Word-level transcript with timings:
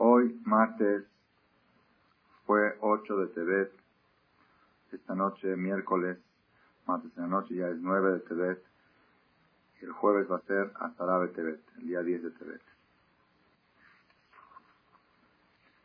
Hoy, 0.00 0.40
martes, 0.44 1.02
fue 2.46 2.78
8 2.82 3.16
de 3.16 3.26
Tebet. 3.34 3.72
Esta 4.92 5.16
noche, 5.16 5.56
miércoles, 5.56 6.16
martes 6.86 7.10
en 7.16 7.24
la 7.24 7.28
noche, 7.28 7.56
ya 7.56 7.66
es 7.68 7.78
9 7.78 8.12
de 8.12 8.20
Tebet. 8.20 8.62
El 9.80 9.90
jueves 9.90 10.30
va 10.30 10.36
a 10.36 10.42
ser 10.42 10.72
de 10.72 11.28
Tebet, 11.34 11.60
el 11.78 11.88
día 11.88 12.02
10 12.02 12.22
de 12.22 12.30
Tebet. 12.30 12.60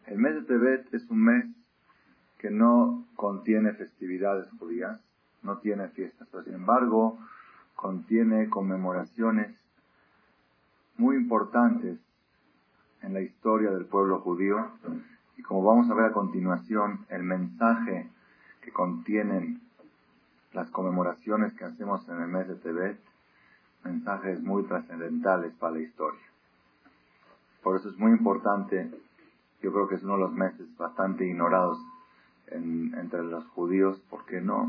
El 0.05 0.20
mes 0.20 0.36
de 0.36 0.41
Tebet 0.43 0.93
es 0.93 1.09
un 1.09 1.23
mes 1.23 1.45
que 2.38 2.52
no 2.52 3.07
contiene 3.16 3.73
festividades 3.73 4.48
judías, 4.59 5.02
no 5.41 5.57
tiene 5.57 5.88
fiestas, 5.88 6.27
pero 6.30 6.43
sin 6.43 6.54
embargo 6.54 7.18
contiene 7.73 8.48
conmemoraciones 8.48 9.57
muy 10.98 11.16
importantes 11.16 11.98
en 13.04 13.14
la 13.14 13.22
historia 13.22 13.70
del 13.72 13.86
pueblo 13.86 14.20
judío 14.20 14.68
y 15.38 15.44
como 15.44 15.64
vamos 15.64 15.90
a 15.90 15.94
ver 15.94 16.05
a 16.05 16.14
continuación 16.14 17.05
el 17.10 17.23
mensaje 17.23 18.10
que 18.62 18.72
contienen 18.72 19.62
las 20.54 20.70
conmemoraciones 20.70 21.54
que 21.54 21.66
hacemos 21.66 22.08
en 22.10 22.22
el 22.22 22.27
mes 22.27 22.48
de 22.48 22.55
Tebet, 22.55 22.98
mensajes 23.84 24.41
muy 24.41 24.63
trascendentales 24.63 25.54
para 25.54 25.74
la 25.74 25.82
historia. 25.82 26.22
Por 27.62 27.77
eso 27.77 27.90
es 27.90 27.98
muy 27.98 28.12
importante, 28.12 28.91
yo 29.62 29.74
creo 29.74 29.88
que 29.88 29.96
es 29.96 30.04
uno 30.04 30.13
de 30.13 30.22
los 30.22 30.34
meses 30.34 30.68
bastante 30.77 31.26
ignorados 31.26 31.77
entre 32.48 33.24
los 33.24 33.46
judíos, 33.48 34.02
porque 34.10 34.41
no, 34.41 34.68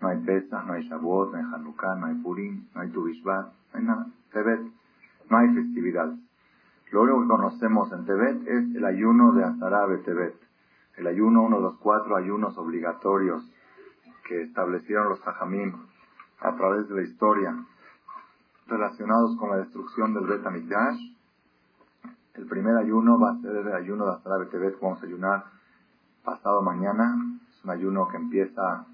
no 0.00 0.08
hay 0.08 0.18
Pesach, 0.18 0.64
no 0.64 0.72
hay 0.72 0.88
Shavuot, 0.88 1.32
no 1.32 1.38
hay 1.38 1.44
Hanukkah, 1.44 1.96
no 1.96 2.06
hay 2.06 2.14
Purim, 2.14 2.66
no 2.74 2.80
hay 2.80 2.88
Tu 2.90 3.04
no 3.04 3.52
hay 3.74 3.82
nada. 3.82 4.06
Tebet, 4.32 4.60
no 5.28 5.36
hay 5.36 5.48
festividad. 5.54 6.14
Lo 6.92 7.02
único 7.02 7.22
que 7.22 7.28
conocemos 7.28 7.92
en 7.92 8.04
Tebet 8.04 8.42
es 8.48 8.74
el 8.74 8.84
ayuno 8.84 9.32
de 9.32 9.44
Azarabe 9.44 9.98
Tebet. 9.98 10.34
El 10.96 11.06
ayuno, 11.06 11.42
uno 11.42 11.56
de 11.56 11.62
los 11.62 11.78
cuatro 11.78 12.16
ayunos 12.16 12.58
obligatorios 12.58 13.48
que 14.26 14.42
establecieron 14.42 15.08
los 15.08 15.20
Jajamim 15.20 15.72
a 16.40 16.56
través 16.56 16.88
de 16.88 16.94
la 16.96 17.02
historia 17.02 17.54
relacionados 18.66 19.36
con 19.36 19.50
la 19.50 19.56
destrucción 19.58 20.14
del 20.14 20.26
Bet 20.26 20.44
Amikdash. 20.44 20.98
El 22.34 22.46
primer 22.46 22.76
ayuno 22.76 23.20
va 23.20 23.32
a 23.32 23.40
ser 23.40 23.56
el 23.56 23.72
ayuno 23.72 24.06
de 24.06 24.12
Azarabe 24.12 24.46
Tebet. 24.46 24.80
Vamos 24.80 25.00
a 25.00 25.06
ayunar 25.06 25.44
pasado 26.24 26.60
mañana. 26.62 27.38
Es 27.50 27.64
un 27.64 27.70
ayuno 27.70 28.08
que 28.08 28.16
empieza 28.16 28.84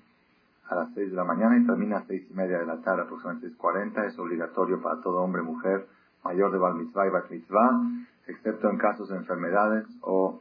a 0.68 0.74
las 0.74 0.92
6 0.94 1.10
de 1.10 1.16
la 1.16 1.24
mañana 1.24 1.56
y 1.56 1.66
termina 1.66 1.98
a 1.98 2.06
seis 2.06 2.26
y 2.28 2.34
media 2.34 2.58
de 2.58 2.66
la 2.66 2.82
tarde, 2.82 3.02
aproximadamente 3.02 3.56
6.40. 3.56 4.06
Es 4.06 4.18
obligatorio 4.18 4.82
para 4.82 5.00
todo 5.00 5.22
hombre 5.22 5.40
mujer 5.40 5.86
mayor 6.26 6.50
de 6.52 6.58
Bar 6.58 6.74
Mitzvah 6.74 7.06
y 7.06 7.10
Bat 7.10 7.30
Mitzvah, 7.30 7.80
excepto 8.26 8.70
en 8.70 8.78
casos 8.78 9.08
de 9.08 9.16
enfermedades 9.16 9.86
o 10.00 10.40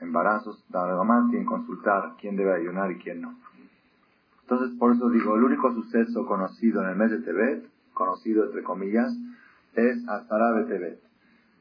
embarazos. 0.00 0.64
Nada 0.72 1.02
más 1.04 1.28
tienen 1.30 1.46
consultar 1.46 2.14
quién 2.20 2.36
debe 2.36 2.54
ayunar 2.54 2.90
y 2.90 2.98
quién 2.98 3.20
no. 3.20 3.34
Entonces, 4.42 4.76
por 4.78 4.94
eso 4.94 5.10
digo, 5.10 5.36
el 5.36 5.44
único 5.44 5.72
suceso 5.72 6.24
conocido 6.26 6.82
en 6.82 6.88
el 6.88 6.96
mes 6.96 7.10
de 7.10 7.18
Tebet, 7.18 7.68
conocido 7.92 8.46
entre 8.46 8.62
comillas, 8.62 9.14
es 9.74 10.08
Azarabe 10.08 10.64
Tebet. 10.64 11.00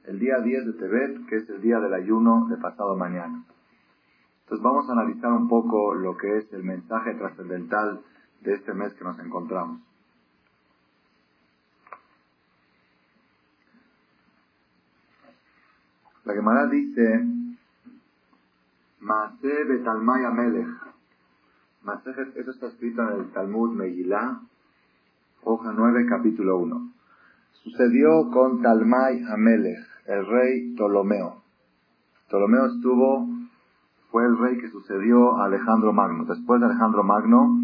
El 0.06 0.20
día 0.20 0.40
10 0.40 0.68
de 0.68 0.74
Tebet, 0.74 1.26
que 1.28 1.36
es 1.36 1.50
el 1.50 1.62
día 1.62 1.80
del 1.80 1.94
ayuno 1.94 2.48
de 2.50 2.56
pasado 2.56 2.96
mañana. 2.96 3.44
Entonces 4.44 4.64
vamos 4.64 4.88
a 4.88 4.94
analizar 4.94 5.34
un 5.34 5.50
poco 5.50 5.96
lo 5.96 6.16
que 6.16 6.38
es 6.38 6.54
el 6.54 6.64
mensaje 6.64 7.14
trascendental 7.16 8.00
de 8.40 8.54
este 8.54 8.74
mes 8.74 8.94
que 8.94 9.04
nos 9.04 9.20
encontramos. 9.20 9.82
La 16.28 16.34
Gemara 16.34 16.68
dice, 16.68 17.26
Maase 19.00 19.64
Betalmay 19.64 20.26
Amelech. 20.26 20.68
Eso 22.36 22.52
está 22.52 22.68
escrito 22.68 23.02
en 23.02 23.22
el 23.22 23.32
Talmud 23.32 23.74
Megillah, 23.74 24.42
hoja 25.46 25.72
9, 25.72 26.06
capítulo 26.10 26.58
1. 26.58 26.92
Sucedió 27.64 28.30
con 28.30 28.62
Talmay 28.62 29.24
Amelech, 29.24 29.88
el 30.08 30.28
rey 30.28 30.74
Ptolomeo. 30.76 31.44
Ptolomeo 32.28 32.66
estuvo 32.76 33.30
fue 34.12 34.26
el 34.26 34.38
rey 34.38 34.58
que 34.58 34.70
sucedió 34.70 35.38
a 35.38 35.46
Alejandro 35.46 35.94
Magno. 35.94 36.26
Después 36.26 36.60
de 36.60 36.66
Alejandro 36.66 37.06
Magno, 37.06 37.58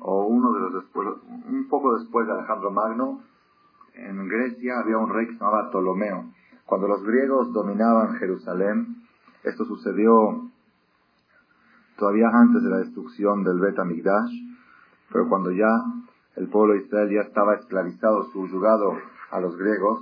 o 0.00 0.26
uno 0.26 0.52
de 0.54 0.60
los 0.60 0.74
después, 0.74 1.08
un 1.48 1.68
poco 1.68 1.96
después 2.00 2.26
de 2.26 2.32
Alejandro 2.32 2.72
Magno, 2.72 3.20
en 3.94 4.28
Grecia 4.28 4.78
había 4.78 4.98
un 4.98 5.12
rey 5.12 5.26
que 5.26 5.32
se 5.34 5.38
llamaba 5.38 5.70
Ptolomeo. 5.70 6.32
Cuando 6.66 6.88
los 6.88 7.02
griegos 7.02 7.52
dominaban 7.52 8.16
Jerusalén, 8.16 9.02
esto 9.42 9.64
sucedió 9.64 10.50
todavía 11.96 12.28
antes 12.32 12.62
de 12.62 12.70
la 12.70 12.78
destrucción 12.78 13.44
del 13.44 13.60
Bet 13.60 13.78
Amigdash, 13.78 14.32
pero 15.12 15.28
cuando 15.28 15.50
ya 15.50 15.70
el 16.36 16.48
pueblo 16.48 16.74
de 16.74 16.80
Israel 16.80 17.10
ya 17.10 17.20
estaba 17.22 17.54
esclavizado, 17.56 18.30
subyugado 18.32 18.98
a 19.30 19.40
los 19.40 19.56
griegos, 19.56 20.00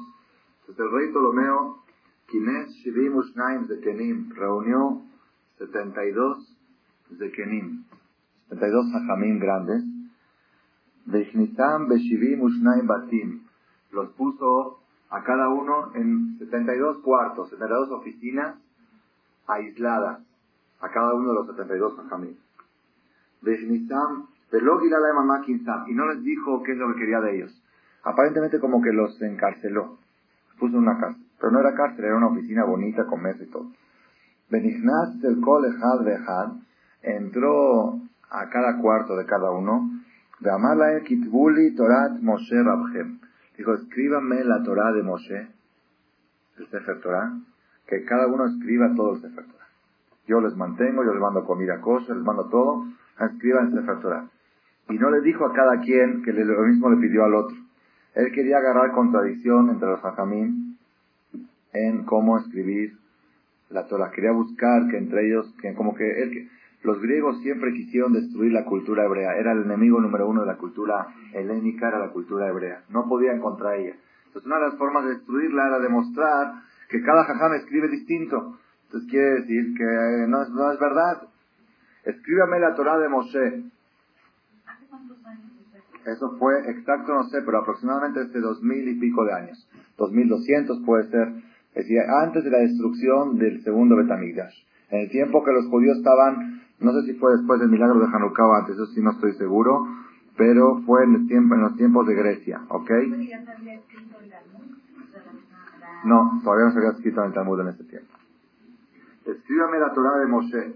entonces 0.60 0.84
el 0.84 0.92
rey 0.92 1.10
Ptolomeo 1.10 1.78
Kines 2.28 2.68
Shivim 2.84 3.16
Ushnaim 3.16 3.66
Zekenim 3.66 4.30
reunió 4.36 5.02
72 5.58 6.56
Zekenim, 7.18 7.84
72 8.50 8.94
Hajamim 8.94 9.40
grandes. 9.40 9.84
Veshnitam 11.06 11.88
Beshivim 11.88 12.40
Batim 12.86 13.49
los 13.92 14.10
puso 14.10 14.80
a 15.10 15.22
cada 15.24 15.48
uno 15.48 15.92
en 15.94 16.38
72 16.38 16.98
cuartos, 16.98 17.50
72 17.50 17.90
oficinas 17.90 18.56
aisladas, 19.46 20.20
a 20.80 20.88
cada 20.90 21.14
uno 21.14 21.28
de 21.28 21.34
los 21.34 21.46
72 21.48 21.98
Hajamim. 21.98 22.36
Veshnitam 23.42 24.28
y 25.86 25.94
no 25.94 26.06
les 26.06 26.22
dijo 26.24 26.62
qué 26.62 26.72
es 26.72 26.78
lo 26.78 26.92
que 26.92 27.00
quería 27.00 27.20
de 27.20 27.36
ellos. 27.36 27.62
Aparentemente 28.02 28.58
como 28.58 28.82
que 28.82 28.92
los 28.92 29.20
encarceló, 29.22 29.98
puso 30.58 30.76
en 30.76 30.82
una 30.82 30.98
casa. 30.98 31.18
Pero 31.38 31.52
no 31.52 31.60
era 31.60 31.74
cárcel, 31.74 32.04
era 32.04 32.16
una 32.16 32.28
oficina 32.28 32.64
bonita 32.64 33.06
con 33.06 33.22
mesa 33.22 33.42
y 33.42 33.46
todo. 33.46 33.66
Benignaz 34.50 35.20
del 35.20 35.40
Kolehad 35.40 36.04
Behad 36.04 36.52
entró 37.02 38.00
a 38.30 38.48
cada 38.50 38.78
cuarto 38.78 39.16
de 39.16 39.26
cada 39.26 39.50
uno. 39.52 39.90
De 40.40 40.50
Amala 40.50 41.00
Kitbuli 41.04 41.74
Torat 41.76 42.20
Moshe 42.20 42.62
Rabhem. 42.62 43.20
Dijo, 43.60 43.74
escríbame 43.74 44.42
la 44.42 44.62
Torah 44.62 44.90
de 44.90 45.02
Moshe, 45.02 45.46
el 46.56 46.66
Sefer 46.70 46.98
Torah, 47.02 47.30
que 47.86 48.06
cada 48.06 48.26
uno 48.26 48.46
escriba 48.46 48.94
todo 48.96 49.16
el 49.16 49.20
Sefer 49.20 49.44
Torah. 49.44 49.68
Yo 50.26 50.40
les 50.40 50.56
mantengo, 50.56 51.04
yo 51.04 51.12
les 51.12 51.20
mando 51.20 51.44
comida 51.44 51.78
kosher, 51.82 52.16
les 52.16 52.24
mando 52.24 52.48
todo, 52.48 52.86
escriban 53.20 53.66
el 53.66 53.74
Sefer 53.74 54.00
Torah. 54.00 54.24
Y 54.88 54.94
no 54.94 55.10
le 55.10 55.20
dijo 55.20 55.44
a 55.44 55.52
cada 55.52 55.78
quien 55.80 56.22
que 56.22 56.32
lo 56.32 56.62
mismo 56.62 56.88
le 56.88 57.06
pidió 57.06 57.22
al 57.22 57.34
otro. 57.34 57.54
Él 58.14 58.32
quería 58.32 58.56
agarrar 58.56 58.92
contradicción 58.92 59.68
entre 59.68 59.88
los 59.88 60.02
hajamim 60.02 60.78
en 61.74 62.04
cómo 62.06 62.38
escribir 62.38 62.96
la 63.68 63.86
Torah. 63.88 64.10
Quería 64.10 64.32
buscar 64.32 64.88
que 64.88 64.96
entre 64.96 65.26
ellos, 65.26 65.54
que 65.60 65.74
como 65.74 65.94
que 65.94 66.22
los 66.82 67.00
griegos 67.00 67.40
siempre 67.42 67.72
quisieron 67.72 68.12
destruir 68.12 68.52
la 68.52 68.64
cultura 68.64 69.04
hebrea. 69.04 69.36
Era 69.36 69.52
el 69.52 69.62
enemigo 69.62 70.00
número 70.00 70.28
uno 70.28 70.42
de 70.42 70.46
la 70.46 70.56
cultura 70.56 71.08
helénica, 71.34 71.88
era 71.88 71.98
la 71.98 72.10
cultura 72.10 72.48
hebrea. 72.48 72.84
No 72.88 73.06
podían 73.08 73.40
contra 73.40 73.76
ella. 73.76 73.96
Entonces 74.26 74.46
una 74.46 74.56
de 74.56 74.66
las 74.68 74.78
formas 74.78 75.04
de 75.04 75.10
destruirla 75.10 75.66
era 75.66 75.78
demostrar 75.78 76.62
que 76.88 77.02
cada 77.02 77.24
jajam 77.24 77.54
escribe 77.54 77.88
distinto. 77.88 78.58
Entonces 78.86 79.10
quiere 79.10 79.30
decir 79.40 79.74
que 79.76 80.26
no 80.28 80.42
es, 80.42 80.50
no 80.50 80.72
es 80.72 80.78
verdad. 80.78 81.28
Escríbame 82.04 82.60
la 82.60 82.74
Torah 82.74 82.98
de 82.98 83.08
Moshe. 83.08 83.64
Eso 86.06 86.36
fue 86.38 86.70
exacto, 86.70 87.12
no 87.12 87.24
sé, 87.24 87.42
pero 87.44 87.58
aproximadamente 87.58 88.22
este 88.22 88.40
dos 88.40 88.62
mil 88.62 88.88
y 88.88 88.98
pico 88.98 89.24
de 89.24 89.34
años. 89.34 89.68
Dos 89.98 90.12
mil 90.12 90.28
doscientos 90.28 90.80
puede 90.86 91.10
ser 91.10 91.28
es 91.74 91.86
decir, 91.86 91.98
antes 92.00 92.42
de 92.42 92.50
la 92.50 92.58
destrucción 92.58 93.38
del 93.38 93.62
segundo 93.62 93.96
Betamigdash. 93.96 94.54
En 94.90 95.00
el 95.00 95.10
tiempo 95.10 95.44
que 95.44 95.52
los 95.52 95.66
judíos 95.66 95.98
estaban, 95.98 96.62
no 96.80 96.92
sé 96.92 97.02
si 97.06 97.14
fue 97.18 97.32
después 97.32 97.60
del 97.60 97.68
milagro 97.68 98.00
de 98.00 98.06
Hanukkah 98.06 98.46
o 98.46 98.54
antes, 98.54 98.74
eso 98.74 98.86
sí 98.86 99.02
no 99.02 99.12
estoy 99.12 99.34
seguro, 99.34 99.86
pero 100.36 100.80
fue 100.86 101.04
en, 101.04 101.14
el 101.14 101.26
tiempo, 101.26 101.54
en 101.54 101.60
los 101.62 101.76
tiempos 101.76 102.06
de 102.06 102.14
Grecia, 102.14 102.62
¿ok? 102.68 102.90
No, 106.04 106.40
todavía 106.42 106.66
no 106.66 106.72
se 106.72 106.78
había 106.78 106.90
escrito 106.90 107.20
en 107.20 107.26
el 107.26 107.34
Talmud 107.34 107.60
en 107.60 107.68
ese 107.68 107.84
tiempo. 107.84 108.08
Escríbame 109.26 109.78
la 109.78 109.92
Torah 109.92 110.18
de 110.18 110.26
Moshe. 110.26 110.74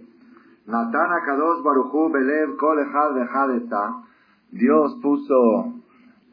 Natana 0.67 1.23
Kadosh 1.25 1.63
Baruchu 1.63 2.11
Belev 2.11 2.57
Kol 2.57 2.79
Dios 4.51 4.99
puso 5.03 5.75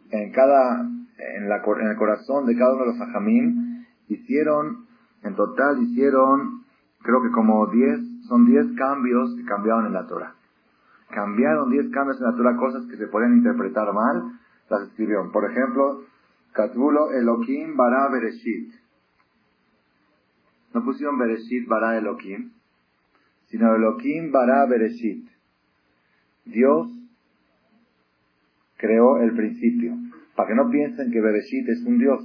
en 0.09 0.31
cada, 0.31 0.81
en, 0.81 1.49
la, 1.49 1.57
en 1.57 1.87
el 1.87 1.97
corazón 1.97 2.45
de 2.45 2.57
cada 2.57 2.73
uno 2.73 2.83
de 2.83 2.91
los 2.91 3.01
ajamim 3.01 3.85
hicieron, 4.09 4.85
en 5.23 5.35
total 5.35 5.81
hicieron, 5.81 6.63
creo 7.01 7.21
que 7.21 7.31
como 7.31 7.67
10, 7.67 8.10
son 8.31 8.45
10 8.45 8.77
cambios 8.77 9.35
que 9.35 9.43
cambiaron 9.43 9.87
en 9.87 9.93
la 9.93 10.07
Torah. 10.07 10.33
Cambiaron 11.09 11.69
10 11.69 11.89
cambios 11.91 12.17
en 12.21 12.27
la 12.27 12.37
Torah, 12.37 12.55
cosas 12.55 12.85
que 12.89 12.95
se 12.95 13.07
podían 13.07 13.35
interpretar 13.35 13.91
mal, 13.91 14.39
las 14.69 14.83
escribieron. 14.87 15.33
Por 15.33 15.51
ejemplo, 15.51 16.05
Katbulo 16.53 17.11
Elohim 17.11 17.75
Bara 17.75 18.07
Bereshit. 18.07 18.73
no 20.73 20.81
pusieron 20.85 21.19
Bereshit 21.19 21.67
bara 21.67 21.97
Elohim, 21.97 22.51
sino 23.47 23.75
Elohim 23.75 24.31
bara 24.31 24.65
Bereshit. 24.65 25.27
Dios 26.45 26.87
creó 28.77 29.17
el 29.17 29.35
principio. 29.35 29.97
Para 30.37 30.47
que 30.47 30.55
no 30.55 30.69
piensen 30.69 31.11
que 31.11 31.19
Bereshit 31.19 31.67
es 31.67 31.83
un 31.83 31.99
Dios. 31.99 32.21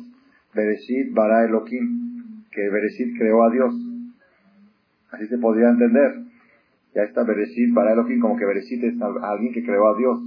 Bereshit 0.54 1.12
bara 1.12 1.44
Elohim. 1.46 2.44
Que 2.52 2.70
Bereshit 2.70 3.18
creó 3.18 3.42
a 3.42 3.50
Dios. 3.50 3.85
Así 5.16 5.26
se 5.28 5.38
podría 5.38 5.70
entender. 5.70 6.24
Ya 6.94 7.02
está 7.02 7.24
Bereshit 7.24 7.72
bara 7.72 7.92
Elohim, 7.92 8.20
como 8.20 8.36
que 8.36 8.44
Bereshit 8.44 8.84
es 8.84 9.00
alguien 9.00 9.52
que 9.52 9.64
creó 9.64 9.88
a 9.88 9.96
Dios. 9.96 10.18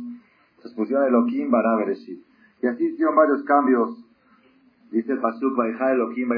Entonces 0.57 0.74
pusieron 0.75 1.07
Elohim 1.07 1.51
bara 1.51 1.75
Bereshit. 1.77 2.24
Y 2.62 2.68
así 2.68 2.86
hicieron 2.86 3.15
varios 3.15 3.44
cambios. 3.44 4.03
Dice 4.91 5.12
el 5.12 5.19
Pasuk, 5.19 5.53
Elohim 5.59 6.30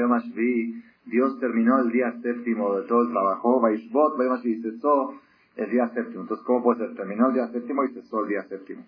Dios 1.06 1.40
terminó 1.40 1.80
el 1.80 1.90
día 1.90 2.12
séptimo 2.22 2.76
de 2.76 2.86
todo 2.86 3.02
el 3.02 3.10
trabajo. 3.10 3.60
Vaishbot 3.60 4.18
Bayomashvi 4.18 4.62
cesó 4.62 5.14
el 5.56 5.70
día 5.70 5.88
séptimo. 5.88 6.22
Entonces, 6.22 6.46
¿cómo 6.46 6.62
puede 6.62 6.86
ser? 6.86 6.94
Terminó 6.94 7.28
el 7.28 7.34
día 7.34 7.48
séptimo 7.48 7.84
y 7.84 7.88
cesó 7.94 8.22
el 8.22 8.28
día 8.28 8.44
séptimo. 8.44 8.84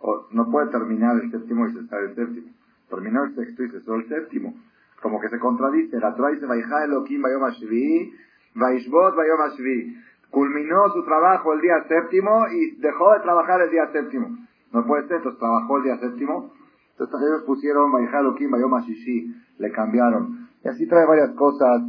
O 0.00 0.26
no 0.30 0.50
puede 0.50 0.70
terminar 0.70 1.20
el 1.20 1.30
séptimo 1.30 1.66
y 1.66 1.72
cesar 1.72 2.04
el 2.04 2.14
séptimo. 2.14 2.48
Terminó 2.88 3.24
el 3.24 3.34
sexto 3.34 3.64
y 3.64 3.70
cesó 3.70 3.94
el 3.96 4.08
séptimo. 4.08 4.54
Como 5.02 5.20
que 5.20 5.28
se 5.28 5.38
contradice. 5.38 5.98
La 5.98 6.14
Torah 6.14 6.30
dice, 6.30 6.46
Elohim 6.46 7.22
Bayomashvi, 7.22 8.12
Vaishbot 8.54 9.14
Bayomashvi. 9.16 9.96
Culminó 10.30 10.88
su 10.92 11.04
trabajo 11.04 11.54
el 11.54 11.60
día 11.60 11.84
séptimo 11.88 12.46
y 12.48 12.76
dejó 12.80 13.12
de 13.14 13.20
trabajar 13.20 13.62
el 13.62 13.70
día 13.70 13.90
séptimo. 13.92 14.36
No 14.72 14.86
puede 14.86 15.08
ser, 15.08 15.16
entonces 15.18 15.38
trabajó 15.38 15.78
el 15.78 15.84
día 15.84 15.98
séptimo. 15.98 16.52
Entonces 16.98 17.28
ellos 17.28 17.42
pusieron 17.46 17.92
Elohim 17.96 18.50
Bayomashishi, 18.50 19.34
le 19.58 19.70
cambiaron. 19.72 20.48
Y 20.64 20.68
así 20.68 20.86
trae 20.86 21.06
varias 21.06 21.30
cosas, 21.30 21.82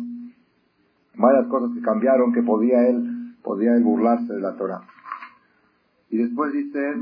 varias 1.16 1.48
cosas 1.48 1.72
que 1.74 1.82
cambiaron 1.82 2.32
que 2.32 2.44
podía 2.44 2.88
él, 2.88 3.36
podía 3.44 3.76
él 3.76 3.84
burlarse 3.84 4.32
de 4.32 4.42
la 4.42 4.56
Torah. 4.56 4.82
Y 6.10 6.18
después 6.18 6.54
dice, 6.54 6.96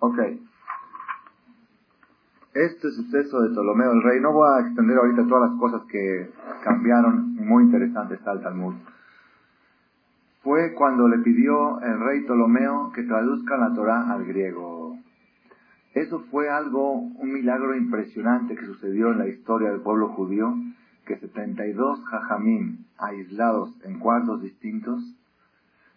ok, 0.00 0.18
este 2.54 2.90
suceso 2.92 3.40
de 3.42 3.50
Ptolomeo 3.50 3.92
el 3.92 4.02
rey, 4.02 4.20
no 4.20 4.32
voy 4.32 4.48
a 4.48 4.60
extender 4.60 4.96
ahorita 4.96 5.26
todas 5.26 5.50
las 5.50 5.58
cosas 5.58 5.82
que 5.90 6.30
cambiaron, 6.62 7.34
muy 7.34 7.64
interesante 7.64 8.14
está 8.14 8.32
el 8.32 8.42
Talmud. 8.42 8.74
Fue 10.42 10.72
cuando 10.74 11.08
le 11.08 11.18
pidió 11.18 11.80
el 11.80 11.98
rey 11.98 12.22
Ptolomeo 12.22 12.92
que 12.94 13.02
traduzca 13.02 13.56
la 13.56 13.74
Torah 13.74 14.12
al 14.12 14.24
griego. 14.24 14.96
Eso 15.94 16.20
fue 16.30 16.48
algo, 16.48 16.92
un 16.92 17.32
milagro 17.32 17.74
impresionante 17.76 18.54
que 18.54 18.66
sucedió 18.66 19.10
en 19.10 19.18
la 19.18 19.28
historia 19.28 19.70
del 19.70 19.80
pueblo 19.80 20.08
judío, 20.10 20.54
que 21.06 21.16
72 21.16 22.04
jajamim 22.04 22.84
aislados 22.98 23.74
en 23.84 23.98
cuartos 23.98 24.42
distintos 24.42 25.02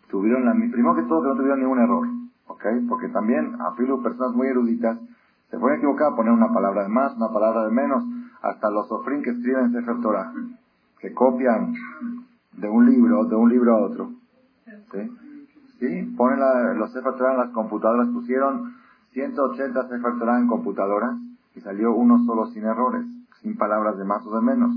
tuvieron 0.09 0.45
la 0.45 0.53
primero 0.53 0.95
que 0.95 1.03
todo 1.03 1.21
que 1.21 1.27
no 1.29 1.35
tuvieron 1.35 1.59
ningún 1.59 1.79
error, 1.79 2.07
¿ok? 2.47 2.65
Porque 2.89 3.09
también, 3.09 3.55
a 3.61 3.75
filo 3.75 4.01
personas 4.01 4.33
muy 4.33 4.47
eruditas, 4.47 4.97
se 5.49 5.57
pueden 5.57 5.77
equivocar, 5.77 6.15
poner 6.15 6.33
una 6.33 6.51
palabra 6.53 6.83
de 6.83 6.89
más, 6.89 7.15
una 7.15 7.31
palabra 7.31 7.65
de 7.65 7.71
menos, 7.71 8.03
hasta 8.41 8.69
los 8.69 8.87
sofrín 8.87 9.23
que 9.23 9.31
escriben 9.31 9.71
Sefer 9.71 10.01
Torah, 10.01 10.33
que 10.99 11.13
copian 11.13 11.73
de 12.53 12.69
un 12.69 12.89
libro, 12.89 13.25
de 13.25 13.35
un 13.35 13.49
libro 13.49 13.75
a 13.75 13.85
otro. 13.85 14.11
¿Sí? 14.91 15.17
¿Sí? 15.79 16.15
Ponen 16.17 16.39
los 16.77 16.91
Sefer 16.91 17.15
Torah 17.15 17.33
en 17.33 17.39
las 17.39 17.49
computadoras, 17.51 18.07
pusieron 18.09 18.75
180 19.11 19.87
Sefer 19.87 20.19
Torah 20.19 20.39
en 20.39 20.47
computadoras 20.47 21.17
y 21.55 21.61
salió 21.61 21.93
uno 21.93 22.23
solo 22.25 22.47
sin 22.47 22.65
errores, 22.65 23.05
sin 23.41 23.57
palabras 23.57 23.97
de 23.97 24.03
más 24.03 24.25
o 24.25 24.35
de 24.35 24.41
menos. 24.41 24.71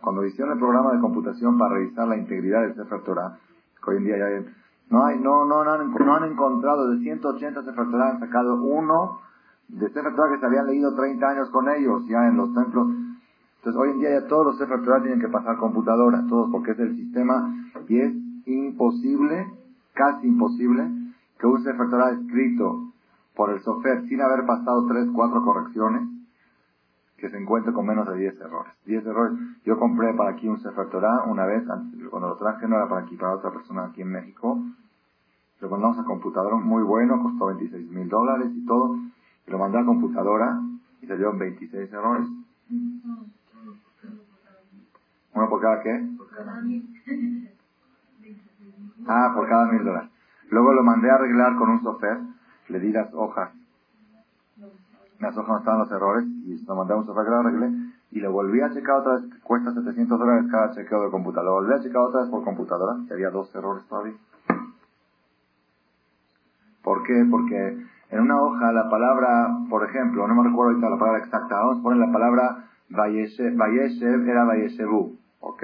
Cuando 0.00 0.24
hicieron 0.24 0.54
el 0.54 0.58
programa 0.58 0.92
de 0.92 1.00
computación 1.00 1.58
para 1.58 1.74
revisar 1.74 2.08
la 2.08 2.16
integridad 2.16 2.62
del 2.62 2.74
Sefer 2.74 3.02
Torah, 3.02 3.38
que 3.82 3.90
hoy 3.90 3.96
en 3.98 4.04
día 4.04 4.18
ya 4.18 4.26
hay, 4.26 4.46
no 4.90 5.04
hay, 5.04 5.18
no, 5.18 5.44
no, 5.44 5.64
no, 5.64 5.70
han, 5.70 5.92
no 5.92 6.14
han 6.14 6.24
encontrado 6.24 6.90
de 6.90 6.98
180 7.00 7.62
Sefer 7.62 7.90
Torah, 7.90 8.10
han 8.10 8.20
sacado 8.20 8.62
uno 8.62 9.20
de 9.68 9.88
Sefer 9.88 10.14
Torah 10.14 10.32
que 10.32 10.40
se 10.40 10.46
habían 10.46 10.66
leído 10.66 10.94
30 10.94 11.28
años 11.28 11.50
con 11.50 11.68
ellos 11.68 12.06
ya 12.08 12.26
en 12.26 12.36
los 12.36 12.52
templos. 12.54 12.88
Entonces 13.58 13.80
hoy 13.80 13.90
en 13.90 13.98
día 14.00 14.20
ya 14.20 14.26
todos 14.26 14.46
los 14.46 14.58
Sefer 14.58 14.82
Torah 14.82 15.02
tienen 15.02 15.20
que 15.20 15.28
pasar 15.28 15.56
computadora, 15.58 16.24
todos 16.28 16.50
porque 16.50 16.72
es 16.72 16.78
el 16.78 16.96
sistema 16.96 17.54
y 17.88 18.00
es 18.00 18.14
imposible, 18.46 19.46
casi 19.92 20.28
imposible, 20.28 20.90
que 21.38 21.46
un 21.46 21.62
Sefer 21.62 21.90
Torah 21.90 22.10
escrito 22.12 22.92
por 23.36 23.50
el 23.50 23.60
sofer 23.60 24.02
sin 24.08 24.20
haber 24.20 24.46
pasado 24.46 24.86
3, 24.86 25.10
4 25.12 25.42
correcciones, 25.44 26.08
que 27.18 27.30
se 27.30 27.36
encuentre 27.36 27.72
con 27.72 27.86
menos 27.86 28.08
de 28.08 28.16
10 28.16 28.40
errores. 28.40 28.72
10 28.86 29.06
errores. 29.06 29.38
Yo 29.64 29.78
compré 29.78 30.14
para 30.14 30.30
aquí 30.30 30.48
un 30.48 30.60
Sefer 30.60 30.88
Torah 30.88 31.24
una 31.26 31.46
vez, 31.46 31.64
cuando 32.10 32.28
lo 32.28 32.36
traje 32.36 32.66
no 32.66 32.76
era 32.76 32.88
para 32.88 33.02
aquí, 33.02 33.16
para 33.16 33.34
otra 33.34 33.50
persona 33.50 33.86
aquí 33.86 34.02
en 34.02 34.10
México. 34.10 34.58
Lo 35.60 35.68
mandamos 35.68 35.98
a 35.98 36.04
computadora 36.04 36.56
muy 36.56 36.82
bueno, 36.84 37.20
costó 37.22 37.46
26 37.46 37.90
mil 37.90 38.08
dólares 38.08 38.50
y 38.54 38.64
todo 38.64 38.96
lo 39.48 39.58
mandé 39.58 39.78
a 39.78 39.84
computadora 39.84 40.60
y 41.00 41.06
salieron 41.06 41.38
26 41.38 41.92
errores. 41.92 42.26
¿Uno 45.34 45.48
por 45.48 45.60
cada 45.60 45.82
qué? 45.82 46.06
Por 46.16 46.28
cada 46.30 46.60
mil. 46.60 46.88
Ah, 49.06 49.32
por 49.34 49.48
cada 49.48 49.66
mil 49.72 49.82
dólares. 49.84 50.10
Luego 50.50 50.74
lo 50.74 50.82
mandé 50.82 51.10
a 51.10 51.14
arreglar 51.14 51.56
con 51.56 51.70
un 51.70 51.82
software, 51.82 52.18
le 52.68 52.78
di 52.78 52.92
las 52.92 53.14
hojas. 53.14 53.52
Las 55.18 55.36
hojas 55.36 55.48
no 55.48 55.58
estaban 55.58 55.80
los 55.80 55.90
errores 55.90 56.26
y 56.26 56.62
lo 56.66 56.76
mandé 56.76 56.92
a 56.92 56.96
un 56.96 57.06
software 57.06 57.24
que 57.24 57.30
lo 57.30 57.38
arreglé 57.38 57.70
y 58.10 58.20
lo 58.20 58.32
volví 58.32 58.60
a 58.60 58.70
checar 58.70 58.96
otra 58.96 59.14
vez, 59.14 59.24
cuesta 59.42 59.72
700 59.72 60.18
dólares 60.18 60.46
cada 60.50 60.72
chequeo 60.72 61.04
de 61.04 61.10
computadora. 61.10 61.50
Lo 61.50 61.54
volví 61.62 61.72
a 61.74 61.82
checar 61.82 62.02
otra 62.02 62.20
vez 62.20 62.30
por 62.30 62.44
computadora 62.44 62.96
y 63.08 63.12
había 63.12 63.30
dos 63.30 63.54
errores 63.54 63.84
todavía. 63.86 64.14
¿Por 66.82 67.02
qué? 67.04 67.26
Porque 67.30 67.86
en 68.10 68.20
una 68.20 68.40
hoja 68.40 68.72
la 68.72 68.88
palabra, 68.88 69.48
por 69.68 69.84
ejemplo, 69.84 70.26
no 70.26 70.34
me 70.34 70.48
recuerdo 70.48 70.70
ahorita 70.70 70.90
la 70.90 70.98
palabra 70.98 71.24
exacta, 71.24 71.56
vamos 71.56 71.78
a 71.78 71.82
poner 71.82 71.98
la 71.98 72.12
palabra 72.12 72.64
Vayeshev, 72.88 74.28
era 74.28 74.44
Vayeshevu, 74.44 75.16
¿ok? 75.40 75.62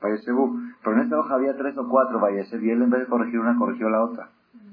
Vayeshevu. 0.00 0.60
Pero 0.82 0.96
en 0.96 1.02
esta 1.02 1.18
hoja 1.18 1.34
había 1.34 1.56
tres 1.56 1.76
o 1.76 1.86
cuatro 1.88 2.20
Vayeshev 2.20 2.62
y 2.64 2.70
él 2.70 2.82
en 2.82 2.90
vez 2.90 3.00
de 3.00 3.06
corregir 3.06 3.38
una 3.38 3.58
corrigió 3.58 3.90
la 3.90 4.02
otra. 4.02 4.30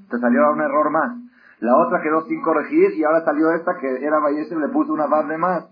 Te 0.10 0.20
salió 0.20 0.52
un 0.54 0.62
error 0.62 0.90
más. 0.90 1.18
La 1.60 1.76
otra 1.76 2.02
quedó 2.02 2.26
sin 2.26 2.42
corregir 2.42 2.94
y 2.94 3.04
ahora 3.04 3.26
salió 3.26 3.52
esta 3.52 3.78
que 3.78 4.06
era 4.06 4.20
Vayeshev, 4.20 4.60
le 4.60 4.70
puso 4.70 4.94
una 4.94 5.08
bar 5.08 5.28
de 5.28 5.38
más. 5.38 5.66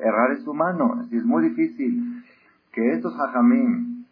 Errar 0.00 0.30
es 0.32 0.46
humano, 0.46 1.02
es 1.12 1.24
muy 1.24 1.50
difícil. 1.50 2.24
Que 2.72 2.92
estos 2.92 3.14
hajamim 3.14 4.06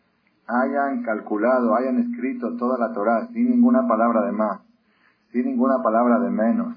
hayan 0.47 1.03
calculado, 1.05 1.75
hayan 1.75 2.01
escrito 2.01 2.55
toda 2.59 2.77
la 2.79 2.93
Torah 2.93 3.29
sin 3.33 3.49
ninguna 3.49 3.89
palabra 3.89 4.27
de 4.27 4.33
más 4.33 4.64
sin 5.35 5.47
ninguna 5.47 5.83
palabra 5.83 6.21
de 6.21 6.31
menos. 6.31 6.77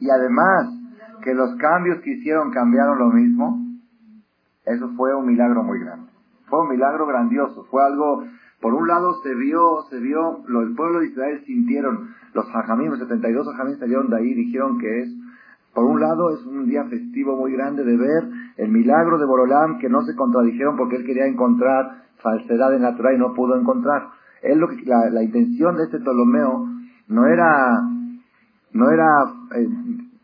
Y 0.00 0.08
además, 0.08 0.72
que 1.22 1.34
los 1.34 1.54
cambios 1.56 2.00
que 2.00 2.12
hicieron 2.12 2.50
cambiaron 2.50 2.98
lo 2.98 3.08
mismo, 3.10 3.58
eso 4.64 4.88
fue 4.96 5.14
un 5.14 5.26
milagro 5.26 5.62
muy 5.62 5.78
grande. 5.80 6.10
Fue 6.48 6.62
un 6.62 6.70
milagro 6.70 7.06
grandioso, 7.06 7.66
fue 7.70 7.84
algo, 7.84 8.24
por 8.62 8.72
un 8.72 8.88
lado 8.88 9.20
se 9.22 9.34
vio, 9.34 9.82
se 9.90 10.00
vio, 10.00 10.42
lo, 10.46 10.62
el 10.62 10.74
pueblo 10.74 11.00
de 11.00 11.08
Israel 11.08 11.42
sintieron, 11.44 12.08
los 12.32 12.46
hajamim, 12.54 12.88
los 12.88 13.00
72 13.00 13.46
hajamim 13.46 13.78
salieron 13.78 14.08
de 14.08 14.16
ahí, 14.16 14.32
dijeron 14.32 14.78
que 14.78 15.02
es, 15.02 15.10
por 15.74 15.84
un 15.84 16.00
lado 16.00 16.30
es 16.30 16.46
un 16.46 16.66
día 16.66 16.84
festivo 16.84 17.36
muy 17.36 17.52
grande 17.52 17.84
de 17.84 17.96
ver 17.98 18.24
el 18.56 18.70
milagro 18.70 19.18
de 19.18 19.26
Borolam, 19.26 19.78
que 19.78 19.90
no 19.90 20.02
se 20.02 20.16
contradijeron 20.16 20.78
porque 20.78 20.96
él 20.96 21.04
quería 21.04 21.26
encontrar 21.26 22.04
falsedad 22.22 22.74
en 22.74 22.82
y 22.82 23.18
no 23.18 23.34
pudo 23.34 23.56
encontrar 23.56 24.19
lo 24.42 24.68
que, 24.68 24.82
la, 24.84 25.22
intención 25.22 25.76
de 25.76 25.84
este 25.84 25.98
Ptolomeo 25.98 26.66
no 27.08 27.26
era, 27.26 27.82
no 28.72 28.90
era 28.90 29.06
eh, 29.56 29.68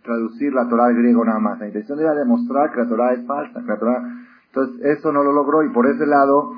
traducir 0.02 0.52
la 0.52 0.68
Torah 0.68 0.86
al 0.86 0.96
griego 0.96 1.24
nada 1.24 1.38
más. 1.38 1.58
La 1.58 1.66
intención 1.66 1.98
era 2.00 2.14
demostrar 2.14 2.72
que 2.72 2.80
la 2.80 2.88
Torah 2.88 3.12
es 3.12 3.26
falsa. 3.26 3.60
la 3.60 4.26
entonces 4.46 4.98
eso 4.98 5.12
no 5.12 5.22
lo 5.22 5.32
logró 5.32 5.62
y 5.64 5.68
por 5.68 5.86
ese 5.86 6.06
lado 6.06 6.54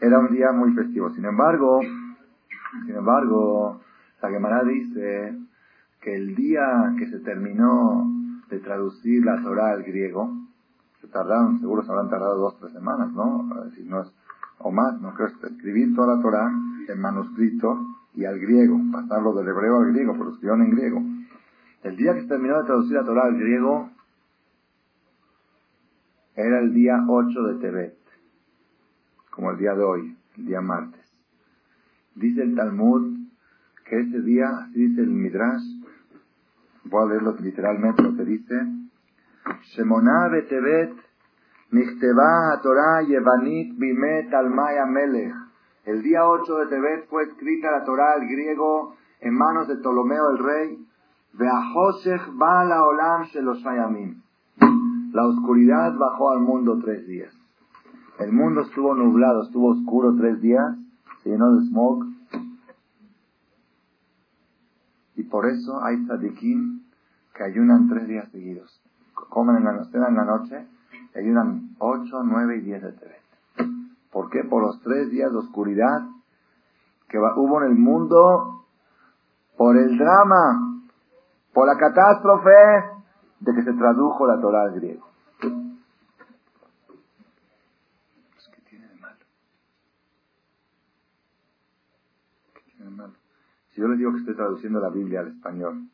era 0.00 0.18
un 0.18 0.32
día 0.32 0.52
muy 0.52 0.72
festivo. 0.72 1.10
Sin 1.10 1.24
embargo, 1.24 1.80
sin 2.86 2.96
embargo, 2.96 3.80
la 4.22 4.30
Gemara 4.30 4.62
dice 4.64 5.38
que 6.00 6.14
el 6.14 6.34
día 6.34 6.94
que 6.98 7.08
se 7.08 7.18
terminó 7.20 8.10
de 8.48 8.58
traducir 8.60 9.24
la 9.24 9.42
Torah 9.42 9.72
al 9.72 9.82
griego, 9.82 10.30
se 11.00 11.08
tardaron, 11.08 11.60
seguro 11.60 11.82
se 11.82 11.90
habrán 11.90 12.08
tardado 12.08 12.38
dos 12.38 12.54
o 12.54 12.58
tres 12.58 12.72
semanas, 12.72 13.12
¿no? 13.12 13.48
Si 13.74 13.82
no 13.84 14.00
es 14.00 14.12
o 14.58 14.70
más, 14.70 15.00
no 15.00 15.12
creo, 15.14 15.28
escribir 15.28 15.94
toda 15.94 16.16
la 16.16 16.22
Torah 16.22 16.52
en 16.88 17.00
manuscrito 17.00 17.86
y 18.14 18.24
al 18.24 18.38
griego, 18.38 18.78
pasarlo 18.92 19.32
del 19.34 19.48
hebreo 19.48 19.78
al 19.78 19.92
griego, 19.92 20.14
pero 20.40 20.54
en 20.54 20.70
griego. 20.70 21.02
El 21.82 21.96
día 21.96 22.14
que 22.14 22.22
se 22.22 22.28
terminó 22.28 22.58
de 22.58 22.66
traducir 22.66 22.92
la 22.92 23.04
Torah 23.04 23.24
al 23.24 23.38
griego 23.38 23.90
era 26.34 26.60
el 26.60 26.72
día 26.72 27.04
8 27.06 27.42
de 27.42 27.54
Tebet, 27.60 27.98
como 29.30 29.50
el 29.50 29.58
día 29.58 29.74
de 29.74 29.82
hoy, 29.82 30.16
el 30.38 30.46
día 30.46 30.60
martes. 30.60 31.00
Dice 32.14 32.42
el 32.42 32.54
Talmud 32.54 33.18
que 33.84 34.00
ese 34.00 34.20
día, 34.22 34.48
así 34.48 34.88
dice 34.88 35.02
el 35.02 35.10
Midrash, 35.10 35.62
voy 36.84 37.04
a 37.04 37.08
leerlo 37.08 37.36
literalmente 37.40 38.02
lo 38.02 38.16
que 38.16 38.24
dice, 38.24 38.54
Shemoná 39.74 40.30
Tebet 40.48 40.94
Nichteba 41.72 42.60
Torah 42.62 43.02
Yevanit 43.02 43.78
Bimet 43.78 44.32
Almaya 44.32 44.86
Melech. 44.86 45.41
El 45.84 46.02
día 46.02 46.26
8 46.26 46.54
de 46.58 46.66
Tebet 46.66 47.08
fue 47.08 47.24
escrita 47.24 47.70
la 47.70 47.84
Torah 47.84 48.12
al 48.14 48.26
griego 48.28 48.94
en 49.20 49.34
manos 49.34 49.66
de 49.66 49.76
Ptolomeo 49.76 50.30
el 50.30 50.38
rey. 50.38 50.86
Olam. 52.80 53.26
La 55.12 55.26
oscuridad 55.26 55.94
bajó 55.96 56.30
al 56.30 56.40
mundo 56.40 56.78
tres 56.84 57.06
días. 57.06 57.32
El 58.18 58.32
mundo 58.32 58.60
estuvo 58.60 58.94
nublado, 58.94 59.42
estuvo 59.42 59.70
oscuro 59.70 60.14
tres 60.16 60.40
días, 60.40 60.76
se 61.22 61.30
llenó 61.30 61.52
de 61.56 61.66
smog. 61.66 62.06
Y 65.16 65.24
por 65.24 65.46
eso 65.46 65.82
hay 65.82 66.04
tzadikim 66.04 66.82
que 67.34 67.44
ayunan 67.44 67.88
tres 67.88 68.06
días 68.06 68.30
seguidos. 68.30 68.80
Comen 69.14 69.56
en 69.56 69.64
la, 69.64 69.88
en 69.92 70.14
la 70.14 70.24
noche 70.24 70.66
ayunan 71.14 71.74
ocho, 71.78 72.22
nueve 72.24 72.58
y 72.58 72.60
diez 72.60 72.82
de 72.82 72.92
TV. 72.92 73.21
¿Por 74.12 74.28
qué? 74.30 74.44
Por 74.44 74.62
los 74.62 74.80
tres 74.82 75.10
días 75.10 75.32
de 75.32 75.38
oscuridad 75.38 76.02
que 77.08 77.18
hubo 77.18 77.62
en 77.62 77.70
el 77.72 77.78
mundo, 77.78 78.66
por 79.56 79.76
el 79.76 79.98
drama, 79.98 80.82
por 81.52 81.66
la 81.66 81.76
catástrofe 81.76 82.50
de 83.40 83.54
que 83.54 83.62
se 83.62 83.72
tradujo 83.72 84.26
la 84.26 84.40
Torah 84.40 84.62
al 84.62 84.74
griego. 84.74 85.06
Si 93.70 93.80
yo 93.80 93.88
les 93.88 93.98
digo 93.98 94.12
que 94.12 94.18
estoy 94.18 94.34
traduciendo 94.34 94.80
la 94.80 94.90
Biblia 94.90 95.20
al 95.20 95.28
español, 95.28 95.88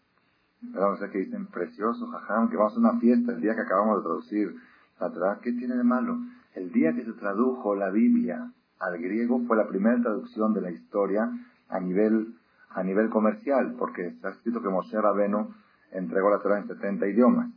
vamos 0.61 0.99
a 0.99 1.03
ver 1.03 1.11
que 1.13 1.19
dicen 1.19 1.47
precioso, 1.47 2.09
jajam, 2.09 2.51
que 2.51 2.57
vamos 2.57 2.75
a 2.75 2.81
una 2.81 2.99
fiesta 2.99 3.33
el 3.33 3.41
día 3.41 3.55
que 3.55 3.61
acabamos 3.61 3.99
de 3.99 4.03
traducir 4.03 4.57
la 4.99 5.11
Torah, 5.11 5.39
¿qué 5.41 5.53
tiene 5.53 5.77
de 5.77 5.85
malo? 5.85 6.19
El 6.59 6.73
día 6.73 6.93
que 6.93 7.05
se 7.05 7.13
tradujo 7.13 7.77
la 7.77 7.89
Biblia 7.89 8.51
al 8.81 8.99
griego 8.99 9.41
fue 9.47 9.57
la 9.57 9.69
primera 9.69 10.03
traducción 10.03 10.55
de 10.55 10.61
la 10.61 10.73
historia 10.73 11.31
a 11.69 11.79
nivel, 11.79 12.35
a 12.71 12.83
nivel 12.83 13.11
comercial, 13.11 13.77
porque 13.79 14.09
está 14.09 14.31
escrito 14.31 14.61
que 14.61 14.69
Moshe 14.69 15.01
Rabenu 15.01 15.55
entregó 15.93 16.31
la 16.31 16.41
Torah 16.41 16.59
en 16.59 16.67
70 16.67 17.07
idiomas. 17.07 17.51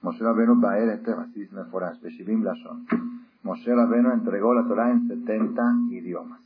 Moshe 0.00 0.24
Rabenu 0.24 0.58
Baer 0.58 0.88
Eter, 0.88 1.18
así 1.18 1.40
dice 1.40 1.54
Meforash, 1.54 2.00
Beshivim 2.00 2.42
Lashon. 2.42 2.86
Moshe 3.42 3.74
Rabenu 3.74 4.10
entregó 4.10 4.54
la 4.54 4.66
Torah 4.66 4.90
en 4.90 5.06
70 5.06 5.62
idiomas. 5.90 6.40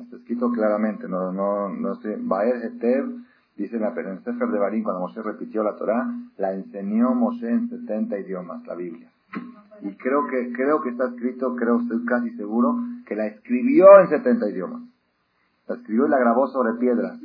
Está 0.00 0.16
escrito 0.16 0.50
claramente, 0.52 1.06
no, 1.06 1.32
no, 1.32 1.68
no 1.68 1.96
sé, 1.96 2.16
Baer 2.18 2.64
Eter, 2.64 3.04
dice 3.58 3.76
en, 3.76 3.82
la, 3.82 3.88
en 3.88 4.24
Sefer 4.24 4.48
de 4.48 4.58
Barín, 4.58 4.82
cuando 4.82 5.02
Moshe 5.02 5.20
repitió 5.20 5.62
la 5.62 5.76
Torah, 5.76 6.10
la 6.38 6.54
enseñó 6.54 7.14
Moshe 7.14 7.46
en 7.46 7.68
70 7.68 8.20
idiomas, 8.20 8.66
la 8.66 8.74
Biblia. 8.74 9.10
Y 9.82 9.96
creo 9.96 10.26
que, 10.26 10.52
creo 10.52 10.80
que 10.82 10.90
está 10.90 11.08
escrito, 11.08 11.54
creo, 11.56 11.80
estoy 11.80 12.04
casi 12.04 12.30
seguro, 12.36 12.76
que 13.06 13.14
la 13.14 13.26
escribió 13.26 13.86
en 14.00 14.08
70 14.08 14.50
idiomas. 14.50 14.82
La 15.68 15.76
escribió 15.76 16.06
y 16.06 16.10
la 16.10 16.18
grabó 16.18 16.46
sobre 16.48 16.74
piedras. 16.74 17.18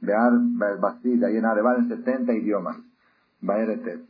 Bear 0.00 0.32
Basid, 0.80 1.22
ahí 1.24 1.36
en 1.36 1.44
Areval, 1.44 1.78
en 1.78 1.88
70 1.88 2.32
idiomas. 2.34 2.76
Baer 3.40 3.70
Eter. 3.70 4.00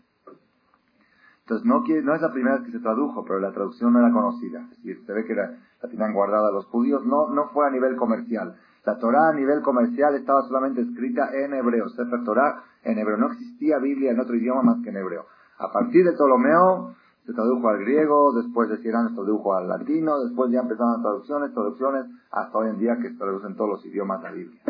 Entonces, 1.48 1.66
no, 1.66 1.82
no 2.02 2.14
es 2.14 2.20
la 2.20 2.32
primera 2.32 2.56
vez 2.56 2.66
que 2.66 2.72
se 2.72 2.80
tradujo, 2.80 3.24
pero 3.24 3.40
la 3.40 3.52
traducción 3.52 3.94
no 3.94 4.00
era 4.00 4.12
conocida. 4.12 4.60
Es 4.70 4.76
decir, 4.82 5.02
se 5.06 5.12
ve 5.14 5.24
que 5.24 5.34
la, 5.34 5.56
tenían 5.88 6.12
guardada 6.12 6.52
los 6.52 6.66
judíos. 6.66 7.06
No, 7.06 7.30
no 7.30 7.48
fue 7.48 7.66
a 7.66 7.70
nivel 7.70 7.96
comercial. 7.96 8.56
La 8.84 8.98
Torah 8.98 9.30
a 9.30 9.32
nivel 9.32 9.62
comercial 9.62 10.14
estaba 10.14 10.42
solamente 10.42 10.82
escrita 10.82 11.30
en 11.32 11.54
hebreo. 11.54 11.88
Sefer 11.88 12.22
Torah 12.24 12.62
en 12.84 12.98
hebreo. 12.98 13.16
No 13.16 13.32
existía 13.32 13.78
Biblia 13.78 14.10
en 14.10 14.20
otro 14.20 14.36
idioma 14.36 14.62
más 14.62 14.82
que 14.82 14.90
en 14.90 14.98
hebreo. 14.98 15.24
A 15.58 15.72
partir 15.72 16.04
de 16.04 16.12
Ptolomeo 16.12 16.94
se 17.28 17.34
tradujo 17.34 17.68
al 17.68 17.80
griego, 17.80 18.32
después 18.32 18.70
de 18.70 18.78
Cirán 18.78 19.10
se 19.10 19.14
tradujo 19.14 19.54
al 19.54 19.68
latino, 19.68 20.18
después 20.20 20.50
ya 20.50 20.60
empezaron 20.60 20.94
las 20.94 21.02
traducciones, 21.02 21.52
traducciones, 21.52 22.06
hasta 22.30 22.56
hoy 22.56 22.70
en 22.70 22.78
día 22.78 22.96
que 22.96 23.10
se 23.10 23.18
traducen 23.18 23.54
todos 23.54 23.68
los 23.68 23.84
idiomas 23.84 24.22
de 24.22 24.28
la 24.30 24.34
Biblia. 24.34 24.62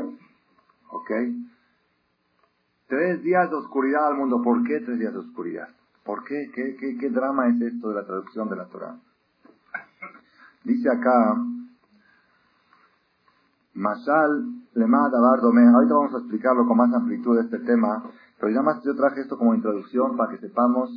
¿Ok? 0.90 1.10
Tres 2.88 3.22
días 3.22 3.48
de 3.48 3.54
oscuridad 3.54 4.08
al 4.08 4.16
mundo. 4.16 4.42
¿Por 4.42 4.64
qué 4.64 4.80
tres 4.80 4.98
días 4.98 5.12
de 5.12 5.20
oscuridad? 5.20 5.68
¿Por 6.04 6.24
qué? 6.24 6.50
¿Qué, 6.52 6.74
qué, 6.80 6.98
qué 6.98 7.10
drama 7.10 7.46
es 7.46 7.60
esto 7.60 7.90
de 7.90 7.94
la 7.94 8.04
traducción 8.04 8.48
de 8.48 8.56
la 8.56 8.64
Torah? 8.66 8.96
Dice 10.64 10.90
acá, 10.90 11.36
Mashal 13.74 14.64
Lema 14.74 15.08
Dabar 15.10 15.38
Ahorita 15.38 15.94
vamos 15.94 16.14
a 16.14 16.18
explicarlo 16.18 16.66
con 16.66 16.76
más 16.76 16.92
amplitud 16.92 17.38
este 17.38 17.60
tema, 17.60 18.02
pero 18.40 18.52
ya 18.52 18.62
más 18.62 18.82
yo 18.82 18.96
traje 18.96 19.20
esto 19.20 19.38
como 19.38 19.54
introducción 19.54 20.16
para 20.16 20.32
que 20.32 20.38
sepamos 20.38 20.90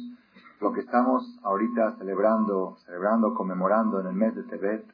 lo 0.61 0.71
que 0.71 0.81
estamos 0.81 1.39
ahorita 1.43 1.97
celebrando, 1.97 2.77
celebrando, 2.85 3.33
conmemorando 3.33 3.99
en 3.99 4.07
el 4.07 4.13
mes 4.13 4.35
de 4.35 4.43
Tebet, 4.43 4.85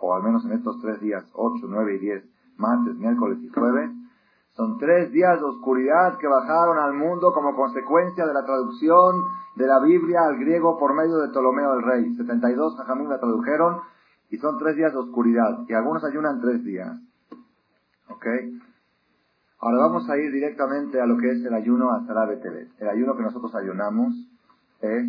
o 0.00 0.14
al 0.14 0.22
menos 0.22 0.44
en 0.44 0.52
estos 0.52 0.80
tres 0.80 1.00
días, 1.00 1.24
8, 1.32 1.64
9 1.68 1.94
y 1.94 1.98
10, 1.98 2.24
martes, 2.56 2.96
miércoles 2.96 3.38
y 3.40 3.48
jueves, 3.48 3.90
son 4.56 4.78
tres 4.78 5.10
días 5.12 5.38
de 5.38 5.46
oscuridad 5.46 6.18
que 6.18 6.26
bajaron 6.26 6.78
al 6.78 6.92
mundo 6.92 7.32
como 7.32 7.54
consecuencia 7.54 8.26
de 8.26 8.34
la 8.34 8.44
traducción 8.44 9.24
de 9.56 9.66
la 9.66 9.80
Biblia 9.80 10.20
al 10.26 10.38
griego 10.38 10.78
por 10.78 10.92
medio 10.94 11.18
de 11.18 11.28
Ptolomeo 11.28 11.74
el 11.74 11.82
Rey. 11.82 12.14
72 12.16 12.76
jajamín 12.76 13.08
la 13.08 13.18
tradujeron 13.18 13.80
y 14.28 14.36
son 14.36 14.58
tres 14.58 14.76
días 14.76 14.92
de 14.92 14.98
oscuridad. 14.98 15.60
Y 15.68 15.72
algunos 15.72 16.04
ayunan 16.04 16.40
tres 16.42 16.62
días. 16.64 16.98
¿Ok? 18.08 18.26
Ahora 19.60 19.78
vamos 19.78 20.10
a 20.10 20.18
ir 20.18 20.30
directamente 20.32 21.00
a 21.00 21.06
lo 21.06 21.16
que 21.16 21.30
es 21.30 21.44
el 21.44 21.54
ayuno 21.54 21.90
a 21.90 22.04
Tebet. 22.04 22.72
El 22.78 22.88
ayuno 22.88 23.16
que 23.16 23.22
nosotros 23.22 23.54
ayunamos 23.54 24.12
es 24.82 25.06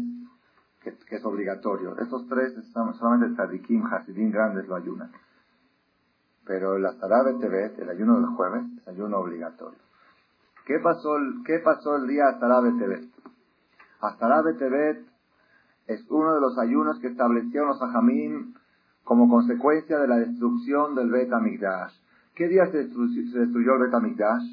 que, 0.81 1.15
es 1.15 1.25
obligatorio. 1.25 1.97
Estos 1.97 2.27
tres 2.27 2.53
solamente 2.73 3.27
el 3.27 3.35
Tadikim, 3.35 3.85
Hasidim 3.85 4.31
grandes 4.31 4.67
lo 4.67 4.75
ayunan. 4.75 5.11
Pero 6.45 6.75
el 6.75 6.85
Azarabe 6.85 7.35
Tebet, 7.35 7.79
el 7.79 7.89
ayuno 7.89 8.17
del 8.17 8.27
jueves, 8.27 8.63
es 8.77 8.87
ayuno 8.87 9.17
obligatorio. 9.17 9.79
¿Qué 10.65 10.79
pasó, 10.79 11.15
qué 11.45 11.59
pasó 11.59 11.95
el 11.97 12.07
día 12.07 12.27
Azarabe 12.27 12.73
Tebet? 12.73 13.09
Azarabe 14.01 14.53
Tebet 14.53 15.05
es 15.87 16.05
uno 16.09 16.35
de 16.35 16.41
los 16.41 16.57
ayunos 16.57 16.99
que 16.99 17.07
establecieron 17.07 17.69
los 17.69 17.81
Ajamim 17.81 18.53
como 19.03 19.29
consecuencia 19.29 19.97
de 19.99 20.07
la 20.07 20.17
destrucción 20.17 20.95
del 20.95 21.09
Bet 21.09 21.31
Amigdash. 21.31 21.93
¿Qué 22.35 22.47
día 22.47 22.65
se 22.67 22.87
destruyó, 22.87 23.75
el 23.75 23.79
Bet 23.79 23.93
Amigdash? 23.93 24.43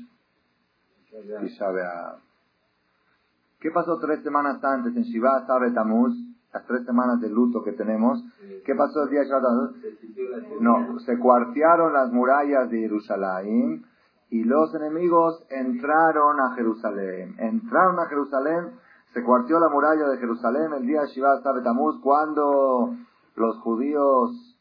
¿Qué 3.60 3.70
pasó 3.70 3.98
tres 3.98 4.22
semanas 4.22 4.62
antes 4.64 4.96
en 4.96 5.02
Shiva 5.02 5.46
Sabe 5.46 5.70
las 5.70 6.66
tres 6.66 6.84
semanas 6.84 7.20
de 7.20 7.28
luto 7.28 7.62
que 7.62 7.72
tenemos, 7.72 8.24
¿qué 8.64 8.74
pasó 8.74 9.04
el 9.04 9.10
día 9.10 9.20
de? 9.20 10.60
No, 10.60 10.98
se 11.00 11.18
cuartearon 11.18 11.92
las 11.92 12.10
murallas 12.10 12.70
de 12.70 12.78
Jerusalén 12.80 13.84
y 14.30 14.44
los 14.44 14.74
enemigos 14.74 15.44
entraron 15.50 16.40
a 16.40 16.54
Jerusalén. 16.54 17.36
Entraron 17.38 18.00
a 18.00 18.06
Jerusalén, 18.06 18.72
se 19.12 19.22
cuarteó 19.22 19.60
la 19.60 19.68
muralla 19.68 20.08
de 20.08 20.18
Jerusalén 20.18 20.72
el 20.72 20.86
día 20.86 21.02
de 21.02 21.08
Shivat 21.08 21.42
Tamuz 21.42 22.00
cuando 22.00 22.94
los 23.36 23.58
judíos, 23.58 24.56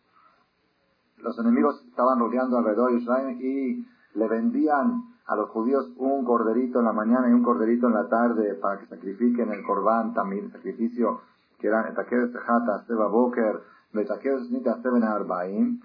los 1.18 1.40
enemigos 1.40 1.84
estaban 1.88 2.20
rodeando 2.20 2.58
alrededor 2.58 2.92
de 2.92 3.00
Jerusalén 3.00 3.38
y 3.42 3.86
le 4.20 4.28
vendían 4.28 5.09
a 5.30 5.36
los 5.36 5.50
judíos 5.50 5.92
un 5.98 6.26
corderito 6.26 6.80
en 6.80 6.86
la 6.86 6.92
mañana 6.92 7.30
y 7.30 7.34
un 7.34 7.44
corderito 7.44 7.86
en 7.86 7.94
la 7.94 8.10
tarde 8.10 8.56
para 8.56 8.80
que 8.80 8.88
sacrifiquen 8.88 9.52
el 9.52 9.64
corbán 9.64 10.12
también, 10.16 10.52
sacrificio 10.52 11.22
que 11.60 11.68
eran 11.68 11.94
Seba 12.88 13.08
Boker, 13.08 13.62
Arbaim, 15.04 15.82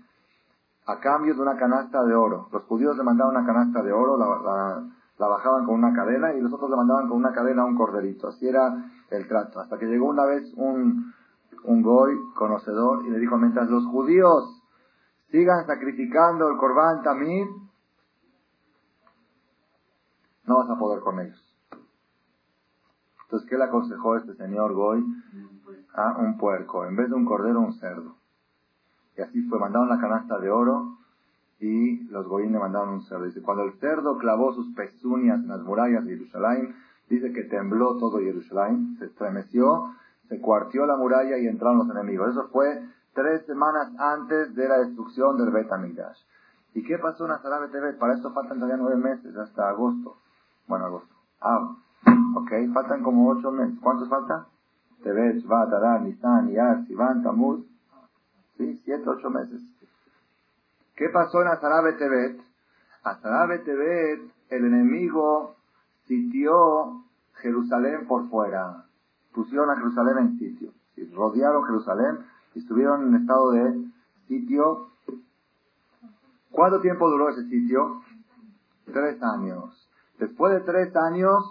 a 0.86 0.98
cambio 0.98 1.34
de 1.34 1.42
una 1.42 1.56
canasta 1.56 2.04
de 2.04 2.14
oro. 2.14 2.48
Los 2.52 2.62
judíos 2.62 2.96
le 2.96 3.02
mandaban 3.02 3.36
una 3.36 3.46
canasta 3.46 3.82
de 3.82 3.92
oro, 3.92 4.16
la, 4.16 5.28
bajaban 5.28 5.66
con 5.66 5.74
una 5.74 5.92
cadena 5.92 6.32
y 6.32 6.40
los 6.40 6.52
otros 6.52 6.70
le 6.70 6.76
mandaban 6.76 7.08
con 7.08 7.18
una 7.18 7.32
cadena 7.32 7.66
un 7.66 7.76
corderito. 7.76 8.28
Así 8.28 8.48
era 8.48 8.90
el 9.10 9.28
trato. 9.28 9.60
Hasta 9.60 9.78
que 9.78 9.86
llegó 9.86 10.08
una 10.08 10.24
vez 10.24 10.54
un, 10.56 11.12
un 11.64 11.82
goy 11.82 12.14
conocedor 12.34 13.04
y 13.06 13.10
le 13.10 13.18
dijo, 13.18 13.36
mientras 13.36 13.68
los 13.68 13.84
judíos 13.86 14.62
sigan 15.30 15.66
sacrificando 15.66 16.48
el 16.48 16.56
corbán 16.56 17.02
tamid, 17.02 17.46
no 20.46 20.58
vas 20.58 20.70
a 20.70 20.78
poder 20.78 21.00
con 21.00 21.20
ellos. 21.20 21.40
Entonces, 23.24 23.48
¿qué 23.48 23.56
le 23.56 23.64
aconsejó 23.64 24.16
este 24.16 24.34
señor 24.34 24.74
Goy? 24.74 25.04
a 25.94 26.18
un 26.18 26.36
puerco, 26.36 26.84
en 26.84 26.96
vez 26.96 27.08
de 27.08 27.14
un 27.14 27.24
cordero, 27.24 27.60
un 27.60 27.72
cerdo. 27.74 28.16
Y 29.16 29.22
así 29.22 29.42
fue, 29.42 29.58
mandaron 29.58 29.88
la 29.88 30.00
canasta 30.00 30.38
de 30.38 30.50
oro 30.50 30.98
y 31.60 32.04
los 32.08 32.26
goín 32.26 32.52
le 32.52 32.58
mandaron 32.58 32.90
un 32.90 33.02
cerdo. 33.02 33.24
Dice, 33.24 33.42
cuando 33.42 33.62
el 33.64 33.78
cerdo 33.78 34.18
clavó 34.18 34.52
sus 34.52 34.74
pezuñas 34.74 35.40
en 35.42 35.48
las 35.48 35.62
murallas 35.62 36.04
de 36.04 36.16
Jerusalén, 36.16 36.74
dice 37.08 37.32
que 37.32 37.44
tembló 37.44 37.96
todo 37.98 38.18
Jerusalén, 38.18 38.96
se 38.98 39.06
estremeció, 39.06 39.94
se 40.28 40.40
cuartió 40.40 40.84
la 40.84 40.96
muralla 40.96 41.38
y 41.38 41.46
entraron 41.46 41.78
los 41.78 41.90
enemigos. 41.90 42.30
Eso 42.30 42.48
fue 42.48 42.82
tres 43.14 43.46
semanas 43.46 43.92
antes 43.98 44.54
de 44.54 44.68
la 44.68 44.78
destrucción 44.78 45.38
del 45.38 45.50
Bet 45.50 45.68
¿Y 46.74 46.82
qué 46.82 46.98
pasó 46.98 47.26
en 47.26 47.30
Azarabe 47.30 47.68
TV? 47.68 47.92
Para 47.92 48.14
eso 48.14 48.32
faltan 48.32 48.58
todavía 48.58 48.76
nueve 48.76 48.96
meses, 48.96 49.36
hasta 49.36 49.68
agosto. 49.68 50.16
Bueno, 50.66 50.87
agosto. 50.87 51.14
Ah, 51.40 51.76
ok, 52.37 52.50
faltan 52.73 53.02
como 53.02 53.28
ocho 53.28 53.50
meses. 53.50 53.78
¿Cuántos 53.80 54.09
falta? 54.09 54.47
Tebet, 55.02 55.37
Shvat, 55.42 55.73
Adar, 55.73 56.02
Nisan, 56.02 56.50
Iyar, 56.50 56.87
Sivan, 56.87 57.23
Tamuz. 57.23 57.64
¿Sí? 58.56 58.80
Siete, 58.85 59.09
ocho 59.09 59.30
meses. 59.30 59.61
¿Qué 60.97 61.09
pasó 61.11 61.42
en 61.42 61.49
Azarabe 61.49 61.94
Tebet? 61.94 62.40
Azarabe 63.02 63.59
Tebet, 63.59 64.21
el 64.50 64.64
enemigo 64.64 65.56
sitió 66.06 67.02
Jerusalén 67.35 68.06
por 68.06 68.28
fuera. 68.30 68.85
Pusieron 69.35 69.71
a 69.71 69.76
Jerusalén 69.76 70.18
en 70.18 70.38
sitio. 70.38 70.73
Rodearon 71.14 71.64
Jerusalén 71.64 72.25
y 72.54 72.61
estuvieron 72.61 73.09
en 73.09 73.23
estado 73.23 73.50
de 73.52 73.85
sitio. 74.28 74.90
¿Cuánto 76.50 76.80
tiempo 76.80 77.11
duró 77.11 77.30
ese 77.30 77.44
sitio? 77.49 78.02
Tres 78.87 79.21
años. 79.23 79.83
Después 80.25 80.54
de 80.54 80.61
tres 80.61 80.97
años 80.97 81.45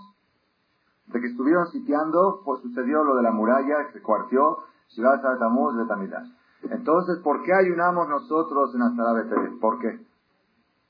de 1.06 1.22
que 1.22 1.28
estuvieron 1.28 1.68
sitiando, 1.68 2.42
pues 2.44 2.60
sucedió 2.64 3.04
lo 3.04 3.16
de 3.18 3.22
la 3.22 3.32
muralla, 3.32 3.86
que 3.86 4.00
se 4.00 4.02
cuartió, 4.02 4.64
Shivat 4.90 5.22
Tamuz 5.22 5.78
de 5.78 5.86
Tamidah. 5.86 6.24
Entonces, 6.72 7.20
¿por 7.24 7.44
qué 7.44 7.54
ayunamos 7.54 8.10
nosotros 8.10 8.74
en 8.74 8.82
Azarabe 8.82 9.26
Tebet? 9.26 9.60
¿Por 9.60 9.78
qué? 9.78 10.00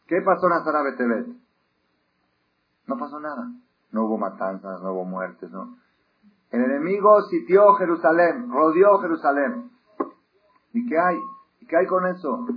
¿Qué 0.08 0.22
pasó 0.22 0.48
en 0.48 0.54
Azarabe 0.54 0.94
Tebet? 0.94 1.28
No 2.88 2.98
pasó 2.98 3.20
nada. 3.20 3.52
No 3.92 4.06
hubo 4.06 4.18
matanzas, 4.18 4.82
no 4.82 4.94
hubo 4.94 5.04
muertes, 5.04 5.52
¿no? 5.52 5.76
El 6.52 6.64
enemigo 6.64 7.22
sitió 7.24 7.74
Jerusalén, 7.74 8.50
rodeó 8.50 9.00
Jerusalén. 9.00 9.72
¿Y 10.72 10.88
qué 10.88 10.98
hay? 10.98 11.18
¿Y 11.60 11.66
qué 11.66 11.76
hay 11.76 11.86
con 11.88 12.08
eso? 12.08 12.48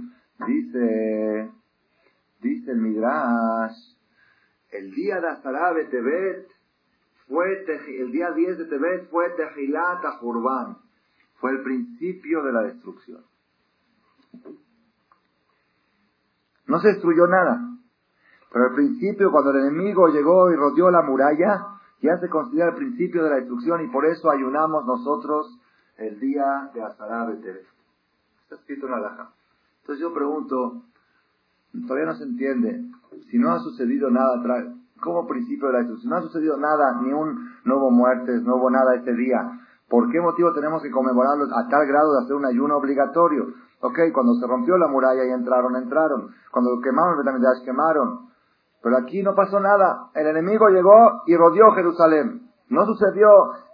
Dice, 0.46 1.50
dice 2.42 2.70
el 2.70 2.78
Midrash, 2.78 3.95
el 4.78 4.92
día 4.92 5.20
de 5.20 5.28
Azarabe 5.28 5.84
Tebet 5.86 6.48
fue, 7.28 7.64
el 7.98 8.12
día 8.12 8.30
10 8.30 8.58
de 8.58 8.64
Tebet 8.66 9.10
fue 9.10 9.30
Tejilat 9.30 10.04
Jurban 10.20 10.78
fue 11.40 11.50
el 11.50 11.62
principio 11.62 12.42
de 12.42 12.52
la 12.52 12.62
destrucción. 12.62 13.22
No 16.66 16.80
se 16.80 16.88
destruyó 16.88 17.26
nada, 17.26 17.60
pero 18.52 18.66
al 18.66 18.74
principio 18.74 19.30
cuando 19.30 19.50
el 19.50 19.66
enemigo 19.66 20.08
llegó 20.08 20.50
y 20.50 20.56
rodeó 20.56 20.90
la 20.90 21.02
muralla, 21.02 21.78
ya 22.00 22.18
se 22.18 22.28
considera 22.28 22.70
el 22.70 22.76
principio 22.76 23.22
de 23.22 23.30
la 23.30 23.36
destrucción 23.36 23.84
y 23.84 23.88
por 23.88 24.06
eso 24.06 24.30
ayunamos 24.30 24.84
nosotros 24.86 25.58
el 25.98 26.18
día 26.18 26.70
de 26.74 26.82
Azará 26.82 27.30
Está 27.30 28.54
escrito 28.56 28.86
en 28.86 28.92
la 28.92 29.00
laja. 29.00 29.30
Entonces 29.80 30.02
yo 30.02 30.12
pregunto, 30.12 30.82
todavía 31.86 32.06
no 32.06 32.14
se 32.14 32.24
entiende, 32.24 32.84
si 33.30 33.38
no 33.38 33.52
ha 33.52 33.58
sucedido 33.58 34.10
nada 34.10 34.42
como 35.00 35.26
principio 35.26 35.68
de 35.68 35.72
la 35.74 35.78
destrucción, 35.80 36.10
no 36.10 36.16
ha 36.16 36.22
sucedido 36.22 36.56
nada, 36.56 37.00
ni 37.02 37.12
un, 37.12 37.50
no 37.64 37.76
hubo 37.76 37.90
muertes, 37.90 38.42
no 38.42 38.56
hubo 38.56 38.70
nada 38.70 38.94
ese 38.94 39.12
día, 39.12 39.38
¿Por 39.88 40.10
qué 40.10 40.20
motivo 40.20 40.52
tenemos 40.52 40.82
que 40.82 40.90
conmemorarlo 40.90 41.44
a 41.44 41.68
tal 41.68 41.86
grado 41.86 42.12
de 42.12 42.24
hacer 42.24 42.34
un 42.34 42.44
ayuno 42.44 42.76
obligatorio? 42.76 43.46
Ok, 43.80 43.98
cuando 44.12 44.34
se 44.34 44.46
rompió 44.46 44.76
la 44.78 44.88
muralla 44.88 45.24
y 45.24 45.30
entraron, 45.30 45.76
entraron. 45.76 46.30
Cuando 46.50 46.80
quemaron 46.82 47.20
el 47.20 47.64
quemaron. 47.64 48.26
Pero 48.82 48.96
aquí 48.96 49.22
no 49.22 49.34
pasó 49.34 49.60
nada. 49.60 50.10
El 50.14 50.26
enemigo 50.26 50.68
llegó 50.70 51.22
y 51.26 51.36
rodeó 51.36 51.70
Jerusalén. 51.72 52.50
No 52.68 52.84
sucedió, 52.84 53.28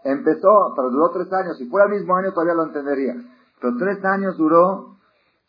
empezó, 0.05 0.75
pero 0.77 0.91
duró 0.91 1.11
tres 1.12 1.33
años. 1.33 1.57
Si 1.57 1.67
fuera 1.71 1.87
el 1.87 1.93
mismo 1.93 2.15
año 2.15 2.33
todavía 2.33 2.55
lo 2.55 2.65
entendería. 2.65 3.15
Pero 3.61 3.77
tres 3.79 4.05
años 4.05 4.37
duró 4.37 4.92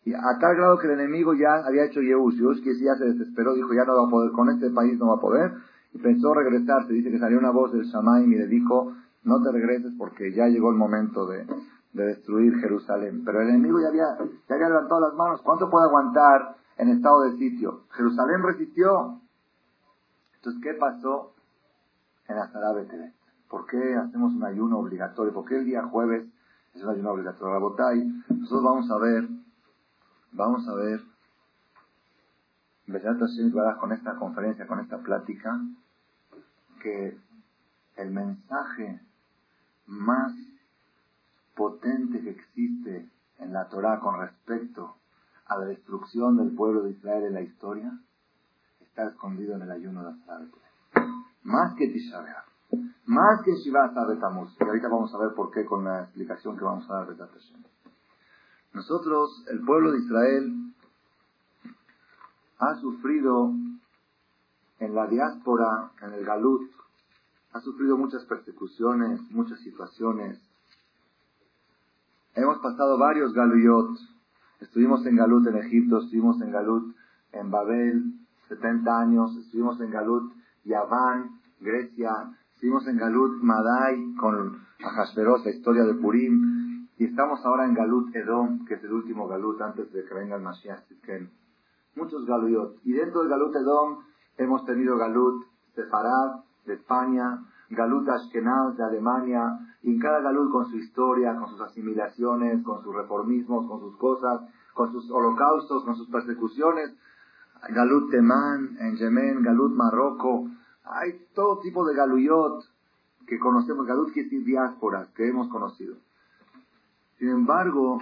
y 0.04 0.12
a 0.12 0.38
tal 0.38 0.56
grado 0.56 0.78
que 0.78 0.86
el 0.86 1.00
enemigo 1.00 1.32
ya 1.34 1.64
había 1.66 1.86
hecho 1.86 2.00
Yehush. 2.00 2.36
Yehush 2.36 2.62
que 2.62 2.78
ya 2.78 2.94
se 2.96 3.06
desesperó, 3.06 3.54
dijo 3.54 3.72
ya 3.72 3.84
no 3.84 3.96
va 3.96 4.06
a 4.06 4.10
poder, 4.10 4.32
con 4.32 4.50
este 4.50 4.70
país 4.70 4.98
no 4.98 5.08
va 5.08 5.14
a 5.14 5.20
poder. 5.20 5.52
Y 5.94 5.98
pensó 5.98 6.34
regresarse. 6.34 6.92
Dice 6.92 7.10
que 7.10 7.18
salió 7.18 7.38
una 7.38 7.50
voz 7.50 7.72
del 7.72 7.84
Shamaim 7.84 8.30
y 8.30 8.36
le 8.36 8.46
dijo, 8.46 8.92
no 9.22 9.42
te 9.42 9.50
regreses 9.50 9.92
porque 9.96 10.32
ya 10.34 10.46
llegó 10.48 10.70
el 10.70 10.76
momento 10.76 11.26
de, 11.26 11.46
destruir 11.92 12.54
Jerusalén. 12.58 13.22
Pero 13.24 13.40
el 13.40 13.48
enemigo 13.48 13.80
ya 13.80 13.88
había, 13.88 14.18
ya 14.48 14.54
había 14.56 14.68
levantado 14.68 15.00
las 15.00 15.14
manos. 15.14 15.40
¿Cuánto 15.42 15.70
puede 15.70 15.86
aguantar 15.86 16.56
en 16.76 16.88
estado 16.90 17.22
de 17.22 17.38
sitio? 17.38 17.84
Jerusalén 17.92 18.42
resistió. 18.42 19.20
Entonces, 20.36 20.62
¿qué 20.62 20.74
pasó 20.74 21.32
en 22.28 22.36
Azarabe 22.36 22.84
TV? 22.84 23.12
¿Por 23.48 23.66
qué 23.66 23.94
hacemos 23.94 24.34
un 24.34 24.44
ayuno 24.44 24.80
obligatorio? 24.80 25.32
¿Por 25.32 25.46
qué 25.46 25.56
el 25.56 25.64
día 25.64 25.84
jueves 25.84 26.26
es 26.74 26.82
un 26.82 26.90
ayuno 26.90 27.12
obligatorio? 27.12 27.54
Rabotay, 27.54 28.04
nosotros 28.28 28.62
vamos 28.64 28.90
a 28.90 28.98
ver, 28.98 29.28
vamos 30.34 30.68
a 30.68 30.74
ver, 30.74 31.00
con 33.80 33.92
esta 33.92 34.16
conferencia, 34.16 34.66
con 34.66 34.80
esta 34.80 34.98
plática, 34.98 35.60
que 36.82 37.18
el 37.96 38.10
mensaje 38.10 39.00
más 39.86 40.32
potente 41.54 42.20
que 42.20 42.30
existe 42.30 43.08
en 43.38 43.52
la 43.52 43.68
Torah 43.68 44.00
con 44.00 44.20
respecto 44.20 44.96
a 45.46 45.58
la 45.58 45.66
destrucción 45.66 46.36
del 46.36 46.54
pueblo 46.54 46.82
de 46.82 46.90
Israel 46.90 47.24
en 47.24 47.34
la 47.34 47.42
historia 47.42 47.92
está 48.80 49.08
escondido 49.08 49.56
en 49.56 49.62
el 49.62 49.70
ayuno 49.70 50.02
de 50.02 50.10
Azar. 50.10 50.42
Más 51.42 51.74
que 51.74 51.88
Tisha 51.88 52.44
más 53.06 53.42
que 53.42 53.54
Shiva 53.56 53.92
Tamuz. 53.92 54.56
Y 54.58 54.64
ahorita 54.64 54.88
vamos 54.88 55.14
a 55.14 55.18
ver 55.18 55.34
por 55.34 55.50
qué 55.50 55.64
con 55.64 55.84
la 55.84 56.04
explicación 56.04 56.56
que 56.56 56.64
vamos 56.64 56.88
a 56.90 56.94
dar 56.94 57.06
de 57.06 57.16
Nosotros, 58.74 59.44
el 59.48 59.60
pueblo 59.60 59.92
de 59.92 60.00
Israel, 60.00 60.74
ha 62.58 62.74
sufrido 62.80 63.52
en 64.80 64.94
la 64.94 65.06
diáspora, 65.06 65.92
en 66.02 66.12
el 66.12 66.24
Galut, 66.24 66.70
ha 67.52 67.60
sufrido 67.60 67.96
muchas 67.96 68.24
persecuciones, 68.24 69.20
muchas 69.30 69.60
situaciones. 69.60 70.40
Hemos 72.34 72.58
pasado 72.58 72.98
varios 72.98 73.32
galuyot. 73.32 73.96
Estuvimos 74.60 75.06
en 75.06 75.16
Galut 75.16 75.46
en 75.46 75.56
Egipto, 75.56 75.98
estuvimos 75.98 76.42
en 76.42 76.50
Galut 76.50 76.96
en 77.30 77.50
Babel, 77.52 78.02
70 78.48 78.98
años, 78.98 79.36
estuvimos 79.36 79.80
en 79.80 79.90
Galut 79.90 80.32
Yaván, 80.64 81.40
Grecia, 81.60 82.10
estuvimos 82.54 82.86
en 82.88 82.96
Galut 82.96 83.40
Madai 83.40 84.14
con 84.16 84.58
Ahasveros, 84.82 85.44
la 85.44 85.52
historia 85.52 85.84
de 85.84 85.94
Purim, 85.94 86.63
y 86.96 87.06
estamos 87.06 87.44
ahora 87.44 87.64
en 87.64 87.74
Galut 87.74 88.14
Edom, 88.14 88.64
que 88.66 88.74
es 88.74 88.84
el 88.84 88.92
último 88.92 89.26
Galut 89.26 89.60
antes 89.60 89.92
de 89.92 90.04
que 90.04 90.14
venga 90.14 90.36
el 90.36 90.42
Mashiach 90.42 90.84
Muchos 91.96 92.24
galuyot. 92.24 92.78
Y 92.84 92.92
dentro 92.92 93.20
del 93.20 93.30
Galut 93.30 93.54
Edom 93.54 93.98
hemos 94.36 94.64
tenido 94.64 94.96
Galut 94.96 95.44
Sefarad, 95.74 96.44
de 96.66 96.74
España, 96.74 97.44
Galut 97.70 98.08
Ashkenaz 98.08 98.76
de 98.76 98.84
Alemania, 98.84 99.58
y 99.82 99.90
en 99.90 99.98
cada 99.98 100.20
Galut 100.20 100.52
con 100.52 100.66
su 100.70 100.76
historia, 100.76 101.34
con 101.36 101.48
sus 101.50 101.60
asimilaciones, 101.60 102.62
con 102.64 102.82
sus 102.82 102.94
reformismos, 102.94 103.68
con 103.68 103.80
sus 103.80 103.96
cosas, 103.96 104.42
con 104.72 104.92
sus 104.92 105.10
holocaustos, 105.10 105.84
con 105.84 105.96
sus 105.96 106.08
persecuciones. 106.08 106.94
Galut 107.70 108.10
Temán 108.10 108.76
en 108.78 108.96
Yemen, 108.96 109.42
Galut 109.42 109.74
Marroco, 109.74 110.48
hay 110.84 111.26
todo 111.34 111.58
tipo 111.60 111.84
de 111.86 111.94
Galuyot 111.94 112.62
que 113.26 113.38
conocemos, 113.38 113.84
Galut 113.84 114.12
que 114.12 114.24
diásporas 114.24 115.08
que 115.14 115.28
hemos 115.28 115.48
conocido. 115.48 115.96
Sin 117.18 117.28
embargo, 117.28 117.98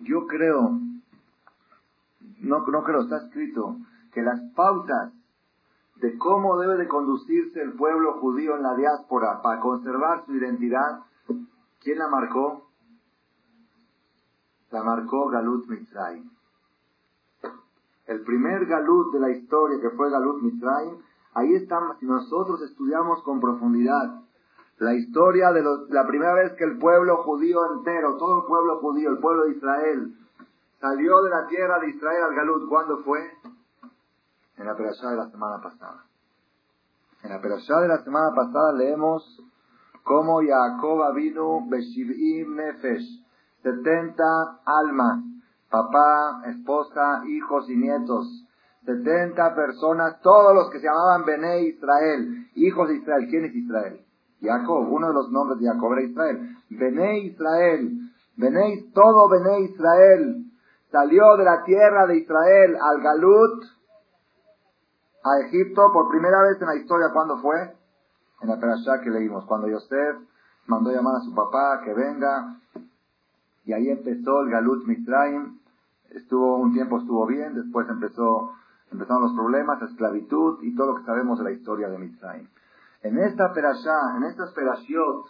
yo 0.00 0.26
creo, 0.26 0.78
no, 2.40 2.58
no 2.58 2.84
creo, 2.84 3.02
está 3.02 3.18
escrito, 3.18 3.76
que 4.12 4.22
las 4.22 4.40
pautas 4.54 5.12
de 5.96 6.16
cómo 6.16 6.58
debe 6.58 6.76
de 6.76 6.88
conducirse 6.88 7.60
el 7.60 7.74
pueblo 7.74 8.14
judío 8.14 8.56
en 8.56 8.62
la 8.62 8.74
diáspora 8.74 9.42
para 9.42 9.60
conservar 9.60 10.24
su 10.24 10.34
identidad, 10.34 11.00
¿quién 11.80 11.98
la 11.98 12.08
marcó? 12.08 12.66
La 14.70 14.82
marcó 14.82 15.28
Galut 15.28 15.66
Mitzrayim. 15.68 16.30
El 18.06 18.22
primer 18.22 18.66
Galut 18.66 19.12
de 19.12 19.20
la 19.20 19.30
historia 19.30 19.80
que 19.80 19.90
fue 19.90 20.10
Galut 20.10 20.42
Mitzrayim, 20.42 20.96
ahí 21.34 21.54
estamos, 21.54 21.98
si 21.98 22.06
nosotros 22.06 22.62
estudiamos 22.62 23.22
con 23.22 23.40
profundidad 23.40 24.22
la 24.80 24.94
historia 24.94 25.52
de 25.52 25.62
la 25.62 26.06
primera 26.06 26.34
vez 26.34 26.52
que 26.54 26.64
el 26.64 26.78
pueblo 26.78 27.18
judío 27.22 27.58
entero, 27.76 28.16
todo 28.16 28.40
el 28.40 28.46
pueblo 28.46 28.80
judío, 28.80 29.10
el 29.10 29.18
pueblo 29.18 29.44
de 29.44 29.52
Israel, 29.52 30.14
salió 30.80 31.22
de 31.22 31.30
la 31.30 31.46
tierra 31.46 31.78
de 31.78 31.90
Israel 31.90 32.24
al 32.24 32.34
Galut, 32.34 32.68
¿cuándo 32.68 32.98
fue? 33.04 33.20
en 34.60 34.66
la 34.66 34.76
perashá 34.76 35.10
de 35.10 35.16
la 35.16 35.30
semana 35.30 35.62
pasada. 35.62 36.04
En 37.22 37.30
la 37.30 37.40
perashá 37.40 37.80
de 37.80 37.88
la 37.88 38.04
semana 38.04 38.34
pasada 38.34 38.72
leemos 38.74 39.42
cómo 40.04 40.40
Jacob 40.42 41.14
vino 41.14 41.66
Beshivim 41.66 42.56
Nefesh, 42.56 43.24
70 43.62 44.22
almas, 44.66 45.24
papá, 45.70 46.42
esposa, 46.46 47.22
hijos 47.26 47.70
y 47.70 47.76
nietos, 47.76 48.46
70 48.84 49.54
personas, 49.54 50.20
todos 50.20 50.54
los 50.54 50.70
que 50.70 50.80
se 50.80 50.86
llamaban 50.86 51.24
Bene 51.24 51.62
Israel, 51.62 52.50
hijos 52.54 52.88
de 52.88 52.96
Israel. 52.96 53.26
¿Quién 53.30 53.44
es 53.46 53.54
Israel? 53.54 54.04
Jacob, 54.40 54.88
uno 54.90 55.08
de 55.08 55.14
los 55.14 55.30
nombres 55.30 55.60
de 55.60 55.66
Jacob 55.66 55.92
era 55.92 56.02
Israel. 56.02 56.56
Bene 56.70 57.18
Israel, 57.20 58.10
Bene, 58.36 58.90
todo 58.94 59.28
Bene 59.28 59.60
Israel 59.60 60.44
salió 60.90 61.36
de 61.36 61.44
la 61.44 61.62
tierra 61.64 62.06
de 62.06 62.18
Israel 62.18 62.76
al 62.80 63.02
Galut, 63.02 63.64
a 65.22 65.46
Egipto 65.46 65.92
por 65.92 66.08
primera 66.08 66.42
vez 66.42 66.60
en 66.60 66.68
la 66.68 66.76
historia. 66.76 67.10
¿Cuándo 67.12 67.38
fue? 67.38 67.74
En 68.40 68.48
la 68.48 68.58
perashá 68.58 69.00
que 69.02 69.10
leímos, 69.10 69.44
cuando 69.44 69.68
Yosef 69.68 70.16
mandó 70.66 70.90
llamar 70.90 71.16
a 71.16 71.20
su 71.20 71.34
papá 71.34 71.82
que 71.84 71.92
venga, 71.92 72.56
y 73.64 73.72
ahí 73.72 73.90
empezó 73.90 74.40
el 74.40 74.50
Galut 74.50 74.86
Mitzrayim, 74.86 75.58
estuvo 76.10 76.56
un 76.56 76.72
tiempo 76.72 76.98
estuvo 76.98 77.26
bien, 77.26 77.54
después 77.54 77.86
empezó, 77.88 78.52
empezaron 78.90 79.22
los 79.22 79.34
problemas, 79.34 79.82
esclavitud 79.82 80.62
y 80.62 80.74
todo 80.74 80.88
lo 80.88 80.96
que 80.96 81.04
sabemos 81.04 81.38
de 81.38 81.44
la 81.44 81.52
historia 81.52 81.88
de 81.88 81.98
Mitzrayim. 81.98 82.48
En 83.02 83.18
esta 83.18 83.52
perashá, 83.52 84.16
en 84.16 84.24
estas 84.24 84.52
perashiot, 84.52 85.26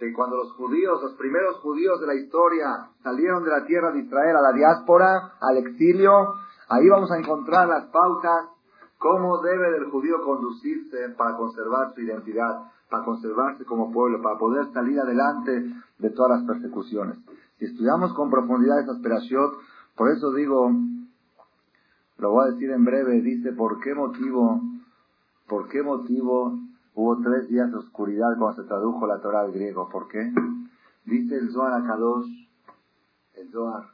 de 0.00 0.12
cuando 0.14 0.36
los 0.36 0.52
judíos, 0.54 1.02
los 1.02 1.12
primeros 1.14 1.56
judíos 1.60 2.00
de 2.00 2.06
la 2.06 2.14
historia 2.14 2.88
salieron 3.02 3.44
de 3.44 3.50
la 3.50 3.64
tierra 3.66 3.92
de 3.92 4.00
Israel 4.00 4.36
a 4.36 4.42
la 4.42 4.52
diáspora, 4.52 5.34
al 5.40 5.58
exilio, 5.58 6.34
ahí 6.68 6.88
vamos 6.88 7.10
a 7.10 7.18
encontrar 7.18 7.68
las 7.68 7.84
pautas, 7.90 8.48
cómo 8.98 9.40
debe 9.42 9.76
el 9.76 9.90
judío 9.90 10.22
conducirse 10.24 11.10
para 11.16 11.36
conservar 11.36 11.94
su 11.94 12.00
identidad, 12.00 12.70
para 12.88 13.04
conservarse 13.04 13.64
como 13.64 13.92
pueblo, 13.92 14.22
para 14.22 14.38
poder 14.38 14.72
salir 14.72 14.98
adelante 14.98 15.70
de 15.98 16.10
todas 16.10 16.40
las 16.40 16.46
persecuciones. 16.46 17.18
Si 17.58 17.66
estudiamos 17.66 18.14
con 18.14 18.30
profundidad 18.30 18.80
esta 18.80 19.00
perashiot, 19.02 19.52
por 19.96 20.10
eso 20.10 20.32
digo, 20.32 20.70
lo 22.18 22.30
voy 22.30 22.48
a 22.48 22.52
decir 22.52 22.70
en 22.70 22.84
breve, 22.84 23.20
dice, 23.20 23.52
¿por 23.52 23.80
qué 23.80 23.94
motivo, 23.94 24.62
por 25.46 25.68
qué 25.68 25.82
motivo 25.82 26.58
hubo 26.94 27.18
tres 27.22 27.48
días 27.48 27.70
de 27.70 27.78
oscuridad 27.78 28.36
cuando 28.38 28.62
se 28.62 28.68
tradujo 28.68 29.06
la 29.06 29.20
Torah 29.20 29.40
al 29.40 29.52
griego? 29.52 29.88
¿Por 29.88 30.08
qué? 30.08 30.32
Dice 31.04 31.36
el 31.36 31.50
Zohar 31.50 31.72
Akadosh, 31.74 32.28
el 33.34 33.50
Zohar, 33.50 33.84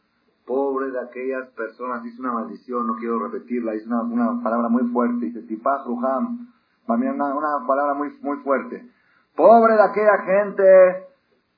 pobre 0.45 0.91
de 0.91 1.01
aquellas 1.01 1.49
personas, 1.51 2.03
dice 2.03 2.21
una 2.21 2.33
maldición, 2.33 2.87
no 2.87 2.97
quiero 2.97 3.19
repetirla, 3.19 3.73
dice 3.73 3.87
una, 3.87 4.03
una 4.03 4.43
palabra 4.43 4.69
muy 4.69 4.85
fuerte, 4.93 5.27
dice 5.27 5.43
Tipah 5.43 5.85
Ruham, 5.85 6.49
una, 6.89 7.35
una 7.35 7.67
palabra 7.67 7.95
muy, 7.95 8.17
muy 8.23 8.39
fuerte. 8.39 8.91
Pobre 9.35 9.75
de 9.75 9.83
aquella 9.83 10.19
gente 10.19 11.07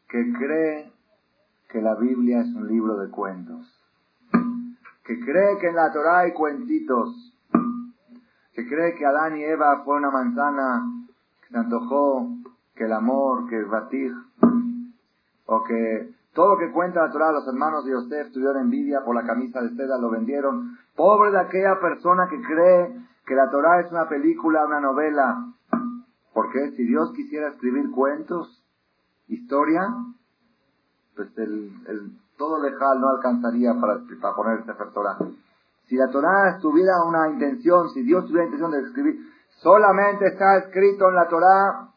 que 0.08 0.32
cree 0.32 0.92
que 1.68 1.82
la 1.82 1.94
Biblia 1.94 2.40
es 2.40 2.54
un 2.54 2.66
libro 2.66 2.96
de 2.96 3.10
cuentos 3.10 3.78
que 5.08 5.18
cree 5.20 5.58
que 5.58 5.68
en 5.68 5.74
la 5.74 5.90
Torah 5.90 6.18
hay 6.18 6.34
cuentitos, 6.34 7.32
que 8.52 8.68
cree 8.68 8.94
que 8.94 9.06
Adán 9.06 9.38
y 9.38 9.42
Eva 9.42 9.80
fue 9.82 9.96
una 9.96 10.10
manzana 10.10 10.84
se 11.50 11.56
antojó, 11.56 12.28
que 12.74 12.84
el 12.84 12.92
amor, 12.92 13.48
que 13.48 13.56
el 13.56 13.66
batir, 13.66 14.12
o 15.46 15.64
que 15.64 16.14
todo 16.34 16.54
lo 16.54 16.58
que 16.58 16.70
cuenta 16.72 17.06
la 17.06 17.10
Torah, 17.10 17.32
los 17.32 17.48
hermanos 17.48 17.84
de 17.84 17.92
Yosef 17.92 18.32
tuvieron 18.32 18.58
envidia 18.58 19.00
por 19.04 19.14
la 19.14 19.26
camisa 19.26 19.60
de 19.60 19.74
seda, 19.74 19.98
lo 19.98 20.10
vendieron. 20.10 20.78
Pobre 20.94 21.32
de 21.32 21.40
aquella 21.40 21.80
persona 21.80 22.28
que 22.28 22.40
cree 22.42 22.94
que 23.26 23.34
la 23.34 23.50
Torah 23.50 23.80
es 23.80 23.90
una 23.90 24.08
película, 24.08 24.64
una 24.66 24.80
novela. 24.80 25.52
Porque 26.32 26.70
si 26.76 26.84
Dios 26.84 27.12
quisiera 27.16 27.48
escribir 27.48 27.90
cuentos, 27.90 28.62
historia, 29.26 29.82
pues 31.16 31.36
el, 31.38 31.72
el 31.88 32.12
todo 32.36 32.62
lejal 32.62 33.00
no 33.00 33.08
alcanzaría 33.08 33.74
para, 33.74 33.98
para 34.20 34.36
poner 34.36 34.64
Sefer 34.64 34.92
Torah. 34.92 35.18
Si 35.88 35.96
la 35.96 36.08
Torah 36.10 36.58
tuviera 36.60 37.02
una 37.04 37.30
intención, 37.30 37.88
si 37.90 38.02
Dios 38.02 38.26
tuviera 38.26 38.44
intención 38.44 38.70
de 38.70 38.80
escribir, 38.80 39.18
solamente 39.62 40.26
está 40.26 40.58
escrito 40.58 41.08
en 41.08 41.14
la 41.14 41.28
Torah 41.28 41.88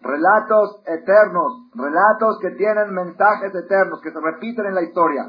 relatos 0.00 0.82
eternos, 0.86 1.70
relatos 1.74 2.38
que 2.40 2.50
tienen 2.52 2.94
mensajes 2.94 3.54
eternos, 3.54 4.00
que 4.02 4.12
se 4.12 4.20
repiten 4.20 4.66
en 4.66 4.74
la 4.74 4.82
historia. 4.82 5.24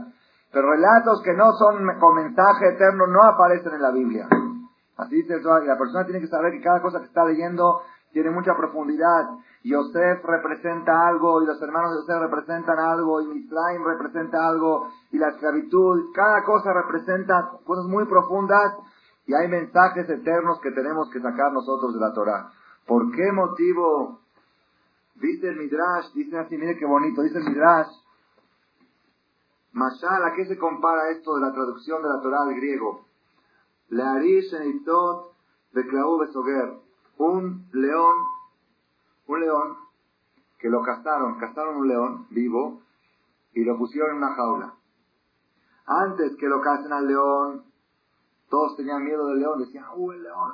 Pero 0.52 0.70
relatos 0.70 1.22
que 1.24 1.34
no 1.34 1.52
son 1.54 2.00
con 2.00 2.16
mensaje 2.16 2.70
eterno 2.70 3.08
no 3.08 3.24
aparecen 3.24 3.74
en 3.74 3.82
la 3.82 3.92
Biblia. 3.92 4.28
Así 4.98 5.16
dice 5.16 5.40
la 5.42 5.78
persona 5.78 6.06
tiene 6.06 6.22
que 6.22 6.28
saber 6.28 6.54
que 6.54 6.62
cada 6.62 6.82
cosa 6.82 7.00
que 7.00 7.06
está 7.06 7.26
leyendo 7.26 7.82
tiene 8.12 8.32
mucha 8.32 8.56
profundidad. 8.56 9.30
Yosef 9.64 10.24
representa 10.24 11.08
algo 11.08 11.42
y 11.42 11.46
los 11.46 11.62
hermanos 11.62 11.92
de 11.92 11.98
Yosef 12.02 12.22
representan 12.22 12.80
algo 12.80 13.22
y 13.22 13.28
Misraim 13.28 13.84
representa 13.86 14.48
algo 14.48 14.88
y 15.12 15.18
la 15.18 15.30
esclavitud, 15.30 16.12
cada 16.16 16.44
cosa 16.44 16.74
representa 16.74 17.52
cosas 17.66 17.86
muy 17.86 18.06
profundas 18.06 18.78
y 19.28 19.34
hay 19.34 19.48
mensajes 19.50 20.10
eternos 20.10 20.60
que 20.62 20.72
tenemos 20.72 21.10
que 21.12 21.20
sacar 21.20 21.52
nosotros 21.52 21.94
de 21.94 22.00
la 22.00 22.14
Torah. 22.14 22.52
¿Por 22.86 23.12
qué 23.12 23.32
motivo? 23.34 24.22
Dice 25.16 25.50
el 25.50 25.58
Midrash, 25.58 26.14
dice 26.14 26.38
así, 26.40 26.58
mire 26.58 26.78
qué 26.78 26.86
bonito, 26.86 27.22
dice 27.22 27.38
el 27.38 27.44
Midrash, 27.44 27.90
Mashal, 29.74 30.24
¿a 30.24 30.34
qué 30.34 30.46
se 30.46 30.58
compara 30.58 31.10
esto 31.12 31.36
de 31.36 31.42
la 31.42 31.52
traducción 31.52 32.02
de 32.02 32.10
la 32.10 32.22
Torah 32.22 32.44
al 32.44 32.56
griego? 32.56 33.06
Learish 33.90 34.54
enitot 34.54 35.34
de 35.74 35.84
Besoger 35.84 36.80
un 37.18 37.68
león, 37.74 38.16
un 39.28 39.40
león 39.40 39.78
que 40.60 40.70
lo 40.70 40.82
cazaron, 40.82 41.38
cazaron 41.40 41.78
un 41.78 41.88
león 41.88 42.28
vivo 42.30 42.82
y 43.54 43.64
lo 43.64 43.78
pusieron 43.78 44.12
en 44.12 44.18
una 44.18 44.36
jaula. 44.36 44.74
Antes 45.86 46.36
que 46.38 46.48
lo 46.48 46.62
casen 46.62 46.94
al 46.94 47.08
león, 47.08 47.67
todos 48.50 48.76
tenían 48.78 49.04
miedo 49.04 49.28
del 49.28 49.40
león, 49.40 49.60
decían, 49.60 49.86
¡uh, 49.96 50.12
el 50.12 50.24
león! 50.24 50.54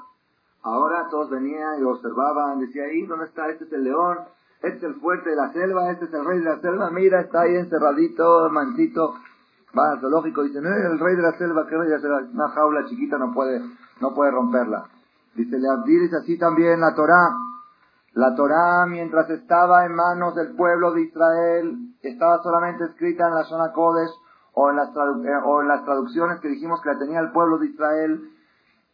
Ahora 0.64 1.08
todos 1.10 1.30
venían 1.30 1.82
y 1.82 1.84
observaban, 1.84 2.60
decían, 2.60 2.90
¿y 2.94 3.06
dónde 3.06 3.26
está? 3.26 3.50
Este 3.50 3.66
es 3.66 3.74
el 3.74 3.84
león, 3.84 4.20
este 4.62 4.78
es 4.78 4.84
el 4.84 4.96
fuerte 4.96 5.30
de 5.30 5.36
la 5.36 5.52
selva, 5.52 5.92
este 5.92 6.06
es 6.06 6.14
el 6.14 6.26
rey 6.26 6.40
de 6.40 6.46
la 6.46 6.60
selva, 6.60 6.90
mira, 6.90 7.20
está 7.20 7.42
ahí 7.42 7.56
encerradito, 7.56 8.50
mancito. 8.50 9.16
Va 9.78 9.92
al 9.92 10.00
zoológico, 10.00 10.44
dice, 10.44 10.62
no, 10.62 10.70
el 10.70 11.00
rey 11.00 11.16
de 11.16 11.22
la 11.22 11.38
selva, 11.38 11.68
¿qué 11.68 11.76
rey 11.76 11.88
de 11.88 11.96
la 11.96 12.02
selva? 12.02 12.22
Una 12.32 12.50
jaula 12.50 12.86
chiquita 12.86 13.18
no 13.18 13.34
puede, 13.34 13.60
no 14.00 14.14
puede 14.14 14.32
romperla. 14.32 14.86
Dice 15.36 15.58
Leabdil, 15.58 16.04
es 16.04 16.14
así 16.14 16.38
también 16.38 16.80
la 16.80 16.94
Torá. 16.94 17.36
La 18.14 18.36
Torá, 18.36 18.86
mientras 18.88 19.30
estaba 19.32 19.86
en 19.86 19.96
manos 19.96 20.36
del 20.36 20.56
pueblo 20.56 20.92
de 20.92 21.02
Israel, 21.02 21.96
estaba 22.04 22.42
solamente 22.44 22.86
escrita 22.86 23.28
en 23.28 23.34
la 23.34 23.44
zona 23.44 23.72
Kodesh 23.74 24.12
o 24.54 24.70
en, 24.70 24.76
las 24.78 24.90
eh, 24.90 25.42
o 25.46 25.62
en 25.62 25.68
las 25.68 25.84
traducciones 25.84 26.40
que 26.40 26.48
dijimos 26.48 26.82
que 26.82 26.90
la 26.90 27.00
tenía 27.00 27.20
el 27.20 27.32
pueblo 27.32 27.58
de 27.58 27.68
Israel. 27.68 28.30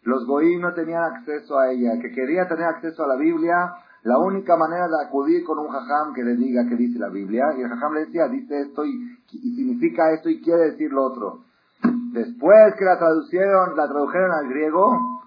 Los 0.03 0.25
goí 0.25 0.57
no 0.57 0.73
tenían 0.73 1.03
acceso 1.03 1.57
a 1.59 1.71
ella. 1.71 1.93
El 1.93 2.01
que 2.01 2.11
quería 2.11 2.47
tener 2.47 2.65
acceso 2.65 3.03
a 3.03 3.07
la 3.07 3.17
Biblia, 3.17 3.73
la 4.03 4.17
única 4.17 4.55
manera 4.55 4.87
de 4.87 5.05
acudir 5.05 5.43
con 5.43 5.59
un 5.59 5.67
jajam 5.67 6.13
que 6.13 6.23
le 6.23 6.35
diga 6.35 6.65
qué 6.67 6.75
dice 6.75 6.97
la 6.99 7.09
Biblia. 7.09 7.53
Y 7.57 7.61
el 7.61 7.69
jajam 7.69 7.93
le 7.93 8.05
decía, 8.05 8.27
dice 8.29 8.61
esto 8.61 8.85
y, 8.85 9.17
y 9.31 9.55
significa 9.55 10.11
esto 10.11 10.29
y 10.29 10.41
quiere 10.41 10.71
decir 10.71 10.91
lo 10.91 11.03
otro. 11.03 11.43
Después 12.13 12.75
que 12.77 12.85
la 12.85 12.97
traducieron, 12.97 13.75
la 13.75 13.87
tradujeron 13.87 14.31
al 14.31 14.49
griego, 14.49 15.19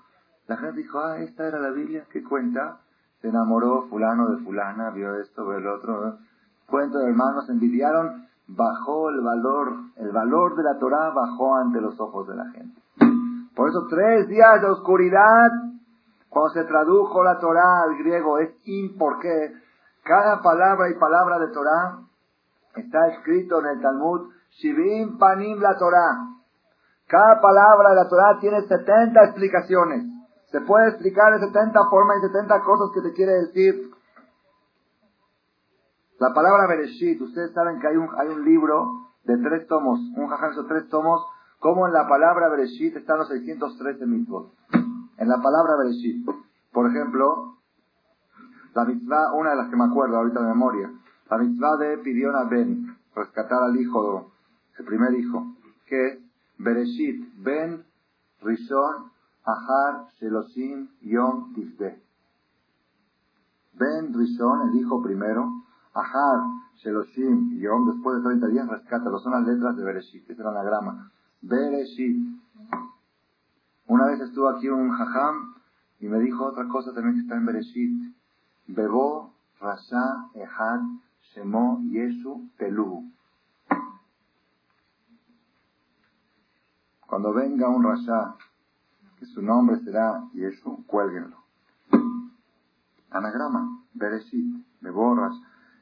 la 0.48 0.56
gente 0.56 0.80
dijo, 0.80 0.98
ah, 0.98 1.18
esta 1.18 1.46
era 1.46 1.60
la 1.60 1.70
Biblia, 1.70 2.04
¿qué 2.10 2.22
cuenta? 2.22 2.80
Se 3.20 3.28
enamoró 3.28 3.88
fulano 3.88 4.30
de 4.30 4.44
fulana, 4.44 4.90
vio 4.90 5.14
esto, 5.20 5.46
vio 5.46 5.58
el 5.58 5.66
otro. 5.68 6.18
Cuento 6.66 6.98
de 6.98 7.10
hermanos, 7.10 7.48
envidiaron, 7.48 8.26
bajó 8.48 9.10
el 9.10 9.20
valor, 9.20 9.72
el 9.96 10.10
valor 10.10 10.56
de 10.56 10.62
la 10.62 10.78
Torah 10.78 11.10
bajó 11.10 11.56
ante 11.56 11.80
los 11.80 11.98
ojos 12.00 12.28
de 12.28 12.34
la 12.34 12.44
gente. 12.50 12.80
Por 13.54 13.68
eso 13.68 13.86
tres 13.88 14.28
días 14.28 14.60
de 14.60 14.68
oscuridad, 14.68 15.50
cuando 16.28 16.54
se 16.54 16.64
tradujo 16.64 17.22
la 17.22 17.38
Torah 17.38 17.82
al 17.82 17.96
griego, 17.98 18.38
es 18.38 18.50
in, 18.64 18.96
porque 18.96 19.52
cada 20.04 20.40
palabra 20.40 20.88
y 20.90 20.94
palabra 20.94 21.38
de 21.38 21.48
Torah 21.48 21.98
está 22.76 23.08
escrito 23.08 23.60
en 23.60 23.66
el 23.66 23.80
Talmud, 23.82 24.30
Shivim 24.58 25.18
Panim 25.18 25.60
la 25.60 25.76
Torah. 25.76 26.32
Cada 27.06 27.40
palabra 27.40 27.90
de 27.90 27.96
la 27.96 28.08
Torah 28.08 28.38
tiene 28.40 28.62
70 28.62 29.24
explicaciones. 29.24 30.04
Se 30.50 30.60
puede 30.62 30.88
explicar 30.88 31.32
de 31.38 31.46
70 31.46 31.88
formas 31.90 32.18
y 32.18 32.26
70 32.26 32.60
cosas 32.62 32.88
que 32.94 33.02
te 33.02 33.14
quiere 33.14 33.32
decir. 33.32 33.91
La 36.22 36.32
palabra 36.32 36.68
Bereshit, 36.68 37.20
ustedes 37.20 37.50
saben 37.52 37.80
que 37.80 37.88
hay 37.88 37.96
un, 37.96 38.08
hay 38.16 38.28
un 38.28 38.44
libro 38.44 39.08
de 39.24 39.38
tres 39.38 39.66
tomos, 39.66 39.98
un 40.14 40.28
jajam 40.28 40.54
de 40.54 40.68
tres 40.68 40.88
tomos, 40.88 41.20
como 41.58 41.88
en 41.88 41.92
la 41.92 42.06
palabra 42.06 42.48
Bereshit 42.48 42.94
están 42.94 43.18
los 43.18 43.26
613 43.26 44.06
mitzvot. 44.06 44.52
En 45.16 45.28
la 45.28 45.42
palabra 45.42 45.74
Bereshit. 45.78 46.24
Por 46.72 46.88
ejemplo, 46.88 47.56
la 48.72 48.84
mitzvah, 48.84 49.32
una 49.32 49.50
de 49.50 49.56
las 49.56 49.68
que 49.68 49.74
me 49.74 49.82
acuerdo 49.82 50.16
ahorita 50.18 50.42
de 50.42 50.46
memoria, 50.46 50.92
la 51.28 51.38
mitzvah 51.38 51.76
de 51.78 51.98
Pidiona 51.98 52.44
Ben, 52.44 52.96
rescatar 53.16 53.60
al 53.60 53.76
hijo, 53.80 54.30
el 54.78 54.84
primer 54.84 55.14
hijo, 55.14 55.56
que 55.86 56.06
es 56.06 56.18
Bereshit 56.56 57.42
Ben 57.42 57.84
Rishon 58.42 59.10
Ahar 59.44 60.06
Sheloshim 60.20 60.88
Yom 61.00 61.52
Tifte. 61.54 62.00
Ben 63.72 64.14
Rishon, 64.14 64.68
el 64.68 64.76
hijo 64.76 65.02
primero, 65.02 65.62
Ahar 65.94 66.40
Sheloshim 66.76 67.58
Yom, 67.60 67.92
después 67.92 68.16
de 68.16 68.22
30 68.22 68.46
días, 68.48 68.68
rescátalo. 68.68 69.18
Son 69.18 69.32
las 69.32 69.46
letras 69.46 69.76
de 69.76 69.84
Bereshit, 69.84 70.28
esa 70.30 70.42
la 70.44 70.50
anagrama. 70.50 71.10
Bereshit. 71.42 72.16
Una 73.86 74.06
vez 74.06 74.20
estuvo 74.20 74.48
aquí 74.48 74.68
un 74.68 74.90
jajam 74.90 75.54
y 76.00 76.06
me 76.06 76.18
dijo 76.20 76.44
otra 76.44 76.66
cosa 76.68 76.92
también 76.94 77.16
que 77.16 77.20
está 77.22 77.36
en 77.36 77.46
Bereshit. 77.46 78.14
Bebo 78.68 79.34
Rasha 79.60 80.28
Ehad 80.34 80.80
Shemo 81.34 81.80
Yeshu 81.90 82.48
Telu. 82.56 83.10
Cuando 87.06 87.34
venga 87.34 87.68
un 87.68 87.84
Rasha 87.84 88.36
su 89.26 89.42
nombre 89.42 89.78
será 89.84 90.24
Yeshu, 90.32 90.84
cuélguenlo. 90.86 91.36
anagrama, 93.10 93.84
Bereshit, 93.94 94.64
me 94.80 94.90
borras. 94.90 95.34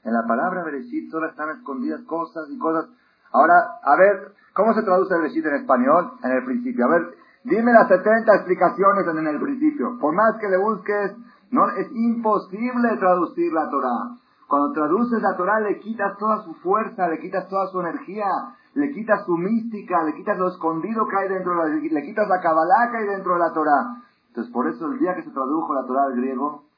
En 0.04 0.12
la 0.12 0.26
palabra 0.26 0.64
Bereshit 0.64 1.10
solo 1.10 1.28
están 1.28 1.50
escondidas 1.50 2.00
cosas 2.02 2.48
y 2.50 2.58
cosas. 2.58 2.88
Ahora, 3.32 3.54
a 3.82 3.96
ver, 3.96 4.32
¿cómo 4.54 4.72
se 4.74 4.82
traduce 4.82 5.14
Bereshit 5.14 5.44
en 5.44 5.54
español? 5.56 6.12
En 6.22 6.30
el 6.32 6.44
principio. 6.44 6.86
A 6.86 6.88
ver, 6.88 7.14
dime 7.44 7.72
las 7.72 7.88
70 7.88 8.34
explicaciones 8.34 9.06
en 9.06 9.26
el 9.26 9.40
principio. 9.40 9.98
Por 10.00 10.14
más 10.14 10.36
que 10.40 10.48
le 10.48 10.56
busques, 10.56 11.16
no, 11.50 11.68
es 11.68 11.88
imposible 11.92 12.96
traducir 12.98 13.52
la 13.52 13.68
Torah. 13.68 14.16
Cuando 14.48 14.72
traduces 14.72 15.20
la 15.22 15.36
Torah 15.36 15.60
le 15.60 15.78
quitas 15.80 16.16
toda 16.18 16.42
su 16.44 16.54
fuerza, 16.54 17.08
le 17.08 17.20
quitas 17.20 17.48
toda 17.48 17.68
su 17.68 17.80
energía, 17.80 18.26
le 18.74 18.90
quitas 18.92 19.24
su 19.26 19.36
mística, 19.36 20.02
le 20.04 20.14
quitas 20.14 20.38
lo 20.38 20.48
escondido 20.48 21.06
que 21.06 21.16
hay 21.16 21.28
dentro, 21.28 21.52
de 21.52 21.58
la, 21.58 21.76
le 21.76 22.02
quitas 22.02 22.28
la 22.28 22.40
Kabbalah 22.40 22.90
que 22.90 22.98
hay 22.98 23.06
dentro 23.06 23.34
de 23.34 23.38
la 23.40 23.52
Torah. 23.52 24.02
Entonces, 24.28 24.52
por 24.52 24.68
eso 24.68 24.86
el 24.86 24.98
día 24.98 25.14
que 25.14 25.22
se 25.22 25.30
tradujo 25.30 25.74
la 25.74 25.86
Torah 25.86 26.04
al 26.04 26.16
griego 26.16 26.69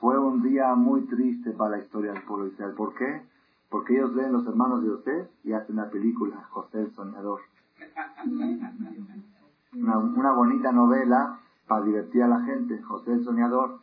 fue 0.00 0.18
un 0.18 0.42
día 0.42 0.74
muy 0.74 1.02
triste 1.06 1.52
para 1.52 1.76
la 1.76 1.78
historia 1.78 2.12
del 2.12 2.22
pueblo 2.22 2.46
Israel. 2.46 2.74
¿Por 2.76 2.94
qué? 2.94 3.22
Porque 3.70 3.94
ellos 3.94 4.14
leen 4.14 4.32
los 4.32 4.46
hermanos 4.46 4.82
de 4.82 4.90
José 4.90 5.30
y 5.44 5.52
hacen 5.52 5.78
una 5.78 5.90
película, 5.90 6.44
José 6.50 6.80
el 6.80 6.94
Soñador. 6.94 7.40
Una, 9.74 9.98
una 9.98 10.32
bonita 10.32 10.72
novela 10.72 11.38
para 11.66 11.84
divertir 11.84 12.22
a 12.22 12.28
la 12.28 12.40
gente, 12.42 12.80
José 12.82 13.12
el 13.12 13.24
Soñador. 13.24 13.80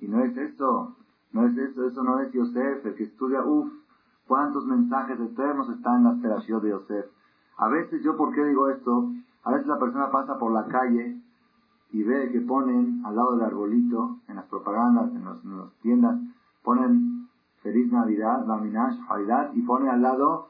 Y 0.00 0.08
no 0.08 0.20
es 0.24 0.36
eso. 0.36 0.96
No 1.34 1.44
es 1.46 1.58
eso, 1.58 1.84
eso 1.84 2.04
no 2.04 2.20
es 2.20 2.30
Yosef, 2.30 2.86
el 2.86 2.94
que 2.94 3.02
estudia, 3.02 3.42
uff, 3.44 3.68
cuántos 4.28 4.64
mensajes 4.66 5.18
eternos 5.18 5.68
están 5.68 5.96
en 5.96 6.04
la 6.04 6.12
esperación 6.12 6.62
de 6.62 6.70
Yosef. 6.70 7.06
A 7.58 7.68
veces, 7.68 8.04
yo 8.04 8.16
por 8.16 8.32
qué 8.32 8.44
digo 8.44 8.68
esto, 8.68 9.10
a 9.42 9.50
veces 9.50 9.66
la 9.66 9.80
persona 9.80 10.12
pasa 10.12 10.38
por 10.38 10.52
la 10.52 10.64
calle 10.66 11.20
y 11.94 12.02
ve 12.02 12.28
que 12.32 12.40
ponen 12.40 13.02
al 13.06 13.14
lado 13.14 13.36
del 13.36 13.46
arbolito, 13.46 14.18
en 14.26 14.34
las 14.34 14.46
propagandas, 14.46 15.14
en, 15.14 15.24
las 15.24 15.72
tiendas, 15.80 16.18
ponen 16.64 17.28
Feliz 17.62 17.90
Navidad, 17.92 18.44
Laminash, 18.48 18.98
Navidad, 19.08 19.50
y 19.54 19.62
ponen 19.62 19.90
al 19.90 20.02
lado 20.02 20.48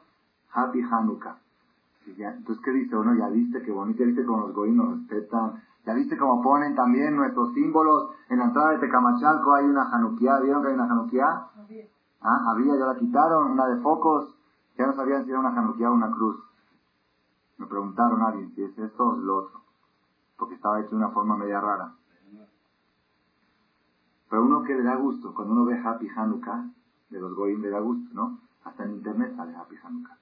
Happy 0.51 0.81
Hanukkah. 0.81 1.37
entonces, 2.07 2.63
¿qué 2.65 2.71
dice 2.71 2.97
uno? 2.97 3.13
Ya 3.13 3.27
viste 3.27 3.61
qué 3.61 3.71
bonito, 3.71 3.99
ya 3.99 4.05
viste 4.07 4.25
con 4.25 4.41
los 4.41 4.53
goinos 4.53 4.89
respetan, 4.89 5.61
¿Ya 5.85 5.93
viste 5.93 6.17
cómo 6.17 6.41
ponen 6.41 6.73
también 6.73 7.15
nuestros 7.15 7.53
símbolos? 7.53 8.09
En 8.29 8.39
la 8.39 8.45
entrada 8.45 8.71
de 8.71 8.79
Tecamachalco 8.79 9.53
hay 9.53 9.65
una 9.65 9.85
januquía. 9.85 10.39
¿Vieron 10.39 10.63
que 10.63 10.69
hay 10.69 10.73
una 10.73 10.87
januquía? 10.87 11.25
Ah, 12.21 12.51
había, 12.51 12.73
ya 12.75 12.85
la 12.87 12.95
quitaron, 12.97 13.51
una 13.51 13.67
de 13.67 13.81
focos. 13.83 14.35
Ya 14.79 14.87
no 14.87 14.93
sabían 14.93 15.23
si 15.25 15.29
era 15.29 15.41
una 15.41 15.51
januquía 15.51 15.91
o 15.91 15.93
una 15.93 16.09
cruz. 16.09 16.37
Me 17.59 17.67
preguntaron 17.67 18.19
a 18.23 18.29
alguien 18.29 18.49
si 18.55 18.63
es 18.63 18.75
esto 18.75 19.03
o 19.03 19.15
es 19.15 19.21
lo 19.21 19.37
otro. 19.37 19.64
Porque 20.37 20.55
estaba 20.55 20.79
hecho 20.79 20.91
de 20.91 20.97
una 20.97 21.09
forma 21.09 21.37
media 21.37 21.61
rara. 21.61 21.93
Pero 24.29 24.43
uno 24.43 24.63
que 24.63 24.75
le 24.75 24.83
da 24.83 24.95
gusto, 24.95 25.33
cuando 25.33 25.53
uno 25.53 25.65
ve 25.65 25.79
Happy 25.79 26.09
Hanukkah, 26.09 26.69
de 27.09 27.19
los 27.19 27.33
Goyim 27.35 27.61
le 27.61 27.69
da 27.69 27.79
gusto, 27.79 28.13
¿no? 28.13 28.39
Hasta 28.63 28.83
en 28.83 28.95
internet 28.95 29.35
sale 29.35 29.55
Happy 29.55 29.75
Hanukkah. 29.81 30.17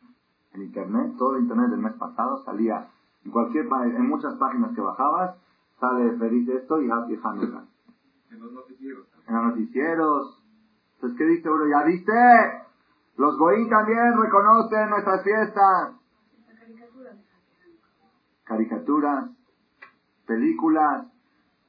En 0.51 0.61
internet, 0.61 1.15
todo 1.17 1.35
el 1.35 1.43
internet 1.43 1.69
del 1.71 1.79
mes 1.79 1.93
pasado 1.93 2.43
salía, 2.43 2.89
en 3.23 3.31
cualquier 3.31 3.65
en 3.65 4.07
muchas 4.07 4.35
páginas 4.35 4.75
que 4.75 4.81
bajabas, 4.81 5.37
sale 5.79 6.17
feliz 6.17 6.47
esto 6.49 6.81
y 6.81 6.91
Happy 6.91 7.19
Hanukkah. 7.23 7.65
En 8.29 8.39
los 8.39 8.51
noticieros. 8.51 9.07
En 9.27 9.35
los 9.35 9.43
noticieros. 9.43 10.43
Entonces, 10.95 11.17
¿qué 11.19 11.25
dice 11.25 11.49
uno? 11.51 11.67
¿Ya 11.67 11.85
viste? 11.85 12.11
Los 13.17 13.37
Goí 13.37 13.69
también 13.69 14.19
reconocen 14.19 14.89
nuestras 14.89 15.23
fiestas. 15.23 15.93
Caricaturas, 18.43 19.29
películas, 20.25 21.07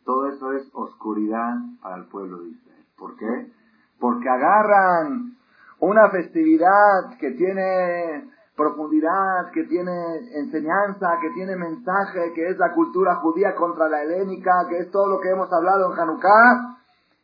todo 0.04 0.28
eso 0.28 0.52
es 0.52 0.68
oscuridad 0.74 1.54
para 1.82 1.96
el 1.96 2.04
pueblo 2.04 2.42
de 2.42 2.50
Israel. 2.50 2.84
¿Por 2.96 3.16
qué? 3.16 3.52
Porque 3.98 4.28
agarran 4.28 5.36
una 5.80 6.10
festividad 6.10 7.16
que 7.18 7.32
tiene 7.32 8.30
profundidad, 8.56 9.50
que 9.52 9.64
tiene 9.64 10.16
enseñanza, 10.34 11.18
que 11.20 11.30
tiene 11.30 11.56
mensaje, 11.56 12.32
que 12.34 12.48
es 12.48 12.58
la 12.58 12.72
cultura 12.72 13.16
judía 13.16 13.54
contra 13.56 13.88
la 13.88 14.02
helénica, 14.02 14.52
que 14.68 14.78
es 14.78 14.90
todo 14.90 15.08
lo 15.08 15.20
que 15.20 15.30
hemos 15.30 15.52
hablado 15.52 15.92
en 15.92 15.98
Hanukkah, 15.98 16.78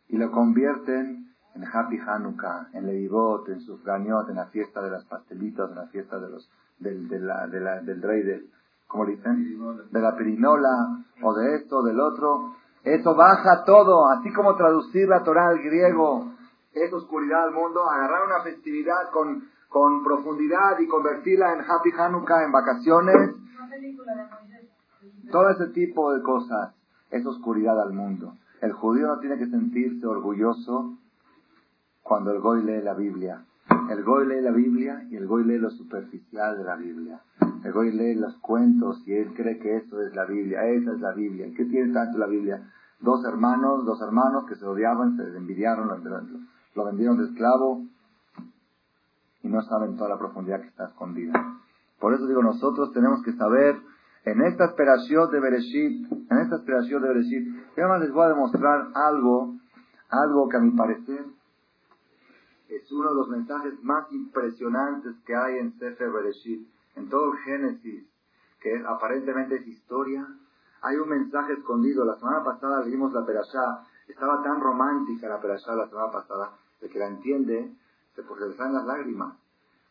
y 0.09 0.17
lo 0.17 0.31
convierten 0.33 1.29
en 1.55 1.65
Happy 1.65 1.99
Hanukkah, 1.99 2.71
en 2.73 2.87
Levivot, 2.87 3.49
en 3.49 3.61
Sufganiot, 3.61 4.29
en 4.29 4.37
la 4.37 4.47
fiesta 4.47 4.83
de 4.83 4.91
las 4.91 5.05
pastelitos, 5.05 5.71
en 5.71 5.77
la 5.77 5.87
fiesta 5.87 6.19
de 6.19 6.31
los, 6.31 6.51
del, 6.79 7.09
del 7.09 8.03
rey 8.03 8.23
del, 8.23 8.51
¿cómo 8.91 9.07
dicen? 9.07 9.59
De 9.91 10.01
la 10.01 10.17
pirinola, 10.17 11.05
o 11.23 11.35
de 11.35 11.55
esto, 11.57 11.83
del 11.83 11.99
otro. 12.01 12.55
Eso 12.83 13.15
baja 13.15 13.65
todo, 13.65 14.09
así 14.09 14.33
como 14.33 14.57
traducir 14.57 15.09
la 15.09 15.23
Torah 15.23 15.49
al 15.49 15.59
griego, 15.59 16.33
es 16.73 16.93
oscuridad 16.93 17.45
al 17.45 17.53
mundo, 17.53 17.81
agarrar 17.89 18.27
una 18.27 18.43
festividad 18.43 19.11
con 19.13 19.49
con 19.71 20.03
profundidad 20.03 20.79
y 20.81 20.89
convertirla 20.89 21.55
en 21.55 21.61
Happy 21.61 21.91
Hanukkah, 21.97 22.45
en 22.45 22.53
vacaciones. 22.53 23.37
Todo 25.31 25.49
ese 25.51 25.69
tipo 25.69 26.13
de 26.13 26.23
cosas 26.23 26.75
es 27.11 27.25
oscuridad 27.25 27.81
al 27.81 27.93
mundo. 27.93 28.35
El 28.61 28.73
judío 28.73 29.07
no 29.07 29.21
tiene 29.21 29.39
que 29.39 29.47
sentirse 29.47 30.05
orgulloso 30.05 30.99
cuando 32.03 32.33
el 32.33 32.41
goy 32.41 32.65
lee 32.65 32.83
la 32.83 32.95
Biblia. 32.95 33.45
El 33.91 34.05
goy 34.05 34.27
lee 34.27 34.41
la 34.41 34.53
Biblia 34.53 35.07
y 35.11 35.17
el 35.17 35.27
goy 35.27 35.45
lee 35.45 35.59
lo 35.59 35.71
superficial 35.71 36.59
de 36.59 36.65
la 36.65 36.77
Biblia. 36.77 37.21
El 37.65 37.73
goy 37.73 37.93
lee 37.93 38.15
los 38.15 38.37
cuentos 38.39 39.03
y 39.07 39.13
él 39.13 39.35
cree 39.35 39.59
que 39.59 39.77
eso 39.77 40.01
es 40.03 40.15
la 40.15 40.25
Biblia, 40.25 40.65
esa 40.65 40.93
es 40.93 41.01
la 41.01 41.13
Biblia. 41.13 41.47
¿Qué 41.57 41.65
tiene 41.67 41.93
tanto 41.93 42.19
la 42.19 42.27
Biblia? 42.27 42.71
Dos 43.01 43.25
hermanos, 43.25 43.85
dos 43.85 44.01
hermanos 44.03 44.45
que 44.49 44.57
se 44.57 44.65
odiaban, 44.65 45.17
se 45.17 45.23
envidiaron, 45.37 45.89
lo 46.75 46.85
vendieron 46.85 47.19
de 47.19 47.25
esclavo, 47.25 47.85
y 49.43 49.49
no 49.49 49.63
saben 49.63 49.97
toda 49.97 50.11
la 50.11 50.19
profundidad 50.19 50.61
que 50.61 50.69
está 50.69 50.87
escondida. 50.87 51.33
Por 51.99 52.15
eso 52.15 52.27
digo, 52.27 52.43
nosotros 52.43 52.93
tenemos 52.93 53.23
que 53.23 53.33
saber 53.33 53.77
en 54.25 54.43
esta 54.43 54.67
esperación 54.67 55.31
de 55.31 55.41
Bereshit, 55.41 56.13
en 56.31 56.39
esta 56.39 56.57
esperación 56.57 57.03
de 57.03 57.09
Bereshit, 57.09 57.47
yo 57.77 57.85
además 57.85 58.01
les 58.03 58.13
voy 58.13 58.25
a 58.25 58.29
demostrar 58.29 58.89
algo, 58.95 59.55
algo 60.11 60.49
que 60.49 60.57
a 60.57 60.61
mi 60.61 60.71
parecer 60.73 61.25
es 62.71 62.91
uno 62.93 63.11
de 63.11 63.15
los 63.15 63.29
mensajes 63.29 63.83
más 63.83 64.11
impresionantes 64.13 65.17
que 65.27 65.35
hay 65.35 65.59
en 65.59 65.79
Sefer 65.79 66.11
Bereshit, 66.11 66.69
en 66.97 67.09
todo 67.09 67.33
el 67.33 67.39
Génesis, 67.39 68.09
que 68.61 68.83
aparentemente 68.87 69.57
es 69.57 69.67
historia, 69.67 70.27
hay 70.83 70.97
un 70.97 71.09
mensaje 71.09 71.53
escondido. 71.55 72.05
La 72.05 72.17
semana 72.17 72.45
pasada 72.45 72.85
leímos 72.85 73.13
la 73.13 73.25
Perashá, 73.27 73.87
estaba 74.09 74.43
tan 74.43 74.61
romántica 74.61 75.29
la 75.29 75.41
Perashá 75.41 75.75
la 75.75 75.89
semana 75.89 76.11
pasada, 76.11 76.53
de 76.81 76.89
que 76.89 76.99
la 76.99 77.09
entiende 77.09 77.75
porque 78.27 78.47
le 78.47 78.57
salen 78.57 78.75
las 78.75 78.87
lágrimas. 78.87 79.37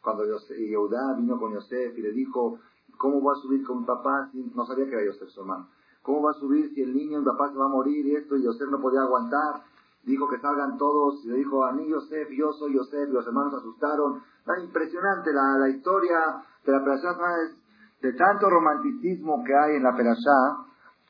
Cuando 0.02 0.24
Yehudá 0.26 1.14
vino 1.18 1.40
con 1.40 1.54
Yosef 1.54 1.98
y 1.98 2.02
le 2.02 2.12
dijo, 2.12 2.60
¿cómo 2.98 3.22
va 3.24 3.34
a 3.34 3.42
subir 3.42 3.66
con 3.66 3.80
mi 3.82 3.86
papá? 3.86 4.30
No 4.34 4.66
sabía 4.66 4.86
que 4.86 4.92
era 4.92 5.06
Yosef 5.06 5.30
su 5.30 5.42
hermano. 5.42 5.68
¿Cómo 6.02 6.24
va 6.24 6.32
a 6.32 6.40
subir 6.40 6.74
si 6.74 6.82
el 6.82 6.96
niño, 6.96 7.20
mi 7.20 7.26
papá 7.26 7.52
se 7.52 7.58
va 7.58 7.66
a 7.66 7.70
morir 7.70 8.06
y 8.06 8.16
esto? 8.16 8.38
Y 8.38 8.44
Yosef 8.44 8.70
no 8.70 8.80
podía 8.80 9.02
aguantar. 9.02 9.64
Dijo 10.04 10.28
que 10.30 10.40
salgan 10.40 10.78
todos, 10.78 11.24
y 11.26 11.30
le 11.30 11.38
dijo, 11.38 11.66
a 11.66 11.72
mí 11.74 11.88
Yosef, 11.88 12.30
yo 12.32 12.52
soy 12.54 12.74
Yosef, 12.74 13.10
y 13.10 13.12
los 13.12 13.28
hermanos 13.28 13.54
asustaron. 13.54 14.22
Está 14.40 14.60
impresionante 14.60 15.32
la, 15.34 15.58
la 15.60 15.70
historia 15.70 16.44
de 16.66 16.72
la 16.72 16.84
Perashá, 16.84 17.16
de 18.02 18.14
tanto 18.14 18.50
romanticismo 18.50 19.44
que 19.44 19.54
hay 19.54 19.76
en 19.76 19.84
la 19.84 19.96
Perashá, 19.96 20.70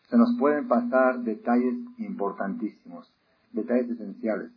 se 0.10 0.18
nos 0.18 0.36
pueden 0.40 0.68
pasar 0.68 1.20
detalles 1.20 1.76
importantísimos, 2.00 3.14
detalles 3.52 3.92
esenciales. 3.92 4.52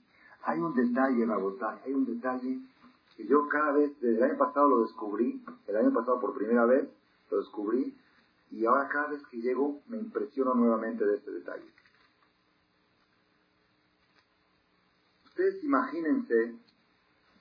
Hay 0.45 0.59
un 0.59 0.75
detalle, 0.75 1.27
Rabotay, 1.27 1.81
hay 1.87 1.93
un 1.93 2.07
detalle 2.07 2.59
que 3.17 3.27
yo 3.27 3.47
cada 3.49 3.73
vez, 3.73 3.93
desde 4.01 4.17
el 4.17 4.23
año 4.31 4.39
pasado 4.39 4.69
lo 4.69 4.81
descubrí, 4.81 5.45
el 5.67 5.77
año 5.77 5.93
pasado 5.93 6.21
por 6.21 6.35
primera 6.35 6.65
vez 6.65 6.89
lo 7.31 7.39
descubrí, 7.39 7.95
y 8.51 8.65
ahora 8.65 8.89
cada 8.89 9.09
vez 9.09 9.23
que 9.31 9.39
llego 9.39 9.81
me 9.89 9.99
impresiono 9.99 10.55
nuevamente 10.55 11.05
de 11.05 11.17
este 11.17 11.31
detalle. 11.31 11.67
Ustedes 15.33 15.65
imagínense, 15.65 16.55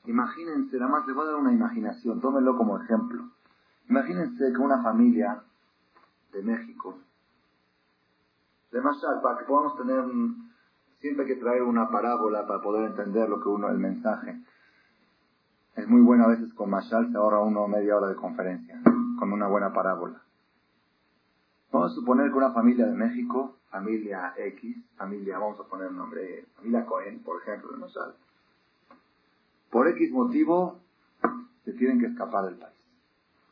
imagínense, 0.05 0.77
nada 0.77 0.91
más 0.91 1.05
les 1.05 1.13
voy 1.13 1.25
a 1.25 1.31
dar 1.31 1.39
una 1.41 1.51
imaginación, 1.51 2.21
tómenlo 2.21 2.55
como 2.55 2.81
ejemplo. 2.81 3.29
Imagínense 3.89 4.53
que 4.53 4.57
una 4.57 4.81
familia 4.81 5.43
de 6.31 6.41
México, 6.41 6.97
de 8.71 8.79
Mashal, 8.79 9.21
para 9.21 9.39
que 9.39 9.43
podamos 9.43 9.75
tener 9.77 10.05
Siempre 11.01 11.25
hay 11.25 11.33
que 11.33 11.41
traer 11.41 11.63
una 11.63 11.89
parábola 11.89 12.45
para 12.47 12.61
poder 12.61 12.91
entender 12.91 13.27
lo 13.27 13.41
que 13.41 13.49
uno, 13.49 13.69
el 13.69 13.79
mensaje. 13.79 14.39
Es 15.75 15.87
muy 15.87 16.01
bueno 16.01 16.25
a 16.25 16.27
veces 16.27 16.53
con 16.53 16.69
Mashal 16.69 17.11
se 17.11 17.17
ahorra 17.17 17.39
uno 17.39 17.67
media 17.67 17.97
hora 17.97 18.07
de 18.07 18.15
conferencia, 18.15 18.79
con 19.17 19.33
una 19.33 19.47
buena 19.47 19.73
parábola. 19.73 20.21
Vamos 21.71 21.91
a 21.91 21.95
suponer 21.95 22.31
que 22.31 22.37
una 22.37 22.51
familia 22.51 22.85
de 22.85 22.93
México, 22.93 23.55
familia 23.69 24.33
X, 24.35 24.77
familia, 24.97 25.39
vamos 25.39 25.59
a 25.59 25.63
poner 25.63 25.87
un 25.87 25.97
nombre, 25.97 26.45
familia 26.57 26.85
Cohen, 26.85 27.23
por 27.23 27.41
ejemplo, 27.41 27.71
de 27.71 27.77
Mashal, 27.77 28.15
por 29.69 29.87
X 29.87 30.11
motivo 30.11 30.79
se 31.63 31.73
tienen 31.73 31.99
que 31.99 32.07
escapar 32.07 32.45
del 32.45 32.57
país. 32.57 32.75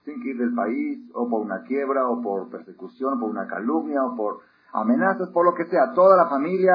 Tienen 0.03 0.23
que 0.23 0.29
ir 0.29 0.38
del 0.38 0.53
país, 0.53 0.99
o 1.13 1.29
por 1.29 1.41
una 1.41 1.63
quiebra, 1.63 2.08
o 2.08 2.21
por 2.21 2.49
persecución, 2.49 3.13
o 3.13 3.19
por 3.19 3.29
una 3.29 3.47
calumnia, 3.47 4.03
o 4.03 4.15
por 4.15 4.39
amenazas, 4.73 5.29
por 5.29 5.45
lo 5.45 5.53
que 5.53 5.65
sea. 5.65 5.93
Toda 5.93 6.17
la 6.17 6.29
familia 6.29 6.73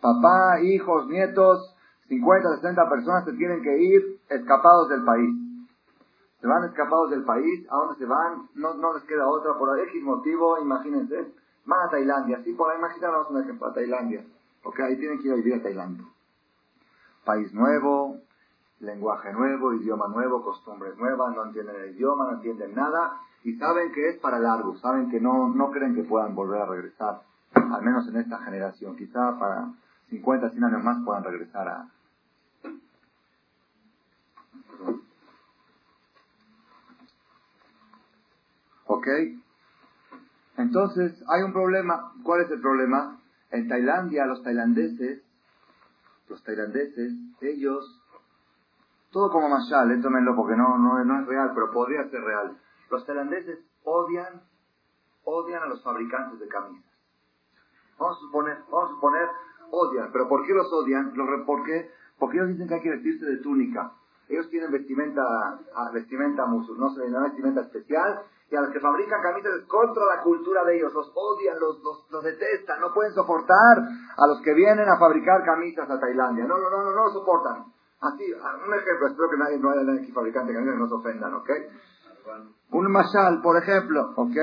Papá, 0.00 0.60
hijos, 0.60 1.08
nietos, 1.08 1.74
50, 2.08 2.56
60 2.56 2.88
personas 2.88 3.24
se 3.24 3.32
tienen 3.32 3.62
que 3.62 3.78
ir 3.78 4.20
escapados 4.28 4.88
del 4.88 5.04
país. 5.04 5.34
Se 6.46 6.52
van 6.52 6.62
escapados 6.62 7.10
del 7.10 7.24
país, 7.24 7.66
¿a 7.68 7.74
dónde 7.74 7.96
se 7.96 8.04
van? 8.04 8.46
No, 8.54 8.74
no 8.74 8.94
les 8.94 9.02
queda 9.02 9.26
otra, 9.26 9.58
por 9.58 9.76
X 9.80 10.00
motivo, 10.04 10.60
imagínense, 10.60 11.34
van 11.64 11.88
a 11.88 11.90
Tailandia, 11.90 12.40
sí, 12.44 12.52
por 12.52 12.70
ahí, 12.70 12.78
imagínate 12.78 13.32
un 13.32 13.42
ejemplo, 13.42 13.66
a 13.66 13.74
Tailandia, 13.74 14.24
porque 14.62 14.84
ahí 14.84 14.96
tienen 14.96 15.18
que 15.18 15.26
ir 15.26 15.32
a 15.32 15.36
vivir 15.38 15.54
a 15.54 15.62
Tailandia. 15.64 16.04
País 17.24 17.52
nuevo, 17.52 18.18
lenguaje 18.78 19.32
nuevo, 19.32 19.72
idioma 19.72 20.06
nuevo, 20.06 20.44
costumbres 20.44 20.96
nuevas, 20.96 21.34
no 21.34 21.46
entienden 21.46 21.74
el 21.82 21.96
idioma, 21.96 22.30
no 22.30 22.36
entienden 22.36 22.76
nada, 22.76 23.20
y 23.42 23.56
saben 23.56 23.90
que 23.90 24.10
es 24.10 24.18
para 24.18 24.38
largo, 24.38 24.76
saben 24.76 25.10
que 25.10 25.20
no, 25.20 25.48
no 25.48 25.72
creen 25.72 25.96
que 25.96 26.04
puedan 26.04 26.36
volver 26.36 26.62
a 26.62 26.66
regresar, 26.66 27.22
al 27.54 27.82
menos 27.82 28.06
en 28.06 28.18
esta 28.18 28.38
generación, 28.44 28.94
quizá 28.94 29.36
para 29.36 29.72
50, 30.10 30.50
100 30.50 30.62
años 30.62 30.84
más 30.84 31.04
puedan 31.04 31.24
regresar 31.24 31.66
a, 31.66 31.88
¿Ok? 38.86 39.06
Entonces, 40.56 41.22
hay 41.28 41.42
un 41.42 41.52
problema. 41.52 42.12
¿Cuál 42.22 42.42
es 42.42 42.50
el 42.50 42.60
problema? 42.60 43.20
En 43.50 43.68
Tailandia, 43.68 44.26
los 44.26 44.42
tailandeses, 44.42 45.22
los 46.28 46.42
tailandeses, 46.42 47.12
ellos, 47.40 48.02
todo 49.12 49.30
como 49.30 49.48
Mashal, 49.48 49.92
eh, 49.92 50.02
tómenlo 50.02 50.34
porque 50.34 50.56
no, 50.56 50.78
no, 50.78 51.04
no 51.04 51.20
es 51.20 51.26
real, 51.26 51.52
pero 51.54 51.70
podría 51.70 52.08
ser 52.10 52.20
real. 52.20 52.58
Los 52.90 53.06
tailandeses 53.06 53.60
odian, 53.84 54.42
odian 55.24 55.62
a 55.62 55.66
los 55.66 55.82
fabricantes 55.82 56.40
de 56.40 56.48
camisas. 56.48 56.92
Vamos 57.98 58.16
a 58.16 58.20
suponer, 58.20 58.58
vamos 58.70 58.90
a 58.90 58.94
suponer, 58.94 59.28
odian. 59.70 60.10
¿Pero 60.12 60.28
por 60.28 60.46
qué 60.46 60.52
los 60.52 60.72
odian? 60.72 61.14
¿Por 61.46 61.64
qué? 61.64 61.90
Porque 62.18 62.38
ellos 62.38 62.48
dicen 62.48 62.68
que 62.68 62.74
hay 62.74 62.82
que 62.82 62.90
vestirse 62.90 63.26
de 63.26 63.36
túnica. 63.38 63.92
Ellos 64.28 64.50
tienen 64.50 64.72
vestimenta, 64.72 65.22
ah, 65.22 65.90
vestimenta 65.92 66.46
musulmana, 66.46 66.94
no 66.96 67.06
una 67.06 67.28
vestimenta 67.28 67.60
especial, 67.60 68.22
y 68.48 68.54
a 68.54 68.60
los 68.60 68.70
que 68.70 68.80
fabrican 68.80 69.22
camisas 69.22 69.52
es 69.56 69.66
contra 69.66 70.04
la 70.06 70.22
cultura 70.22 70.64
de 70.64 70.76
ellos, 70.76 70.92
los 70.92 71.10
odian, 71.14 71.58
los, 71.58 71.82
los, 72.10 72.22
detestan, 72.22 72.80
no 72.80 72.94
pueden 72.94 73.12
soportar 73.12 73.78
a 74.16 74.26
los 74.28 74.40
que 74.42 74.54
vienen 74.54 74.88
a 74.88 74.98
fabricar 74.98 75.44
camisas 75.44 75.90
a 75.90 75.98
Tailandia. 75.98 76.44
No, 76.46 76.56
no, 76.56 76.70
no, 76.70 76.82
no, 76.82 76.90
no 76.92 77.04
lo 77.06 77.10
soportan. 77.10 77.64
Así, 78.00 78.24
un 78.32 78.74
ejemplo, 78.74 79.08
espero 79.08 79.30
que 79.30 79.36
nadie 79.38 79.58
no 79.58 79.70
haya 79.70 79.92
aquí 79.92 80.12
fabricante 80.12 80.52
de 80.52 80.58
camisas 80.58 80.78
no 80.78 80.88
se 80.88 80.94
ofendan, 80.94 81.34
¿ok? 81.34 81.50
Un 82.70 82.92
mashal, 82.92 83.40
por 83.42 83.56
ejemplo, 83.56 84.12
¿ok? 84.16 84.36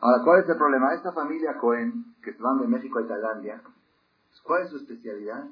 Ahora, 0.00 0.22
¿cuál 0.24 0.42
es 0.42 0.48
el 0.48 0.56
problema? 0.56 0.94
Esta 0.94 1.12
familia 1.12 1.58
Cohen, 1.58 2.14
que 2.22 2.32
se 2.32 2.42
van 2.42 2.58
de 2.58 2.68
México 2.68 3.00
a 3.00 3.06
Tailandia, 3.06 3.62
¿cuál 4.44 4.62
es 4.62 4.70
su 4.70 4.76
especialidad? 4.76 5.44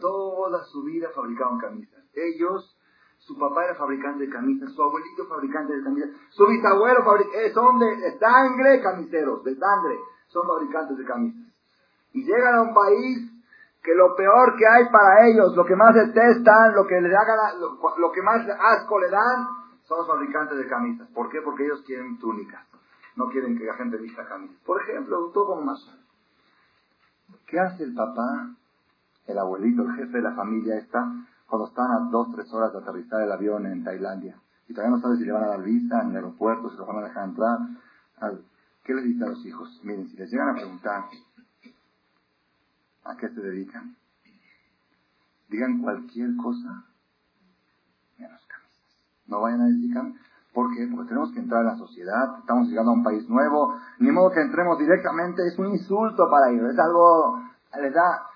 Toda 0.00 0.64
su 0.64 0.82
vida 0.82 1.08
fabricaban 1.14 1.58
camisas. 1.58 2.04
Ellos, 2.12 2.76
su 3.20 3.38
papá 3.38 3.64
era 3.64 3.74
fabricante 3.74 4.24
de 4.24 4.30
camisas, 4.30 4.72
su 4.72 4.82
abuelito 4.82 5.26
fabricante 5.26 5.76
de 5.76 5.82
camisas, 5.82 6.10
su 6.30 6.46
bisabuelo 6.46 7.00
eh, 7.34 7.52
son 7.52 7.78
de, 7.78 8.18
sangre 8.18 8.80
camiseros, 8.82 9.44
de 9.44 9.56
sangre, 9.56 9.98
son 10.28 10.46
fabricantes 10.46 10.96
de 10.96 11.04
camisas. 11.04 11.52
Y 12.12 12.24
llegan 12.24 12.54
a 12.56 12.62
un 12.62 12.74
país 12.74 13.30
que 13.82 13.94
lo 13.94 14.16
peor 14.16 14.56
que 14.56 14.66
hay 14.66 14.88
para 14.90 15.28
ellos, 15.28 15.54
lo 15.54 15.64
que 15.64 15.76
más 15.76 15.94
detestan, 15.94 16.74
lo 16.74 16.86
que, 16.86 17.00
le 17.00 17.14
hagan, 17.14 17.60
lo, 17.60 18.12
que 18.12 18.22
más 18.22 18.46
asco 18.48 18.98
le 18.98 19.10
dan, 19.10 19.46
son 19.84 19.98
los 19.98 20.06
fabricantes 20.06 20.58
de 20.58 20.66
camisas. 20.66 21.08
¿Por 21.10 21.30
qué? 21.30 21.40
Porque 21.40 21.64
ellos 21.64 21.82
quieren 21.86 22.18
túnicas. 22.18 22.66
No 23.16 23.28
quieren 23.28 23.58
que 23.58 23.64
la 23.64 23.74
gente 23.74 23.96
vista 23.96 24.26
camisas. 24.26 24.56
Por 24.64 24.80
ejemplo, 24.82 25.30
todo 25.32 25.46
como 25.46 25.62
más. 25.62 25.78
¿Qué 27.46 27.58
hace 27.58 27.84
el 27.84 27.94
papá 27.94 28.50
el 29.26 29.38
abuelito, 29.38 29.82
el 29.82 29.94
jefe 29.94 30.18
de 30.18 30.22
la 30.22 30.34
familia 30.34 30.76
está 30.78 31.06
cuando 31.50 31.66
están 31.66 31.90
a 31.90 32.08
dos, 32.10 32.28
tres 32.32 32.50
horas 32.52 32.72
de 32.72 32.78
aterrizar 32.78 33.22
el 33.22 33.32
avión 33.32 33.66
en 33.66 33.82
Tailandia. 33.82 34.40
Y 34.68 34.72
todavía 34.72 34.96
no 34.96 35.02
sabe 35.02 35.16
si 35.16 35.24
le 35.24 35.32
van 35.32 35.42
a 35.42 35.48
dar 35.48 35.62
visa 35.62 36.00
en 36.02 36.10
el 36.10 36.16
aeropuerto, 36.16 36.70
si 36.70 36.76
lo 36.76 36.86
van 36.86 36.98
a 36.98 37.08
dejar 37.08 37.28
entrar. 37.28 37.58
¿Qué 38.84 38.94
le 38.94 39.02
dice 39.02 39.24
a 39.24 39.28
los 39.28 39.44
hijos? 39.44 39.80
Miren, 39.82 40.08
si 40.08 40.16
les 40.16 40.30
llegan 40.30 40.50
a 40.50 40.54
preguntar 40.54 41.04
a 43.04 43.16
qué 43.16 43.28
se 43.28 43.40
dedican, 43.40 43.96
digan 45.48 45.82
cualquier 45.82 46.36
cosa 46.36 46.84
menos 48.16 48.46
camisas. 48.46 48.96
No 49.26 49.40
vayan 49.40 49.60
a 49.62 49.64
decir. 49.64 49.90
¿Por 50.54 50.74
qué? 50.74 50.88
Porque 50.90 51.08
tenemos 51.08 51.32
que 51.32 51.40
entrar 51.40 51.60
a 51.60 51.72
la 51.72 51.76
sociedad, 51.76 52.38
estamos 52.38 52.68
llegando 52.68 52.90
a 52.90 52.94
un 52.94 53.04
país 53.04 53.28
nuevo, 53.28 53.74
ni 53.98 54.10
modo 54.10 54.30
que 54.30 54.40
entremos 54.40 54.78
directamente, 54.78 55.46
es 55.46 55.58
un 55.58 55.68
insulto 55.68 56.28
para 56.28 56.50
ellos, 56.50 56.70
es 56.72 56.78
algo, 56.78 57.40
les 57.80 57.94
da, 57.94 58.29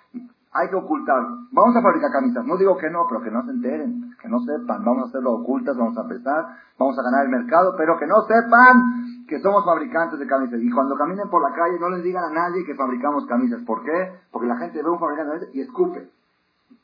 hay 0.55 0.69
que 0.71 0.77
ocultar. 0.77 1.21
Vamos 1.51 1.75
a 1.77 1.83
fabricar 1.83 2.13
camisas. 2.13 2.47
No 2.47 2.57
digo 2.57 2.77
que 2.79 2.89
no, 2.89 3.07
pero 3.09 3.21
que 3.21 3.31
no 3.31 3.45
se 3.45 3.51
enteren, 3.51 4.15
que 4.23 4.29
no 4.29 4.39
sepan. 4.41 4.85
Vamos 4.85 5.05
a 5.05 5.09
hacerlo 5.09 5.33
ocultas, 5.43 5.77
vamos 5.77 5.99
a 5.99 6.03
empezar, 6.03 6.47
vamos 6.79 6.97
a 6.97 7.03
ganar 7.03 7.25
el 7.25 7.31
mercado, 7.31 7.75
pero 7.77 7.99
que 7.99 8.07
no 8.07 8.23
sepan 8.23 9.27
que 9.27 9.41
somos 9.41 9.65
fabricantes 9.65 10.19
de 10.21 10.27
camisas. 10.27 10.61
Y 10.63 10.71
cuando 10.71 10.95
caminen 10.95 11.29
por 11.29 11.43
la 11.43 11.55
calle 11.55 11.79
no 11.81 11.91
les 11.91 12.05
digan 12.05 12.25
a 12.25 12.31
nadie 12.31 12.65
que 12.65 12.77
fabricamos 12.77 13.27
camisas. 13.27 13.63
¿Por 13.67 13.83
qué? 13.83 14.13
Porque 14.31 14.47
la 14.47 14.57
gente 14.59 14.81
ve 14.81 14.89
un 14.89 15.01
fabricante 15.01 15.33
de 15.33 15.39
camisas 15.39 15.55
y 15.57 15.61
escupe. 15.63 16.09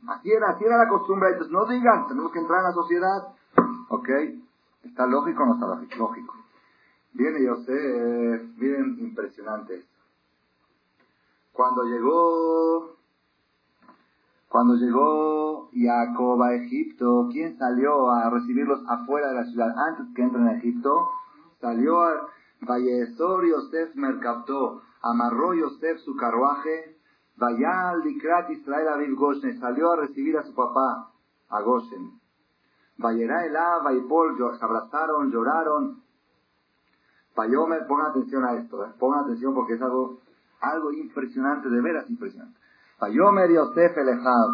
Así 0.08 0.32
era, 0.32 0.50
así 0.50 0.64
era 0.64 0.76
la 0.76 0.88
costumbre. 0.88 1.28
Entonces 1.30 1.52
no 1.52 1.64
digan, 1.66 2.08
tenemos 2.08 2.32
que 2.32 2.40
entrar 2.40 2.58
en 2.58 2.64
la 2.64 2.72
sociedad. 2.72 3.28
¿Ok? 3.88 4.08
¿Está 4.82 5.06
lógico 5.06 5.44
o 5.44 5.46
no 5.46 5.54
está 5.54 5.66
lógico? 5.96 6.34
Viene 7.12 7.46
José, 7.48 8.48
miren, 8.56 8.96
impresionante. 8.98 9.84
Cuando 11.52 11.84
llegó 11.84 12.99
cuando 14.50 14.74
llegó 14.74 15.70
Jacob 15.72 16.42
a 16.42 16.54
Egipto, 16.54 17.28
¿quién 17.30 17.56
salió 17.56 18.10
a 18.10 18.30
recibirlos 18.30 18.80
afuera 18.88 19.28
de 19.28 19.34
la 19.36 19.44
ciudad 19.44 19.68
antes 19.78 20.12
que 20.12 20.22
entren 20.22 20.48
a 20.48 20.56
Egipto? 20.56 21.08
Salió 21.60 22.02
a 22.02 22.26
Vallesor 22.62 23.46
Yosef 23.46 23.94
Mercaptó, 23.94 24.82
amarró 25.02 25.54
Yosef 25.54 25.98
su 26.00 26.16
carruaje, 26.16 26.96
Vayal 27.36 28.02
Dikrat 28.02 28.50
Israel 28.50 28.88
Aviv 28.88 29.14
Goshen, 29.14 29.60
salió 29.60 29.92
a 29.92 29.96
recibir 30.00 30.36
a 30.36 30.42
su 30.42 30.52
papá, 30.52 31.12
a 31.48 31.60
Goshen. 31.62 32.18
Vayera 32.98 33.46
Elá, 33.46 33.78
Vaipol, 33.84 34.36
se 34.58 34.64
abrazaron, 34.64 35.30
lloraron. 35.30 36.02
Vayomer, 37.36 37.86
pongan 37.86 38.06
atención 38.10 38.44
a 38.44 38.54
esto, 38.54 38.84
¿eh? 38.84 38.88
pongan 38.98 39.26
atención 39.26 39.54
porque 39.54 39.74
es 39.74 39.80
algo, 39.80 40.18
algo 40.60 40.90
impresionante, 40.90 41.68
de 41.68 41.80
veras 41.80 42.10
impresionante. 42.10 42.59
Fayomer 43.00 43.50
Yosef 43.50 43.96
Elejav, 43.96 44.50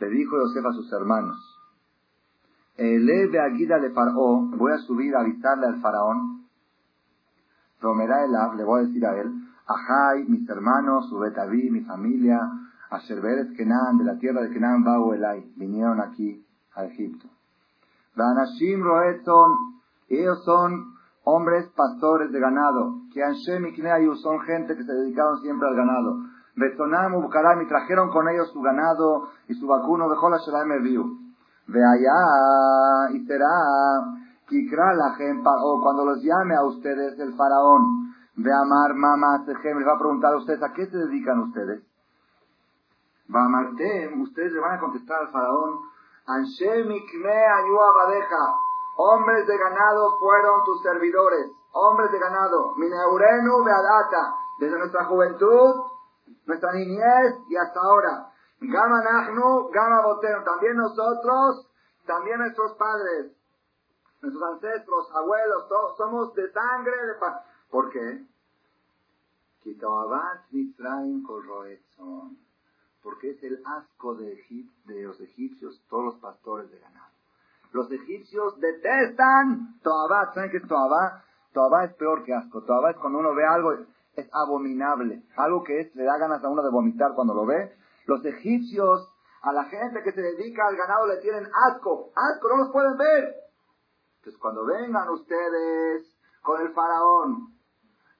le 0.00 0.08
dijo 0.10 0.36
Yosef 0.38 0.64
a 0.64 0.72
sus 0.72 0.92
hermanos, 0.92 1.36
Eleve 2.76 3.40
Aguida 3.40 3.78
le 3.78 3.90
Paró, 3.90 4.48
voy 4.56 4.72
a 4.72 4.78
subir 4.78 5.14
a 5.16 5.20
avisarle 5.20 5.66
al 5.66 5.80
faraón, 5.80 6.44
Romerá 7.80 8.24
Elav, 8.24 8.54
le 8.54 8.64
voy 8.64 8.80
a 8.80 8.86
decir 8.86 9.04
a 9.04 9.16
él, 9.20 9.30
Ajay, 9.66 10.24
mis 10.28 10.48
hermanos, 10.48 11.10
Ubetaví, 11.12 11.70
mi 11.70 11.80
familia, 11.80 12.38
Asherberes 12.90 13.56
Kenan, 13.56 13.98
de 13.98 14.04
la 14.04 14.18
tierra 14.18 14.42
de 14.42 14.50
Kenan, 14.50 14.84
Bau 14.84 15.12
Elai, 15.12 15.44
vinieron 15.56 16.00
aquí 16.00 16.46
a 16.74 16.84
Egipto. 16.84 17.28
Vanashim 18.14 18.82
Roetzon, 18.82 19.80
ellos 20.08 20.44
son 20.44 20.94
hombres 21.24 21.66
pastores 21.74 22.30
de 22.30 22.38
ganado, 22.38 23.00
que 23.12 23.22
Anshem 23.22 23.66
y 23.66 24.16
son 24.16 24.40
gente 24.40 24.76
que 24.76 24.84
se 24.84 24.92
dedicaron 24.92 25.40
siempre 25.40 25.68
al 25.68 25.74
ganado. 25.74 26.33
Betonam 26.56 27.14
Ubukaram 27.14 27.62
y 27.62 27.68
trajeron 27.68 28.10
con 28.10 28.28
ellos 28.28 28.50
su 28.52 28.60
ganado 28.60 29.28
y 29.48 29.54
su 29.54 29.66
vacuno 29.66 30.08
de 30.08 30.16
Jola 30.16 30.38
Shalaim 30.38 30.82
Viu. 30.82 31.04
Ve 31.66 31.80
allá 31.82 33.10
y 33.12 33.26
será 33.26 33.48
Kikra 34.46 34.92
la 34.94 35.16
o 35.62 35.80
cuando 35.82 36.04
los 36.04 36.22
llame 36.22 36.54
a 36.54 36.64
ustedes 36.64 37.18
el 37.18 37.34
faraón. 37.34 38.14
Ve 38.36 38.52
amar 38.52 38.94
mamá 38.94 39.44
Sejem, 39.46 39.78
les 39.78 39.86
va 39.86 39.94
a 39.94 39.98
preguntar 39.98 40.34
a 40.34 40.36
ustedes 40.36 40.62
a 40.62 40.72
qué 40.72 40.86
se 40.86 40.96
dedican 40.96 41.40
ustedes. 41.40 41.82
Va 43.34 43.48
Martem, 43.48 44.20
ustedes 44.20 44.52
le 44.52 44.60
van 44.60 44.76
a 44.76 44.80
contestar 44.80 45.22
al 45.22 45.28
faraón. 45.28 45.80
Anshe 46.26 46.84
Mikme 46.84 47.46
Abadeja. 47.46 48.44
Hombres 48.96 49.46
de 49.46 49.56
ganado 49.56 50.18
fueron 50.18 50.62
tus 50.64 50.82
servidores. 50.82 51.50
Hombres 51.72 52.12
de 52.12 52.18
ganado. 52.18 52.74
Mineurenu 52.76 53.64
Beadata. 53.64 54.34
Desde 54.60 54.78
nuestra 54.78 55.04
juventud 55.06 55.93
nuestra 56.46 56.72
niñez 56.72 57.34
y 57.48 57.56
hasta 57.56 57.80
ahora. 57.80 58.30
Gama 58.60 59.02
Nahnu, 59.02 59.70
Gama 59.70 60.02
Boteno, 60.06 60.42
también 60.44 60.76
nosotros, 60.76 61.68
también 62.06 62.38
nuestros 62.38 62.72
padres, 62.76 63.32
nuestros 64.22 64.42
ancestros, 64.54 65.10
abuelos, 65.14 65.68
todos 65.68 65.96
somos 65.96 66.34
de 66.34 66.50
sangre 66.50 67.06
de 67.06 67.14
paz. 67.14 67.44
¿Por 67.70 67.90
qué? 67.90 68.24
Porque 73.02 73.30
es 73.30 73.42
el 73.42 73.62
asco 73.66 74.14
de, 74.14 74.42
de 74.84 75.02
los 75.02 75.20
egipcios, 75.20 75.82
todos 75.88 76.04
los 76.04 76.14
pastores 76.16 76.70
de 76.70 76.78
ganado. 76.78 77.12
Los 77.72 77.90
egipcios 77.90 78.58
detestan 78.60 79.80
Toabá. 79.82 80.32
¿Saben 80.32 80.50
qué 80.50 80.58
es 80.58 80.68
Toabá? 80.68 81.24
Toabá 81.52 81.84
es 81.84 81.94
peor 81.94 82.24
que 82.24 82.32
asco. 82.32 82.62
Toabá 82.62 82.92
es 82.92 82.96
cuando 82.98 83.18
uno 83.18 83.34
ve 83.34 83.44
algo 83.44 83.72
es 84.16 84.28
abominable. 84.32 85.22
Algo 85.36 85.62
que 85.64 85.80
es, 85.80 85.94
le 85.94 86.04
da 86.04 86.18
ganas 86.18 86.42
a 86.42 86.48
uno 86.48 86.62
de 86.62 86.70
vomitar 86.70 87.14
cuando 87.14 87.34
lo 87.34 87.46
ve. 87.46 87.76
Los 88.06 88.24
egipcios, 88.24 89.10
a 89.42 89.52
la 89.52 89.64
gente 89.64 90.02
que 90.02 90.12
se 90.12 90.20
dedica 90.20 90.66
al 90.66 90.76
ganado 90.76 91.06
le 91.06 91.18
tienen 91.18 91.46
asco, 91.70 92.10
asco, 92.14 92.48
no 92.48 92.56
los 92.64 92.72
pueden 92.72 92.96
ver. 92.96 93.34
Entonces 94.18 94.40
cuando 94.40 94.64
vengan 94.64 95.08
ustedes 95.10 96.06
con 96.42 96.60
el 96.60 96.72
faraón 96.72 97.54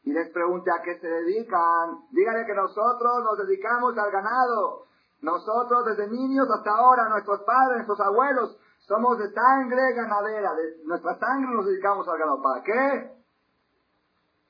y 0.02 0.12
les 0.12 0.30
pregunte 0.32 0.70
a 0.70 0.82
qué 0.82 0.98
se 0.98 1.06
dedican, 1.06 2.08
díganle 2.10 2.44
que 2.44 2.54
nosotros 2.54 3.24
nos 3.24 3.46
dedicamos 3.46 3.96
al 3.96 4.10
ganado. 4.10 4.84
Nosotros 5.22 5.86
desde 5.86 6.10
niños 6.10 6.46
hasta 6.50 6.70
ahora, 6.70 7.08
nuestros 7.08 7.40
padres, 7.44 7.86
nuestros 7.86 8.00
abuelos, 8.00 8.58
somos 8.80 9.18
de 9.18 9.32
sangre 9.32 9.94
ganadera. 9.94 10.54
De 10.54 10.84
nuestra 10.84 11.18
sangre 11.18 11.54
nos 11.54 11.64
dedicamos 11.64 12.06
al 12.06 12.18
ganado. 12.18 12.42
¿Para 12.42 12.62
qué? 12.62 13.23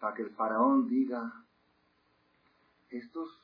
Para 0.05 0.17
que 0.17 0.23
el 0.23 0.35
faraón 0.35 0.87
diga, 0.87 1.33
estos 2.91 3.41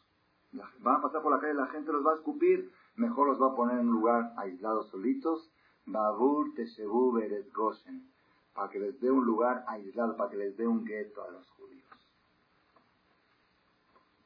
van 0.80 0.96
a 0.96 1.00
pasar 1.00 1.22
por 1.22 1.32
la 1.32 1.40
calle, 1.40 1.54
la 1.54 1.68
gente 1.68 1.90
los 1.90 2.04
va 2.04 2.12
a 2.12 2.16
escupir, 2.16 2.70
mejor 2.96 3.28
los 3.28 3.40
va 3.40 3.46
a 3.46 3.56
poner 3.56 3.78
en 3.78 3.88
un 3.88 3.94
lugar 3.94 4.34
aislado 4.36 4.82
solitos. 4.82 5.50
Babur 5.86 6.52
Teshebu 6.52 7.18
Goshen. 7.54 8.06
Para 8.52 8.68
que 8.68 8.78
les 8.78 9.00
dé 9.00 9.11
un 9.11 9.24
lugar 9.24 9.64
aislado, 9.68 10.18
para 10.18 10.28
que 10.28 10.36
les 10.36 10.54
dé 10.58 10.66
un 10.66 10.84
gueto 10.84 11.24
a 11.24 11.30
los 11.30 11.48
judíos. 11.52 12.11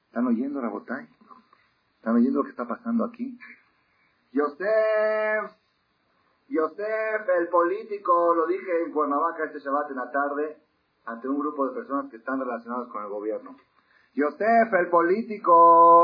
¿Están 0.06 0.26
oyendo, 0.26 0.60
Rabotay? 0.60 1.06
¿Están 1.98 2.16
oyendo 2.16 2.40
lo 2.40 2.44
que 2.46 2.50
está 2.50 2.66
pasando 2.66 3.04
aquí? 3.04 3.38
Yosef, 4.32 5.52
Yosef, 6.48 7.28
el 7.38 7.46
político, 7.46 8.34
lo 8.34 8.48
dije 8.48 8.82
en 8.86 8.90
Cuernavaca 8.90 9.44
este 9.44 9.60
Shabbat 9.60 9.92
en 9.92 9.96
la 9.98 10.10
tarde, 10.10 10.64
ante 11.06 11.28
un 11.28 11.38
grupo 11.38 11.68
de 11.68 11.74
personas 11.74 12.10
que 12.10 12.16
están 12.16 12.40
relacionadas 12.40 12.88
con 12.88 13.02
el 13.02 13.08
gobierno. 13.08 13.56
Yosef, 14.14 14.72
el 14.72 14.88
político, 14.90 16.02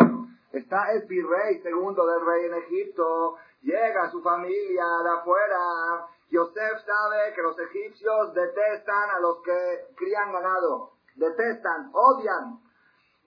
está 0.52 0.92
el 0.92 1.06
virrey 1.06 1.60
segundo 1.62 2.04
del 2.06 2.26
rey 2.26 2.46
en 2.46 2.54
Egipto, 2.54 3.36
llega 3.62 4.10
su 4.10 4.20
familia 4.22 4.84
de 5.04 5.10
afuera. 5.10 6.06
Yosef 6.30 6.84
sabe 6.84 7.34
que 7.34 7.42
los 7.42 7.58
egipcios 7.58 8.34
detestan 8.34 9.10
a 9.16 9.20
los 9.20 9.42
que 9.42 9.94
crían 9.96 10.32
ganado, 10.32 10.92
detestan, 11.16 11.90
odian 11.92 12.60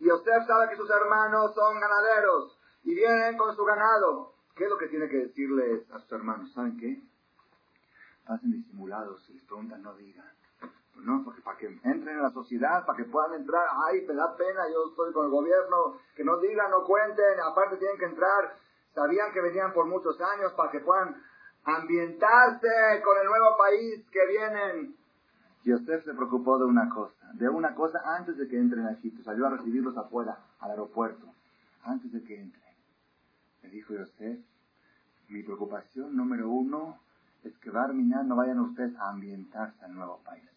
Yosef 0.03 0.45
sabe 0.45 0.69
que 0.69 0.75
sus 0.75 0.89
hermanos 0.89 1.55
son 1.55 1.79
ganaderos 1.79 2.59
y 2.83 2.93
vienen 2.93 3.37
con 3.37 3.55
su 3.55 3.63
ganado. 3.63 4.33
¿Qué 4.55 4.65
es 4.65 4.69
lo 4.69 4.77
que 4.77 4.87
tiene 4.87 5.07
que 5.07 5.17
decirles 5.17 5.89
a 5.91 5.99
sus 5.99 6.11
hermanos? 6.11 6.51
¿Saben 6.53 6.77
qué? 6.77 7.01
Pasen 8.25 8.51
disimulados, 8.51 9.23
si 9.25 9.33
les 9.33 9.43
preguntan, 9.45 9.81
no 9.81 9.95
digan. 9.95 10.29
No, 11.03 11.21
porque 11.23 11.41
para 11.41 11.57
que 11.57 11.67
entren 11.67 12.15
en 12.15 12.23
la 12.23 12.31
sociedad, 12.31 12.85
para 12.85 12.97
que 12.97 13.03
puedan 13.03 13.33
entrar, 13.33 13.67
ay, 13.87 14.05
me 14.07 14.13
da 14.13 14.35
pena, 14.37 14.61
yo 14.71 14.89
estoy 14.89 15.11
con 15.11 15.25
el 15.25 15.31
gobierno, 15.31 15.99
que 16.15 16.23
no 16.23 16.37
digan, 16.37 16.71
no 16.71 16.85
cuenten, 16.85 17.39
aparte 17.41 17.75
tienen 17.75 17.97
que 17.97 18.05
entrar, 18.05 18.55
sabían 18.95 19.33
que 19.33 19.41
venían 19.41 19.73
por 19.73 19.85
muchos 19.85 20.19
años 20.21 20.53
para 20.53 20.71
que 20.71 20.79
puedan 20.79 21.21
ambientarse 21.65 23.01
con 23.03 23.17
el 23.17 23.25
nuevo 23.25 23.57
país 23.57 24.05
que 24.11 24.27
vienen. 24.27 24.95
Yosef 25.65 26.05
se 26.05 26.13
preocupó 26.13 26.57
de 26.57 26.65
una 26.65 26.89
cosa, 26.89 27.31
de 27.33 27.49
una 27.49 27.75
cosa 27.75 27.99
antes 28.17 28.37
de 28.37 28.47
que 28.47 28.57
entren 28.57 28.85
a 28.85 28.93
Egipto. 28.93 29.23
Salió 29.23 29.47
a 29.47 29.51
recibirlos 29.51 29.97
afuera, 29.97 30.37
al 30.59 30.71
aeropuerto, 30.71 31.27
antes 31.83 32.11
de 32.13 32.23
que 32.23 32.39
entren. 32.39 32.63
Le 33.61 33.69
dijo 33.69 33.93
Yosef, 33.93 34.39
mi 35.29 35.43
preocupación 35.43 36.15
número 36.15 36.49
uno 36.49 36.99
es 37.43 37.57
que 37.57 37.71
Barminan 37.71 38.27
no 38.27 38.35
vayan 38.35 38.59
ustedes 38.59 38.95
a 38.97 39.09
ambientarse 39.09 39.83
al 39.83 39.95
nuevo 39.95 40.21
país. 40.23 40.52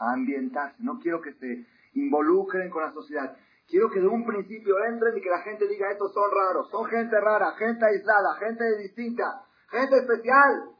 Ambientarse. 0.00 0.82
No 0.82 0.98
quiero 0.98 1.20
que 1.20 1.34
se 1.34 1.66
involucren 1.94 2.70
con 2.70 2.82
la 2.82 2.92
sociedad. 2.92 3.36
Quiero 3.68 3.88
que 3.90 4.00
de 4.00 4.08
un 4.08 4.26
principio 4.26 4.74
entren 4.84 5.16
y 5.16 5.20
que 5.22 5.30
la 5.30 5.42
gente 5.42 5.68
diga, 5.68 5.92
estos 5.92 6.12
son 6.12 6.28
raros, 6.30 6.68
son 6.70 6.86
gente 6.86 7.20
rara, 7.20 7.52
gente 7.52 7.84
aislada, 7.84 8.34
gente 8.40 8.64
distinta, 8.78 9.44
gente 9.70 9.96
especial. 9.98 10.70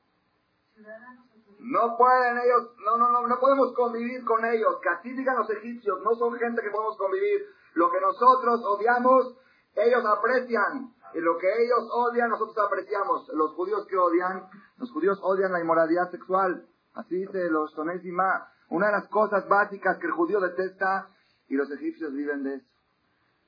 No 1.61 1.97
pueden 1.97 2.39
ellos, 2.39 2.75
no, 2.85 2.97
no, 2.97 3.11
no, 3.11 3.27
no 3.29 3.39
podemos 3.39 3.75
convivir 3.75 4.25
con 4.25 4.45
ellos. 4.45 4.81
Que 4.83 4.89
así 4.89 5.13
digan 5.13 5.37
los 5.37 5.51
egipcios, 5.51 6.01
no 6.03 6.15
son 6.17 6.35
gente 6.39 6.63
que 6.63 6.71
podemos 6.71 6.97
convivir. 6.97 7.47
Lo 7.75 7.91
que 7.93 8.01
nosotros 8.01 8.61
odiamos, 8.65 9.37
ellos 9.77 10.05
aprecian. 10.07 10.93
Y 11.15 11.21
lo 11.21 11.37
que 11.39 11.47
ellos 11.47 11.89
odian, 11.93 12.31
nosotros 12.31 12.57
apreciamos. 12.67 13.29
Los 13.35 13.55
judíos 13.55 13.87
que 13.87 13.97
odian, 13.97 14.49
los 14.79 14.91
judíos 14.91 15.21
odian 15.23 15.53
la 15.53 15.61
inmoralidad 15.61 16.11
sexual. 16.11 16.67
Así 16.95 17.17
dice 17.17 17.51
los 17.51 17.71
Sonésima. 17.73 18.49
Una 18.71 18.87
de 18.87 18.93
las 18.93 19.09
cosas 19.09 19.47
básicas 19.49 19.99
que 19.99 20.07
el 20.07 20.13
judío 20.13 20.41
detesta, 20.41 21.09
y 21.51 21.57
los 21.57 21.71
egipcios 21.71 22.13
viven 22.15 22.45
de 22.45 22.55
eso. 22.55 22.67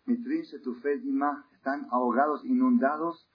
Mitrin 0.07 0.43
Shetufezima 0.43 1.47
están 1.55 1.87
ahogados, 1.91 2.45
inundados 2.45 3.29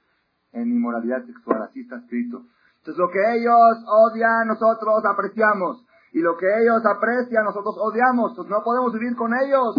en 0.52 0.68
inmoralidad 0.68 1.26
sexual. 1.26 1.64
Así 1.64 1.82
está 1.82 1.98
escrito. 1.98 2.46
Entonces 2.80 2.98
lo 2.98 3.10
que 3.10 3.20
ellos 3.36 3.78
odian, 3.88 4.48
nosotros 4.48 5.04
apreciamos. 5.06 5.86
Y 6.12 6.20
lo 6.20 6.38
que 6.38 6.46
ellos 6.46 6.86
aprecian, 6.86 7.46
nosotros 7.46 7.76
odiamos. 7.80 8.32
Entonces 8.32 8.52
no 8.52 8.64
podemos 8.64 8.94
vivir 8.94 9.16
con 9.16 9.34
ellos. 9.34 9.76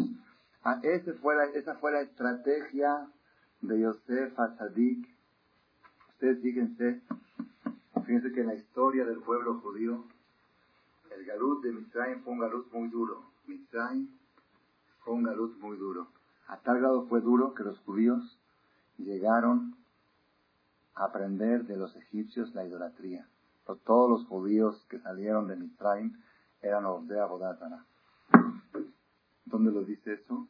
Ah, 0.65 0.81
esa 0.83 1.13
fue 1.75 1.93
la 1.93 2.01
estrategia 2.01 3.07
de 3.61 3.81
Yosef 3.81 4.39
Atzadik. 4.41 5.07
Ustedes 6.13 6.41
fíjense, 6.41 7.03
fíjense 8.07 8.33
que 8.33 8.41
en 8.41 8.47
la 8.47 8.55
historia 8.55 9.05
del 9.05 9.21
pueblo 9.21 9.61
judío, 9.61 10.05
el 11.19 11.25
galut 11.25 11.63
de 11.65 11.73
Mitzrayim 11.73 12.23
fue 12.23 12.33
un 12.33 12.39
galut 12.39 12.73
muy 12.73 12.89
duro. 12.91 13.25
Mitzrayim 13.47 14.09
fue 15.01 15.15
un 15.15 15.25
galut 15.25 15.59
muy 15.59 15.77
duro. 15.77 16.07
A 16.47 16.59
tal 16.59 16.79
grado 16.79 17.07
fue 17.09 17.21
duro 17.21 17.55
que 17.55 17.65
los 17.65 17.79
judíos 17.81 18.39
llegaron 18.99 19.75
aprender 20.95 21.65
de 21.65 21.77
los 21.77 21.95
egipcios 21.97 22.55
la 22.55 22.65
idolatría. 22.65 23.27
todos 23.85 24.09
los 24.09 24.27
judíos 24.29 24.87
que 24.89 24.99
salieron 25.01 25.49
de 25.49 25.57
Mitzrayim 25.57 26.17
eran 26.63 26.85
los 26.85 27.07
de 27.09 27.21
Abodátara. 27.21 27.85
¿Dónde 29.45 29.73
lo 29.73 29.85
dice 29.85 30.15
eso? 30.15 30.47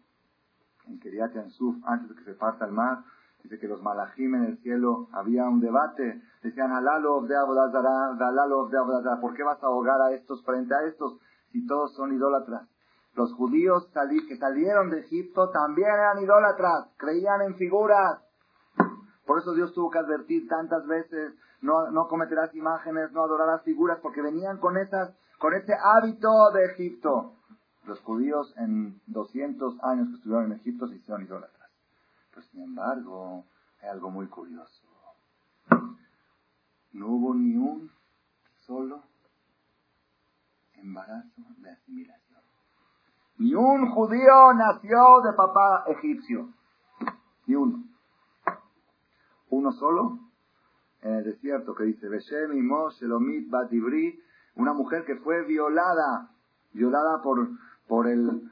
En 0.86 1.00
Keriat 1.00 1.34
Yansuf, 1.34 1.76
antes 1.84 2.10
de 2.10 2.14
que 2.14 2.24
se 2.24 2.34
parta 2.34 2.66
el 2.66 2.72
mar, 2.72 3.04
dice 3.42 3.58
que 3.58 3.68
los 3.68 3.82
malajim 3.82 4.34
en 4.34 4.44
el 4.44 4.58
cielo 4.58 5.08
había 5.12 5.44
un 5.44 5.60
debate. 5.60 6.22
Decían, 6.42 6.72
Halalo 6.72 7.22
de 7.22 7.36
Abodátara, 7.36 8.16
Halalo 8.18 8.68
de 8.68 8.78
Abodátara, 8.78 9.20
¿por 9.20 9.34
qué 9.34 9.42
vas 9.42 9.62
a 9.62 9.66
ahogar 9.66 10.00
a 10.00 10.12
estos 10.12 10.44
frente 10.44 10.74
a 10.74 10.86
estos 10.88 11.18
si 11.52 11.66
todos 11.66 11.94
son 11.94 12.12
idólatras? 12.12 12.68
Los 13.14 13.32
judíos 13.34 13.90
que 14.28 14.36
salieron 14.36 14.90
de 14.90 15.00
Egipto 15.00 15.50
también 15.50 15.88
eran 15.88 16.22
idólatras, 16.22 16.94
creían 16.98 17.42
en 17.42 17.56
figuras. 17.56 18.22
Por 19.26 19.40
eso 19.40 19.54
Dios 19.54 19.74
tuvo 19.74 19.90
que 19.90 19.98
advertir 19.98 20.46
tantas 20.46 20.86
veces, 20.86 21.34
no, 21.60 21.90
no 21.90 22.06
cometerás 22.06 22.54
imágenes, 22.54 23.10
no 23.12 23.22
adorarás 23.24 23.62
figuras, 23.64 23.98
porque 24.00 24.22
venían 24.22 24.58
con, 24.58 24.76
esas, 24.76 25.16
con 25.38 25.52
ese 25.54 25.72
hábito 25.74 26.28
de 26.54 26.64
Egipto. 26.66 27.34
Los 27.86 28.00
judíos 28.02 28.54
en 28.56 29.00
200 29.06 29.82
años 29.82 30.08
que 30.08 30.14
estuvieron 30.14 30.52
en 30.52 30.58
Egipto 30.60 30.86
se 30.86 30.96
hicieron 30.96 31.22
idólatras. 31.22 31.57
Pero 32.38 32.50
sin 32.50 32.62
embargo, 32.62 33.46
hay 33.82 33.88
algo 33.88 34.10
muy 34.10 34.28
curioso. 34.28 34.86
No 36.92 37.08
hubo 37.08 37.34
ni 37.34 37.56
un 37.56 37.90
solo 38.58 39.02
embarazo 40.74 41.42
de 41.56 41.70
asimilación. 41.70 42.40
Ni 43.38 43.54
un 43.56 43.90
judío 43.90 44.54
nació 44.54 45.20
de 45.24 45.32
papá 45.32 45.84
egipcio. 45.88 46.54
Ni 47.46 47.56
uno 47.56 47.82
uno 49.50 49.72
solo, 49.72 50.20
en 51.00 51.14
el 51.14 51.24
desierto, 51.24 51.74
que 51.74 51.84
dice, 51.84 52.08
Beshem 52.08 52.52
Shelomit 53.00 53.50
Batibri, 53.50 54.22
una 54.54 54.74
mujer 54.74 55.04
que 55.04 55.16
fue 55.16 55.44
violada, 55.44 56.30
violada 56.72 57.20
por, 57.20 57.48
por 57.88 58.06
el, 58.06 58.48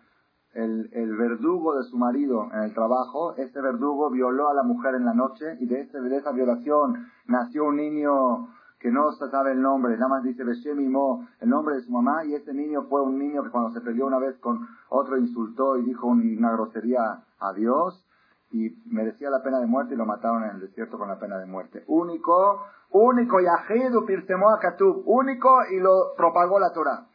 el, 0.57 1.17
verdugo 1.17 1.77
de 1.77 1.85
su 1.85 1.97
marido 1.97 2.49
en 2.53 2.63
el 2.63 2.75
trabajo. 2.75 3.35
Este 3.37 3.61
verdugo 3.61 4.11
violó 4.11 4.49
a 4.49 4.55
la 4.55 4.63
mujer 4.63 4.95
en 4.95 5.05
la 5.05 5.15
noche 5.15 5.57
y 5.61 5.67
de, 5.67 5.83
ese, 5.83 6.01
de 6.01 6.17
esa 6.17 6.33
violación 6.33 7.07
nació 7.27 7.65
un 7.65 7.77
niño 7.77 8.49
que 8.79 8.91
no 8.91 9.13
se 9.13 9.31
sabe 9.31 9.53
el 9.53 9.63
nombre, 9.63 9.95
nada 9.95 10.09
más 10.09 10.23
dice 10.23 10.45
Beshem 10.45 10.79
el 10.79 11.49
nombre 11.49 11.77
de 11.77 11.83
su 11.83 11.91
mamá, 11.91 12.25
y 12.25 12.35
ese 12.35 12.53
niño 12.53 12.85
fue 12.89 13.03
un 13.03 13.19
niño 13.19 13.43
que 13.43 13.51
cuando 13.51 13.71
se 13.73 13.81
peleó 13.81 14.07
una 14.07 14.19
vez 14.19 14.37
con 14.39 14.69
otro 14.91 15.17
insultó 15.17 15.79
y 15.79 15.83
dijo 15.83 16.07
una 16.07 16.53
grosería 16.53 17.25
a 17.41 17.53
Dios, 17.55 18.07
y 18.53 18.71
merecía 18.87 19.31
la 19.31 19.43
pena 19.43 19.61
de 19.61 19.67
muerte 19.67 19.95
y 19.95 19.97
lo 19.97 20.07
mataron 20.07 20.45
en 20.45 20.51
el 20.51 20.61
desierto 20.61 20.99
con 20.99 21.09
la 21.09 21.19
pena 21.19 21.39
de 21.39 21.47
muerte. 21.47 21.85
Único, 21.89 22.63
único, 22.91 23.39
Yahidu 23.41 24.05
Pirtemó 24.07 24.51
Akatub, 24.51 25.03
único 25.07 25.65
y 25.71 25.81
lo 25.81 26.15
propagó 26.17 26.59
la 26.59 26.73
Torah. 26.73 27.07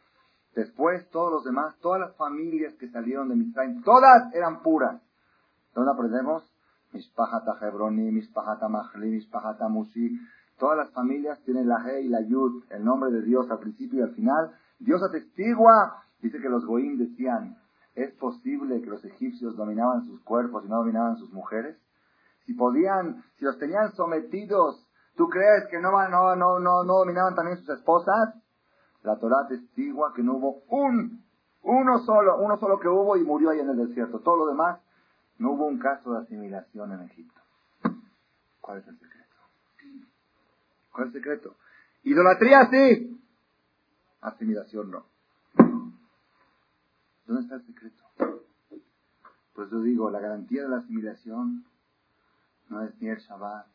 Después 0.54 1.08
todos 1.10 1.32
los 1.32 1.44
demás, 1.44 1.76
todas 1.80 2.00
las 2.00 2.16
familias 2.16 2.74
que 2.74 2.90
salieron 2.90 3.28
de 3.28 3.36
Misraim, 3.36 3.82
todas 3.82 4.34
eran 4.34 4.62
puras. 4.62 5.00
¿Dónde 5.74 5.92
aprendemos? 5.92 6.44
Mispahata 6.92 7.58
Hebroni, 7.60 8.10
Mispahata 8.10 8.68
Mahli, 8.68 9.10
Mispahata 9.10 9.68
Musi. 9.68 10.18
Todas 10.58 10.76
las 10.76 10.90
familias 10.92 11.42
tienen 11.44 11.66
la 11.66 11.82
He 11.88 12.02
y 12.02 12.08
la 12.08 12.20
Yud, 12.20 12.64
el 12.70 12.84
nombre 12.84 13.10
de 13.10 13.22
Dios 13.22 13.50
al 13.50 13.58
principio 13.58 14.00
y 14.00 14.02
al 14.02 14.14
final. 14.14 14.52
Dios 14.78 15.02
atestigua, 15.02 16.02
dice 16.20 16.38
que 16.38 16.50
los 16.50 16.66
Goim 16.66 16.98
decían, 16.98 17.56
¿Es 17.94 18.12
posible 18.14 18.80
que 18.80 18.88
los 18.88 19.04
egipcios 19.04 19.56
dominaban 19.56 20.06
sus 20.06 20.22
cuerpos 20.22 20.64
y 20.64 20.68
no 20.68 20.76
dominaban 20.78 21.16
sus 21.16 21.30
mujeres? 21.32 21.76
Si 22.46 22.54
podían, 22.54 23.22
si 23.36 23.44
los 23.44 23.58
tenían 23.58 23.92
sometidos, 23.92 24.86
¿tú 25.16 25.28
crees 25.28 25.66
que 25.70 25.78
no, 25.78 25.90
no, 26.08 26.34
no, 26.36 26.58
no 26.58 26.84
dominaban 26.84 27.34
también 27.34 27.58
sus 27.58 27.68
esposas? 27.68 28.41
La 29.02 29.18
Torah 29.18 29.48
testigua 29.48 30.12
que 30.14 30.22
no 30.22 30.34
hubo 30.34 30.62
un, 30.68 31.24
uno 31.62 31.98
solo, 32.04 32.38
uno 32.38 32.58
solo 32.58 32.78
que 32.78 32.88
hubo 32.88 33.16
y 33.16 33.24
murió 33.24 33.50
ahí 33.50 33.60
en 33.60 33.70
el 33.70 33.88
desierto. 33.88 34.20
Todo 34.20 34.36
lo 34.36 34.46
demás, 34.46 34.80
no 35.38 35.52
hubo 35.52 35.66
un 35.66 35.78
caso 35.78 36.12
de 36.12 36.20
asimilación 36.20 36.92
en 36.92 37.02
Egipto. 37.02 37.40
¿Cuál 38.60 38.78
es 38.78 38.86
el 38.86 38.98
secreto? 38.98 39.36
¿Cuál 40.92 41.08
es 41.08 41.14
el 41.14 41.20
secreto? 41.20 41.56
Idolatría 42.04 42.68
sí, 42.70 43.20
asimilación 44.20 44.90
no. 44.90 45.06
¿Dónde 47.26 47.42
está 47.42 47.56
el 47.56 47.66
secreto? 47.66 48.04
Pues 49.54 49.70
yo 49.70 49.80
digo, 49.80 50.10
la 50.10 50.20
garantía 50.20 50.62
de 50.62 50.68
la 50.68 50.78
asimilación 50.78 51.64
no 52.68 52.82
es 52.82 53.00
ni 53.00 53.08
el 53.08 53.18
Shabbat, 53.18 53.66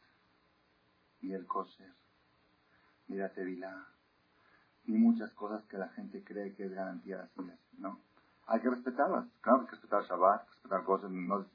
ni 1.22 1.34
el 1.34 1.46
kosher, 1.46 1.94
ni 3.08 3.18
la 3.18 3.30
tevilá, 3.30 3.88
ni 4.88 4.98
muchas 4.98 5.32
cosas 5.34 5.64
que 5.66 5.78
la 5.78 5.90
gente 5.90 6.24
cree 6.24 6.54
que 6.56 6.66
es 6.66 6.72
garantía 6.72 7.18
de 7.18 7.24
asimilación. 7.24 7.80
No. 7.80 8.00
Hay 8.48 8.62
que 8.62 8.70
respetarlas. 8.70 9.28
Claro, 9.42 9.62
hay 9.62 9.66
que 9.66 9.72
respetar 9.72 10.04
Shabbat, 10.04 10.48
respetar 10.50 10.84
cosas. 10.84 11.12
No, 11.12 11.46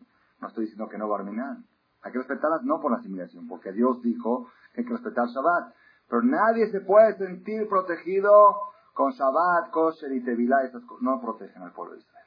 no 0.40 0.48
estoy 0.48 0.64
diciendo 0.64 0.88
que 0.88 0.98
no 0.98 1.12
arminar. 1.14 1.56
Hay 2.02 2.12
que 2.12 2.18
respetarlas 2.18 2.62
no 2.64 2.80
por 2.80 2.92
la 2.92 2.98
asimilación, 2.98 3.48
porque 3.48 3.72
Dios 3.72 4.02
dijo 4.02 4.50
que 4.74 4.82
hay 4.82 4.86
que 4.86 4.92
respetar 4.92 5.28
Shabbat. 5.28 5.74
Pero 6.08 6.22
nadie 6.22 6.70
se 6.70 6.80
puede 6.80 7.16
sentir 7.16 7.68
protegido 7.68 8.56
con 8.92 9.12
Shabbat, 9.12 9.70
Kosher 9.70 10.12
y 10.12 10.22
Tevilá. 10.22 10.64
Esas 10.64 10.84
cosas 10.84 11.02
no 11.02 11.20
protegen 11.20 11.62
al 11.62 11.72
pueblo 11.72 11.94
de 11.94 12.00
Israel. 12.00 12.26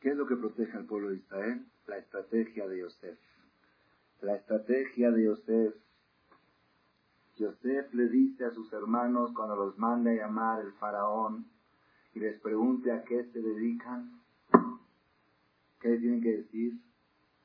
¿Qué 0.00 0.10
es 0.10 0.16
lo 0.16 0.26
que 0.26 0.36
protege 0.36 0.76
al 0.76 0.86
pueblo 0.86 1.10
de 1.10 1.16
Israel? 1.16 1.66
La 1.86 1.98
estrategia 1.98 2.66
de 2.66 2.80
Yosef. 2.80 3.18
La 4.22 4.34
estrategia 4.34 5.10
de 5.12 5.24
Yosef. 5.24 5.74
Yosef 7.38 7.94
le 7.94 8.08
dice 8.08 8.44
a 8.44 8.50
sus 8.50 8.72
hermanos 8.72 9.32
cuando 9.32 9.54
los 9.56 9.78
manda 9.78 10.10
a 10.10 10.14
llamar 10.14 10.60
el 10.60 10.72
faraón 10.72 11.46
y 12.14 12.20
les 12.20 12.40
pregunte 12.40 12.90
a 12.90 13.04
qué 13.04 13.24
se 13.24 13.40
dedican, 13.40 14.20
¿qué 15.80 15.96
tienen 15.98 16.20
que 16.20 16.38
decir? 16.38 16.80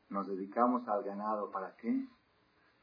Nos 0.09 0.27
dedicamos 0.27 0.87
al 0.87 1.03
ganado, 1.03 1.51
¿para 1.51 1.75
qué? 1.77 2.07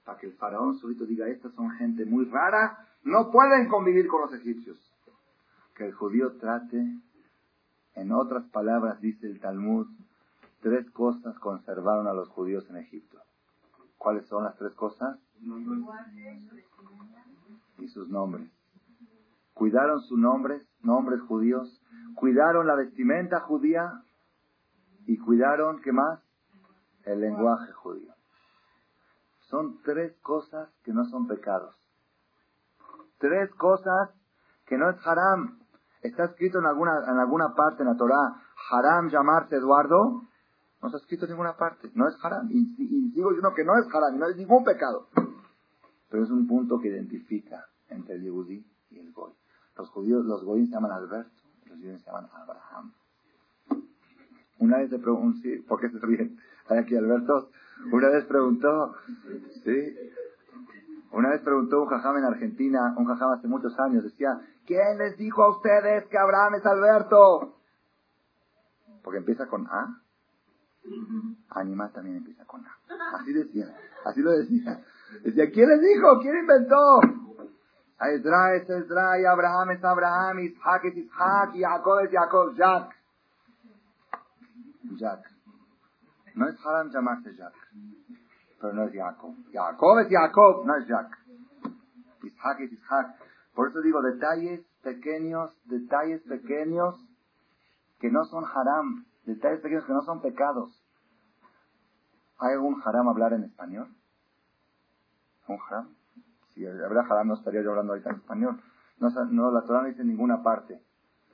Para 0.04 0.18
que 0.18 0.26
el 0.26 0.34
faraón 0.34 0.78
solito 0.78 1.04
diga, 1.04 1.28
estas 1.28 1.52
son 1.54 1.70
gente 1.72 2.04
muy 2.04 2.26
rara, 2.26 2.86
no 3.02 3.30
pueden 3.30 3.68
convivir 3.68 4.06
con 4.08 4.22
los 4.22 4.34
egipcios. 4.34 4.78
Que 5.74 5.86
el 5.86 5.94
judío 5.94 6.36
trate, 6.38 7.00
en 7.94 8.12
otras 8.12 8.44
palabras 8.50 9.00
dice 9.00 9.26
el 9.26 9.40
Talmud, 9.40 9.88
tres 10.60 10.88
cosas 10.90 11.38
conservaron 11.38 12.06
a 12.06 12.12
los 12.12 12.28
judíos 12.28 12.68
en 12.70 12.76
Egipto. 12.76 13.18
¿Cuáles 13.98 14.26
son 14.26 14.44
las 14.44 14.56
tres 14.56 14.74
cosas? 14.74 15.18
Y 17.78 17.88
sus 17.88 18.08
nombres. 18.08 18.50
Cuidaron 19.54 20.00
sus 20.02 20.18
nombres, 20.18 20.66
nombres 20.82 21.20
judíos, 21.22 21.82
cuidaron 22.14 22.66
la 22.66 22.74
vestimenta 22.74 23.40
judía 23.40 24.02
y 25.06 25.18
cuidaron, 25.18 25.80
¿qué 25.82 25.92
más? 25.92 26.20
El 27.04 27.20
lenguaje 27.20 27.72
judío. 27.72 28.12
Son 29.50 29.82
tres 29.82 30.16
cosas 30.22 30.70
que 30.84 30.92
no 30.92 31.04
son 31.06 31.26
pecados. 31.26 31.74
Tres 33.18 33.50
cosas 33.54 34.10
que 34.66 34.78
no 34.78 34.88
es 34.88 34.96
haram. 35.04 35.58
Está 36.02 36.24
escrito 36.24 36.60
en 36.60 36.66
alguna, 36.66 36.92
en 37.06 37.18
alguna 37.18 37.54
parte 37.54 37.82
en 37.82 37.88
la 37.88 37.96
Torah, 37.96 38.40
haram 38.70 39.08
llamarse 39.10 39.56
Eduardo. 39.56 40.22
No 40.80 40.88
está 40.88 40.98
escrito 40.98 41.24
en 41.24 41.32
ninguna 41.32 41.56
parte. 41.56 41.90
No 41.94 42.08
es 42.08 42.16
haram. 42.22 42.48
Y, 42.50 43.10
digo 43.12 43.32
yo 43.34 43.54
que 43.54 43.64
no 43.64 43.76
es 43.78 43.86
haram, 43.92 44.18
no 44.18 44.28
es 44.28 44.36
ningún 44.36 44.64
pecado. 44.64 45.08
Pero 46.10 46.24
es 46.24 46.30
un 46.30 46.46
punto 46.46 46.80
que 46.80 46.88
identifica 46.88 47.66
entre 47.88 48.16
el 48.16 48.22
Yehudi 48.22 48.64
y 48.90 48.98
el 48.98 49.12
Goy. 49.12 49.32
Los 49.76 49.88
judíos, 49.90 50.24
los 50.26 50.44
Goyim 50.44 50.66
se 50.66 50.72
llaman 50.72 50.92
Alberto, 50.92 51.30
los 51.66 51.78
judíos 51.78 52.00
se 52.00 52.06
llaman 52.06 52.28
Abraham. 52.34 52.92
Una 54.58 54.78
vez 54.78 54.90
le 54.90 54.98
pregunté, 54.98 55.56
sí, 55.56 55.62
¿por 55.62 55.80
qué 55.80 55.88
se 55.88 55.98
ríen? 55.98 56.38
¿Hay 56.68 56.78
aquí 56.78 56.94
Alberto? 56.94 57.50
Una 57.90 58.10
vez 58.10 58.24
preguntó, 58.26 58.94
sí, 59.64 59.96
una 61.12 61.30
vez 61.30 61.40
preguntó 61.40 61.82
un 61.82 61.88
jajam 61.88 62.18
en 62.18 62.24
Argentina, 62.24 62.94
un 62.96 63.06
jajam 63.06 63.32
hace 63.32 63.48
muchos 63.48 63.78
años, 63.80 64.04
decía, 64.04 64.40
¿quién 64.66 64.98
les 64.98 65.16
dijo 65.16 65.42
a 65.42 65.50
ustedes 65.50 66.06
que 66.08 66.18
Abraham 66.18 66.56
es 66.56 66.66
Alberto? 66.66 67.56
Porque 69.02 69.18
empieza 69.18 69.46
con 69.46 69.66
A. 69.66 70.02
Anima 71.50 71.90
también 71.90 72.18
empieza 72.18 72.44
con 72.44 72.64
A. 72.64 72.76
Así 73.14 73.32
decía, 73.32 73.74
así 74.04 74.20
lo 74.20 74.32
decía. 74.32 74.84
Decía, 75.24 75.50
¿quién 75.50 75.68
les 75.68 75.80
dijo? 75.80 76.18
¿Quién 76.20 76.38
inventó? 76.38 77.00
A 77.98 78.08
Ezra 78.10 78.54
es 78.56 78.70
Ezra, 78.70 79.20
y 79.20 79.26
Abraham 79.26 79.72
es 79.72 79.84
Abraham, 79.84 80.38
Isaac 80.40 80.84
es 80.86 80.96
Isaac, 80.96 81.50
y 81.54 81.60
Jacob 81.60 82.00
es 82.00 82.10
Jacob, 82.10 82.54
Jack. 82.54 82.96
Jack. 84.96 85.20
No 86.34 86.48
es 86.48 86.56
haram 86.64 86.90
llamarse 86.90 87.34
Jack, 87.34 87.52
pero 88.60 88.72
no 88.72 88.84
es 88.84 88.94
Jacob. 88.94 89.34
Jacob 89.52 89.98
es 89.98 90.08
Jacob, 90.08 90.64
no 90.64 90.76
es 90.76 90.86
Jack. 90.86 91.18
Isaac 92.22 92.60
es 92.60 92.72
Isaac. 92.72 93.16
Por 93.54 93.68
eso 93.68 93.80
digo, 93.82 94.00
detalles 94.00 94.64
pequeños, 94.82 95.54
detalles 95.66 96.22
pequeños 96.22 96.94
que 97.98 98.10
no 98.10 98.24
son 98.24 98.44
haram, 98.44 99.04
detalles 99.26 99.60
pequeños 99.60 99.84
que 99.84 99.92
no 99.92 100.02
son 100.02 100.22
pecados. 100.22 100.82
¿Hay 102.38 102.54
algún 102.54 102.80
haram 102.82 103.08
hablar 103.08 103.34
en 103.34 103.44
español? 103.44 103.88
¿Un 105.50 105.58
haram? 105.68 105.88
Si 106.54 106.64
habría 106.64 107.02
haram 107.02 107.28
no 107.28 107.34
estaría 107.34 107.62
yo 107.62 107.70
hablando 107.70 107.92
ahorita 107.92 108.10
en 108.10 108.16
español. 108.16 108.60
No, 108.98 109.10
no, 109.30 109.50
la 109.50 109.62
Torah 109.62 109.82
no 109.82 109.88
dice 109.88 110.02
en 110.02 110.08
ninguna 110.08 110.42
parte, 110.42 110.80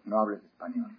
no 0.05 0.21
hables 0.21 0.43
español. 0.43 0.91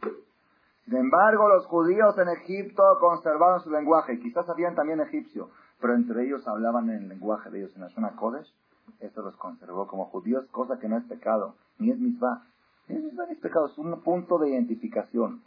Sin 0.86 0.96
embargo, 0.96 1.48
los 1.48 1.66
judíos 1.66 2.16
en 2.18 2.30
Egipto 2.30 2.84
conservaron 3.00 3.62
su 3.62 3.72
lenguaje. 3.72 4.20
Quizás 4.20 4.46
sabían 4.46 4.76
también 4.76 5.00
egipcio, 5.00 5.50
pero 5.82 5.96
entre 5.96 6.26
ellos 6.26 6.48
hablaban 6.48 6.90
en 6.90 7.04
el 7.04 7.10
lenguaje 7.10 7.50
de 7.50 7.60
ellos, 7.60 7.76
en 7.76 7.82
la 7.82 7.90
zona 7.90 8.16
Kodesh. 8.16 8.54
Esto 9.00 9.22
los 9.22 9.36
conservó 9.38 9.88
como 9.88 10.06
judíos, 10.06 10.46
cosa 10.52 10.80
que 10.80 10.88
no 10.88 10.98
es 10.98 11.04
pecado, 11.06 11.56
ni 11.80 11.92
es 11.92 12.00
misma. 12.00 12.48
Ni 12.88 12.98
es 12.98 13.04
misma 13.04 13.26
ni 13.26 13.34
es 13.34 13.40
pecado, 13.40 13.68
es 13.68 13.78
un 13.78 14.00
punto 14.02 14.38
de 14.38 14.50
identificación. 14.50 15.42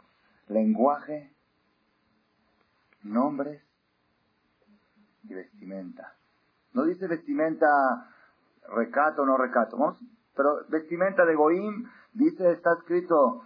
Lenguaje, 0.47 1.33
nombres 3.03 3.63
y 5.23 5.33
vestimenta. 5.33 6.13
No 6.73 6.83
dice 6.85 7.07
vestimenta 7.07 7.67
recato 8.75 9.25
no 9.25 9.37
recato, 9.37 9.77
pero 10.35 10.65
vestimenta 10.69 11.25
de 11.25 11.35
Goim, 11.35 11.89
dice, 12.13 12.51
está 12.51 12.73
escrito, 12.79 13.43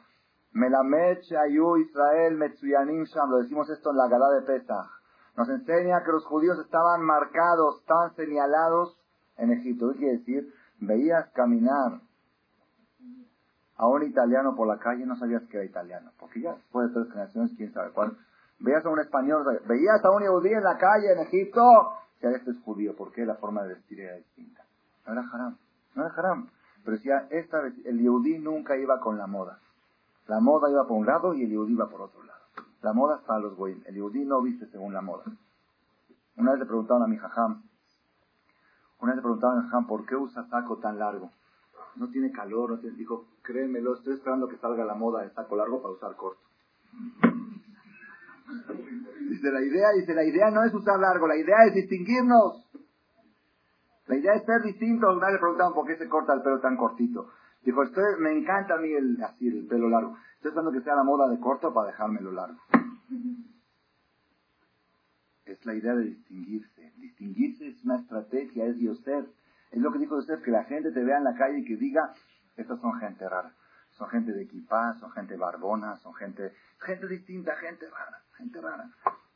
Melamed 0.52 1.20
Ayu 1.46 1.78
Israel 1.78 2.36
Metsuyanim 2.38 3.04
Sham, 3.04 3.30
lo 3.30 3.38
decimos 3.38 3.70
esto 3.70 3.92
en 3.92 3.98
la 3.98 4.08
Gala 4.08 4.30
de 4.30 4.42
Pesach. 4.44 4.88
Nos 5.36 5.50
enseña 5.50 6.04
que 6.06 6.12
los 6.12 6.26
judíos 6.26 6.58
estaban 6.60 7.02
marcados, 7.02 7.82
estaban 7.82 8.16
señalados 8.16 8.98
en 9.38 9.52
Egipto. 9.52 9.92
¿Qué 9.92 9.98
quiere 9.98 10.18
decir? 10.20 10.54
Veías 10.80 11.30
caminar 11.34 12.00
a 13.76 13.88
un 13.88 14.04
italiano 14.04 14.56
por 14.56 14.68
la 14.68 14.78
calle, 14.80 15.06
no 15.06 15.18
sabías 15.18 15.44
que 15.50 15.58
era 15.58 15.66
italiano, 15.66 16.12
porque 16.18 16.42
ya 16.42 16.54
después 16.54 16.88
de 16.88 16.94
tres 16.94 17.12
generaciones, 17.12 17.52
quién 17.58 17.74
sabe 17.74 17.92
cuál. 17.92 18.18
Veías 18.60 18.86
a 18.86 18.90
un 18.90 19.00
español, 19.00 19.44
veías 19.68 20.06
a 20.06 20.12
un 20.12 20.26
judío 20.26 20.58
en 20.58 20.64
la 20.64 20.78
calle 20.78 21.12
en 21.12 21.20
Egipto, 21.20 21.62
este 22.32 22.52
es 22.52 22.60
judío, 22.62 22.96
porque 22.96 23.26
la 23.26 23.36
forma 23.36 23.64
de 23.64 23.76
vestir 23.76 24.00
era 24.00 24.16
distinta. 24.16 24.66
No 25.06 25.14
era 25.14 25.22
haram, 25.32 25.58
no 25.96 26.06
era 26.06 26.14
haram. 26.16 26.50
Pero 26.84 26.98
decía, 26.98 27.28
esta, 27.32 27.62
el 27.66 28.00
yehudí 28.00 28.38
nunca 28.40 28.78
iba 28.78 29.00
con 29.00 29.18
la 29.18 29.28
moda. 29.28 29.60
La 30.28 30.40
moda 30.40 30.70
iba 30.70 30.88
por 30.88 30.98
un 30.98 31.06
lado 31.06 31.34
y 31.34 31.44
el 31.44 31.52
yudí 31.52 31.74
iba 31.74 31.90
por 31.90 32.02
otro 32.02 32.24
lado. 32.24 32.42
La 32.82 32.94
moda 32.94 33.18
está 33.18 33.36
a 33.36 33.40
los 33.40 33.56
goyim. 33.56 33.82
El 33.86 33.96
yudí 33.96 34.26
no 34.26 34.42
viste 34.42 34.68
según 34.68 34.94
la 34.94 35.02
moda. 35.02 35.24
Una 36.38 36.52
vez 36.52 36.60
le 36.60 36.66
preguntaron 36.66 37.04
a 37.04 37.08
mi 37.08 37.18
jajam, 37.18 37.64
una 39.00 39.12
vez 39.12 39.18
le 39.18 39.22
preguntaron 39.22 39.58
a 39.58 39.62
mi 39.62 39.68
jajam, 39.68 39.88
¿por 39.88 40.06
qué 40.06 40.16
usa 40.16 40.48
saco 40.50 40.78
tan 40.78 41.00
largo? 41.00 41.32
No 41.96 42.10
tiene 42.10 42.32
calor, 42.32 42.72
no 42.72 42.80
tiene... 42.80 42.98
Dijo, 42.98 43.26
créemelo, 43.42 43.94
estoy 43.94 44.16
esperando 44.16 44.48
que 44.48 44.58
salga 44.58 44.84
la 44.84 44.96
moda 44.96 45.22
de 45.22 45.30
saco 45.32 45.56
largo 45.56 45.82
para 45.82 45.94
usar 45.94 46.16
corto. 46.16 46.42
Dice 49.30 49.52
la 49.52 49.62
idea, 49.62 49.92
dice 49.96 50.14
la 50.14 50.24
idea 50.24 50.52
no 50.52 50.64
es 50.64 50.74
usar 50.74 51.00
largo, 51.00 51.28
la 51.28 51.38
idea 51.38 51.66
es 51.68 51.74
distinguirnos. 51.74 52.66
La 54.08 54.16
idea 54.16 54.34
es 54.36 54.44
ser 54.46 54.62
distintos. 54.62 55.16
Una 55.16 55.28
vez 55.28 55.34
le 55.34 55.40
preguntaron 55.40 55.74
por 55.74 55.88
qué 55.88 55.98
se 55.98 56.08
corta 56.08 56.34
el 56.34 56.42
pelo 56.42 56.60
tan 56.60 56.78
cortito. 56.78 57.32
Dijo, 57.64 57.82
estoy, 57.82 58.04
me 58.20 58.38
encanta 58.38 58.76
a 58.76 58.78
mí 58.78 58.92
el, 58.94 59.22
así, 59.24 59.48
el 59.48 59.66
pelo 59.66 59.90
largo. 59.90 60.18
Estoy 60.36 60.50
esperando 60.50 60.72
que 60.72 60.82
sea 60.82 60.96
la 60.96 61.04
moda 61.04 61.28
de 61.28 61.40
corto 61.40 61.74
para 61.74 61.88
dejármelo 61.88 62.32
largo. 62.32 62.60
Es 65.46 65.66
la 65.66 65.74
idea 65.74 65.96
de 65.96 66.04
distinguirse. 66.04 66.94
Distinguirse 66.98 67.68
es 67.68 67.84
una 67.84 67.98
estrategia, 67.98 68.66
es 68.66 68.78
Diosef. 68.78 69.26
Es 69.72 69.82
lo 69.82 69.92
que 69.92 70.00
dijo 70.00 70.16
Diosef, 70.16 70.44
que 70.44 70.52
la 70.52 70.66
gente 70.66 70.92
te 70.92 71.04
vea 71.04 71.18
en 71.18 71.24
la 71.24 71.36
calle 71.36 71.60
y 71.60 71.66
que 71.66 71.76
diga, 71.76 72.14
estas 72.58 72.80
son 72.80 72.94
gente 73.00 73.28
rara. 73.28 73.52
Son 73.92 74.08
gente 74.10 74.34
de 74.34 74.44
equipaz, 74.44 75.00
son 75.00 75.12
gente 75.12 75.36
barbona, 75.38 75.98
son 75.98 76.14
gente, 76.14 76.54
gente 76.80 77.08
distinta, 77.08 77.56
gente 77.56 77.90
rara, 77.90 78.22
gente 78.38 78.62
rara. 78.62 78.90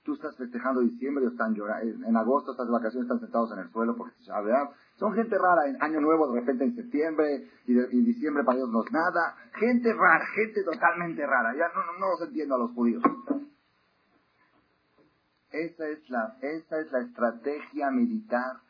Tú 0.04 0.14
estás 0.14 0.36
festejando 0.38 0.82
diciembre 0.82 1.26
y 1.26 1.28
están 1.28 1.54
llorando. 1.54 2.08
En 2.08 2.16
agosto 2.16 2.52
estás 2.52 2.68
de 2.68 2.74
vacaciones, 2.74 3.06
están 3.06 3.20
sentados 3.20 3.52
en 3.54 3.60
el 3.60 3.70
suelo 3.72 3.95
porque 3.95 4.16
¿verdad? 4.28 4.70
Son 4.97 5.14
gente 5.14 5.38
rara. 5.38 5.68
En 5.68 5.82
Año 5.82 6.02
Nuevo, 6.02 6.32
de 6.32 6.39
repente 6.39 6.64
en 6.64 6.76
septiembre 6.76 7.47
y, 7.68 7.78
en 7.78 8.06
diciembre 8.06 8.43
para 8.43 8.58
ellos 8.58 8.70
no 8.70 8.84
es 8.84 8.91
nada. 8.91 9.36
Gente 9.60 9.93
rara, 9.93 10.26
gente 10.36 10.64
totalmente 10.64 11.26
rara. 11.26 11.54
Ya 11.54 11.68
no, 11.76 11.86
no, 11.86 12.00
no 12.00 12.10
los 12.12 12.28
entiendo 12.28 12.56
a 12.56 12.60
los 12.60 12.72
judíos. 12.72 13.04
Esa 15.52 15.88
es 15.88 16.10
la, 16.10 16.38
esa 16.41 16.80
es 16.80 16.91
la 16.91 17.00
estrategia 17.02 17.89
militar 17.89 18.62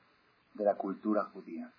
de 0.53 0.63
la 0.63 0.75
cultura 0.75 1.25
judía. 1.25 1.71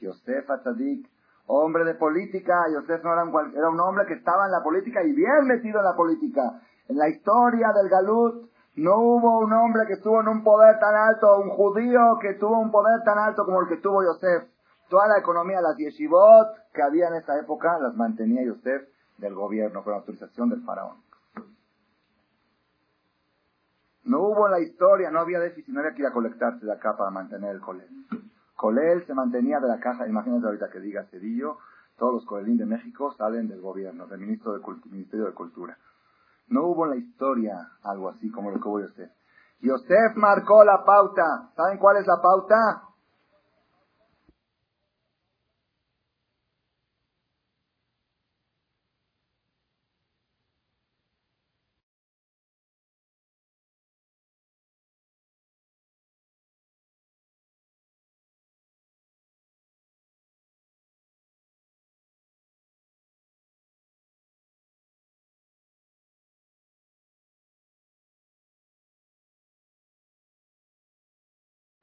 Yosef 0.00 0.50
Atzadik, 0.50 1.08
hombre 1.46 1.84
de 1.84 1.94
política, 1.94 2.54
Yosef 2.74 3.04
no 3.04 3.12
era 3.12 3.24
un, 3.24 3.56
era 3.56 3.68
un 3.68 3.80
hombre 3.80 4.04
que 4.06 4.14
estaba 4.14 4.46
en 4.46 4.52
la 4.52 4.62
política 4.62 5.02
y 5.04 5.12
bien 5.12 5.46
metido 5.46 5.78
en 5.78 5.84
la 5.84 5.96
política. 5.96 6.60
En 6.88 6.96
la 6.96 7.08
historia 7.08 7.72
del 7.72 7.88
Galut 7.88 8.50
no 8.76 8.98
hubo 8.98 9.38
un 9.38 9.52
hombre 9.52 9.86
que 9.86 9.94
estuvo 9.94 10.20
en 10.20 10.28
un 10.28 10.42
poder 10.42 10.78
tan 10.78 10.94
alto, 10.94 11.38
un 11.38 11.50
judío 11.50 12.18
que 12.20 12.34
tuvo 12.34 12.58
un 12.58 12.70
poder 12.70 13.02
tan 13.04 13.18
alto 13.18 13.44
como 13.44 13.60
el 13.60 13.68
que 13.68 13.76
tuvo 13.76 14.02
Yosef. 14.02 14.44
Toda 14.88 15.08
la 15.08 15.18
economía, 15.18 15.60
las 15.60 15.76
yeshivot 15.76 16.48
que 16.72 16.82
había 16.82 17.08
en 17.08 17.14
esa 17.14 17.38
época, 17.38 17.78
las 17.78 17.94
mantenía 17.94 18.44
Yosef 18.44 18.88
del 19.18 19.34
gobierno 19.34 19.84
con 19.84 19.94
autorización 19.94 20.50
del 20.50 20.62
faraón. 20.62 20.96
No 24.04 24.20
hubo 24.20 24.46
en 24.46 24.52
la 24.52 24.60
historia, 24.60 25.10
no 25.10 25.20
había 25.20 25.38
déficit, 25.38 25.72
no 25.72 25.80
había 25.80 25.94
que 25.94 26.02
ir 26.02 26.06
a 26.06 26.12
colectarse 26.12 26.66
de 26.66 26.72
acá 26.72 26.96
para 26.96 27.10
mantener 27.10 27.50
el 27.54 27.60
colel. 27.60 27.88
Colel 28.56 29.06
se 29.06 29.14
mantenía 29.14 29.60
de 29.60 29.68
la 29.68 29.78
caja, 29.80 30.08
imagínate 30.08 30.46
ahorita 30.46 30.70
que 30.70 30.80
diga 30.80 31.04
Cedillo, 31.10 31.58
todos 31.98 32.14
los 32.14 32.26
colelín 32.26 32.56
de 32.56 32.66
México 32.66 33.12
salen 33.16 33.48
del 33.48 33.60
gobierno, 33.60 34.06
del 34.06 34.20
ministro 34.20 34.52
de 34.52 34.60
Ministerio 34.90 35.26
de 35.26 35.32
Cultura. 35.32 35.78
No 36.48 36.66
hubo 36.66 36.84
en 36.84 36.90
la 36.90 36.96
historia 36.96 37.68
algo 37.82 38.08
así 38.10 38.30
como 38.30 38.50
lo 38.50 38.60
que 38.60 38.68
voy 38.68 38.82
a 38.82 38.86
hacer. 38.86 39.10
Yosef 39.60 40.16
marcó 40.16 40.64
la 40.64 40.84
pauta. 40.84 41.50
¿Saben 41.56 41.78
cuál 41.78 41.98
es 41.98 42.06
la 42.06 42.20
pauta? 42.20 42.82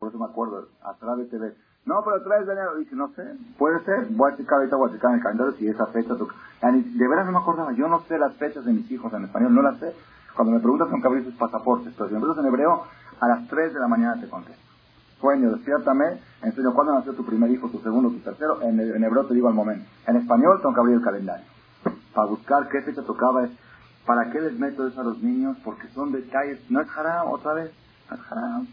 Por 0.10 0.16
eso 0.16 0.26
me 0.26 0.32
acuerdo, 0.32 0.68
atrás 0.82 1.18
de 1.18 1.26
TV. 1.26 1.54
No, 1.86 2.02
pero 2.04 2.16
atrás 2.18 2.48
de 2.48 2.54
enero. 2.54 2.76
Dije, 2.78 2.96
no 2.96 3.10
sé, 3.14 3.24
puede 3.60 3.80
ser. 3.86 4.08
Voy 4.10 4.32
a 4.32 4.36
checar 4.36 4.58
ahorita, 4.58 4.76
voy 4.76 4.90
a 4.90 4.94
checar 4.94 5.12
en 5.12 5.18
el 5.18 5.24
calendario 5.24 5.54
si 5.54 5.68
esa 5.68 5.86
fecha. 5.88 6.16
De 6.16 7.08
verdad 7.08 7.26
no 7.26 7.32
me 7.32 7.38
acordaba. 7.38 7.74
Yo 7.74 7.88
no 7.88 8.02
sé 8.08 8.18
las 8.18 8.34
fechas 8.38 8.66
de 8.66 8.74
mis 8.74 8.90
hijos 8.90 9.14
en 9.14 9.26
español, 9.26 9.54
no 9.54 9.62
las 9.62 9.78
sé. 9.78 9.94
Cuando 10.36 10.54
me 10.54 10.60
preguntas, 10.60 10.90
tengo 10.90 11.14
que 11.14 11.24
sus 11.26 11.36
pasaportes. 11.36 11.94
Pero 11.96 12.08
si 12.08 12.16
me 12.16 12.22
preguntas 12.22 12.44
en 12.44 12.50
hebreo, 12.50 12.84
a 13.20 13.28
las 13.28 13.48
3 13.50 13.72
de 13.72 13.80
la 13.80 13.88
mañana 13.88 14.20
te 14.20 14.28
contesto. 14.28 14.64
Sueño, 15.22 15.52
despiértame, 15.52 16.20
enseño 16.42 16.74
cuándo 16.74 16.94
nació 16.94 17.14
tu 17.14 17.24
primer 17.24 17.52
hijo, 17.52 17.70
tu 17.70 17.80
segundo, 17.82 18.10
tu 18.10 18.20
tercero. 18.20 18.64
En, 18.64 18.80
en 18.80 19.04
hebreo 19.04 19.26
te 19.28 19.36
digo 19.36 19.48
al 19.48 19.54
momento. 19.54 19.86
En 20.08 20.16
español 20.16 20.60
tengo 20.62 20.74
que 20.74 20.80
abrir 20.80 20.96
el 20.96 21.04
calendario. 21.04 21.46
Para 22.16 22.28
buscar 22.28 22.68
qué 22.70 22.82
fecha 22.82 23.04
tocaba. 23.04 23.44
Es, 23.44 23.52
¿Para 24.08 24.32
qué 24.32 24.42
les 24.42 24.58
meto 24.58 24.88
eso 24.88 25.02
a 25.02 25.04
los 25.04 25.22
niños? 25.22 25.56
Porque 25.64 25.88
son 25.90 26.12
detalles. 26.12 26.60
No 26.72 26.82
es 26.82 26.88
haram, 26.98 27.28
otra 27.28 27.54
vez. 27.54 27.72
No 28.10 28.16
es 28.16 28.32
haram. 28.32 28.68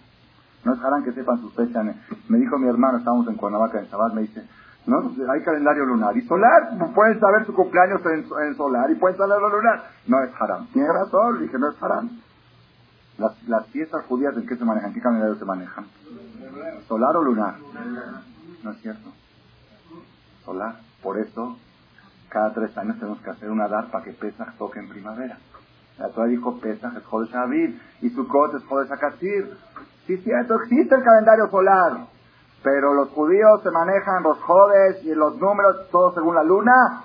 No 0.64 0.74
es 0.74 0.82
harán 0.82 1.04
que 1.04 1.12
sepan 1.12 1.40
sus 1.40 1.54
fechas. 1.54 1.84
Me 2.28 2.38
dijo 2.38 2.58
mi 2.58 2.68
hermano, 2.68 2.98
estábamos 2.98 3.28
en 3.28 3.36
Cuernavaca, 3.36 3.78
en 3.78 3.88
Sabat, 3.88 4.12
me 4.14 4.22
dice, 4.22 4.46
no, 4.86 5.12
hay 5.30 5.42
calendario 5.42 5.84
lunar 5.84 6.16
y 6.16 6.22
solar. 6.22 6.70
Pueden 6.94 7.18
saber 7.18 7.44
su 7.44 7.54
cumpleaños 7.54 8.00
en, 8.06 8.54
solar 8.56 8.90
y 8.90 8.94
pueden 8.94 9.16
saberlo 9.16 9.48
lunar. 9.48 9.90
No 10.06 10.22
es 10.22 10.30
haram. 10.40 10.68
Tiene 10.72 10.88
razón, 10.92 11.40
dije, 11.40 11.58
no 11.58 11.70
es 11.70 11.82
haram. 11.82 12.10
Las, 13.18 13.42
las 13.48 13.66
fiestas 13.68 14.04
judías, 14.06 14.36
¿en 14.36 14.46
qué 14.46 14.56
se 14.56 14.64
manejan? 14.64 14.90
¿En 14.90 14.94
qué 14.94 15.00
calendario 15.00 15.34
se 15.36 15.44
manejan? 15.44 15.86
¿Solar 16.86 17.16
o 17.16 17.24
lunar? 17.24 17.54
No 18.62 18.70
es 18.70 18.80
cierto. 18.80 19.12
Solar. 20.44 20.76
Por 21.02 21.18
eso, 21.18 21.56
cada 22.28 22.52
tres 22.52 22.76
años 22.78 22.98
tenemos 22.98 23.20
que 23.22 23.30
hacer 23.30 23.50
una 23.50 23.68
dar 23.68 23.90
para 23.90 24.04
que 24.04 24.12
Pesach 24.12 24.56
toque 24.56 24.78
en 24.78 24.88
primavera. 24.88 25.38
La 25.98 26.10
Torah 26.10 26.28
dijo 26.28 26.60
Pesach 26.60 26.94
es 26.96 27.04
Jodesh 27.04 27.34
Aviv 27.34 27.80
y 28.02 28.10
Sukkot 28.10 28.54
es 28.54 28.64
Jodesh 28.64 28.92
Akatir. 28.92 29.56
Sí, 30.06 30.16
cierto, 30.18 30.54
existe 30.62 30.94
el 30.94 31.02
calendario 31.02 31.50
solar, 31.50 32.06
pero 32.62 32.94
los 32.94 33.08
judíos 33.08 33.60
se 33.64 33.72
manejan 33.72 34.22
los 34.22 34.38
jodes 34.38 35.02
y 35.04 35.12
los 35.12 35.36
números, 35.38 35.90
todo 35.90 36.14
según 36.14 36.36
la 36.36 36.44
luna. 36.44 37.02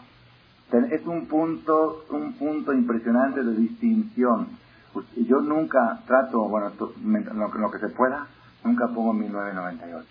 Es 0.71 1.05
un 1.05 1.27
punto, 1.27 2.05
un 2.11 2.33
punto 2.33 2.73
impresionante 2.73 3.43
de 3.43 3.55
distinción. 3.55 4.49
Pues, 4.93 5.07
yo 5.15 5.41
nunca 5.41 5.99
trato, 6.05 6.47
bueno, 6.47 6.71
lo, 6.77 7.71
que 7.71 7.79
se 7.79 7.89
pueda, 7.89 8.27
nunca 8.63 8.87
pongo 8.87 9.13
1998. 9.13 10.07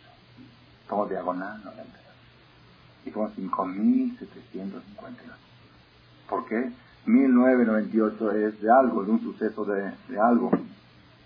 Pongo 0.89 1.07
diagonal 1.07 1.63
98. 1.65 2.01
Y 3.07 3.11
pongo 3.11 3.31
5758. 3.31 5.33
¿Por 6.29 6.45
qué? 6.47 6.73
1998 7.07 8.33
es 8.33 8.61
de 8.61 8.71
algo, 8.71 9.05
de 9.05 9.13
un 9.13 9.21
suceso 9.21 9.65
de 9.65 10.21
algo 10.21 10.51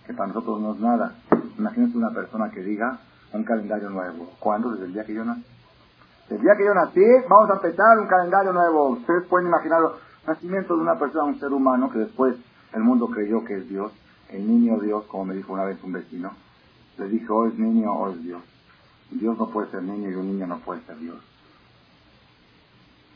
que 0.07 0.12
para 0.12 0.28
nosotros 0.28 0.61
no 0.61 0.74
es 0.74 0.80
nada. 0.80 1.14
Imagínense 1.59 1.96
una 1.96 2.11
persona 2.11 2.50
que 2.50 2.62
diga 2.62 2.98
un 3.32 3.44
calendario 3.44 3.90
nuevo. 3.90 4.30
¿Cuándo? 4.38 4.70
Desde 4.70 4.86
el 4.86 4.92
día 4.92 5.05
que 5.05 5.14
yo 5.14 5.24
nací. 5.24 5.44
El 6.30 6.40
día 6.40 6.57
que 6.57 6.64
yo 6.64 6.74
nací, 6.74 7.05
vamos 7.28 7.50
a 7.50 7.55
empezar 7.55 7.98
un 7.98 8.07
calendario 8.07 8.52
nuevo. 8.52 8.90
Ustedes 8.90 9.26
pueden 9.28 9.48
imaginar 9.48 9.80
el 9.82 10.26
nacimiento 10.26 10.76
de 10.76 10.82
una 10.82 10.98
persona, 10.98 11.24
un 11.24 11.40
ser 11.40 11.52
humano, 11.52 11.90
que 11.90 11.98
después 11.98 12.36
el 12.72 12.82
mundo 12.82 13.09
creyó 13.09 13.44
que 13.44 13.57
es 13.59 13.68
Dios. 13.68 13.92
El 14.30 14.46
niño 14.46 14.80
Dios, 14.80 15.05
como 15.05 15.26
me 15.26 15.34
dijo 15.34 15.52
una 15.52 15.64
vez 15.64 15.82
un 15.82 15.92
vecino, 15.92 16.32
le 16.98 17.09
dije, 17.09 17.26
o 17.28 17.46
es 17.46 17.59
niño 17.59 17.92
o 17.92 18.11
es 18.11 18.22
Dios. 18.22 18.42
Dios 19.11 19.38
no 19.38 19.48
puede 19.50 19.70
ser 19.70 19.82
niño 19.82 20.11
y 20.11 20.14
un 20.14 20.26
niño 20.26 20.46
no 20.46 20.59
puede 20.59 20.80
ser 20.82 20.96
Dios. 20.98 21.16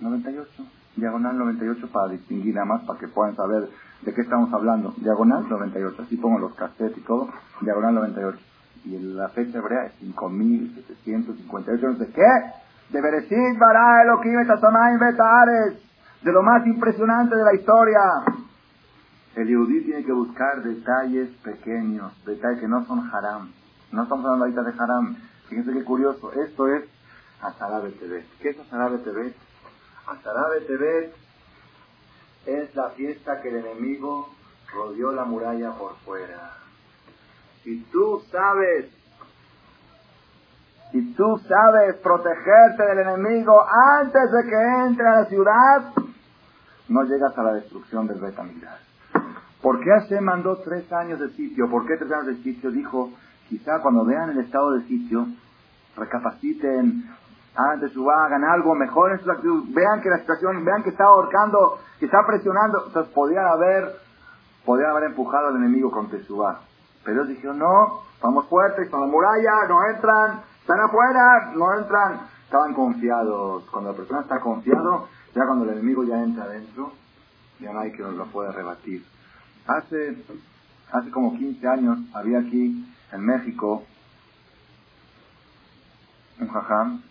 98 0.00 0.64
diagonal 0.98 1.38
98 1.38 1.88
para 1.92 2.08
distinguir 2.08 2.54
nada 2.54 2.66
más, 2.66 2.82
para 2.84 2.98
que 2.98 3.08
puedan 3.08 3.36
saber 3.36 3.68
de 4.02 4.14
qué 4.14 4.20
estamos 4.22 4.52
hablando. 4.52 4.94
Diagonal 4.98 5.48
98, 5.48 6.02
así 6.02 6.16
pongo 6.16 6.38
los 6.38 6.54
cassettes 6.54 6.98
y 6.98 7.00
todo, 7.02 7.28
diagonal 7.60 7.94
98. 7.94 8.38
Y 8.84 8.98
la 8.98 9.28
fecha 9.30 9.58
hebrea 9.58 9.86
es 9.86 9.92
5758, 10.00 11.86
no 11.86 11.96
sé 11.98 12.12
qué. 12.12 12.30
De 12.90 13.02
Bereshit 13.02 13.58
bara 13.58 14.02
Elohim 14.02 14.46
Betares, 14.98 15.74
de 16.22 16.32
lo 16.32 16.42
más 16.42 16.66
impresionante 16.66 17.36
de 17.36 17.44
la 17.44 17.54
historia. 17.54 18.00
El 19.34 19.46
Yehudí 19.46 19.84
tiene 19.84 20.04
que 20.04 20.12
buscar 20.12 20.62
detalles 20.62 21.28
pequeños, 21.44 22.12
detalles 22.24 22.60
que 22.60 22.68
no 22.68 22.84
son 22.86 23.08
haram. 23.12 23.52
No 23.92 24.02
estamos 24.02 24.24
hablando 24.24 24.46
ahorita 24.46 24.62
de 24.62 24.72
haram. 24.82 25.16
Fíjense 25.48 25.72
qué 25.72 25.84
curioso. 25.84 26.32
Esto 26.32 26.66
es 26.68 26.84
Azarabe 27.40 27.90
TV. 27.92 28.24
¿Qué 28.40 28.50
es 28.50 28.58
Azarabe 28.58 28.98
TV? 28.98 29.34
Azarabe 30.06 30.60
TV 30.62 31.12
es 32.48 32.74
la 32.74 32.90
fiesta 32.90 33.40
que 33.42 33.50
el 33.50 33.56
enemigo 33.56 34.28
rodeó 34.72 35.12
la 35.12 35.24
muralla 35.24 35.72
por 35.72 35.96
fuera. 35.98 36.54
Si 37.62 37.82
tú 37.92 38.22
sabes, 38.30 38.90
si 40.92 41.12
tú 41.12 41.38
sabes 41.46 41.96
protegerte 41.96 42.84
del 42.86 43.00
enemigo 43.00 43.62
antes 44.00 44.30
de 44.30 44.48
que 44.48 44.86
entre 44.86 45.06
a 45.06 45.20
la 45.20 45.24
ciudad, 45.26 45.92
no 46.88 47.02
llegas 47.02 47.36
a 47.36 47.42
la 47.42 47.52
destrucción 47.54 48.06
del 48.06 48.18
Betamigdash. 48.18 48.80
¿Por 49.60 49.80
qué 49.80 49.90
Hashem 49.90 50.24
mandó 50.24 50.56
tres 50.58 50.90
años 50.92 51.20
de 51.20 51.30
sitio? 51.30 51.68
¿Por 51.68 51.86
qué 51.86 51.96
tres 51.98 52.10
años 52.12 52.26
de 52.28 52.42
sitio? 52.42 52.70
Dijo, 52.70 53.10
quizá 53.48 53.80
cuando 53.82 54.06
vean 54.06 54.30
el 54.30 54.38
estado 54.38 54.72
de 54.72 54.84
sitio, 54.84 55.26
recapaciten, 55.96 57.10
de 57.80 57.88
su 57.88 58.08
hagan 58.08 58.44
algo, 58.44 58.74
mejor 58.74 59.20
su 59.20 59.30
actitud, 59.30 59.64
vean 59.74 60.00
que 60.00 60.10
la 60.10 60.18
situación, 60.18 60.64
vean 60.64 60.82
que 60.82 60.90
está 60.90 61.04
ahorcando, 61.04 61.78
que 61.98 62.06
está 62.06 62.24
presionando, 62.24 62.86
entonces 62.86 63.12
podían 63.12 63.46
haber, 63.46 63.96
podían 64.64 64.90
haber 64.90 65.04
empujado 65.04 65.48
al 65.48 65.56
enemigo 65.56 65.90
con 65.90 66.08
Teshuvah. 66.08 66.60
Pero 67.04 67.22
ellos 67.22 67.28
dijeron, 67.28 67.58
no, 67.58 68.02
estamos 68.14 68.46
fuertes, 68.48 68.88
con 68.90 69.00
la 69.00 69.06
muralla, 69.06 69.66
no 69.68 69.78
entran, 69.92 70.40
están 70.60 70.80
afuera, 70.80 71.52
no 71.56 71.78
entran. 71.78 72.20
Estaban 72.44 72.74
confiados. 72.74 73.64
Cuando 73.70 73.90
la 73.90 73.96
persona 73.96 74.20
está 74.20 74.40
confiado, 74.40 75.08
ya 75.34 75.46
cuando 75.46 75.64
el 75.64 75.70
enemigo 75.70 76.04
ya 76.04 76.22
entra 76.22 76.44
adentro, 76.44 76.92
ya 77.58 77.72
no 77.72 77.80
hay 77.80 77.92
que 77.92 78.02
lo 78.02 78.26
pueda 78.26 78.52
rebatir. 78.52 79.04
Hace, 79.66 80.16
hace 80.92 81.10
como 81.10 81.36
15 81.36 81.68
años 81.68 81.98
había 82.14 82.38
aquí 82.40 82.86
en 83.12 83.20
México 83.24 83.82
un 86.40 86.48
jajam 86.48 87.02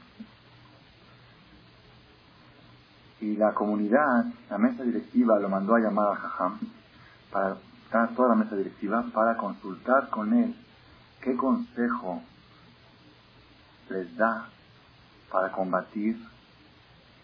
y 3.19 3.35
la 3.35 3.53
comunidad, 3.53 4.25
la 4.49 4.57
mesa 4.57 4.83
directiva 4.83 5.39
lo 5.39 5.49
mandó 5.49 5.75
a 5.75 5.79
llamar 5.79 6.11
a 6.11 6.15
Jajam 6.15 6.59
para 7.31 7.57
toda 8.15 8.29
la 8.29 8.35
mesa 8.35 8.55
directiva 8.55 9.05
para 9.13 9.37
consultar 9.37 10.09
con 10.09 10.33
él 10.33 10.55
qué 11.21 11.35
consejo 11.35 12.21
les 13.89 14.15
da 14.17 14.49
para 15.31 15.51
combatir 15.51 16.17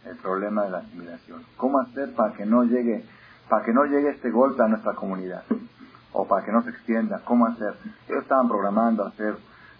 el 0.06 0.18
problema 0.18 0.64
de 0.64 0.72
la 0.72 0.78
asimilación. 0.80 1.46
¿Cómo 1.58 1.80
hacer 1.80 2.14
para 2.16 2.34
que 2.34 2.46
no 2.46 2.64
llegue, 2.64 3.06
para 3.50 3.64
que 3.64 3.74
no 3.74 3.86
llegue 3.86 4.10
este 4.10 4.32
golpe 4.32 4.64
a 4.64 4.68
nuestra 4.68 4.94
comunidad? 4.94 5.44
O 6.12 6.28
para 6.28 6.46
que 6.46 6.52
no 6.52 6.62
se 6.64 6.70
extienda. 6.70 7.22
¿Cómo 7.26 7.46
hacer? 7.48 7.76
Ellos 8.08 8.24
estaban 8.24 8.48
programando 8.48 9.06
hacer 9.06 9.38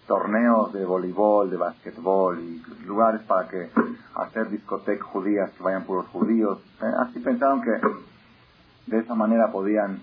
torneos 0.08 0.74
de 0.74 0.86
voleibol, 0.86 1.50
de 1.50 1.58
basquetbol 1.58 2.40
y 2.40 2.62
lugares 2.86 3.22
para 3.24 3.48
que 3.48 3.70
hacer 4.16 4.50
discotecas 4.50 5.08
judías 5.08 5.52
que 5.52 5.64
vayan 5.64 5.86
puros 5.86 6.08
judíos. 6.08 6.60
Eh, 6.82 6.92
así 7.00 7.20
pensaron 7.20 7.62
que 7.62 7.72
de 8.88 9.00
esa 9.00 9.16
manera 9.16 9.52
podían, 9.52 10.02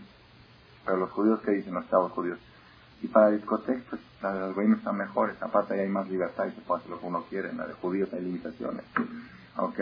pero 0.84 0.96
los 0.96 1.11
judíos 1.11 1.40
que 1.40 1.53
dicen 1.53 1.74
los 1.74 1.88
chavos 1.88 2.12
judíos. 2.12 2.38
Y 3.03 3.09
para 3.09 3.30
discotecas, 3.30 3.84
pues 3.88 4.03
las 4.22 4.55
de 4.55 4.72
están 4.72 4.96
mejores, 4.96 5.40
aparte 5.42 5.74
ahí 5.74 5.80
hay 5.80 5.88
más 5.88 6.09
libertad 6.09 6.46
y 6.46 6.53
se 6.53 6.61
puede 6.61 6.80
hacer 6.80 6.90
lo 6.90 7.01
que 7.01 7.07
uno 7.07 7.24
quiere, 7.28 7.51
en 7.51 7.57
la 7.57 7.66
de 7.66 7.72
judíos 7.74 8.12
hay 8.12 8.22
limitaciones. 8.22 8.84
¿Ok? 9.57 9.78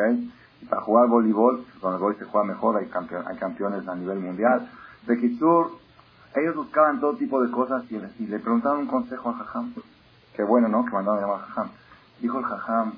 Y 0.60 0.66
para 0.66 0.82
jugar 0.82 1.08
voleibol, 1.08 1.64
pues, 1.64 1.78
con 1.80 1.94
el 1.94 2.00
voleibol 2.00 2.24
se 2.24 2.30
juega 2.30 2.46
mejor, 2.46 2.76
hay, 2.76 2.88
hay 3.26 3.36
campeones 3.36 3.86
a 3.88 3.94
nivel 3.94 4.20
mundial. 4.20 4.68
De 5.06 5.18
Kitsur, 5.18 5.78
ellos 6.34 6.56
buscaban 6.56 7.00
todo 7.00 7.16
tipo 7.16 7.42
de 7.42 7.50
cosas 7.50 7.84
y, 7.90 8.26
le 8.26 8.38
preguntaron 8.38 8.80
un 8.80 8.86
consejo 8.86 9.30
a 9.30 9.34
Jajam. 9.34 9.74
Qué 10.38 10.44
bueno, 10.44 10.68
¿no? 10.68 10.84
Que 10.84 10.92
mandaron 10.92 11.18
a 11.18 11.26
llamar 11.26 11.40
Jajam. 11.48 11.70
Dijo 12.20 12.38
el 12.38 12.44
Jajam, 12.44 12.92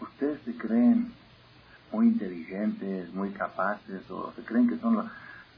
ustedes 0.00 0.40
se 0.40 0.56
creen 0.56 1.12
muy 1.92 2.06
inteligentes, 2.06 3.12
muy 3.12 3.28
capaces, 3.32 4.10
o 4.10 4.32
se 4.32 4.42
creen 4.42 4.70
que 4.70 4.78
son 4.78 4.94
los... 4.94 5.04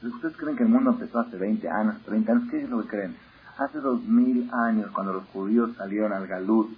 ¿Ustedes 0.03 0.35
creen 0.35 0.57
que 0.57 0.63
el 0.63 0.69
mundo 0.69 0.89
empezó 0.89 1.21
hace 1.21 1.37
20 1.37 1.69
años, 1.69 2.01
30 2.03 2.31
años? 2.33 2.49
¿Qué 2.51 2.63
es 2.63 2.69
lo 2.69 2.81
que 2.81 2.89
creen? 2.89 3.15
Hace 3.59 3.79
dos 3.79 4.03
mil 4.03 4.51
años, 4.53 4.91
cuando 4.91 5.13
los 5.13 5.23
judíos 5.29 5.73
salieron 5.77 6.11
al 6.11 6.27
Galut 6.27 6.69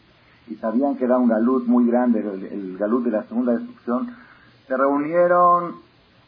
y 0.45 0.53
sabían 0.57 0.95
que 0.95 1.05
era 1.05 1.17
un 1.17 1.29
Galut 1.29 1.65
muy 1.65 1.87
grande, 1.87 2.19
el, 2.19 2.77
Galut 2.77 3.03
de 3.05 3.09
la 3.09 3.23
segunda 3.23 3.53
destrucción, 3.53 4.15
se 4.67 4.77
reunieron 4.77 5.77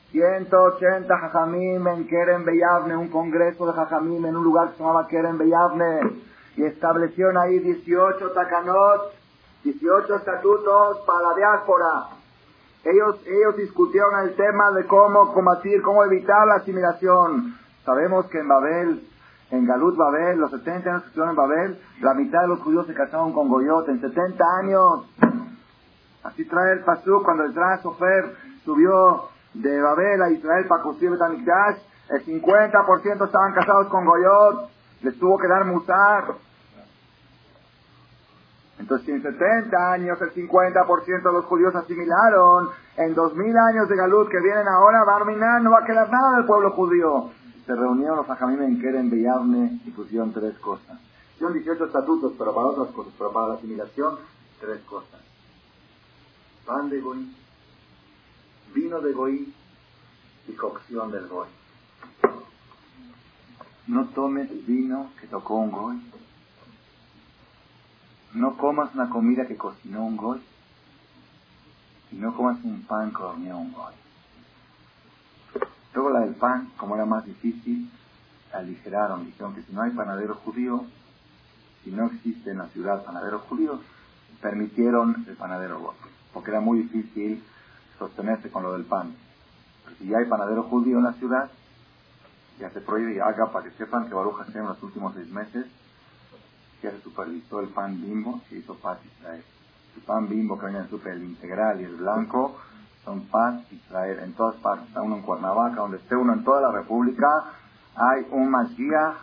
180 0.09 1.15
jajamim 1.15 1.87
en 1.89 2.07
Keren 2.07 2.43
Beyavne, 2.43 2.97
un 2.97 3.09
congreso 3.09 3.67
de 3.67 3.73
jajamim 3.73 4.25
en 4.25 4.35
un 4.35 4.43
lugar 4.43 4.71
que 4.71 4.77
se 4.77 4.79
llamaba 4.79 5.07
Keren 5.07 5.37
Beyavne, 5.37 6.25
y 6.57 6.63
establecieron 6.63 7.37
ahí 7.37 7.59
18 7.59 8.31
takanot, 8.31 9.13
18 9.63 10.15
estatutos 10.15 10.99
para 11.05 11.29
la 11.29 11.35
diáspora. 11.35 11.87
Ellos, 12.83 13.19
ellos 13.25 13.57
discutieron 13.57 14.19
el 14.19 14.35
tema 14.35 14.71
de 14.71 14.85
cómo 14.85 15.33
combatir, 15.33 15.81
cómo 15.81 16.03
evitar 16.03 16.47
la 16.47 16.55
asimilación. 16.55 17.55
Sabemos 17.83 18.27
que 18.27 18.39
en 18.39 18.47
Babel, 18.47 19.07
en 19.51 19.65
Galut 19.65 19.97
Babel, 19.97 20.39
los 20.39 20.51
70 20.51 20.89
años 20.89 21.01
que 21.01 21.07
estuvieron 21.07 21.31
en 21.31 21.35
Babel, 21.35 21.81
la 22.01 22.13
mitad 22.13 22.41
de 22.41 22.47
los 22.47 22.59
judíos 22.59 22.85
se 22.87 22.93
casaron 22.93 23.33
con 23.33 23.49
Goyot 23.49 23.89
en 23.89 24.01
70 24.01 24.43
años. 24.61 25.05
Así 26.23 26.45
trae 26.45 26.73
el 26.73 26.83
Pasú 26.83 27.21
cuando 27.23 27.43
el 27.43 27.53
Sofer 27.81 28.35
subió 28.63 29.29
de 29.53 29.81
Babel 29.81 30.21
a 30.21 30.29
Israel 30.31 30.65
para 30.67 30.83
construir 30.83 31.11
Betamikdash, 31.11 31.77
el 32.09 32.25
50% 32.25 33.25
estaban 33.25 33.53
casados 33.53 33.87
con 33.87 34.05
Goyot, 34.05 34.69
les 35.05 35.19
tuvo 35.19 35.37
que 35.37 35.47
dar 35.47 35.65
musar. 35.65 36.35
Entonces, 38.79 39.05
si 39.05 39.11
en 39.11 39.21
70 39.21 39.91
años 39.93 40.17
el 40.21 40.33
50% 40.33 41.23
de 41.23 41.31
los 41.31 41.45
judíos 41.45 41.73
asimilaron, 41.75 42.69
en 42.97 43.13
2000 43.13 43.57
años 43.57 43.87
de 43.87 43.95
Galut 43.95 44.29
que 44.29 44.41
vienen 44.41 44.67
ahora, 44.67 45.03
Barminan 45.05 45.63
no 45.63 45.71
va 45.71 45.79
a 45.79 45.85
quedar 45.85 46.09
nada 46.09 46.37
del 46.37 46.45
pueblo 46.45 46.71
judío. 46.71 47.31
Se 47.65 47.73
reunieron 47.73 48.17
los 48.17 48.29
ajamim 48.29 48.61
en 48.63 48.81
Keren 48.81 49.09
Beyavne 49.09 49.79
y 49.85 49.91
pusieron 49.91 50.33
tres 50.33 50.57
cosas. 50.59 50.99
Son 51.39 51.53
18 51.53 51.85
estatutos, 51.85 52.33
pero 52.37 52.53
para 52.53 52.67
otras 52.67 52.89
cosas, 52.89 53.13
pero 53.17 53.31
para 53.31 53.49
la 53.49 53.53
asimilación, 53.55 54.17
tres 54.59 54.81
cosas. 54.81 55.21
Pan 56.65 56.89
de 56.89 56.99
goí, 56.99 57.35
vino 58.73 58.99
de 59.01 59.13
goí 59.13 59.53
y 60.47 60.53
cocción 60.53 61.11
del 61.11 61.27
goy. 61.27 61.47
No 63.87 64.05
tomes 64.07 64.49
vino 64.65 65.11
que 65.19 65.27
tocó 65.27 65.55
un 65.55 65.71
goy 65.71 66.01
no 68.35 68.57
comas 68.57 68.93
una 68.93 69.09
comida 69.09 69.47
que 69.47 69.55
cocinó 69.55 70.05
un 70.05 70.17
goy 70.17 70.41
y 72.11 72.17
no 72.17 72.35
comas 72.35 72.61
un 72.63 72.81
pan 72.81 73.11
que 73.11 73.23
horneó 73.23 73.57
un 73.57 73.71
goy. 73.71 73.93
Luego 75.93 76.09
la 76.09 76.19
del 76.19 76.35
pan, 76.35 76.69
como 76.75 76.95
era 76.95 77.05
más 77.05 77.25
difícil, 77.25 77.89
aligeraron. 78.53 79.25
Dijeron 79.25 79.55
que 79.55 79.63
si 79.63 79.71
no 79.71 79.81
hay 79.81 79.91
panadero 79.91 80.35
judío, 80.35 80.83
si 81.85 81.91
no 81.91 82.07
existe 82.07 82.51
en 82.51 82.57
la 82.57 82.67
ciudad 82.67 83.05
panadero 83.05 83.39
judío, 83.39 83.79
permitieron 84.41 85.25
el 85.27 85.35
panadero 85.37 85.79
goy. 85.79 85.95
Porque 86.33 86.51
era 86.51 86.59
muy 86.59 86.79
difícil 86.79 87.41
sostenerse 87.97 88.51
con 88.51 88.63
lo 88.63 88.73
del 88.73 88.83
pan. 88.83 89.15
Pero 89.85 89.95
si 89.95 90.07
ya 90.07 90.17
hay 90.17 90.25
panadero 90.25 90.63
judío 90.63 90.97
en 90.97 91.05
la 91.05 91.13
ciudad, 91.13 91.49
ya 92.59 92.69
se 92.69 92.81
prohíbe 92.81 93.21
haga 93.21 93.51
para 93.51 93.65
que 93.65 93.77
sepan 93.77 94.07
que 94.07 94.13
Baruch 94.13 94.37
Hashem 94.37 94.61
en 94.61 94.67
los 94.67 94.83
últimos 94.83 95.13
seis 95.13 95.29
meses 95.29 95.65
ya 96.81 96.91
se 96.91 97.01
supervisó 97.01 97.59
el 97.59 97.69
pan 97.69 98.01
bimbo, 98.01 98.41
se 98.49 98.57
hizo 98.57 98.75
paz 98.75 98.99
Israel. 99.05 99.43
El 99.95 100.01
pan 100.03 100.29
bimbo 100.29 100.59
que 100.59 100.67
en 100.67 100.89
super, 100.89 101.13
el 101.13 101.23
integral 101.23 101.81
y 101.81 101.85
el 101.85 101.95
blanco, 101.95 102.57
son 103.03 103.21
paz 103.27 103.61
Israel. 103.71 104.19
En 104.23 104.33
todas 104.33 104.55
partes, 104.57 104.87
está 104.87 105.01
uno 105.01 105.15
en 105.15 105.21
Cuernavaca, 105.21 105.81
donde 105.81 105.97
esté 105.97 106.15
uno 106.15 106.33
en 106.33 106.43
toda 106.43 106.61
la 106.61 106.71
República, 106.71 107.27
hay 107.95 108.27
un 108.31 108.49
Mashiach 108.49 109.15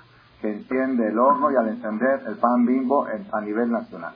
que 0.42 0.50
enciende 0.50 1.06
el 1.06 1.18
horno 1.18 1.52
y 1.52 1.56
al 1.56 1.68
encender 1.68 2.20
el 2.26 2.36
pan 2.36 2.66
bimbo 2.66 3.06
a 3.06 3.40
nivel 3.40 3.70
nacional. 3.70 4.12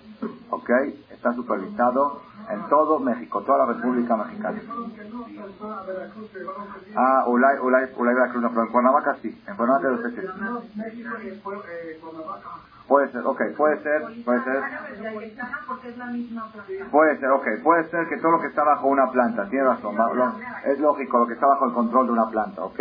¿Ok? 0.50 0.70
Está 1.08 1.32
supervisado 1.32 2.20
en 2.50 2.68
todo 2.68 2.98
México, 2.98 3.42
toda 3.42 3.58
la 3.58 3.72
República 3.74 4.16
Mexicana. 4.16 4.60
Ah, 6.96 7.24
Ulay, 7.28 7.58
Ulay, 7.62 7.92
Ulay 7.96 8.14
Veracruz, 8.14 8.42
no, 8.42 8.48
pero 8.50 8.62
en 8.62 8.72
Cuernavaca 8.72 9.16
sí. 9.22 9.40
En 9.46 9.56
Cuernavaca 9.56 9.88
yo 9.88 10.02
sé 10.02 10.14
que 10.14 10.22
sí. 10.22 10.28
Puede 12.88 13.10
ser, 13.10 13.22
ok, 13.24 13.42
puede 13.56 13.82
ser, 13.82 14.02
puede 14.24 14.44
ser. 14.44 14.62
Puede 16.90 17.18
ser, 17.18 17.30
ok, 17.30 17.46
puede 17.62 17.90
ser 17.90 18.08
que 18.08 18.16
todo 18.18 18.32
lo 18.32 18.40
que 18.40 18.46
está 18.48 18.64
bajo 18.64 18.88
una 18.88 19.10
planta, 19.10 19.48
tiene 19.48 19.64
razón, 19.64 19.96
es 20.64 20.78
lógico 20.80 21.18
lo 21.18 21.26
que 21.26 21.34
está 21.34 21.46
bajo 21.46 21.66
el 21.66 21.72
control 21.72 22.06
de 22.06 22.12
una 22.12 22.30
planta, 22.30 22.62
ok. 22.64 22.80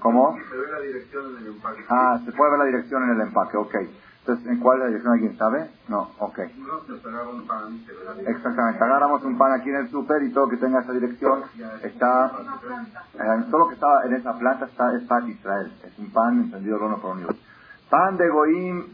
¿Cómo? 0.00 0.36
Se 0.50 0.56
ve 0.56 0.70
la 0.70 0.80
dirección 0.80 1.24
en 1.30 1.36
el 1.36 1.46
empaque. 1.48 1.84
Ah, 1.88 2.20
se 2.24 2.32
puede 2.32 2.50
ver 2.50 2.58
la 2.58 2.64
dirección 2.66 3.02
en 3.04 3.10
el 3.10 3.20
empaque, 3.20 3.56
ok. 3.56 3.74
Entonces, 4.20 4.46
¿en 4.46 4.60
cuál 4.60 4.78
es 4.78 4.80
la 4.80 4.86
dirección? 4.88 5.12
¿Alguien 5.12 5.38
sabe? 5.38 5.70
No, 5.88 6.10
ok. 6.18 6.38
Exactamente, 8.26 8.84
agarramos 8.84 9.22
un 9.24 9.38
pan 9.38 9.52
aquí 9.52 9.70
en 9.70 9.76
el 9.76 9.88
súper 9.90 10.22
y 10.22 10.32
todo 10.32 10.48
que 10.48 10.56
tenga 10.56 10.80
esa 10.80 10.92
dirección 10.92 11.42
está... 11.82 12.32
Eh, 13.14 13.44
todo 13.50 13.60
lo 13.60 13.68
que 13.68 13.74
está 13.74 13.88
en 14.06 14.14
esa 14.14 14.38
planta 14.38 14.66
está, 14.66 14.94
es 14.96 15.04
pan 15.04 15.28
Israel. 15.28 15.72
Es 15.84 15.98
un 15.98 16.10
pan 16.12 16.38
encendido 16.38 16.76
horno 16.76 17.00
por 17.00 17.16
unidos. 17.16 17.36
Pan 17.88 18.16
de 18.16 18.28
goim, 18.28 18.84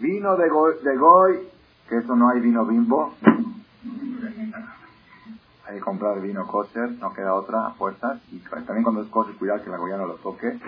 vino 0.00 0.36
de 0.36 0.48
goy, 0.48 0.74
de 0.82 0.96
goy, 0.96 1.48
que 1.88 1.96
eso 1.96 2.14
no 2.14 2.28
hay 2.30 2.40
vino 2.40 2.66
bimbo. 2.66 3.14
Hay 5.68 5.74
que 5.74 5.80
comprar 5.82 6.18
vino 6.22 6.46
kosher, 6.46 6.92
no 6.92 7.12
queda 7.12 7.34
otra 7.34 7.66
a 7.66 7.70
fuerzas. 7.74 8.22
Y 8.32 8.38
también 8.38 8.82
cuando 8.82 9.02
es 9.02 9.08
kosher, 9.08 9.36
cuidar 9.36 9.62
que 9.62 9.68
la 9.68 9.76
goya 9.76 9.98
no 9.98 10.06
lo 10.06 10.14
toque. 10.14 10.58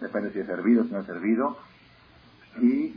Depende 0.00 0.32
si 0.32 0.38
es 0.38 0.48
hervido, 0.48 0.84
si 0.84 0.92
no 0.92 1.00
es 1.00 1.08
hervido. 1.10 1.58
Y 2.62 2.96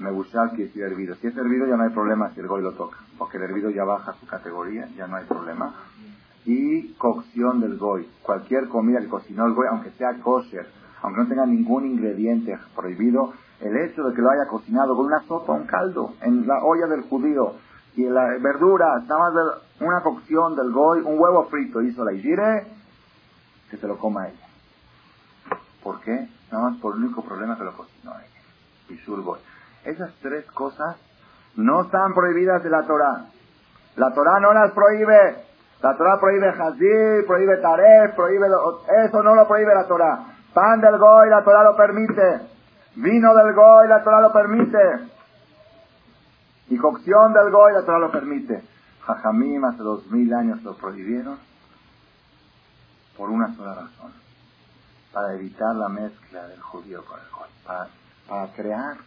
me 0.00 0.10
gusta 0.10 0.50
que 0.56 0.68
si 0.68 0.80
es 0.80 0.90
hervido. 0.90 1.14
Si 1.14 1.28
es 1.28 1.36
hervido 1.36 1.68
ya 1.68 1.76
no 1.76 1.84
hay 1.84 1.90
problema 1.90 2.34
si 2.34 2.40
el 2.40 2.48
goy 2.48 2.60
lo 2.60 2.72
toca. 2.72 2.96
Porque 3.18 3.36
el 3.36 3.44
hervido 3.44 3.70
ya 3.70 3.84
baja 3.84 4.14
su 4.14 4.26
categoría, 4.26 4.88
ya 4.96 5.06
no 5.06 5.16
hay 5.16 5.26
problema. 5.26 5.74
Y 6.44 6.94
cocción 6.94 7.60
del 7.60 7.78
goy. 7.78 8.08
Cualquier 8.22 8.68
comida 8.68 8.98
que 9.00 9.08
cocinó 9.08 9.46
el 9.46 9.54
goy, 9.54 9.66
aunque 9.70 9.92
sea 9.92 10.12
kosher, 10.20 10.66
aunque 11.02 11.20
no 11.20 11.28
tenga 11.28 11.46
ningún 11.46 11.86
ingrediente 11.86 12.58
prohibido, 12.74 13.32
el 13.60 13.76
hecho 13.76 14.02
de 14.02 14.12
que 14.12 14.22
lo 14.22 14.30
haya 14.30 14.46
cocinado 14.50 14.96
con 14.96 15.06
una 15.06 15.20
sopa, 15.28 15.52
un 15.52 15.66
caldo, 15.66 16.14
en 16.22 16.48
la 16.48 16.64
olla 16.64 16.88
del 16.88 17.02
judío, 17.02 17.54
y 17.96 18.04
la 18.08 18.26
verdura, 18.40 18.86
nada 19.06 19.30
más 19.30 19.32
una 19.80 20.02
cocción 20.02 20.54
del 20.54 20.70
goy, 20.70 21.00
un 21.00 21.18
huevo 21.18 21.46
frito 21.46 21.80
hizo 21.82 22.04
la 22.04 22.12
igire, 22.12 22.66
que 23.70 23.78
se 23.78 23.88
lo 23.88 23.98
coma 23.98 24.28
ella. 24.28 24.46
¿Por 25.82 26.00
qué? 26.00 26.28
Nada 26.52 26.70
más 26.70 26.80
por 26.80 26.94
el 26.94 27.04
único 27.04 27.22
problema 27.22 27.56
que 27.56 27.64
lo 27.64 27.72
cocinó 27.72 28.12
ella. 28.12 28.98
Su 29.04 29.22
goy. 29.22 29.40
Esas 29.84 30.12
tres 30.20 30.44
cosas 30.52 30.96
no 31.56 31.82
están 31.82 32.12
prohibidas 32.12 32.62
de 32.62 32.70
la 32.70 32.86
Torah. 32.86 33.26
La 33.96 34.12
Torah 34.12 34.40
no 34.40 34.52
las 34.52 34.72
prohíbe. 34.72 35.44
La 35.82 35.96
Torah 35.96 36.20
prohíbe 36.20 36.48
Hazir, 36.48 37.26
prohíbe 37.26 37.56
Taref, 37.58 38.14
prohíbe... 38.14 38.46
Eso 39.06 39.22
no 39.22 39.34
lo 39.34 39.48
prohíbe 39.48 39.74
la 39.74 39.86
Torah. 39.86 40.26
Pan 40.52 40.80
del 40.80 40.98
goy, 40.98 41.30
la 41.30 41.42
Torah 41.42 41.64
lo 41.64 41.76
permite. 41.76 42.56
Vino 42.96 43.34
del 43.34 43.52
Goy, 43.52 43.88
la 43.88 44.02
Torah 44.02 44.20
lo 44.22 44.32
permite. 44.32 44.78
Y 46.68 46.76
cocción 46.78 47.32
del 47.32 47.50
Goy, 47.50 47.72
la 47.72 47.84
Torah 47.84 47.98
lo 47.98 48.10
permite. 48.10 48.62
Jajamim 49.06 49.64
hace 49.64 49.82
dos 49.82 50.10
mil 50.10 50.32
años 50.34 50.62
lo 50.64 50.76
prohibieron 50.76 51.38
por 53.16 53.30
una 53.30 53.54
sola 53.54 53.74
razón. 53.74 54.12
para 55.12 55.34
evitar 55.34 55.74
la 55.74 55.88
mezcla 55.88 56.46
del 56.48 56.60
judío 56.60 57.02
con 57.06 57.18
el 57.18 57.26
goy, 57.30 57.48
para, 58.28 58.52
crear 58.52 58.98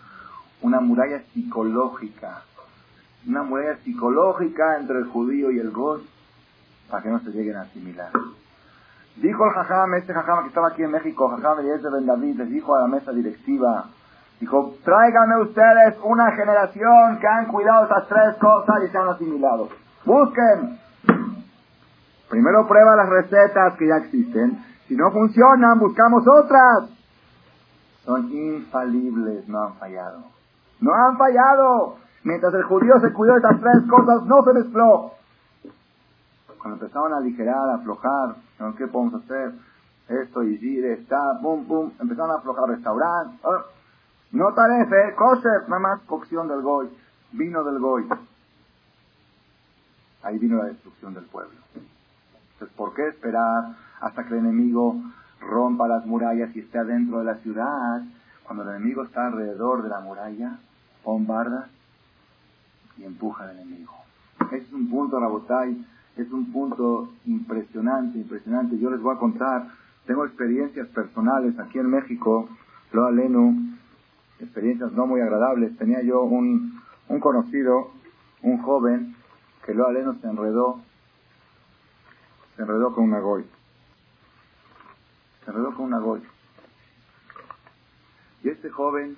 una 0.62 0.80
muralla 0.80 1.22
psicológica, 1.34 2.42
una 3.28 3.44
muralla 3.44 3.78
psicológica 3.84 4.80
entre 4.80 4.98
el 4.98 5.06
judío 5.06 5.52
y 5.52 5.60
el 5.60 5.70
goy, 5.70 6.02
para 6.90 7.04
que 7.04 7.10
no 7.10 7.20
se 7.20 7.30
lleguen 7.30 7.58
a 7.58 7.62
asimilar. 7.62 8.12
Dijo 9.18 9.46
el 9.46 9.52
jajam, 9.52 9.94
este 9.96 10.14
jajam 10.14 10.44
que 10.44 10.48
estaba 10.48 10.70
aquí 10.70 10.82
en 10.82 10.92
México, 10.92 11.30
jajam 11.30 11.58
de 11.64 11.90
Ben 11.90 12.06
David, 12.08 12.38
les 12.38 12.50
dijo 12.50 12.74
a 12.74 12.82
la 12.82 12.88
mesa 12.88 13.12
directiva, 13.12 13.90
dijo, 14.40 14.76
tráiganme 14.84 15.42
ustedes 15.42 15.96
una 16.04 16.32
generación 16.32 17.20
que 17.20 17.28
han 17.28 17.48
cuidado 17.48 17.86
esas 17.86 18.08
tres 18.08 18.36
cosas 18.40 18.84
y 18.84 18.90
se 18.90 18.98
han 18.98 19.10
asimilado. 19.10 19.70
Busquen. 20.06 20.80
Primero 22.30 22.68
prueba 22.68 22.96
las 22.96 23.10
recetas 23.10 23.76
que 23.78 23.88
ya 23.88 23.98
existen. 23.98 24.64
Si 24.88 24.96
no 24.96 25.12
funcionan, 25.12 25.80
buscamos 25.80 26.24
otras. 26.28 26.90
Son 28.06 28.32
infalibles, 28.32 29.48
no 29.48 29.64
han 29.64 29.74
fallado. 29.76 30.24
No 30.80 30.94
han 30.94 31.18
fallado. 31.18 31.98
Mientras 32.24 32.54
el 32.54 32.64
judío 32.64 33.00
se 33.02 33.14
cuidó 33.14 33.34
de 33.34 33.40
esas 33.40 33.60
tres 33.60 33.84
cosas, 33.90 34.24
no 34.26 34.44
se 34.44 34.54
mezcló 34.54 35.14
cuando 36.60 36.76
empezaban 36.76 37.14
a 37.14 37.18
aligerar, 37.18 37.70
a 37.70 37.76
aflojar, 37.76 38.36
¿qué 38.78 38.88
podemos 38.88 39.24
hacer? 39.24 39.54
Esto, 40.10 40.44
y 40.44 40.80
está, 40.86 41.40
pum, 41.42 41.66
pum, 41.66 41.92
empezaron 42.00 42.32
a 42.32 42.36
aflojar 42.36 42.70
restaurantes. 42.70 43.40
No 44.32 44.54
tarefe, 44.54 45.16
kosher, 45.16 45.68
nada 45.68 45.80
más 45.80 46.02
cocción 46.02 46.48
del 46.48 46.62
goy, 46.62 46.88
vino 47.32 47.64
del 47.64 47.80
goy. 47.80 48.08
Ahí 50.22 50.38
vino 50.38 50.58
la 50.58 50.66
destrucción 50.66 51.14
del 51.14 51.26
pueblo. 51.26 51.58
Entonces, 52.54 52.76
¿por 52.78 52.94
qué 52.94 53.08
esperar 53.08 53.76
hasta 54.02 54.24
que 54.26 54.34
el 54.34 54.42
enemigo 54.42 54.96
rompa 55.40 55.88
las 55.88 56.06
murallas 56.06 56.56
y 56.56 56.60
esté 56.60 56.78
adentro 56.78 57.20
de 57.20 57.26
la 57.26 57.36
ciudad? 57.36 58.04
Cuando 58.44 58.64
el 58.64 58.76
enemigo 58.76 59.04
está 59.04 59.28
alrededor 59.28 59.82
de 59.82 59.90
la 59.90 60.02
muralla, 60.02 60.60
bombarda 61.04 61.70
y 62.98 63.06
empuja 63.06 63.46
al 63.46 63.58
enemigo. 63.58 63.94
Es 64.52 64.72
un 64.74 64.90
punto, 64.90 65.20
Rabotay, 65.20 65.86
es 66.18 66.32
un 66.32 66.52
punto 66.52 67.10
impresionante, 67.26 68.18
impresionante. 68.20 68.78
Yo 68.78 68.90
les 68.92 69.02
voy 69.02 69.16
a 69.16 69.20
contar, 69.20 69.68
tengo 70.06 70.26
experiencias 70.26 70.88
personales 70.90 71.58
aquí 71.60 71.80
en 71.80 71.90
México, 71.90 72.50
lo 72.92 73.06
aleno, 73.06 73.54
experiencias 74.40 74.92
no 74.92 75.06
muy 75.06 75.22
agradables. 75.22 75.78
Tenía 75.78 76.02
yo 76.02 76.24
un, 76.24 76.82
un 77.08 77.20
conocido, 77.20 77.92
un 78.42 78.62
joven, 78.62 79.16
que 79.66 79.74
lo 79.74 79.88
aleno 79.88 80.16
se 80.20 80.28
enredó, 80.28 80.82
se 82.56 82.62
enredó 82.62 82.94
con 82.94 83.06
una 83.06 83.20
goy. 83.20 83.46
Se 85.44 85.52
enredó 85.52 85.76
con 85.76 85.86
una 85.86 86.00
goy. 86.00 86.22
Y 88.44 88.50
este 88.50 88.70
joven 88.70 89.18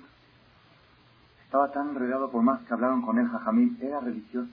estaba 1.44 1.70
tan 1.70 1.90
enredado 1.90 2.30
por 2.30 2.42
más 2.42 2.60
que 2.62 2.74
hablaron 2.74 3.02
con 3.02 3.18
él, 3.18 3.28
Jajamín, 3.28 3.78
era 3.80 4.00
religioso, 4.00 4.50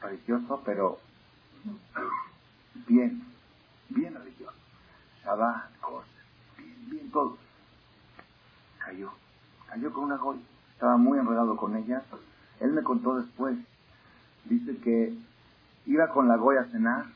religioso, 0.00 0.62
pero 0.64 0.98
bien, 2.86 3.22
bien 3.88 4.14
religioso. 4.14 4.56
Shabbat, 5.24 5.78
cosas, 5.80 6.08
bien, 6.56 6.90
bien 6.90 7.10
todo. 7.10 7.36
Cayó, 8.78 9.12
cayó 9.72 9.92
con 9.92 10.04
una 10.04 10.16
goy. 10.16 10.38
Estaba 10.74 10.96
muy 10.96 11.18
enredado 11.18 11.56
con 11.56 11.76
ella. 11.76 12.02
Él 12.60 12.72
me 12.72 12.82
contó 12.82 13.16
después. 13.16 13.56
Dice 14.44 14.76
que 14.78 15.16
iba 15.86 16.08
con 16.08 16.28
la 16.28 16.36
goya 16.36 16.60
a 16.60 16.64
cenar. 16.66 17.06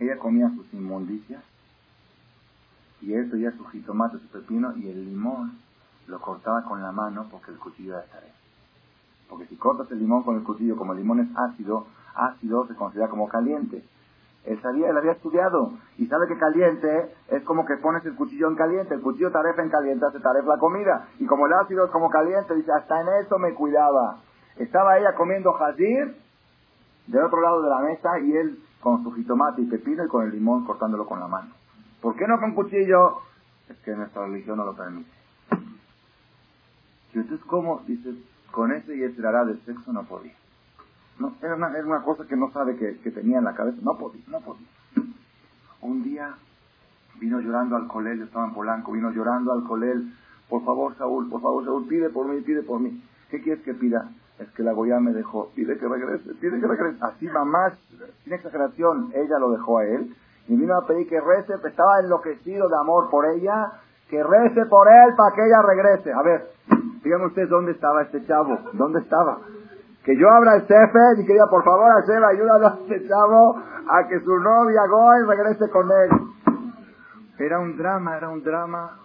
Ella 0.00 0.18
comía 0.18 0.50
sus 0.50 0.72
inmundicias. 0.74 1.42
Y 3.00 3.12
él 3.12 3.30
ya 3.40 3.52
su 3.52 3.64
jitomate, 3.66 4.18
su 4.18 4.26
pepino 4.28 4.76
y 4.76 4.88
el 4.88 5.04
limón 5.04 5.58
lo 6.08 6.20
cortaba 6.20 6.64
con 6.64 6.82
la 6.82 6.90
mano 6.90 7.28
porque 7.30 7.52
el 7.52 7.58
cuchillo 7.58 7.92
era 7.92 8.06
tarea. 8.06 8.34
Porque 9.28 9.46
si 9.46 9.56
cortas 9.56 9.90
el 9.92 10.00
limón 10.00 10.24
con 10.24 10.36
el 10.36 10.42
cuchillo, 10.42 10.76
como 10.76 10.92
el 10.92 10.98
limón 10.98 11.20
es 11.20 11.28
ácido, 11.36 11.86
ácido 12.14 12.66
se 12.66 12.74
considera 12.74 13.08
como 13.08 13.28
caliente. 13.28 13.84
Él 14.44 14.60
sabía, 14.62 14.88
él 14.88 14.96
había 14.96 15.12
estudiado 15.12 15.72
y 15.98 16.06
sabe 16.06 16.26
que 16.28 16.38
caliente 16.38 17.14
es 17.28 17.42
como 17.44 17.66
que 17.66 17.76
pones 17.76 18.04
el 18.06 18.14
cuchillo 18.14 18.48
en 18.48 18.56
caliente, 18.56 18.94
el 18.94 19.02
cuchillo 19.02 19.30
tarefa 19.30 19.62
en 19.62 19.70
caliente, 19.70 20.06
hace 20.06 20.20
tarefa 20.20 20.54
la 20.54 20.58
comida. 20.58 21.08
Y 21.18 21.26
como 21.26 21.46
el 21.46 21.52
ácido 21.52 21.84
es 21.84 21.90
como 21.90 22.08
caliente, 22.08 22.54
dice, 22.54 22.72
hasta 22.72 23.00
en 23.00 23.08
eso 23.24 23.38
me 23.38 23.52
cuidaba. 23.54 24.20
Estaba 24.56 24.98
ella 24.98 25.14
comiendo 25.14 25.52
jazir 25.52 26.16
del 27.06 27.24
otro 27.24 27.40
lado 27.40 27.62
de 27.62 27.68
la 27.68 27.80
mesa 27.80 28.18
y 28.20 28.32
él 28.36 28.58
con 28.80 29.02
su 29.02 29.12
jitomate 29.12 29.62
y 29.62 29.66
pepino 29.66 30.04
y 30.04 30.08
con 30.08 30.24
el 30.24 30.32
limón 30.32 30.64
cortándolo 30.64 31.06
con 31.06 31.20
la 31.20 31.26
mano. 31.26 31.52
¿Por 32.00 32.16
qué 32.16 32.26
no 32.26 32.38
con 32.38 32.54
cuchillo? 32.54 33.18
Es 33.68 33.76
que 33.80 33.94
nuestra 33.94 34.24
religión 34.24 34.56
no 34.56 34.64
lo 34.64 34.74
permite. 34.74 35.10
Y 37.12 37.18
entonces, 37.18 37.44
¿cómo? 37.46 37.82
Dice, 37.86 38.14
con 38.50 38.72
ese 38.72 38.96
y 38.96 39.02
ese 39.02 39.26
hará 39.26 39.44
del 39.44 39.60
sexo 39.64 39.92
no 39.92 40.04
podía. 40.04 40.34
No, 41.18 41.34
era, 41.42 41.56
una, 41.56 41.70
era 41.76 41.84
una 41.84 42.02
cosa 42.02 42.24
que 42.26 42.36
no 42.36 42.50
sabe 42.52 42.76
que, 42.76 42.98
que, 43.00 43.10
tenía 43.10 43.38
en 43.38 43.44
la 43.44 43.54
cabeza. 43.54 43.78
No 43.82 43.96
podía, 43.98 44.22
no 44.28 44.40
podía. 44.40 44.66
Un 45.80 46.02
día 46.02 46.34
vino 47.20 47.40
llorando 47.40 47.76
al 47.76 47.88
colel, 47.88 48.22
estaba 48.22 48.46
en 48.46 48.54
Polanco, 48.54 48.92
vino 48.92 49.10
llorando 49.10 49.52
al 49.52 49.64
colel. 49.64 50.12
Por 50.48 50.64
favor, 50.64 50.96
Saúl, 50.96 51.28
por 51.28 51.40
favor, 51.42 51.64
Saúl, 51.64 51.86
pide 51.88 52.10
por 52.10 52.28
mí, 52.28 52.40
pide 52.42 52.62
por 52.62 52.80
mí. 52.80 53.02
¿Qué 53.30 53.42
quieres 53.42 53.62
que 53.64 53.74
pida? 53.74 54.08
Es 54.38 54.48
que 54.50 54.62
la 54.62 54.72
Goya 54.72 55.00
me 55.00 55.12
dejó. 55.12 55.50
Pide 55.54 55.76
que 55.76 55.88
regrese, 55.88 56.34
pide 56.34 56.60
que 56.60 56.66
regrese. 56.66 56.98
Así 57.00 57.26
mamá, 57.26 57.76
sin 58.22 58.32
exageración, 58.32 59.10
ella 59.14 59.38
lo 59.40 59.50
dejó 59.50 59.78
a 59.78 59.84
él. 59.84 60.14
Y 60.46 60.56
vino 60.56 60.76
a 60.76 60.86
pedir 60.86 61.08
que 61.08 61.20
rece, 61.20 61.54
estaba 61.54 62.00
enloquecido 62.00 62.68
de 62.68 62.76
amor 62.76 63.10
por 63.10 63.26
ella, 63.26 63.72
que 64.08 64.22
rece 64.22 64.64
por 64.66 64.88
él 64.88 65.14
para 65.16 65.34
que 65.34 65.44
ella 65.44 65.62
regrese. 65.62 66.12
A 66.12 66.22
ver, 66.22 66.50
díganme 67.02 67.26
ustedes 67.26 67.50
dónde 67.50 67.72
estaba 67.72 68.02
este 68.02 68.24
chavo, 68.24 68.56
dónde 68.72 69.00
estaba 69.00 69.40
que 70.08 70.16
yo 70.16 70.26
abra 70.30 70.56
el 70.56 70.62
Sefer 70.62 71.18
y 71.18 71.26
que 71.26 71.34
diga, 71.34 71.50
por 71.50 71.62
favor, 71.62 71.92
Hashem, 72.00 72.24
ayúdalo 72.24 72.66
a 72.66 72.78
este 72.80 73.06
chavo 73.06 73.58
a 73.58 74.08
que 74.08 74.18
su 74.20 74.38
novia 74.38 74.86
Goy 74.88 75.26
regrese 75.26 75.68
con 75.68 75.86
él. 75.90 76.10
Era 77.38 77.58
un 77.58 77.76
drama, 77.76 78.16
era 78.16 78.30
un 78.30 78.42
drama, 78.42 78.98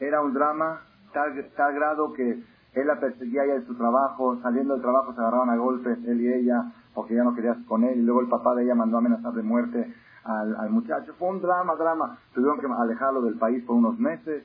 era 0.00 0.20
un 0.20 0.34
drama, 0.34 0.80
tal, 1.12 1.30
tal 1.56 1.72
grado 1.72 2.12
que 2.14 2.42
él 2.72 2.84
la 2.84 2.98
perseguía 2.98 3.46
ya 3.46 3.54
en 3.54 3.66
su 3.68 3.76
trabajo, 3.76 4.40
saliendo 4.42 4.74
del 4.74 4.82
trabajo 4.82 5.14
se 5.14 5.20
agarraban 5.20 5.50
a 5.50 5.56
golpes, 5.56 5.96
él 6.04 6.20
y 6.20 6.32
ella, 6.32 6.64
porque 6.96 7.14
ya 7.14 7.22
no 7.22 7.32
querías 7.36 7.58
con 7.68 7.84
él, 7.84 8.00
y 8.00 8.02
luego 8.02 8.20
el 8.20 8.28
papá 8.28 8.56
de 8.56 8.64
ella 8.64 8.74
mandó 8.74 8.96
a 8.96 8.98
amenazar 8.98 9.32
de 9.32 9.44
muerte 9.44 9.94
al, 10.24 10.56
al 10.56 10.70
muchacho. 10.70 11.14
Fue 11.16 11.28
un 11.28 11.40
drama, 11.40 11.76
drama. 11.76 12.18
Tuvieron 12.34 12.58
que 12.58 12.66
alejarlo 12.66 13.22
del 13.22 13.38
país 13.38 13.62
por 13.64 13.76
unos 13.76 14.00
meses. 14.00 14.44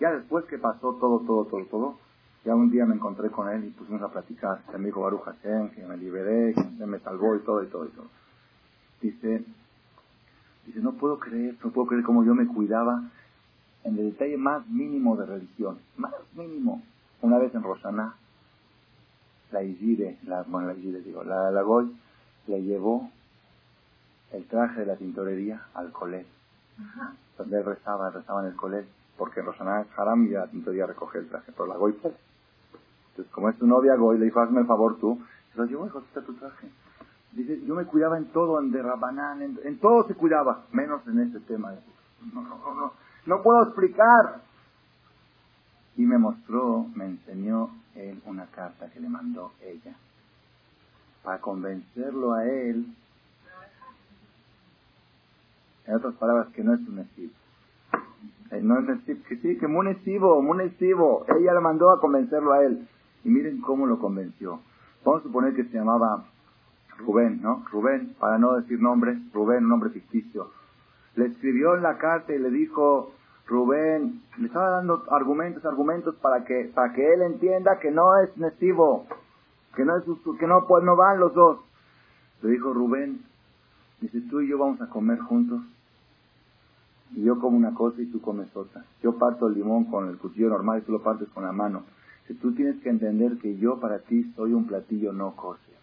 Ya 0.00 0.10
después 0.10 0.44
que 0.44 0.58
pasó 0.58 0.98
todo, 1.00 1.20
todo, 1.20 1.46
todo, 1.46 1.64
todo, 1.70 1.98
ya 2.46 2.54
un 2.54 2.70
día 2.70 2.86
me 2.86 2.94
encontré 2.94 3.28
con 3.28 3.48
él 3.48 3.64
y 3.64 3.70
pusimos 3.70 4.00
a 4.02 4.08
platicar. 4.08 4.62
Se 4.70 4.78
me 4.78 4.86
dijo 4.86 5.00
Baruch 5.00 5.24
Hashem, 5.24 5.70
que 5.70 5.84
me 5.84 5.96
liberé, 5.96 6.54
que 6.54 6.86
me 6.86 7.00
salvó 7.00 7.34
y 7.34 7.40
todo 7.40 7.64
y 7.64 7.66
todo 7.66 7.86
y 7.86 7.88
todo. 7.88 8.06
Dice, 9.02 9.44
dice, 10.64 10.78
no 10.78 10.92
puedo 10.92 11.18
creer, 11.18 11.56
no 11.64 11.70
puedo 11.72 11.88
creer 11.88 12.04
cómo 12.04 12.24
yo 12.24 12.36
me 12.36 12.46
cuidaba 12.46 13.02
en 13.82 13.98
el 13.98 14.12
detalle 14.12 14.36
más 14.36 14.64
mínimo 14.68 15.16
de 15.16 15.26
religión. 15.26 15.80
Más 15.96 16.12
mínimo. 16.36 16.82
Una 17.20 17.38
vez 17.38 17.52
en 17.52 17.64
Rosana, 17.64 18.14
la 19.50 19.64
Igire, 19.64 20.18
la, 20.24 20.44
bueno, 20.44 20.68
la 20.68 20.74
Igire 20.74 21.00
digo, 21.00 21.24
la, 21.24 21.50
la 21.50 21.62
Goy, 21.62 21.96
le 22.46 22.62
llevó 22.62 23.10
el 24.32 24.44
traje 24.46 24.80
de 24.80 24.86
la 24.86 24.94
tintorería 24.94 25.66
al 25.74 25.90
colegio. 25.90 26.30
Donde 27.38 27.58
él 27.58 27.64
rezaba, 27.64 28.10
rezaba 28.10 28.42
en 28.42 28.48
el 28.48 28.56
colegio. 28.56 28.90
Porque 29.18 29.40
en 29.40 29.46
Rosana 29.46 29.80
es 29.80 29.98
haram 29.98 30.26
y 30.26 30.28
la 30.28 30.46
tintorería 30.46 30.86
recoge 30.86 31.18
el 31.18 31.28
traje. 31.28 31.50
Pero 31.50 31.66
la 31.66 31.76
Goy 31.76 31.92
puede. 31.94 32.14
Entonces, 33.16 33.32
como 33.32 33.48
es 33.48 33.56
su 33.56 33.66
novia 33.66 33.96
Goy, 33.96 34.18
le 34.18 34.26
dijo, 34.26 34.42
el 34.42 34.66
favor 34.66 34.98
tú. 34.98 35.18
Lo 35.54 35.64
llevó, 35.64 35.86
hijo, 35.86 36.00
está 36.00 36.20
tu 36.20 36.34
traje. 36.34 36.68
Dice, 37.32 37.64
yo 37.64 37.74
me 37.74 37.86
cuidaba 37.86 38.18
en 38.18 38.26
todo, 38.26 38.60
en 38.60 38.70
derrabanán, 38.70 39.40
en, 39.40 39.78
todo 39.78 40.06
se 40.06 40.14
cuidaba, 40.14 40.66
menos 40.72 41.06
en 41.06 41.20
este 41.20 41.40
tema. 41.40 41.72
No, 42.34 42.42
no, 42.42 42.58
no, 42.58 42.74
no, 42.74 42.92
no 43.24 43.42
puedo 43.42 43.62
explicar. 43.62 44.42
Y 45.96 46.02
me 46.02 46.18
mostró, 46.18 46.84
me 46.94 47.06
enseñó 47.06 47.70
él 47.94 48.20
una 48.26 48.44
carta 48.46 48.90
que 48.90 49.00
le 49.00 49.08
mandó 49.08 49.52
ella. 49.62 49.96
Para 51.22 51.40
convencerlo 51.40 52.34
a 52.34 52.44
él, 52.44 52.86
en 55.86 55.94
otras 55.94 56.14
palabras, 56.16 56.48
que 56.48 56.62
no 56.62 56.74
es 56.74 56.80
un 56.80 56.96
necivo. 56.96 57.32
Eh, 58.50 58.60
no 58.62 58.78
es 58.78 58.84
necivo, 58.84 59.20
que 59.26 59.36
sí, 59.36 59.56
que 59.56 59.66
muy 59.66 59.86
necivo. 59.86 61.24
Ella 61.40 61.54
le 61.54 61.60
mandó 61.60 61.90
a 61.90 61.98
convencerlo 61.98 62.52
a 62.52 62.62
él. 62.62 62.86
Y 63.26 63.28
miren 63.28 63.60
cómo 63.60 63.86
lo 63.86 63.98
convenció. 63.98 64.60
Vamos 65.04 65.20
a 65.20 65.24
suponer 65.24 65.52
que 65.52 65.64
se 65.64 65.76
llamaba 65.76 66.26
Rubén, 66.96 67.42
¿no? 67.42 67.64
Rubén, 67.72 68.14
para 68.20 68.38
no 68.38 68.54
decir 68.54 68.80
nombre, 68.80 69.18
Rubén, 69.34 69.64
un 69.64 69.70
nombre 69.70 69.90
ficticio. 69.90 70.52
Le 71.16 71.26
escribió 71.26 71.74
en 71.74 71.82
la 71.82 71.98
carta 71.98 72.32
y 72.32 72.38
le 72.38 72.50
dijo, 72.50 73.10
Rubén, 73.48 74.22
le 74.38 74.46
estaba 74.46 74.70
dando 74.70 75.02
argumentos, 75.10 75.64
argumentos 75.64 76.14
para 76.22 76.44
que, 76.44 76.70
para 76.72 76.92
que 76.92 77.14
él 77.14 77.22
entienda 77.22 77.80
que 77.80 77.90
no 77.90 78.16
es 78.20 78.36
necivo, 78.36 79.06
que 79.74 79.84
no 79.84 79.96
es, 79.96 80.04
que 80.38 80.46
no, 80.46 80.64
pues 80.68 80.84
no 80.84 80.94
van 80.94 81.18
los 81.18 81.34
dos. 81.34 81.58
Le 82.42 82.50
dijo 82.50 82.72
Rubén, 82.72 83.24
dice, 84.00 84.20
tú 84.30 84.40
y 84.40 84.46
yo 84.48 84.56
vamos 84.56 84.80
a 84.80 84.88
comer 84.88 85.18
juntos. 85.18 85.62
y 87.10 87.24
yo 87.24 87.40
como 87.40 87.56
una 87.56 87.74
cosa 87.74 88.00
y 88.00 88.06
tú 88.06 88.20
comes 88.20 88.54
otra. 88.54 88.84
Yo 89.02 89.18
parto 89.18 89.48
el 89.48 89.54
limón 89.54 89.86
con 89.86 90.08
el 90.08 90.16
cuchillo 90.16 90.48
normal 90.48 90.78
y 90.78 90.82
tú 90.82 90.92
lo 90.92 91.02
partes 91.02 91.28
con 91.30 91.42
la 91.42 91.50
mano. 91.50 91.82
Si 92.26 92.34
tú 92.34 92.54
tienes 92.54 92.82
que 92.82 92.88
entender 92.88 93.38
que 93.38 93.56
yo 93.56 93.78
para 93.78 94.00
ti 94.00 94.32
soy 94.34 94.52
un 94.52 94.66
platillo 94.66 95.12
no 95.12 95.36
kosher. 95.36 95.76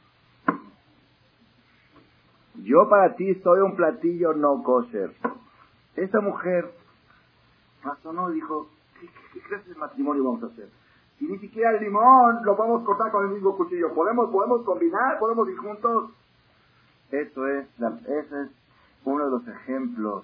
Yo 2.63 2.89
para 2.89 3.15
ti 3.15 3.33
soy 3.35 3.61
un 3.61 3.75
platillo 3.75 4.33
no 4.33 4.61
kosher. 4.63 5.13
Esta 5.95 6.21
mujer 6.21 6.71
razonó 7.83 8.31
y 8.31 8.35
dijo, 8.35 8.69
¿qué, 8.99 9.09
qué, 9.33 9.39
clase 9.41 9.69
de 9.69 9.75
matrimonio 9.75 10.23
vamos 10.23 10.43
a 10.43 10.47
hacer? 10.47 10.69
Si 11.19 11.25
ni 11.25 11.37
siquiera 11.39 11.71
el 11.71 11.83
limón 11.83 12.43
lo 12.43 12.57
podemos 12.57 12.83
cortar 12.83 13.11
con 13.11 13.25
el 13.25 13.33
mismo 13.33 13.55
cuchillo, 13.55 13.93
¿podemos, 13.93 14.29
podemos 14.29 14.63
combinar? 14.63 15.19
¿Podemos 15.19 15.47
ir 15.47 15.57
juntos? 15.57 16.11
Eso 17.11 17.47
es, 17.47 17.67
ese 17.79 18.41
es 18.41 18.49
uno 19.05 19.25
de 19.25 19.31
los 19.31 19.47
ejemplos, 19.47 20.23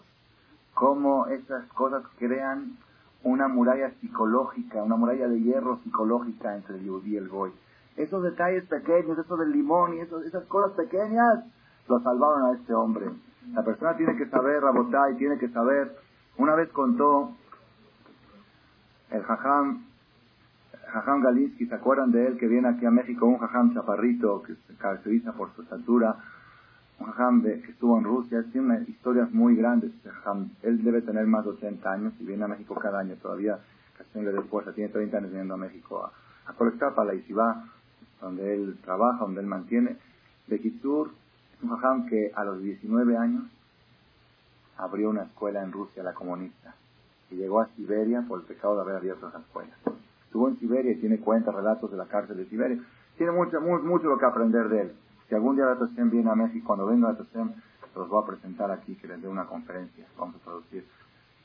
cómo 0.74 1.28
esas 1.28 1.68
cosas 1.74 2.04
crean 2.18 2.78
una 3.24 3.48
muralla 3.48 3.92
psicológica, 4.00 4.84
una 4.84 4.96
muralla 4.96 5.28
de 5.28 5.42
hierro 5.42 5.78
psicológica 5.80 6.56
entre 6.56 6.76
el 6.76 6.86
yudí 6.86 7.14
y 7.14 7.18
el 7.18 7.28
goy. 7.28 7.52
Esos 7.98 8.24
detalles 8.24 8.66
pequeños, 8.66 9.18
eso 9.18 9.36
del 9.38 9.52
limón 9.52 9.96
y 9.96 10.00
esas 10.00 10.46
cosas 10.46 10.72
pequeñas, 10.74 11.44
lo 11.88 12.00
salvaron 12.00 12.44
a 12.44 12.52
este 12.54 12.74
hombre. 12.74 13.10
La 13.54 13.64
persona 13.64 13.98
tiene 13.98 14.16
que 14.16 14.28
saber, 14.28 14.64
y 15.12 15.18
tiene 15.18 15.38
que 15.38 15.50
saber. 15.50 15.96
Una 16.38 16.56
vez 16.56 16.70
contó 16.70 17.32
el 19.12 19.24
jajam, 19.24 19.84
jajam 20.94 21.22
Galinsky, 21.22 21.66
¿se 21.66 21.76
acuerdan 21.76 22.12
de 22.12 22.28
él 22.28 22.38
que 22.38 22.48
viene 22.48 22.70
aquí 22.70 22.86
a 22.86 22.92
México? 22.92 23.26
Un 23.26 23.40
jajam 23.40 23.74
chaparrito 23.74 24.44
que 24.44 24.56
se 24.56 24.76
caracteriza 24.76 25.34
por 25.34 25.54
su 25.56 25.64
estatura 25.64 26.16
jajam 27.06 27.42
que 27.44 27.72
estuvo 27.72 27.98
en 27.98 28.04
Rusia, 28.04 28.44
tiene 28.52 28.84
historias 28.88 29.32
muy 29.32 29.56
grandes. 29.56 29.92
Él 30.64 30.84
debe 30.84 31.02
tener 31.02 31.26
más 31.28 31.46
de 31.46 31.52
80 31.52 31.92
años 31.92 32.14
y 32.20 32.26
viene 32.26 32.44
a 32.44 32.48
México 32.48 32.76
cada 32.76 33.00
año. 33.00 33.16
Todavía 33.22 33.60
casi 33.98 34.22
le 34.22 34.42
fuerza, 34.44 34.74
tiene 34.74 34.90
30 34.90 35.18
años 35.18 35.30
viniendo 35.30 35.54
a 35.54 35.58
México 35.58 36.06
a, 36.06 36.54
colectar 36.54 36.96
para 36.96 37.10
la 37.10 37.14
Yeshiva, 37.14 37.66
donde 38.22 38.54
él 38.54 38.78
trabaja, 38.84 39.20
donde 39.20 39.42
él 39.42 39.48
mantiene. 39.48 39.98
De 40.48 40.60
Kitsur, 40.60 41.12
un 41.62 41.70
jajam 41.70 42.08
que 42.08 42.32
a 42.36 42.44
los 42.44 42.62
19 42.62 43.18
años 43.18 43.44
abrió 44.78 45.10
una 45.10 45.24
escuela 45.24 45.62
en 45.62 45.72
Rusia, 45.72 46.02
la 46.02 46.14
comunista, 46.14 46.74
y 47.30 47.36
llegó 47.36 47.62
a 47.62 47.68
Siberia 47.76 48.24
por 48.28 48.40
el 48.40 48.46
pecado 48.46 48.76
de 48.76 48.82
haber 48.82 48.96
abierto 48.96 49.28
esa 49.28 49.40
escuela. 49.40 49.74
Estuvo 50.26 50.48
en 50.48 50.58
Siberia 50.58 50.92
y 50.92 51.00
tiene 51.00 51.20
cuentas, 51.20 51.54
relatos 51.54 51.92
de 51.92 51.98
la 51.98 52.06
cárcel 52.06 52.38
de 52.38 52.46
Siberia. 52.46 52.82
Tiene 53.18 53.32
mucho, 53.32 53.60
mucho, 53.62 53.84
mucho 53.84 54.08
lo 54.08 54.18
que 54.18 54.26
aprender 54.26 54.70
de 54.70 54.82
él. 54.82 54.92
Si 55.30 55.36
algún 55.36 55.56
día 55.56 55.78
Tashem 55.78 56.10
viene 56.10 56.32
a 56.32 56.36
México, 56.36 56.66
cuando 56.66 56.88
venga 56.88 57.16
Tashem, 57.16 57.54
los 57.96 58.10
voy 58.10 58.24
a 58.24 58.26
presentar 58.26 58.72
aquí, 58.72 58.96
que 58.96 59.08
les 59.08 59.22
dé 59.22 59.28
una 59.28 59.46
conferencia, 59.46 60.08
vamos 60.18 60.38
a 60.38 60.40
traducir. 60.40 60.88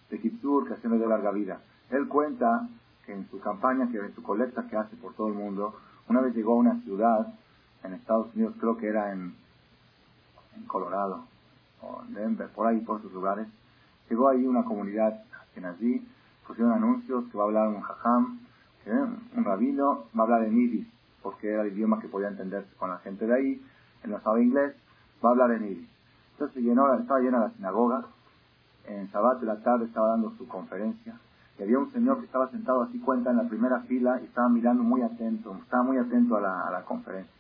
De 0.09 0.19
Kitsur, 0.19 0.67
que 0.67 0.89
le 0.89 0.99
de 0.99 1.07
larga 1.07 1.31
vida. 1.33 1.61
Él 1.91 2.09
cuenta 2.09 2.67
que 3.05 3.13
en 3.13 3.29
su 3.29 3.39
campaña, 3.41 3.91
que 3.91 3.99
en 3.99 4.15
su 4.15 4.23
colecta 4.23 4.67
que 4.69 4.77
hace 4.77 4.97
por 4.97 5.13
todo 5.13 5.29
el 5.29 5.35
mundo, 5.35 5.75
una 6.09 6.23
vez 6.23 6.35
llegó 6.35 6.55
a 6.55 6.57
una 6.57 6.81
ciudad 6.81 7.35
en 7.83 7.93
Estados 7.93 8.35
Unidos, 8.35 8.55
creo 8.59 8.79
que 8.79 8.89
era 8.89 9.13
en, 9.13 9.35
en 10.57 10.65
Colorado, 10.65 11.27
o 11.83 12.03
en 12.09 12.15
Denver, 12.15 12.49
por 12.55 12.67
ahí, 12.67 12.81
por 12.81 13.03
sus 13.03 13.13
lugares. 13.13 13.47
Llegó 14.09 14.31
ahí 14.31 14.47
una 14.47 14.65
comunidad 14.65 15.23
en 15.57 15.67
allí, 15.67 16.09
pusieron 16.47 16.73
anuncios 16.73 17.25
que 17.31 17.37
va 17.37 17.45
a 17.45 17.47
hablar 17.47 17.69
un 17.69 17.83
jajam, 17.83 18.41
un 19.37 19.45
rabino, 19.45 20.07
va 20.19 20.21
a 20.21 20.23
hablar 20.23 20.45
en 20.45 20.59
iris, 20.59 20.87
porque 21.23 21.53
era 21.53 21.63
el 21.63 21.73
idioma 21.73 22.01
que 22.01 22.09
podía 22.09 22.29
entenderse 22.29 22.75
con 22.77 22.89
la 22.89 22.99
gente 22.99 23.27
de 23.27 23.35
ahí, 23.35 23.63
él 24.05 24.11
no 24.11 24.21
sabe 24.21 24.45
inglés, 24.45 24.75
va 25.25 25.31
a 25.31 25.33
hablar 25.33 25.51
en 25.53 25.65
iris. 25.65 25.89
Entonces 26.33 26.63
llenó, 26.63 26.93
estaba 26.95 27.21
llena 27.21 27.41
la 27.41 27.51
sinagoga, 27.51 28.07
en 28.87 29.11
Sabbat 29.11 29.41
de 29.41 29.47
la 29.47 29.63
tarde 29.63 29.87
estaba 29.87 30.09
dando 30.09 30.31
su 30.37 30.47
conferencia, 30.47 31.19
y 31.59 31.63
había 31.63 31.79
un 31.79 31.93
señor 31.93 32.19
que 32.19 32.27
estaba 32.27 32.51
sentado 32.51 32.83
así 32.83 32.99
cuenta 32.99 33.31
en 33.31 33.39
la 33.39 33.49
primera 33.49 33.81
fila 33.83 34.21
y 34.21 34.25
estaba 34.25 34.49
mirando 34.49 34.83
muy 34.83 35.03
atento, 35.03 35.57
estaba 35.63 35.85
muy 35.85 35.99
atento 35.99 36.37
a 36.37 36.41
la, 36.41 36.85
conferencia. 36.85 37.33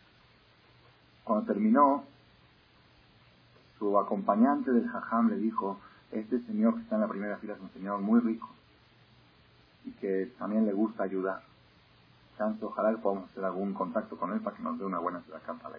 Cuando 1.25 1.47
terminó, 1.47 2.05
su 3.79 3.99
acompañante 3.99 4.71
del 4.71 4.89
jajam 4.89 5.29
le 5.29 5.37
dijo, 5.37 5.79
este 6.13 6.41
señor 6.43 6.75
que 6.75 6.83
está 6.83 6.95
en 6.95 7.01
la 7.01 7.09
primera 7.09 7.37
fila 7.39 7.55
es 7.55 7.61
un 7.61 7.71
señor 7.71 8.01
muy 8.01 8.21
rico 8.21 8.49
y 9.85 9.91
que 9.93 10.33
también 10.39 10.65
le 10.65 10.73
gusta 10.73 11.03
ayudar. 11.03 11.43
Tanto, 12.39 12.69
ojalá 12.69 12.91
que 12.93 12.99
podamos 12.99 13.31
hacer 13.31 13.45
algún 13.45 13.75
contacto 13.75 14.17
con 14.17 14.33
él 14.33 14.41
para 14.41 14.57
que 14.57 14.63
nos 14.63 14.79
dé 14.79 14.85
una 14.85 14.99
buena 14.99 15.21
ciudad 15.23 15.41
para 15.45 15.71
la 15.71 15.79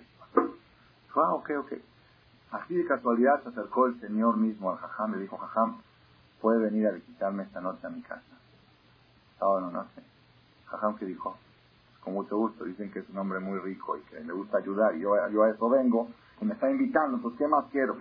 ah, 1.22 1.34
ok, 1.34 1.51
ok. 1.59 1.74
Así 2.51 2.76
de 2.76 2.86
casualidad 2.86 3.41
se 3.43 3.49
acercó 3.49 3.88
el 3.88 3.99
Señor 3.99 4.38
mismo 4.38 4.72
al 4.72 4.78
Jajam, 4.78 5.13
le 5.13 5.22
dijo, 5.22 5.38
Jajam, 5.38 5.82
puede 6.41 6.59
venir 6.59 6.88
a 6.88 6.91
visitarme 6.91 7.43
esta 7.43 7.59
noche 7.59 7.86
a 7.86 7.89
mi 7.89 8.01
casa. 8.01 8.22
Sábado 9.39 9.61
no 9.61 9.72
noche. 9.72 10.01
Jajam 10.68 10.95
que 10.97 11.05
dijo, 11.05 11.38
con 12.01 12.13
mucho 12.13 12.38
gusto, 12.38 12.63
dicen 12.63 12.91
que 12.91 12.99
es 12.99 13.09
un 13.09 13.18
hombre 13.18 13.39
muy 13.39 13.59
rico 13.59 13.97
y 13.97 14.01
que 14.01 14.20
le 14.20 14.32
gusta 14.32 14.59
ayudar, 14.59 14.95
y 14.95 15.01
yo, 15.01 15.16
yo 15.30 15.43
a 15.43 15.49
eso 15.49 15.70
vengo, 15.70 16.09
y 16.39 16.45
me 16.45 16.53
está 16.53 16.70
invitando, 16.70 17.18
pues 17.22 17.36
¿qué 17.38 17.47
más 17.47 17.66
quiero? 17.72 17.97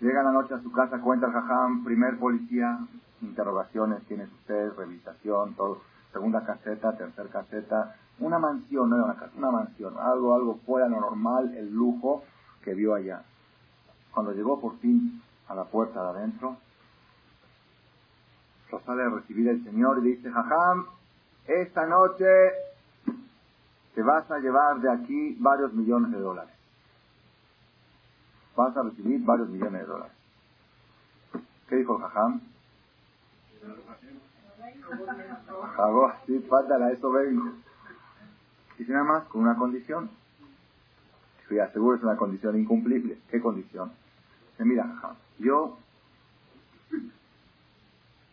Llega 0.00 0.22
la 0.22 0.32
noche 0.32 0.54
a 0.54 0.60
su 0.60 0.70
casa, 0.72 1.00
cuenta 1.00 1.26
el 1.26 1.32
Jajam, 1.32 1.84
primer 1.84 2.18
policía, 2.18 2.78
interrogaciones, 3.22 4.02
quién 4.08 4.20
es 4.20 4.32
usted, 4.32 4.72
revisación, 4.76 5.54
todo, 5.54 5.80
segunda 6.12 6.44
caseta, 6.44 6.96
tercera 6.96 7.28
caseta, 7.30 7.96
una 8.18 8.38
mansión, 8.38 8.88
no 8.88 8.96
era 8.96 9.04
una 9.04 9.16
casa, 9.16 9.32
una 9.36 9.50
mansión, 9.50 9.94
algo, 9.98 10.34
algo 10.34 10.58
fuera 10.64 10.88
lo 10.88 11.00
normal, 11.00 11.54
el 11.54 11.72
lujo 11.72 12.24
que 12.62 12.74
vio 12.74 12.94
allá. 12.94 13.22
Cuando 14.12 14.32
llegó 14.32 14.60
por 14.60 14.78
fin 14.78 15.22
a 15.48 15.54
la 15.54 15.64
puerta 15.64 16.02
de 16.02 16.18
adentro, 16.18 16.56
lo 18.72 18.80
sale 18.80 19.02
a 19.02 19.10
recibir 19.10 19.48
el 19.48 19.62
Señor 19.64 19.98
y 19.98 20.12
dice, 20.12 20.30
Jajam, 20.30 20.86
esta 21.46 21.86
noche 21.86 22.24
te 23.94 24.02
vas 24.02 24.30
a 24.30 24.38
llevar 24.38 24.80
de 24.80 24.90
aquí 24.90 25.36
varios 25.38 25.72
millones 25.74 26.10
de 26.10 26.18
dólares. 26.18 26.54
Vas 28.56 28.76
a 28.76 28.82
recibir 28.82 29.24
varios 29.24 29.48
millones 29.50 29.82
de 29.82 29.86
dólares. 29.86 30.16
¿Qué 31.68 31.76
dijo 31.76 31.96
el 31.96 32.02
Jajam? 32.02 32.40
Jajam, 35.76 36.12
sí, 36.26 36.38
falta 36.48 36.74
a 36.76 36.90
eso 36.90 37.10
vengo. 37.10 37.65
Dice 38.78 38.92
nada 38.92 39.04
más 39.04 39.24
con 39.24 39.42
una 39.42 39.56
condición. 39.56 40.10
Estoy 41.42 41.60
aseguro 41.60 41.96
es 41.96 42.02
una 42.02 42.16
condición 42.16 42.58
incumplible. 42.58 43.18
¿Qué 43.30 43.40
condición? 43.40 43.92
Dice, 44.52 44.64
mira, 44.64 45.16
yo 45.38 45.78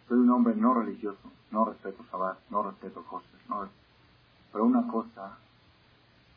soy 0.07 0.17
un 0.17 0.29
hombre 0.31 0.55
no 0.55 0.73
religioso, 0.73 1.31
no 1.51 1.65
respeto 1.65 2.03
Shabbat, 2.11 2.37
no 2.49 2.63
respeto 2.63 3.03
cosas, 3.03 3.29
no 3.47 3.69
pero 4.51 4.65
una 4.65 4.87
cosa 4.87 5.37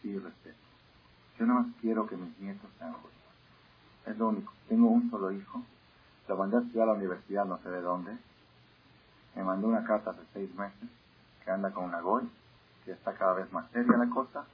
sí 0.00 0.18
respeto. 0.18 0.56
Yo 1.38 1.46
nada 1.46 1.60
más 1.60 1.74
quiero 1.80 2.06
que 2.06 2.16
mis 2.16 2.38
nietos 2.38 2.70
sean 2.78 2.92
judíos. 2.94 3.12
Es 4.06 4.16
lo 4.16 4.28
único. 4.28 4.52
Tengo 4.68 4.88
un 4.88 5.10
solo 5.10 5.32
hijo. 5.32 5.62
Lo 6.26 6.36
mandé 6.36 6.56
a 6.56 6.60
estudiar 6.60 6.88
a 6.88 6.92
la 6.92 6.98
universidad, 6.98 7.44
no 7.44 7.58
sé 7.58 7.68
de 7.68 7.82
dónde. 7.82 8.16
Me 9.34 9.44
mandó 9.44 9.68
una 9.68 9.84
carta 9.84 10.12
hace 10.12 10.22
seis 10.32 10.54
meses 10.54 10.88
que 11.44 11.50
anda 11.50 11.72
con 11.72 11.84
una 11.84 12.00
goy 12.00 12.26
que 12.86 12.92
está 12.92 13.12
cada 13.14 13.34
vez 13.34 13.52
más 13.52 13.68
seria 13.72 13.98
la 13.98 14.08
cosa 14.08 14.46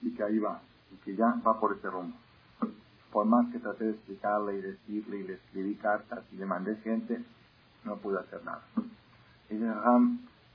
y 0.00 0.14
que 0.14 0.22
ahí 0.22 0.38
va, 0.38 0.62
y 0.92 0.96
que 0.98 1.16
ya 1.16 1.34
va 1.44 1.58
por 1.58 1.76
ese 1.76 1.90
rumbo. 1.90 2.16
Por 3.12 3.26
más 3.26 3.50
que 3.52 3.58
traté 3.58 3.84
de 3.84 3.90
explicarle 3.90 4.54
y 4.54 4.60
decirle 4.60 5.18
y 5.18 5.22
le 5.24 5.34
escribí 5.34 5.74
cartas 5.74 6.24
y 6.32 6.36
le 6.36 6.46
mandé 6.46 6.76
gente, 6.76 7.24
no 7.84 7.96
pude 7.96 8.20
hacer 8.20 8.44
nada. 8.44 8.62
Y 9.50 9.54
dice, 9.54 9.66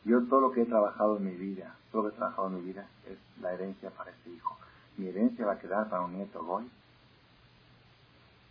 yo 0.06 0.24
todo 0.28 0.40
lo 0.40 0.52
que 0.52 0.62
he 0.62 0.66
trabajado 0.66 1.18
en 1.18 1.26
mi 1.26 1.36
vida, 1.36 1.76
todo 1.92 2.04
lo 2.04 2.10
que 2.10 2.16
he 2.16 2.18
trabajado 2.18 2.48
en 2.48 2.56
mi 2.56 2.62
vida 2.62 2.88
es 3.10 3.18
la 3.42 3.54
herencia 3.54 3.90
para 3.90 4.12
este 4.12 4.30
hijo. 4.30 4.58
Mi 4.98 5.08
herencia 5.08 5.46
va 5.46 5.54
a 5.54 5.60
quedar 5.60 5.90
para 5.90 6.04
un 6.04 6.14
nieto 6.14 6.40
hoy. 6.48 6.70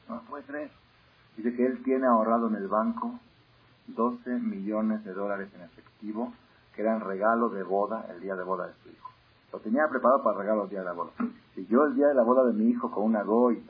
No 0.09 0.21
puede 0.23 0.45
creer. 0.45 0.71
Dice 1.37 1.55
que 1.55 1.65
él 1.65 1.83
tiene 1.83 2.07
ahorrado 2.07 2.49
en 2.49 2.57
el 2.57 2.69
banco 2.69 3.19
12 3.87 4.31
millones 4.41 5.05
de 5.05 5.15
dólares 5.15 5.49
en 5.55 5.63
efectivo 5.63 6.35
que 6.75 6.83
eran 6.83 7.01
regalo 7.01 7.49
de 7.51 7.63
boda 7.63 8.07
el 8.11 8.21
día 8.21 8.35
de 8.35 8.45
boda 8.45 8.67
de 8.67 8.75
su 8.83 8.89
hijo. 8.89 9.11
Lo 9.53 9.59
tenía 9.61 9.87
preparado 9.89 10.23
para 10.23 10.39
regalo 10.39 10.65
el 10.65 10.71
día 10.71 10.81
de 10.81 10.87
la 10.87 10.93
boda. 10.93 11.11
Si 11.55 11.67
yo 11.67 11.85
el 11.85 11.95
día 11.95 12.09
de 12.09 12.15
la 12.15 12.23
boda 12.23 12.45
de 12.45 12.55
mi 12.55 12.71
hijo 12.71 12.91
con 12.91 13.05
una 13.05 13.23
goy 13.23 13.63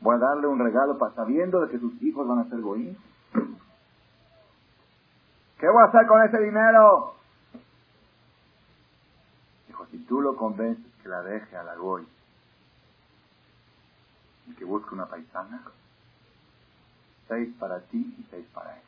voy 0.00 0.16
a 0.16 0.18
darle 0.18 0.46
un 0.46 0.58
regalo 0.58 0.98
para 0.98 1.14
sabiendo 1.14 1.60
de 1.60 1.68
que 1.68 1.78
sus 1.78 2.00
hijos 2.02 2.26
van 2.26 2.40
a 2.40 2.48
ser 2.48 2.60
goy, 2.60 2.96
¿qué 5.58 5.68
voy 5.68 5.82
a 5.82 5.88
hacer 5.88 6.06
con 6.06 6.22
ese 6.22 6.38
dinero? 6.38 7.14
Dijo, 9.68 9.86
si 9.86 9.98
tú 9.98 10.20
lo 10.20 10.36
convences 10.36 10.92
que 11.02 11.08
la 11.08 11.22
deje 11.22 11.56
a 11.56 11.62
la 11.62 11.76
goy 11.76 12.06
y 14.48 14.54
que 14.54 14.64
busque 14.64 14.94
una 14.94 15.06
paisana, 15.06 15.62
seis 17.28 17.54
para 17.58 17.80
ti 17.80 18.16
y 18.18 18.26
seis 18.30 18.46
para 18.52 18.76
él. 18.76 18.82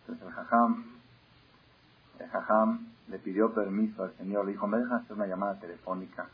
Entonces 0.00 0.15
el 0.26 2.28
jajam, 2.28 2.88
le 3.08 3.18
pidió 3.18 3.54
permiso 3.54 4.04
al 4.04 4.16
Señor, 4.16 4.44
le 4.44 4.52
dijo, 4.52 4.66
¿me 4.66 4.78
dejas 4.78 5.02
hacer 5.02 5.16
una 5.16 5.26
llamada 5.26 5.58
telefónica? 5.60 6.28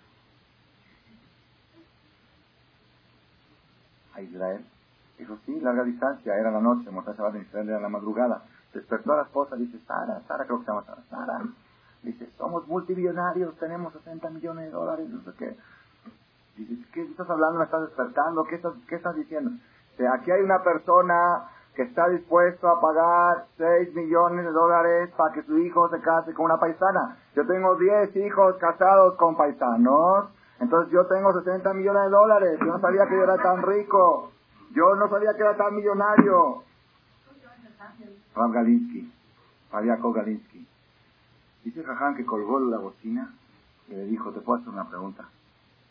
a 4.14 4.20
Israel? 4.20 4.64
Dijo, 5.18 5.38
sí, 5.46 5.60
larga 5.60 5.84
distancia, 5.84 6.36
era 6.36 6.50
la 6.50 6.60
noche, 6.60 6.90
Moshe 6.90 7.10
en 7.10 7.68
era 7.68 7.80
la 7.80 7.88
madrugada. 7.88 8.42
Despertó 8.72 9.12
a 9.12 9.16
la 9.16 9.22
esposa, 9.22 9.56
dice, 9.56 9.78
Sara, 9.86 10.22
Sara 10.26 10.44
creo 10.44 10.58
que 10.58 10.64
se 10.64 10.70
llama 10.70 10.84
Sara. 11.10 11.42
Dice, 12.02 12.28
somos 12.36 12.66
multimillonarios, 12.66 13.56
tenemos 13.58 13.92
60 13.92 14.30
millones 14.30 14.66
de 14.66 14.70
dólares, 14.70 15.08
no 15.08 15.22
sé 15.22 15.30
qué. 15.38 15.56
Dice, 16.56 16.86
¿qué 16.92 17.02
estás 17.02 17.28
hablando? 17.30 17.58
¿Me 17.58 17.64
estás 17.64 17.82
despertando? 17.82 18.44
¿Qué 18.44 18.56
estás, 18.56 18.74
qué 18.88 18.96
estás 18.96 19.14
diciendo? 19.14 19.50
Aquí 20.14 20.30
hay 20.30 20.40
una 20.40 20.62
persona 20.62 21.48
que 21.74 21.82
está 21.82 22.08
dispuesto 22.08 22.68
a 22.68 22.80
pagar 22.80 23.46
6 23.56 23.94
millones 23.94 24.44
de 24.44 24.50
dólares 24.50 25.10
para 25.16 25.32
que 25.32 25.42
su 25.42 25.58
hijo 25.58 25.88
se 25.88 26.00
case 26.00 26.34
con 26.34 26.46
una 26.46 26.60
paisana. 26.60 27.16
Yo 27.34 27.46
tengo 27.46 27.76
10 27.76 28.14
hijos 28.16 28.56
casados 28.56 29.14
con 29.16 29.36
paisanos, 29.36 30.26
entonces 30.60 30.92
yo 30.92 31.06
tengo 31.06 31.32
60 31.32 31.72
millones 31.74 32.02
de 32.04 32.10
dólares. 32.10 32.58
Yo 32.60 32.66
no 32.66 32.80
sabía 32.80 33.06
que 33.06 33.16
yo 33.16 33.24
era 33.24 33.38
tan 33.38 33.62
rico. 33.62 34.32
Yo 34.74 34.94
no 34.96 35.08
sabía 35.08 35.34
que 35.34 35.40
era 35.40 35.56
tan 35.56 35.74
millonario. 35.74 36.62
Rav 38.34 38.52
Galinsky, 38.52 39.12
Rav 39.70 40.12
Galinsky. 40.14 40.66
Dice 41.64 41.84
Jaján 41.84 42.16
que 42.16 42.24
colgó 42.24 42.58
la 42.60 42.78
bocina 42.78 43.32
y 43.88 43.94
le 43.94 44.04
dijo, 44.06 44.30
te 44.30 44.40
puedo 44.40 44.60
hacer 44.60 44.72
una 44.72 44.88
pregunta. 44.88 45.28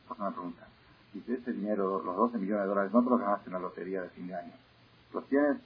Hacer 0.10 0.22
una 0.22 0.32
pregunta. 0.32 0.68
Dice, 1.14 1.34
ese 1.34 1.54
dinero, 1.54 2.02
los 2.04 2.16
12 2.16 2.38
millones 2.38 2.64
de 2.64 2.70
dólares, 2.70 2.94
no 2.94 3.04
te 3.04 3.10
los 3.10 3.20
ganaste 3.20 3.48
en 3.48 3.54
la 3.54 3.60
lotería 3.60 4.02
de 4.02 4.10
fin 4.10 4.28
de 4.28 4.36
año. 4.36 4.54
Los 5.14 5.26
tienes 5.28 5.58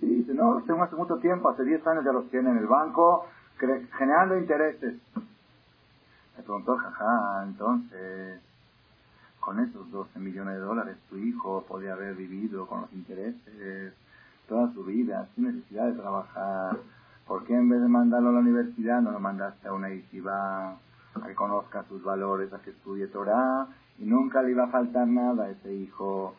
Sí, 0.00 0.06
dice, 0.06 0.34
no, 0.34 0.62
tengo 0.62 0.82
hace 0.82 0.96
mucho 0.96 1.16
tiempo, 1.16 1.48
hace 1.48 1.64
10 1.64 1.86
años 1.86 2.04
ya 2.04 2.12
los 2.12 2.28
tiene 2.30 2.50
en 2.50 2.58
el 2.58 2.66
banco, 2.66 3.26
generando 3.98 4.38
intereses. 4.38 4.94
Me 6.36 6.42
preguntó, 6.42 6.76
jaja, 6.76 7.42
entonces, 7.44 8.40
con 9.40 9.58
esos 9.58 9.90
12 9.90 10.18
millones 10.20 10.54
de 10.54 10.60
dólares, 10.60 10.96
tu 11.08 11.16
hijo 11.16 11.64
podía 11.66 11.94
haber 11.94 12.14
vivido 12.14 12.66
con 12.66 12.82
los 12.82 12.92
intereses 12.92 13.92
toda 14.48 14.72
su 14.72 14.84
vida, 14.84 15.28
sin 15.34 15.44
necesidad 15.44 15.86
de 15.86 16.00
trabajar. 16.00 16.78
¿Por 17.26 17.44
qué 17.44 17.54
en 17.54 17.68
vez 17.68 17.80
de 17.80 17.88
mandarlo 17.88 18.30
a 18.30 18.32
la 18.32 18.38
universidad 18.40 19.02
no 19.02 19.10
lo 19.10 19.20
mandaste 19.20 19.68
a 19.68 19.72
una 19.72 19.90
yeshiva, 19.90 20.70
a 20.70 21.26
que 21.26 21.34
conozca 21.34 21.84
sus 21.84 22.02
valores, 22.02 22.52
a 22.52 22.60
que 22.60 22.70
estudie 22.70 23.06
Torah, 23.08 23.66
y 23.98 24.04
nunca 24.04 24.42
le 24.42 24.52
iba 24.52 24.64
a 24.64 24.68
faltar 24.68 25.06
nada 25.06 25.44
a 25.44 25.50
ese 25.50 25.74
hijo? 25.74 26.34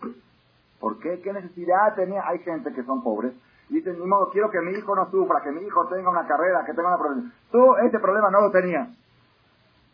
¿Por 0.79 0.99
qué? 0.99 1.21
¿Qué 1.21 1.33
necesidad 1.33 1.95
tenía? 1.95 2.23
Hay 2.27 2.39
gente 2.39 2.73
que 2.73 2.83
son 2.83 3.03
pobres 3.03 3.33
Dicen, 3.69 3.99
ni 3.99 4.07
modo, 4.07 4.31
quiero 4.31 4.49
que 4.49 4.61
mi 4.61 4.71
hijo 4.71 4.95
no 4.95 5.09
sufra, 5.11 5.41
que 5.43 5.51
mi 5.51 5.61
hijo 5.61 5.87
tenga 5.87 6.09
una 6.09 6.25
carrera, 6.25 6.65
que 6.65 6.73
tenga 6.73 6.87
una 6.87 6.97
profesión. 6.97 7.31
Tú 7.51 7.75
ese 7.77 7.99
problema 7.99 8.31
no 8.31 8.41
lo 8.41 8.51
tenías. 8.51 8.89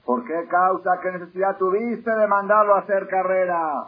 ¿Por 0.06 0.24
qué 0.24 0.48
causa, 0.48 1.00
qué 1.02 1.12
necesidad 1.12 1.58
tuviste 1.58 2.10
de 2.10 2.28
mandarlo 2.28 2.76
a 2.76 2.80
hacer 2.80 3.08
carrera? 3.08 3.88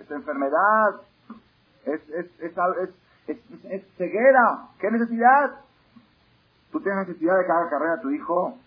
Es 0.00 0.10
enfermedad, 0.10 1.02
es, 1.84 2.00
es, 2.10 2.26
es, 2.40 2.90
es, 3.70 3.96
ceguera, 3.96 4.68
¿qué 4.80 4.90
necesidad? 4.90 5.60
¿Tú 6.72 6.80
tienes 6.80 7.06
necesidad 7.06 7.38
de 7.38 7.46
que 7.46 7.52
haga 7.52 7.70
carrera 7.70 8.00
tu 8.00 8.10
hijo? 8.10 8.58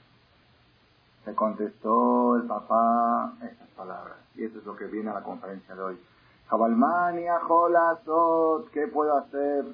Se 1.26 1.36
contestó 1.36 2.38
el 2.38 2.48
papá 2.48 3.34
esas 3.44 3.68
palabras. 3.76 4.27
Y 4.38 4.46
eso 4.46 4.60
es 4.60 4.66
lo 4.66 4.76
que 4.76 4.86
viene 4.86 5.10
a 5.10 5.16
la 5.16 5.24
conferencia 5.24 5.76
de 5.76 5.82
hoy. 5.82 6.00
Jabalmania, 6.48 7.40
Jolasot, 7.40 8.70
¿qué 8.72 8.88
puedo 8.88 9.18
hacer? 9.18 9.66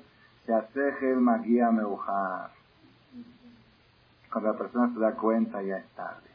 Se 0.45 0.53
hace 0.53 1.11
el 1.11 1.19
magia 1.19 1.69
meujar. 1.71 2.51
Cuando 4.31 4.51
la 4.51 4.57
persona 4.57 4.91
se 4.93 4.99
da 4.99 5.11
cuenta 5.13 5.61
ya 5.61 5.77
es 5.77 5.87
tarde. 5.89 6.29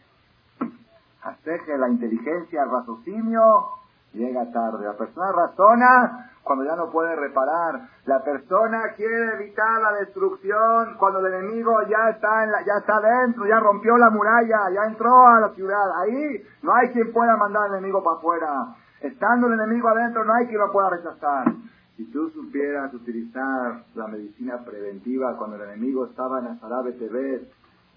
Haceje 1.23 1.77
la 1.77 1.89
inteligencia, 1.89 2.63
el 2.63 2.71
raciocinio, 2.71 3.67
llega 4.13 4.51
tarde. 4.53 4.85
La 4.85 4.97
persona 4.97 5.33
razona 5.33 6.31
cuando 6.43 6.65
ya 6.65 6.77
no 6.77 6.91
puede 6.91 7.15
reparar. 7.15 7.89
La 8.07 8.23
persona 8.25 8.95
quiere 8.97 9.35
evitar 9.35 9.81
la 9.83 9.93
destrucción 10.01 10.97
cuando 10.99 11.21
el 11.21 11.35
enemigo 11.35 11.73
ya 11.89 12.11
está 12.11 12.45
en 12.45 12.53
la, 12.53 12.65
ya 12.65 12.79
está 12.79 13.01
dentro, 13.01 13.47
ya 13.47 13.61
rompió 13.61 13.97
la 13.99 14.11
muralla, 14.11 14.71
ya 14.75 14.85
entró 14.89 15.27
a 15.27 15.41
la 15.41 15.51
ciudad. 15.51 16.01
Ahí 16.03 16.43
no 16.63 16.75
hay 16.75 16.91
quien 16.91 17.13
pueda 17.13 17.37
mandar 17.37 17.65
al 17.65 17.79
enemigo 17.79 18.03
para 18.03 18.17
afuera. 18.17 18.77
Estando 19.01 19.47
el 19.47 19.55
enemigo 19.55 19.89
adentro 19.89 20.25
no 20.25 20.35
hay 20.35 20.47
quien 20.47 20.59
lo 20.59 20.73
pueda 20.73 20.91
rechazar. 20.91 21.53
Si 21.97 22.05
tú 22.13 22.31
supieras 22.31 22.95
utilizar 22.95 23.85
la 23.95 24.07
medicina 24.07 24.65
preventiva 24.65 25.37
cuando 25.37 25.57
el 25.57 25.63
enemigo 25.63 26.07
estaba 26.07 26.39
en 26.39 26.47
Azarabe 26.47 26.93
TV, 26.93 27.49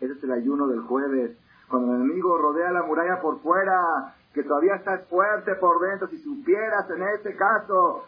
ese 0.02 0.14
es 0.14 0.24
el 0.24 0.32
ayuno 0.32 0.68
del 0.68 0.82
jueves, 0.82 1.38
cuando 1.70 1.94
el 1.94 2.02
enemigo 2.02 2.38
rodea 2.38 2.72
la 2.72 2.84
muralla 2.84 3.22
por 3.22 3.40
fuera, 3.42 4.16
que 4.34 4.44
todavía 4.44 4.76
estás 4.76 5.08
fuerte 5.08 5.56
por 5.56 5.80
dentro, 5.82 6.08
si 6.08 6.18
supieras 6.20 6.90
en 6.90 7.04
este 7.04 7.36
caso 7.36 8.06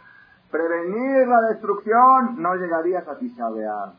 prevenir 0.49 1.28
la 1.28 1.41
destrucción, 1.49 2.41
no 2.41 2.55
llegarías 2.55 3.07
a 3.07 3.17
Tisha 3.17 3.49
B'Av. 3.49 3.93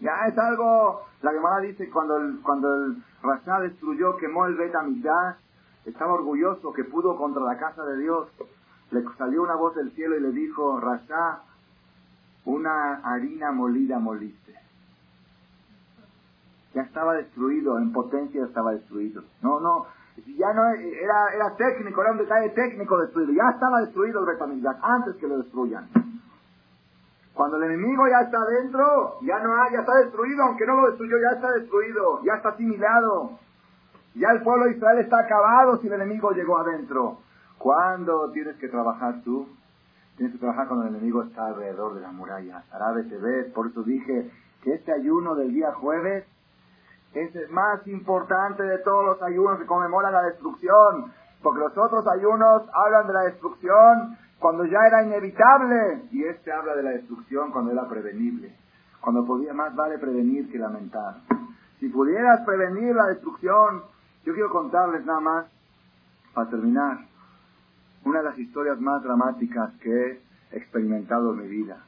ya 0.00 0.26
es 0.28 0.38
algo, 0.38 1.02
la 1.22 1.32
Gemara 1.32 1.60
dice 1.60 1.88
cuando 1.90 2.16
el, 2.18 2.40
cuando 2.42 2.68
Rasha 3.22 3.60
destruyó, 3.60 4.16
quemó 4.16 4.46
el 4.46 4.56
Bet 4.56 4.74
estaba 5.84 6.12
orgulloso 6.12 6.72
que 6.72 6.84
pudo 6.84 7.16
contra 7.16 7.42
la 7.42 7.56
casa 7.58 7.84
de 7.84 7.98
Dios. 7.98 8.28
Le 8.90 9.02
salió 9.16 9.42
una 9.42 9.54
voz 9.54 9.74
del 9.74 9.92
cielo 9.92 10.16
y 10.16 10.20
le 10.20 10.32
dijo, 10.32 10.78
Rasha, 10.80 11.40
una 12.44 12.96
harina 13.02 13.52
molida 13.52 13.98
moliste. 13.98 14.65
Ya 16.76 16.82
estaba 16.82 17.14
destruido, 17.14 17.78
en 17.78 17.90
potencia 17.90 18.44
estaba 18.44 18.72
destruido. 18.72 19.22
No, 19.40 19.60
no, 19.60 19.86
ya 20.26 20.52
no 20.52 20.68
era, 20.68 21.34
era 21.34 21.56
técnico, 21.56 22.02
era 22.02 22.12
un 22.12 22.18
detalle 22.18 22.50
técnico 22.50 22.98
destruido. 22.98 23.32
Ya 23.32 23.48
estaba 23.54 23.80
destruido 23.80 24.20
el 24.20 24.26
Betamigdash 24.26 24.76
antes 24.82 25.16
que 25.16 25.26
lo 25.26 25.38
destruyan. 25.38 25.88
Cuando 27.32 27.56
el 27.56 27.62
enemigo 27.62 28.06
ya 28.08 28.26
está 28.26 28.44
dentro, 28.60 29.16
ya 29.22 29.38
no 29.38 29.56
hay, 29.56 29.72
ya 29.72 29.80
está 29.80 29.94
destruido, 30.04 30.42
aunque 30.42 30.66
no 30.66 30.82
lo 30.82 30.88
destruyó, 30.88 31.16
ya 31.18 31.36
está 31.36 31.50
destruido, 31.52 32.22
ya 32.24 32.34
está 32.34 32.50
asimilado. 32.50 33.38
Ya 34.14 34.28
el 34.32 34.42
pueblo 34.42 34.66
de 34.66 34.72
Israel 34.72 34.98
está 34.98 35.20
acabado 35.20 35.78
si 35.78 35.86
el 35.86 35.94
enemigo 35.94 36.32
llegó 36.32 36.58
adentro. 36.58 37.20
¿Cuándo 37.56 38.32
tienes 38.32 38.56
que 38.56 38.68
trabajar 38.68 39.22
tú? 39.24 39.48
Tienes 40.18 40.34
que 40.34 40.40
trabajar 40.40 40.68
cuando 40.68 40.88
el 40.88 40.94
enemigo 40.94 41.22
está 41.22 41.46
alrededor 41.46 41.94
de 41.94 42.02
la 42.02 42.12
muralla. 42.12 42.64
Arabe 42.70 43.04
te 43.04 43.16
ves. 43.16 43.50
Por 43.54 43.68
eso 43.68 43.82
dije 43.82 44.30
que 44.62 44.74
este 44.74 44.92
ayuno 44.92 45.34
del 45.36 45.54
día 45.54 45.72
jueves 45.72 46.26
es 47.16 47.34
el 47.34 47.48
más 47.48 47.86
importante 47.86 48.62
de 48.62 48.78
todos 48.78 49.04
los 49.04 49.22
ayunos 49.22 49.58
que 49.58 49.66
conmemoran 49.66 50.12
la 50.12 50.22
destrucción. 50.22 51.12
Porque 51.42 51.60
los 51.60 51.76
otros 51.76 52.06
ayunos 52.08 52.62
hablan 52.74 53.06
de 53.06 53.12
la 53.12 53.22
destrucción 53.22 54.18
cuando 54.38 54.64
ya 54.64 54.86
era 54.86 55.02
inevitable. 55.02 56.02
Y 56.10 56.24
este 56.24 56.52
habla 56.52 56.76
de 56.76 56.82
la 56.82 56.90
destrucción 56.90 57.52
cuando 57.52 57.72
era 57.72 57.88
prevenible. 57.88 58.54
Cuando 59.00 59.24
podía, 59.24 59.54
más 59.54 59.74
vale 59.74 59.98
prevenir 59.98 60.50
que 60.50 60.58
lamentar. 60.58 61.16
Si 61.80 61.88
pudieras 61.88 62.40
prevenir 62.44 62.94
la 62.94 63.06
destrucción, 63.06 63.82
yo 64.24 64.34
quiero 64.34 64.50
contarles 64.50 65.04
nada 65.06 65.20
más, 65.20 65.46
para 66.34 66.50
terminar, 66.50 66.98
una 68.04 68.18
de 68.18 68.24
las 68.24 68.38
historias 68.38 68.80
más 68.80 69.02
dramáticas 69.02 69.72
que 69.80 69.90
he 69.90 70.56
experimentado 70.56 71.32
en 71.32 71.38
mi 71.38 71.48
vida. 71.48 71.84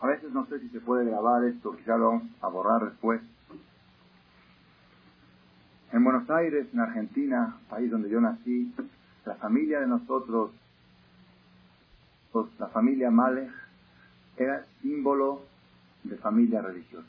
A 0.00 0.06
veces 0.06 0.32
no 0.32 0.46
sé 0.46 0.60
si 0.60 0.68
se 0.68 0.80
puede 0.80 1.04
grabar 1.04 1.44
esto, 1.44 1.76
quizá 1.76 1.96
lo 1.96 2.08
vamos 2.10 2.28
a 2.40 2.48
borrar 2.48 2.84
después. 2.84 3.20
En 5.92 6.04
Buenos 6.04 6.28
Aires, 6.30 6.66
en 6.72 6.80
Argentina, 6.80 7.56
país 7.68 7.90
donde 7.90 8.08
yo 8.08 8.20
nací, 8.20 8.72
la 9.24 9.34
familia 9.36 9.80
de 9.80 9.86
nosotros, 9.88 10.52
la 12.58 12.68
familia 12.68 13.10
Malek, 13.10 13.50
era 14.36 14.64
símbolo 14.80 15.42
de 16.04 16.16
familia 16.16 16.62
religiosa. 16.62 17.08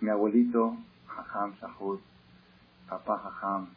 Mi 0.00 0.10
abuelito 0.10 0.76
Jajam 1.08 1.54
Shahud, 1.54 1.98
Papá 2.88 3.18
Jajam, 3.18 3.68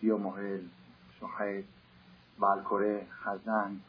Tío 0.00 0.18
Mohel, 0.18 0.70
Shohet, 1.18 1.66
Balcore, 2.38 3.08
Hazan, 3.24 3.80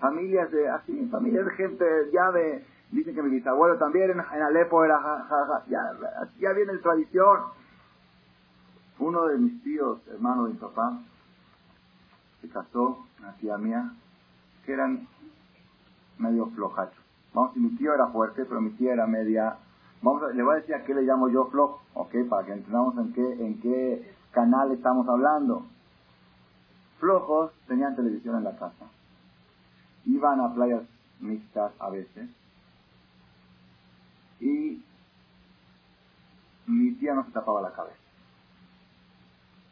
familias 0.00 0.50
de, 0.50 0.68
así, 0.68 1.08
familias 1.10 1.44
de 1.44 1.50
gente, 1.52 1.84
ya 2.12 2.30
de, 2.32 2.64
dicen 2.90 3.14
que 3.14 3.22
mi 3.22 3.30
bisabuelo 3.30 3.78
también 3.78 4.10
en, 4.10 4.20
Alepo 4.20 4.84
era 4.84 4.98
ya, 5.68 6.52
viene 6.52 6.74
la 6.74 6.80
tradición. 6.80 7.38
Uno 8.98 9.26
de 9.26 9.38
mis 9.38 9.62
tíos, 9.62 10.00
hermano 10.08 10.44
de 10.44 10.52
mi 10.52 10.58
papá, 10.58 10.98
se 12.40 12.48
casó, 12.48 13.06
una 13.18 13.32
tía 13.36 13.56
mía, 13.56 13.92
que 14.64 14.72
eran 14.72 15.06
medio 16.18 16.46
flojachos. 16.50 17.02
Vamos, 17.32 17.56
mi 17.56 17.76
tío 17.76 17.94
era 17.94 18.08
fuerte, 18.08 18.44
pero 18.44 18.60
mi 18.60 18.70
tía 18.70 18.92
era 18.92 19.06
media 19.06 19.56
Vamos 20.02 20.34
le 20.34 20.42
voy 20.42 20.54
a 20.54 20.60
decir 20.60 20.74
a 20.74 20.82
qué 20.84 20.94
le 20.94 21.02
llamo 21.02 21.28
yo 21.28 21.46
flojo, 21.46 21.82
¿ok? 21.92 22.14
Para 22.28 22.46
que 22.46 22.52
entendamos 22.52 22.96
en 22.96 23.12
qué, 23.12 23.32
en 23.32 23.60
qué 23.60 24.14
canal 24.30 24.72
estamos 24.72 25.06
hablando. 25.06 25.66
Flojos 26.98 27.52
tenían 27.68 27.96
televisión 27.96 28.36
en 28.36 28.44
la 28.44 28.56
casa. 28.56 28.86
Iban 30.10 30.40
a 30.40 30.52
playas 30.52 30.82
mixtas 31.20 31.72
a 31.78 31.90
veces. 31.90 32.28
Y 34.40 34.82
mi 36.66 36.94
tía 36.94 37.14
no 37.14 37.24
se 37.24 37.30
tapaba 37.30 37.60
la 37.60 37.72
cabeza. 37.72 37.96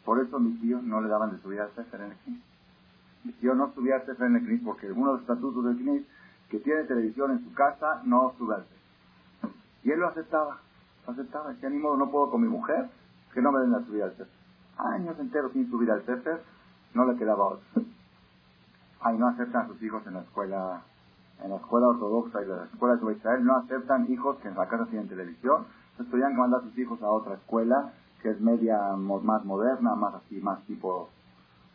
Por 0.04 0.20
eso 0.20 0.38
mi 0.38 0.58
tío 0.60 0.80
no 0.80 1.00
le 1.00 1.08
daban 1.08 1.32
de 1.32 1.42
subir 1.42 1.60
al 1.60 1.74
Sefer 1.74 2.00
en 2.00 2.12
el 2.12 2.18
CNIS. 2.18 2.42
Mi 3.24 3.32
tío 3.32 3.54
no 3.54 3.72
subía 3.74 3.96
al 3.96 4.06
Sefer 4.06 4.26
en 4.26 4.36
el 4.36 4.46
CNIS 4.46 4.62
porque 4.64 4.92
uno 4.92 5.06
de 5.08 5.12
los 5.14 5.20
estatutos 5.22 5.64
del 5.64 5.76
CNIS 5.78 6.06
que 6.50 6.60
tiene 6.60 6.84
televisión 6.84 7.32
en 7.32 7.44
su 7.44 7.52
casa 7.52 8.02
no 8.04 8.32
sube 8.38 8.54
al 8.54 8.62
Sefer. 8.62 9.52
Y 9.82 9.90
él 9.90 9.98
lo 9.98 10.08
aceptaba. 10.08 10.60
Lo 11.06 11.12
aceptaba. 11.12 11.52
Decía, 11.52 11.68
ni 11.68 11.78
modo, 11.78 11.96
no 11.96 12.10
puedo 12.10 12.30
con 12.30 12.42
mi 12.42 12.48
mujer, 12.48 12.88
que 13.34 13.42
no 13.42 13.50
me 13.50 13.60
den 13.60 13.72
la 13.72 13.84
subida 13.84 14.04
al 14.04 14.12
Sefer. 14.12 14.38
Años 14.78 15.18
enteros 15.18 15.52
sin 15.52 15.68
subir 15.68 15.90
al 15.90 16.06
Sefer, 16.06 16.42
no 16.94 17.10
le 17.10 17.18
quedaba 17.18 17.44
otro. 17.44 17.82
Ay, 19.00 19.18
no 19.18 19.28
aceptan 19.28 19.62
a 19.62 19.68
sus 19.68 19.82
hijos 19.82 20.06
en 20.06 20.14
la 20.14 20.20
escuela 20.20 20.82
en 21.42 21.50
la 21.50 21.56
escuela 21.56 21.88
ortodoxa 21.88 22.42
y 22.42 22.46
la 22.46 22.64
escuela 22.64 22.96
de 22.96 23.12
Israel 23.12 23.44
no 23.44 23.56
aceptan 23.56 24.10
hijos 24.10 24.38
que 24.38 24.48
en 24.48 24.56
la 24.56 24.66
casa 24.66 24.86
tienen 24.86 25.08
televisión. 25.08 25.66
Entonces 25.98 26.28
que 26.28 26.34
mandar 26.36 26.60
a 26.60 26.64
sus 26.64 26.78
hijos 26.78 27.02
a 27.02 27.10
otra 27.10 27.34
escuela 27.34 27.92
que 28.22 28.30
es 28.30 28.40
media 28.40 28.78
más 28.96 29.44
moderna, 29.44 29.94
más 29.94 30.14
así, 30.14 30.40
más 30.40 30.60
tipo, 30.66 31.08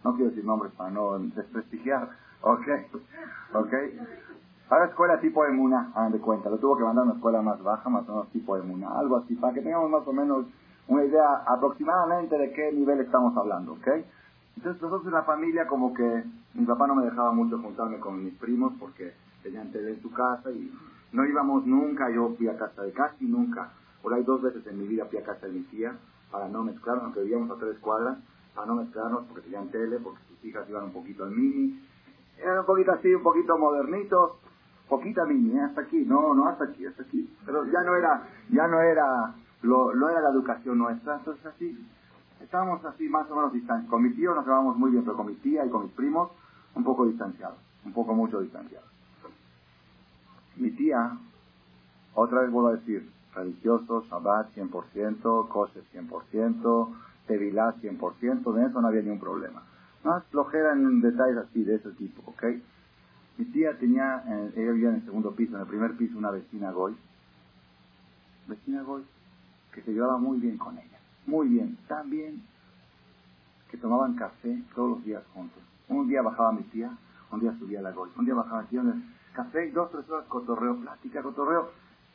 no 0.04 0.14
quiero 0.16 0.30
decir 0.30 0.46
nombres 0.46 0.74
para 0.74 0.92
no 0.92 1.18
desprestigiar, 1.20 2.10
ok, 2.42 2.68
ok. 3.54 3.74
A 4.70 4.80
la 4.80 4.86
escuela 4.86 5.20
tipo 5.20 5.46
Emuna, 5.46 5.92
hagan 5.96 6.12
de 6.12 6.20
cuenta, 6.20 6.50
lo 6.50 6.58
tuvo 6.58 6.78
que 6.78 6.84
mandar 6.84 7.04
a 7.04 7.06
una 7.06 7.16
escuela 7.16 7.42
más 7.42 7.62
baja, 7.62 7.90
más 7.90 8.08
o 8.10 8.12
menos 8.12 8.30
tipo 8.32 8.58
Emuna, 8.58 8.90
algo 8.98 9.18
así, 9.18 9.36
para 9.36 9.54
que 9.54 9.62
tengamos 9.62 9.90
más 9.90 10.08
o 10.08 10.14
menos 10.14 10.46
una 10.88 11.06
idea 11.06 11.44
aproximadamente 11.48 12.38
de 12.38 12.52
qué 12.52 12.72
nivel 12.74 13.00
estamos 13.00 13.36
hablando, 13.38 13.74
¿ok? 13.74 13.88
Entonces 14.56 14.82
nosotros 14.82 15.08
en 15.08 15.14
la 15.14 15.24
familia 15.24 15.68
como 15.68 15.94
que 15.94 16.24
mi 16.54 16.66
papá 16.66 16.88
no 16.88 16.96
me 16.96 17.06
dejaba 17.06 17.32
mucho 17.32 17.58
juntarme 17.60 18.00
con 18.00 18.24
mis 18.24 18.34
primos 18.36 18.74
porque 18.80 19.14
tenían 19.42 19.72
tele 19.72 19.92
en 19.92 20.02
su 20.02 20.12
casa 20.12 20.52
y 20.52 20.72
no 21.12 21.26
íbamos 21.26 21.66
nunca, 21.66 22.10
yo 22.10 22.34
fui 22.38 22.48
a 22.48 22.58
casa 22.58 22.84
de 22.84 22.92
casi 22.92 23.26
nunca. 23.26 23.72
Por 24.02 24.14
ahí 24.14 24.24
dos 24.24 24.42
veces 24.42 24.66
en 24.68 24.80
mi 24.80 24.88
vida 24.88 25.06
fui 25.06 25.20
a 25.20 25.24
casa 25.24 25.48
de 25.48 25.54
mi 25.54 25.62
tía 25.64 25.96
para 26.32 26.48
no 26.48 26.64
mezclarnos, 26.64 27.06
aunque 27.06 27.22
vivíamos 27.22 27.52
a 27.52 27.60
tres 27.60 27.78
cuadras, 27.80 28.18
para 28.56 28.68
no 28.68 28.76
mezclarnos 28.76 29.26
porque 29.28 29.44
tenían 29.44 29.70
tele, 29.70 30.00
porque 30.00 30.20
sus 30.28 30.44
hijas 30.44 30.68
iban 30.70 30.86
un 30.86 30.94
poquito 30.94 31.24
al 31.24 31.32
mini. 31.32 31.80
Eran 32.38 32.60
un 32.60 32.66
poquito 32.66 32.92
así, 32.92 33.14
un 33.14 33.22
poquito 33.22 33.58
modernitos, 33.58 34.32
poquita 34.90 35.26
mini, 35.26 35.58
¿eh? 35.58 35.62
hasta 35.62 35.82
aquí, 35.82 36.04
no, 36.06 36.34
no 36.34 36.48
hasta 36.48 36.66
aquí, 36.66 36.86
hasta 36.86 37.04
aquí. 37.04 37.32
Pero 37.46 37.66
ya 37.66 37.82
no 37.84 37.96
era, 37.96 38.28
ya 38.50 38.68
no 38.68 38.82
era, 38.82 39.36
lo, 39.62 39.94
no 39.94 40.10
era 40.10 40.22
la 40.22 40.30
educación 40.30 40.80
nuestra, 40.80 41.18
entonces 41.18 41.46
así, 41.46 41.88
estábamos 42.44 42.84
así 42.86 43.08
más 43.10 43.30
o 43.32 43.36
menos 43.36 43.54
distanciados. 43.54 43.90
Con 43.90 44.04
mi 44.04 44.14
tío 44.14 44.36
nos 44.36 44.46
llevábamos 44.46 44.78
muy 44.78 44.92
bien, 44.92 45.04
pero 45.04 45.18
con 45.18 45.28
mi 45.28 45.36
tía 45.36 45.66
y 45.66 45.70
con 45.70 45.84
mis 45.84 45.94
primos 45.94 46.32
un 46.76 46.84
poco 46.84 47.06
distanciados, 47.06 47.58
un 47.86 47.94
poco 47.94 48.14
mucho 48.14 48.42
distanciados. 48.42 48.90
Mi 50.58 50.72
tía, 50.72 51.18
otra 52.14 52.42
vez 52.42 52.52
vuelvo 52.52 52.70
a 52.70 52.74
decir, 52.74 53.10
religioso, 53.34 54.04
Shabbat 54.10 54.54
100%, 54.56 55.48
Kosher 55.48 55.84
100%, 55.94 56.96
Tevilá 57.28 57.74
100%, 57.82 58.54
de 58.54 58.66
eso 58.66 58.82
no 58.82 58.88
había 58.88 59.02
ningún 59.02 59.20
problema. 59.20 59.64
Más 60.04 60.24
flojera 60.26 60.74
en 60.74 61.02
detalles 61.02 61.38
así, 61.38 61.64
de 61.64 61.76
ese 61.76 61.92
tipo, 61.92 62.22
¿ok? 62.30 62.44
Mi 63.38 63.46
tía 63.46 63.78
tenía, 63.80 64.24
ella 64.56 64.72
vivía 64.74 64.90
en 64.90 64.96
el 64.96 65.06
segundo 65.06 65.34
piso, 65.34 65.56
en 65.56 65.62
el 65.62 65.68
primer 65.68 65.96
piso 65.96 66.18
una 66.18 66.32
vecina 66.32 66.72
Goy, 66.72 66.96
vecina 68.48 68.84
Goy, 68.84 69.04
que 69.74 69.82
se 69.82 69.92
llevaba 69.92 70.18
muy 70.18 70.40
bien 70.40 70.58
con 70.58 70.78
ella, 70.78 70.93
muy 71.26 71.48
bien, 71.48 71.78
tan 71.88 72.10
bien 72.10 72.44
que 73.70 73.78
tomaban 73.78 74.16
café 74.16 74.62
todos 74.76 74.90
los 74.92 75.04
días 75.04 75.24
juntos. 75.34 75.62
Un 75.90 76.08
día 76.08 76.22
bajaba 76.22 76.52
mi 76.52 76.64
tía, 76.64 76.92
un 77.32 77.40
día 77.40 77.52
subía 77.58 77.82
la 77.82 77.92
Goy, 77.92 78.10
un 78.18 78.26
día 78.26 78.36
bajaba 78.36 78.62
mi 78.62 78.68
tía, 78.68 78.82
café, 79.34 79.72
dos, 79.72 79.92
tres 79.92 80.10
horas, 80.10 80.26
cotorreo, 80.28 80.80
plática, 80.80 81.22
cotorreo. 81.22 81.72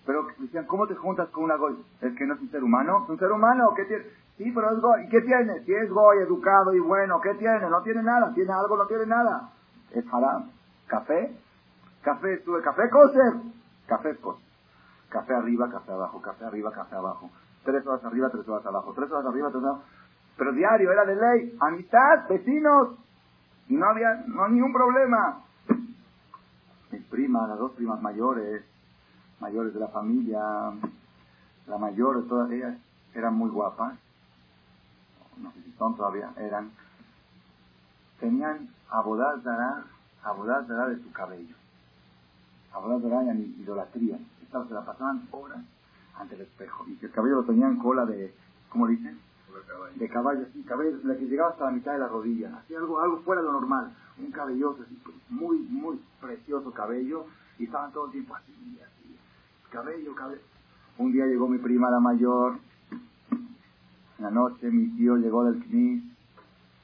Pero 0.07 0.27
decían, 0.39 0.65
¿cómo 0.67 0.87
te 0.87 0.95
juntas 0.95 1.29
con 1.29 1.45
una 1.45 1.57
goy? 1.57 1.85
¿Es 2.01 2.17
que 2.17 2.25
no 2.25 2.35
es 2.35 2.41
un 2.41 2.51
ser 2.51 2.65
humano? 2.65 3.05
¿Es 3.05 3.11
un 3.11 3.19
ser 3.19 3.31
humano? 3.31 3.75
¿Qué 3.77 3.85
tiene? 3.85 4.05
Sí, 4.39 4.51
pero 4.55 4.71
es 4.71 4.81
goy. 4.81 5.05
¿Y 5.05 5.09
qué 5.11 5.21
tiene? 5.21 5.63
Si 5.65 5.75
es 5.75 5.91
goy, 5.91 6.19
educado 6.19 6.73
y 6.73 6.81
bueno, 6.81 7.21
¿qué 7.21 7.35
tiene? 7.35 7.69
No 7.69 7.83
tiene 7.83 8.03
nada. 8.03 8.33
¿Tiene 8.33 8.51
algo? 8.51 8.79
No 8.79 8.87
tiene 8.87 9.05
nada. 9.05 9.51
Es 9.91 10.05
haram. 10.11 10.51
¿Café? 10.87 11.37
¿Café? 12.01 12.43
¿Sube 12.43 12.63
café? 12.63 12.89
¿Coser? 12.89 13.35
Café 13.87 14.11
es 14.11 14.19
Café 15.11 15.35
arriba, 15.35 15.69
café 15.71 15.93
abajo, 15.93 16.23
café 16.23 16.45
arriba, 16.45 16.71
café 16.71 16.97
abajo. 16.97 17.31
Tres 17.65 17.87
horas 17.87 18.05
arriba, 18.05 18.31
tres 18.31 18.49
horas 18.49 18.67
abajo. 18.67 18.93
Tres 18.95 19.11
horas 19.11 19.27
arriba, 19.27 19.49
tres 19.51 19.63
horas 19.63 19.77
abajo. 19.77 19.89
Pero 20.37 20.53
diario, 20.53 20.93
era 20.93 21.05
de 21.05 21.17
ley. 21.17 21.57
Amistad, 21.61 22.29
vecinos. 22.29 22.99
Y 23.69 23.77
no 23.77 23.87
había 23.91 24.25
no 24.27 24.49
ningún 24.49 24.73
problema 24.73 25.45
mis 26.91 27.05
primas, 27.05 27.49
las 27.49 27.59
dos 27.59 27.73
primas 27.73 28.01
mayores, 28.01 28.65
mayores 29.41 29.75
de 29.75 29.81
la 29.81 29.89
familia, 29.89 30.41
la 31.67 31.79
mayor 31.79 32.27
todas 32.27 32.51
ellas, 32.51 32.79
eran 33.15 33.35
muy 33.35 33.51
guapas, 33.51 33.95
no 35.37 35.53
sé 35.53 35.63
si 35.63 35.73
son 35.73 35.97
todavía, 35.97 36.33
eran, 36.37 36.71
tenían 38.21 38.69
abodaz 38.91 39.43
dará, 39.45 39.85
abodaz 40.23 40.67
dará 40.67 40.89
de 40.89 41.03
su 41.03 41.13
cabello, 41.13 41.57
abodaz 42.73 43.03
dará 43.03 43.35
y 43.35 43.57
idolatría, 43.61 44.19
se 44.51 44.75
la 44.75 44.85
pasaban 44.85 45.29
horas 45.31 45.63
ante 46.19 46.35
el 46.35 46.43
espejo, 46.43 46.85
y 46.89 46.97
que 46.97 47.07
el 47.07 47.13
cabello 47.13 47.37
lo 47.37 47.45
tenían 47.45 47.79
cola 47.79 48.05
de, 48.07 48.35
¿cómo 48.69 48.87
dicen? 48.87 49.19
De 49.97 50.09
caballo, 50.09 50.47
sí, 50.53 50.63
cabello, 50.63 50.99
la 51.05 51.17
que 51.17 51.27
llegaba 51.27 51.51
hasta 51.51 51.65
la 51.67 51.73
mitad 51.73 51.93
de 51.93 51.99
la 51.99 52.09
rodilla, 52.09 52.57
así 52.59 52.75
algo, 52.75 53.01
algo 53.01 53.19
fuera 53.23 53.41
de 53.43 53.49
lo 53.49 53.55
normal 53.55 53.93
un 54.19 54.31
cabelloso, 54.33 54.85
muy, 55.29 55.59
muy 55.59 56.01
precioso 56.21 56.73
cabello, 56.73 57.27
y 57.59 57.65
estaban 57.65 57.93
todo 57.93 58.07
el 58.07 58.13
tiempo 58.13 58.35
así, 58.35 58.79
así, 58.81 59.17
cabello, 59.71 60.15
cabello. 60.15 60.43
Un 60.99 61.13
día 61.13 61.27
llegó 61.27 61.49
mi 61.49 61.59
prima 61.59 61.91
la 61.91 62.01
mayor, 62.01 62.59
en 63.31 64.25
la 64.25 64.31
noche 64.31 64.71
mi 64.71 64.97
tío 64.97 65.17
llegó 65.17 65.45
del 65.45 65.63
CNIS, 65.65 66.05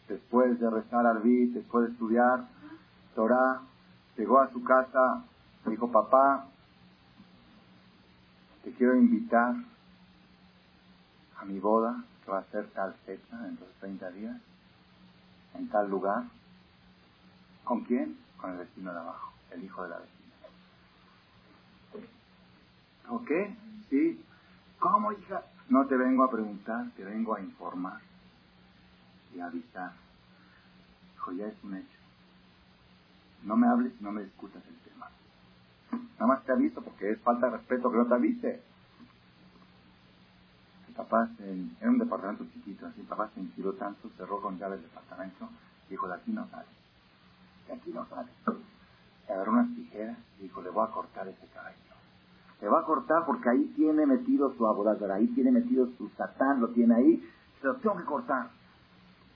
después 0.08 0.60
de 0.60 0.70
rezar 0.70 1.06
Arbit, 1.06 1.54
después 1.54 1.86
de 1.86 1.92
estudiar 1.92 2.48
Torah, 3.14 3.62
llegó 4.16 4.38
a 4.40 4.50
su 4.52 4.62
casa, 4.62 5.24
dijo, 5.66 5.90
papá, 5.90 6.46
te 8.64 8.72
quiero 8.72 8.96
invitar 8.96 9.54
a 11.36 11.44
mi 11.44 11.58
boda, 11.60 12.02
que 12.24 12.30
va 12.30 12.38
a 12.38 12.50
ser 12.50 12.66
tal 12.70 12.94
fecha, 13.04 13.36
dentro 13.36 13.66
de 13.66 13.72
30 13.74 14.10
días, 14.12 14.40
en 15.54 15.68
tal 15.68 15.90
lugar. 15.90 16.24
¿Con 17.64 17.84
quién? 17.84 18.18
Con 18.40 18.52
el 18.52 18.58
vecino 18.58 18.92
de 18.92 18.98
abajo, 18.98 19.32
el 19.50 19.64
hijo 19.64 19.82
de 19.82 19.88
la 19.90 19.98
vecina. 19.98 20.34
¿Ok? 23.10 23.30
¿Sí? 23.90 24.24
¿Cómo, 24.78 25.12
hija? 25.12 25.42
No 25.68 25.86
te 25.86 25.96
vengo 25.96 26.24
a 26.24 26.30
preguntar, 26.30 26.90
te 26.96 27.04
vengo 27.04 27.34
a 27.34 27.40
informar 27.40 28.00
y 29.34 29.40
a 29.40 29.46
avisar. 29.46 29.92
Dijo, 31.12 31.32
ya 31.32 31.46
es 31.46 31.64
un 31.64 31.76
hecho. 31.76 31.98
No 33.42 33.56
me 33.56 33.66
hables, 33.66 34.00
no 34.00 34.10
me 34.10 34.24
discutas 34.24 34.62
el. 34.66 34.83
Nada 36.14 36.26
más 36.26 36.44
te 36.44 36.52
aviso 36.52 36.82
porque 36.82 37.10
es 37.10 37.20
falta 37.20 37.46
de 37.46 37.56
respeto 37.56 37.90
que 37.90 37.96
no 37.96 38.06
te 38.06 38.14
avise. 38.14 38.62
El 40.88 40.94
papá 40.94 41.28
en, 41.40 41.76
era 41.80 41.90
un 41.90 41.98
departamento 41.98 42.44
chiquito, 42.52 42.86
así 42.86 43.00
el 43.00 43.06
papá 43.06 43.30
se 43.34 43.40
inspiró 43.40 43.72
tanto, 43.74 44.08
cerró 44.16 44.40
con 44.40 44.58
llave 44.58 44.76
el 44.76 44.82
departamento, 44.82 45.48
dijo, 45.88 46.06
de 46.06 46.14
aquí 46.14 46.32
no 46.32 46.46
sale 46.48 46.66
aquí 47.72 47.92
no 47.92 48.06
sale. 48.06 48.30
Agarró 49.28 49.52
unas 49.52 49.74
tijeras 49.74 50.18
y 50.38 50.42
dijo, 50.44 50.62
le 50.62 50.70
voy 50.70 50.86
a 50.86 50.90
cortar 50.90 51.26
ese 51.28 51.46
cabello. 51.54 51.78
Le 52.60 52.68
va 52.68 52.80
a 52.80 52.84
cortar 52.84 53.24
porque 53.26 53.48
ahí 53.48 53.72
tiene 53.76 54.06
metido 54.06 54.54
su 54.56 54.66
abogado, 54.66 55.12
ahí 55.12 55.26
tiene 55.28 55.50
metido 55.50 55.88
su 55.98 56.08
satán, 56.10 56.60
lo 56.60 56.68
tiene 56.68 56.94
ahí, 56.94 57.30
se 57.60 57.66
lo 57.66 57.76
tengo 57.76 57.96
que 57.96 58.04
cortar. 58.04 58.48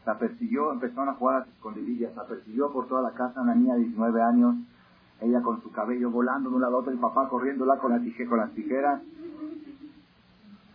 La 0.06 0.18
persiguió, 0.18 0.72
empezaron 0.72 1.08
a 1.08 1.14
jugar 1.14 1.36
a 1.36 1.38
las 1.40 1.48
escondidillas, 1.48 2.14
la 2.16 2.26
persiguió 2.26 2.72
por 2.72 2.86
toda 2.88 3.02
la 3.02 3.12
casa 3.12 3.40
una 3.42 3.54
niña 3.54 3.74
de 3.74 3.80
19 3.80 4.22
años, 4.22 4.54
ella 5.20 5.42
con 5.42 5.60
su 5.62 5.70
cabello 5.72 6.10
volando 6.10 6.50
de 6.50 6.56
un 6.56 6.62
lado 6.62 6.76
a 6.76 6.78
otro, 6.80 6.92
el 6.92 6.98
papá 6.98 7.28
corriéndola 7.28 7.78
con, 7.78 7.90
la 7.90 8.00
tije, 8.00 8.26
con 8.26 8.38
las 8.38 8.52
tijeras. 8.52 9.02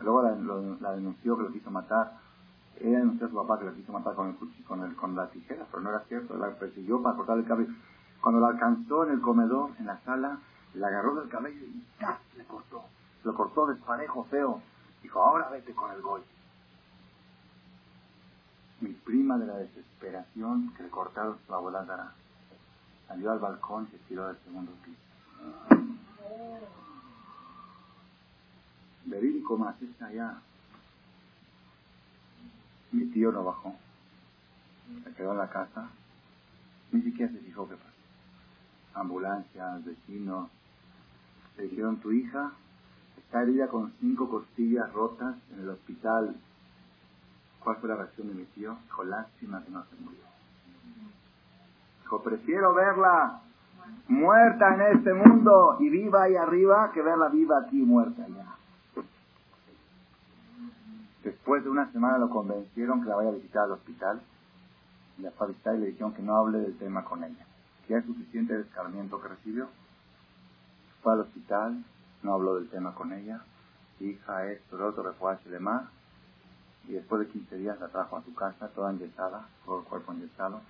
Luego 0.01 0.21
la, 0.21 0.91
denunció 0.91 1.37
que 1.37 1.43
lo 1.43 1.51
quiso 1.51 1.71
matar. 1.71 2.17
Ella 2.79 2.99
denunció 2.99 3.27
a 3.27 3.29
su 3.29 3.35
papá 3.35 3.59
que 3.59 3.65
la 3.65 3.73
quiso 3.73 3.93
matar 3.93 4.15
con, 4.15 4.29
el, 4.29 4.63
con, 4.65 4.83
el, 4.83 4.95
con 4.95 5.15
la 5.15 5.29
tijera, 5.29 5.65
pero 5.71 5.81
no 5.81 5.89
era 5.91 6.01
cierto, 6.01 6.35
la 6.35 6.49
persiguió 6.55 7.01
para 7.01 7.15
cortar 7.15 7.37
el 7.37 7.45
cabello. 7.45 7.73
Cuando 8.21 8.41
la 8.41 8.47
alcanzó 8.47 9.05
en 9.05 9.13
el 9.13 9.21
comedor, 9.21 9.71
en 9.79 9.85
la 9.85 9.99
sala, 10.01 10.39
la 10.73 10.87
agarró 10.87 11.15
del 11.15 11.29
cabello 11.29 11.65
y 11.65 11.85
¡tas! 11.99 12.19
le 12.35 12.43
cortó. 12.45 12.83
Lo 13.23 13.33
cortó 13.33 13.67
desparejo, 13.67 14.25
feo. 14.25 14.61
Dijo, 15.01 15.21
ahora 15.21 15.49
vete 15.49 15.73
con 15.73 15.91
el 15.91 16.01
gol. 16.01 16.21
Mi 18.81 18.89
prima 18.89 19.37
de 19.37 19.45
la 19.45 19.55
desesperación 19.55 20.73
que 20.75 20.83
le 20.83 20.89
cortaron 20.89 21.37
su 21.45 21.53
abuela 21.53 21.85
salió 23.07 23.31
al 23.31 23.39
balcón 23.39 23.87
y 23.87 23.91
se 23.91 23.97
tiró 24.07 24.27
del 24.27 24.37
segundo 24.43 24.71
piso. 24.83 24.99
Verídico 29.05 29.57
más, 29.57 29.81
está 29.81 30.07
allá 30.07 30.37
mi 32.93 33.05
tío 33.07 33.31
no 33.31 33.43
bajó. 33.43 33.75
Se 35.03 35.13
quedó 35.13 35.31
en 35.31 35.39
la 35.39 35.49
casa. 35.49 35.89
Ni 36.91 37.01
siquiera 37.01 37.31
se 37.31 37.39
fijó 37.39 37.67
qué 37.67 37.75
pasó. 37.75 37.89
Ambulancias, 38.93 39.83
vecinos. 39.83 40.49
Le 41.57 41.63
dijeron, 41.63 41.97
tu 41.97 42.11
hija 42.11 42.51
está 43.17 43.41
herida 43.41 43.67
con 43.67 43.93
cinco 43.99 44.29
costillas 44.29 44.93
rotas 44.93 45.35
en 45.53 45.61
el 45.61 45.69
hospital 45.69 46.35
¿Cuál 47.63 47.77
fue 47.77 47.87
la 47.87 47.95
reacción 47.95 48.27
de 48.27 48.33
mi 48.33 48.43
tío? 48.43 48.77
Dijo, 48.83 49.05
lástima 49.05 49.63
que 49.63 49.71
no 49.71 49.85
se 49.85 49.95
murió. 49.95 50.32
Prefiero 52.21 52.73
verla 52.73 53.41
muerta 54.07 54.75
en 54.75 54.97
este 54.97 55.13
mundo 55.13 55.77
y 55.79 55.89
viva 55.89 56.23
ahí 56.23 56.35
arriba 56.35 56.91
que 56.93 57.01
verla 57.01 57.29
viva 57.29 57.59
aquí 57.59 57.77
muerta 57.77 58.23
allá. 58.23 58.45
Después 61.23 61.63
de 61.63 61.69
una 61.69 61.91
semana 61.91 62.17
lo 62.17 62.29
convencieron 62.29 63.01
que 63.01 63.09
la 63.09 63.15
vaya 63.15 63.29
a 63.29 63.33
visitar 63.33 63.63
al 63.63 63.71
hospital. 63.71 64.21
La 65.19 65.31
fue 65.31 65.47
y 65.51 65.77
le 65.77 65.85
dijeron 65.87 66.13
que 66.13 66.21
no 66.21 66.35
hable 66.35 66.59
del 66.59 66.77
tema 66.77 67.03
con 67.05 67.23
ella. 67.23 67.45
Que 67.87 67.95
es 67.97 68.05
suficiente 68.05 68.55
el 68.55 68.61
escarmiento 68.61 69.21
que 69.21 69.29
recibió. 69.29 69.69
Fue 71.01 71.13
al 71.13 71.21
hospital, 71.21 71.83
no 72.23 72.33
habló 72.33 72.55
del 72.55 72.69
tema 72.69 72.93
con 72.93 73.13
ella. 73.13 73.41
Hija, 73.99 74.47
esto, 74.47 74.77
lo 74.77 74.87
otro, 74.87 75.13
y 75.45 75.49
demás. 75.49 75.83
Y 76.87 76.93
después 76.93 77.21
de 77.21 77.27
15 77.31 77.57
días 77.57 77.79
la 77.79 77.87
trajo 77.87 78.17
a 78.17 78.23
su 78.23 78.33
casa, 78.33 78.67
toda 78.69 78.91
enyesada, 78.91 79.47
todo 79.65 79.79
el 79.79 79.85
cuerpo 79.85 80.11
enyesado. 80.11 80.61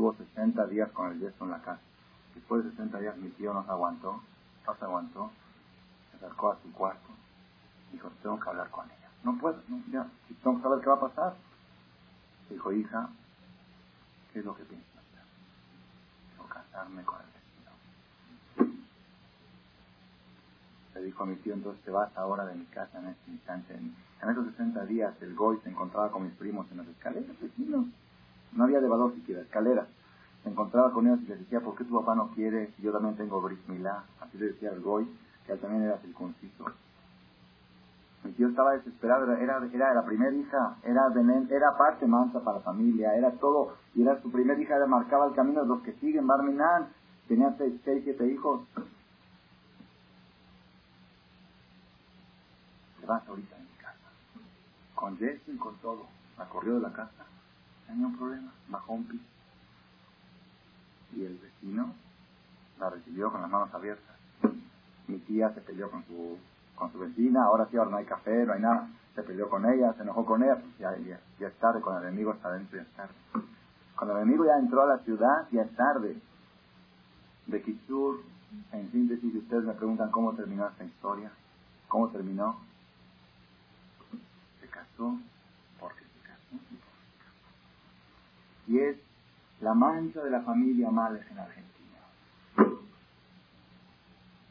Estuvo 0.00 0.16
60 0.16 0.66
días 0.68 0.90
con 0.92 1.12
el 1.12 1.20
yeso 1.20 1.44
en 1.44 1.50
la 1.50 1.60
casa. 1.60 1.82
Después 2.34 2.64
de 2.64 2.70
60 2.70 3.00
días 3.00 3.18
mi 3.18 3.28
tío 3.32 3.52
no 3.52 3.62
se 3.66 3.70
aguantó, 3.70 4.22
no 4.66 4.74
se 4.74 4.84
aguantó, 4.86 5.30
se 6.10 6.16
acercó 6.16 6.52
a 6.52 6.58
su 6.62 6.72
cuarto. 6.72 7.10
Dijo, 7.92 8.10
tengo 8.22 8.40
que 8.40 8.48
hablar 8.48 8.70
con 8.70 8.86
ella. 8.86 9.10
No 9.24 9.36
puedo, 9.36 9.62
no, 9.68 9.82
ya, 9.92 10.06
tengo 10.42 10.56
que 10.56 10.62
saber 10.62 10.80
qué 10.80 10.88
va 10.88 10.94
a 10.94 11.00
pasar. 11.00 11.36
Dijo, 12.48 12.72
hija, 12.72 13.10
¿qué 14.32 14.38
es 14.38 14.44
lo 14.46 14.56
que 14.56 14.64
piensas 14.64 14.88
hacer? 14.90 15.22
Dijo, 16.30 16.48
casarme 16.48 17.04
con 17.04 17.18
el 17.20 17.26
vecino. 18.56 18.80
Le 20.94 21.02
dijo 21.02 21.22
a 21.24 21.26
mi 21.26 21.36
tío, 21.36 21.52
entonces 21.52 21.84
te 21.84 21.90
vas 21.90 22.10
ahora 22.16 22.46
de 22.46 22.54
mi 22.54 22.64
casa 22.64 23.00
en 23.00 23.08
este 23.08 23.32
instante. 23.32 23.74
En, 23.74 23.94
esos 24.30 24.46
60 24.46 24.86
días 24.86 25.14
el 25.20 25.34
Goy 25.34 25.60
se 25.62 25.68
encontraba 25.68 26.10
con 26.10 26.24
mis 26.24 26.32
primos 26.36 26.70
en 26.70 26.78
las 26.78 26.88
escaleras, 26.88 27.38
vecinos. 27.38 27.84
No 28.52 28.64
había 28.64 28.78
elevador 28.78 29.14
siquiera, 29.14 29.42
escaleras. 29.42 29.88
Se 30.42 30.50
encontraba 30.50 30.90
con 30.92 31.06
ellos 31.06 31.20
y 31.22 31.26
les 31.26 31.40
decía, 31.40 31.60
¿por 31.60 31.76
qué 31.76 31.84
tu 31.84 31.98
papá 31.98 32.14
no 32.14 32.30
quiere? 32.34 32.72
Yo 32.78 32.92
también 32.92 33.16
tengo 33.16 33.40
bris 33.40 33.58
milá. 33.68 34.04
Así 34.20 34.38
le 34.38 34.46
decía 34.46 34.70
el 34.70 34.80
Goy, 34.80 35.06
que 35.46 35.52
él 35.52 35.60
también 35.60 35.82
era 35.82 35.98
circunciso. 35.98 36.72
Mi 38.24 38.32
tío 38.32 38.48
estaba 38.48 38.72
desesperado, 38.72 39.32
era, 39.34 39.66
era 39.66 39.94
la 39.94 40.04
primera 40.04 40.34
hija, 40.34 40.76
era, 40.84 41.02
era 41.48 41.76
parte 41.78 42.06
mansa 42.06 42.40
para 42.40 42.60
familia, 42.60 43.14
era 43.14 43.30
todo, 43.32 43.76
y 43.94 44.02
era 44.02 44.20
su 44.20 44.30
primera 44.30 44.60
hija, 44.60 44.74
marcaba 44.86 45.26
el 45.26 45.34
camino 45.34 45.62
de 45.62 45.68
los 45.68 45.82
que 45.82 45.92
siguen, 45.94 46.26
Barminan, 46.26 46.88
tenía 47.28 47.54
seis, 47.56 47.80
seis, 47.82 48.02
siete 48.04 48.26
hijos. 48.26 48.60
Te 53.00 53.06
vas 53.06 53.26
ahorita 53.26 53.56
en 53.56 53.62
mi 53.62 53.76
casa, 53.78 54.10
con 54.94 55.16
Jesse 55.16 55.48
y 55.48 55.56
con 55.56 55.76
todo, 55.76 56.06
la 56.36 56.46
corrió 56.46 56.74
de 56.74 56.80
la 56.80 56.92
casa, 56.92 57.24
tenía 57.90 58.06
un 58.06 58.16
problema, 58.16 58.52
bajó 58.68 58.92
un 58.94 59.04
piso. 59.04 59.24
Y 61.12 61.24
el 61.24 61.38
vecino 61.38 61.92
la 62.78 62.90
recibió 62.90 63.30
con 63.30 63.42
las 63.42 63.50
manos 63.50 63.72
abiertas. 63.74 64.16
Mi 65.08 65.18
tía 65.18 65.52
se 65.54 65.60
peleó 65.60 65.90
con 65.90 66.04
su 66.06 66.38
con 66.80 66.90
su 66.92 66.98
vecina, 66.98 67.44
ahora 67.44 67.68
sí, 67.70 67.76
ahora 67.76 67.90
no 67.90 67.96
hay 67.98 68.06
café, 68.06 68.46
no 68.46 68.54
hay 68.54 68.60
nada. 68.60 68.88
Se 69.14 69.22
peleó 69.22 69.50
con 69.50 69.66
ella, 69.66 69.92
se 69.92 70.02
enojó 70.02 70.24
con 70.24 70.42
ella, 70.42 70.54
pues 70.54 70.78
ya, 70.78 70.96
ya, 71.38 71.46
es 71.46 71.58
tarde, 71.58 71.82
cuando 71.82 72.00
el 72.00 72.08
enemigo 72.08 72.32
está 72.32 72.50
dentro 72.52 72.78
ya 72.78 72.84
es 72.84 72.92
tarde. 72.92 73.14
Cuando 73.96 74.16
el 74.16 74.22
enemigo 74.22 74.46
ya 74.46 74.58
entró 74.58 74.82
a 74.82 74.86
la 74.86 74.98
ciudad, 75.00 75.46
ya 75.50 75.62
es 75.62 75.76
tarde. 75.76 76.16
De 77.48 77.62
Kishur, 77.62 78.22
en 78.72 78.90
síntesis, 78.92 79.34
ustedes 79.34 79.64
me 79.64 79.74
preguntan 79.74 80.10
cómo 80.10 80.32
terminó 80.34 80.68
esta 80.68 80.84
historia, 80.84 81.30
cómo 81.88 82.08
terminó, 82.08 82.60
se 84.60 84.66
casó 84.68 85.18
porque 85.78 86.04
se 86.04 86.20
casó. 86.20 86.56
Y 88.70 88.78
es 88.78 88.96
la 89.60 89.74
mancha 89.74 90.22
de 90.22 90.30
la 90.30 90.40
familia 90.40 90.90
Males 90.90 91.22
en 91.30 91.38
Argentina 91.38 91.70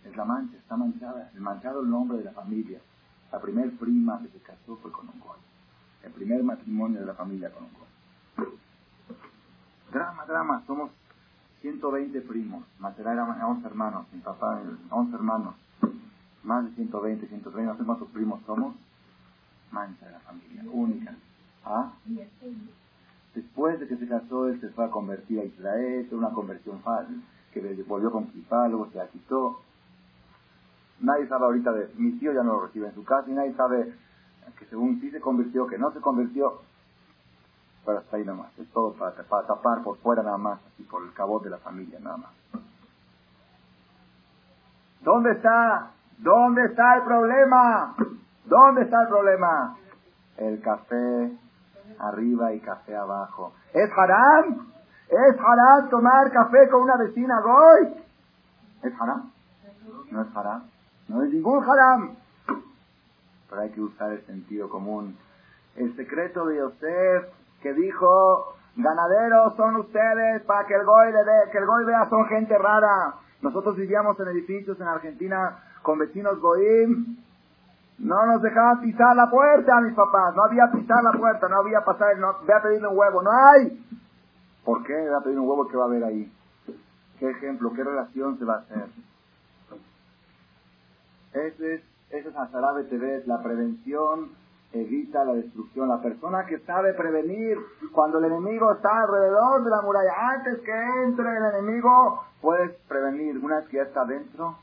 es 0.09 0.17
la 0.17 0.25
mancha, 0.25 0.57
está 0.57 0.75
manchada, 0.75 1.29
el 1.33 1.41
manchado 1.41 1.81
el 1.81 1.89
nombre 1.89 2.17
de 2.17 2.23
la 2.25 2.31
familia. 2.31 2.79
La 3.31 3.39
primer 3.39 3.71
prima 3.77 4.19
que 4.21 4.29
se 4.29 4.39
casó 4.39 4.77
fue 4.77 4.91
con 4.91 5.07
un 5.07 5.19
gol. 5.19 5.37
El 6.03 6.11
primer 6.11 6.43
matrimonio 6.43 6.99
de 6.99 7.05
la 7.05 7.13
familia 7.13 7.51
con 7.51 7.65
un 7.65 7.73
gol. 7.73 8.57
Drama, 9.91 10.25
drama, 10.25 10.63
somos 10.65 10.91
120 11.61 12.21
primos. 12.21 12.63
Matera 12.79 13.13
era 13.13 13.25
11 13.25 13.67
hermanos, 13.67 14.07
mi 14.11 14.19
papá 14.19 14.61
11 14.89 15.15
hermanos. 15.15 15.55
Más 16.43 16.65
de 16.65 16.71
120, 16.71 17.27
130, 17.27 17.83
no 17.83 17.99
sé 17.99 18.05
primos 18.05 18.41
somos. 18.45 18.75
Mancha 19.71 20.05
de 20.05 20.11
la 20.13 20.19
familia, 20.19 20.63
única. 20.71 21.15
¿Ah? 21.65 21.91
Después 23.35 23.79
de 23.79 23.87
que 23.87 23.97
se 23.97 24.07
casó, 24.07 24.47
él 24.47 24.59
se 24.59 24.69
fue 24.69 24.85
a 24.85 24.89
convertir 24.89 25.39
a 25.39 25.43
Israel, 25.43 26.07
una 26.11 26.31
conversión 26.31 26.81
fácil, 26.81 27.23
que 27.53 27.61
volvió 27.87 28.11
con 28.11 28.27
Kipá, 28.27 28.67
luego 28.67 28.89
se 28.91 28.97
la 28.97 29.07
quitó. 29.07 29.59
Nadie 30.99 31.27
sabe 31.27 31.45
ahorita 31.45 31.71
de, 31.71 31.89
mi 31.95 32.13
tío 32.19 32.33
ya 32.33 32.43
no 32.43 32.53
lo 32.53 32.65
recibe 32.65 32.87
en 32.87 32.95
su 32.95 33.03
casa 33.03 33.29
y 33.29 33.33
nadie 33.33 33.53
sabe 33.53 33.93
que 34.57 34.65
según 34.65 34.99
sí 34.99 35.11
se 35.11 35.21
convirtió, 35.21 35.67
que 35.67 35.77
no 35.77 35.91
se 35.91 36.01
convirtió. 36.01 36.61
Pero 37.85 37.99
hasta 37.99 38.17
ahí 38.17 38.25
nada 38.25 38.39
más. 38.39 38.59
Es 38.59 38.67
todo 38.71 38.93
para, 38.93 39.15
tapar 39.15 39.83
por 39.83 39.97
fuera 39.97 40.23
nada 40.23 40.37
más, 40.37 40.59
así 40.73 40.83
por 40.83 41.03
el 41.03 41.13
cabot 41.13 41.43
de 41.43 41.49
la 41.49 41.57
familia 41.57 41.99
nada 41.99 42.17
más. 42.17 42.31
¿Dónde 45.01 45.31
está? 45.31 45.91
¿Dónde 46.17 46.65
está 46.65 46.97
el 46.97 47.03
problema? 47.03 47.95
¿Dónde 48.45 48.81
está 48.81 49.03
el 49.03 49.07
problema? 49.07 49.77
El 50.37 50.61
café 50.61 51.37
arriba 51.97 52.53
y 52.53 52.59
café 52.59 52.95
abajo. 52.95 53.53
¿Es 53.73 53.89
haram? 53.97 54.67
¿Es 55.09 55.39
haram 55.39 55.89
tomar 55.89 56.31
café 56.31 56.69
con 56.69 56.81
una 56.81 56.97
vecina 56.97 57.41
goy? 57.41 57.95
¿Es 58.83 58.93
haram? 58.99 59.31
¿No 60.11 60.21
es 60.21 60.35
haram? 60.35 60.63
No 61.07 61.23
es 61.23 61.33
ningún 61.33 61.63
haram. 61.63 62.15
Pero 63.49 63.61
hay 63.61 63.69
que 63.71 63.81
usar 63.81 64.11
el 64.11 64.25
sentido 64.25 64.69
común. 64.69 65.17
El 65.75 65.95
secreto 65.95 66.45
de 66.45 66.57
Yosef 66.57 67.25
que 67.61 67.73
dijo, 67.73 68.55
ganaderos 68.75 69.55
son 69.55 69.77
ustedes 69.77 70.43
para 70.43 70.65
que 70.67 70.75
el 70.75 70.85
goy, 70.85 71.11
le 71.11 71.51
que 71.51 71.57
el 71.57 71.65
goy 71.65 71.85
vea 71.85 72.07
son 72.09 72.25
gente 72.27 72.57
rara. 72.57 73.15
Nosotros 73.41 73.75
vivíamos 73.75 74.19
en 74.19 74.27
edificios 74.27 74.79
en 74.79 74.87
Argentina 74.87 75.59
con 75.81 75.97
vecinos 75.97 76.39
goim. 76.39 77.17
No 77.99 78.25
nos 78.25 78.41
dejaban 78.41 78.81
pisar 78.81 79.15
la 79.15 79.29
puerta, 79.29 79.81
mis 79.81 79.93
papás. 79.93 80.35
No 80.35 80.43
había 80.43 80.71
pisar 80.71 81.03
la 81.03 81.11
puerta, 81.11 81.47
no 81.49 81.57
había 81.57 81.81
pasar, 81.81 82.17
no, 82.17 82.35
ve 82.45 82.53
a 82.53 82.61
pedirle 82.61 82.87
un 82.87 82.97
huevo. 82.97 83.21
No 83.21 83.31
hay. 83.31 83.85
¿Por 84.63 84.83
qué? 84.83 84.93
Ve 84.93 85.15
a 85.15 85.21
pedir 85.21 85.39
un 85.39 85.47
huevo 85.47 85.67
que 85.67 85.77
va 85.77 85.83
a 85.83 85.87
haber 85.87 86.03
ahí. 86.03 86.31
¿Qué 87.19 87.29
ejemplo, 87.29 87.73
qué 87.73 87.83
relación 87.83 88.39
se 88.39 88.45
va 88.45 88.55
a 88.55 88.59
hacer? 88.59 88.85
Ese 91.33 91.75
es, 91.75 91.81
ese 92.09 92.29
es 92.29 93.27
la 93.27 93.43
prevención 93.43 94.29
evita 94.73 95.25
la 95.25 95.33
destrucción. 95.33 95.89
La 95.89 96.01
persona 96.01 96.45
que 96.45 96.59
sabe 96.59 96.93
prevenir 96.93 97.57
cuando 97.91 98.19
el 98.19 98.25
enemigo 98.25 98.71
está 98.73 98.89
alrededor 99.01 99.63
de 99.63 99.69
la 99.69 99.81
muralla, 99.81 100.11
antes 100.35 100.59
que 100.61 101.03
entre 101.05 101.25
el 101.25 101.45
enemigo, 101.55 102.23
puedes 102.41 102.71
prevenir. 102.87 103.37
Una 103.43 103.57
vez 103.57 103.67
que 103.69 103.77
ya 103.77 103.83
está 103.83 104.05
dentro, 104.05 104.57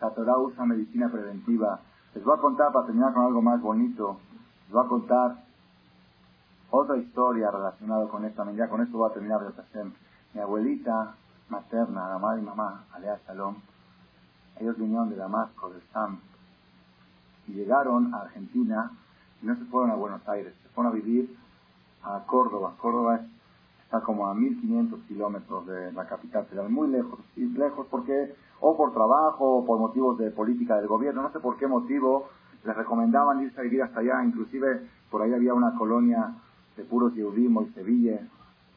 la 0.00 0.38
usa 0.38 0.64
medicina 0.64 1.08
preventiva. 1.10 1.80
Les 2.14 2.22
voy 2.22 2.36
a 2.36 2.40
contar, 2.40 2.72
para 2.72 2.86
terminar 2.86 3.14
con 3.14 3.24
algo 3.24 3.40
más 3.40 3.60
bonito, 3.62 4.18
les 4.64 4.72
voy 4.72 4.84
a 4.84 4.88
contar 4.88 5.44
otra 6.70 6.96
historia 6.98 7.50
relacionada 7.50 8.06
con 8.08 8.24
esta. 8.24 8.50
Ya 8.52 8.68
con 8.68 8.82
esto 8.82 8.98
voy 8.98 9.10
a 9.10 9.14
terminar 9.14 9.40
de 9.40 9.92
Mi 10.34 10.40
abuelita 10.40 11.14
materna, 11.48 12.08
la 12.08 12.18
madre 12.18 12.42
y 12.42 12.44
mamá, 12.44 12.84
Alea 12.92 13.18
Salom, 13.26 13.56
ellos 14.58 14.76
vinieron 14.78 15.10
de 15.10 15.16
Damasco, 15.16 15.70
del 15.70 15.82
Sam, 15.92 16.20
y 17.46 17.52
llegaron 17.52 18.14
a 18.14 18.22
Argentina 18.22 18.90
y 19.42 19.46
no 19.46 19.56
se 19.56 19.64
fueron 19.66 19.90
a 19.90 19.94
Buenos 19.94 20.26
Aires, 20.28 20.54
se 20.62 20.68
fueron 20.70 20.92
a 20.92 20.94
vivir 20.94 21.36
a 22.02 22.20
Córdoba. 22.26 22.74
Córdoba 22.78 23.20
está 23.84 24.00
como 24.00 24.26
a 24.26 24.34
1500 24.34 25.00
kilómetros 25.08 25.66
de 25.66 25.92
la 25.92 26.06
capital, 26.06 26.46
pero 26.48 26.68
muy 26.68 26.88
lejos, 26.88 27.20
y 27.36 27.46
lejos 27.46 27.86
porque 27.90 28.34
o 28.64 28.76
por 28.76 28.92
trabajo 28.92 29.58
o 29.58 29.66
por 29.66 29.78
motivos 29.78 30.16
de 30.18 30.30
política 30.30 30.76
del 30.76 30.86
gobierno, 30.86 31.22
no 31.22 31.32
sé 31.32 31.40
por 31.40 31.56
qué 31.56 31.66
motivo, 31.66 32.28
les 32.64 32.76
recomendaban 32.76 33.42
irse 33.42 33.58
a 33.58 33.64
vivir 33.64 33.82
hasta 33.82 34.00
allá, 34.00 34.24
inclusive 34.24 34.88
por 35.10 35.20
ahí 35.20 35.34
había 35.34 35.52
una 35.52 35.74
colonia 35.74 36.34
de 36.76 36.84
puros 36.84 37.12
Yehudim, 37.14 37.60
y 37.60 37.72
Sevilla, 37.72 38.20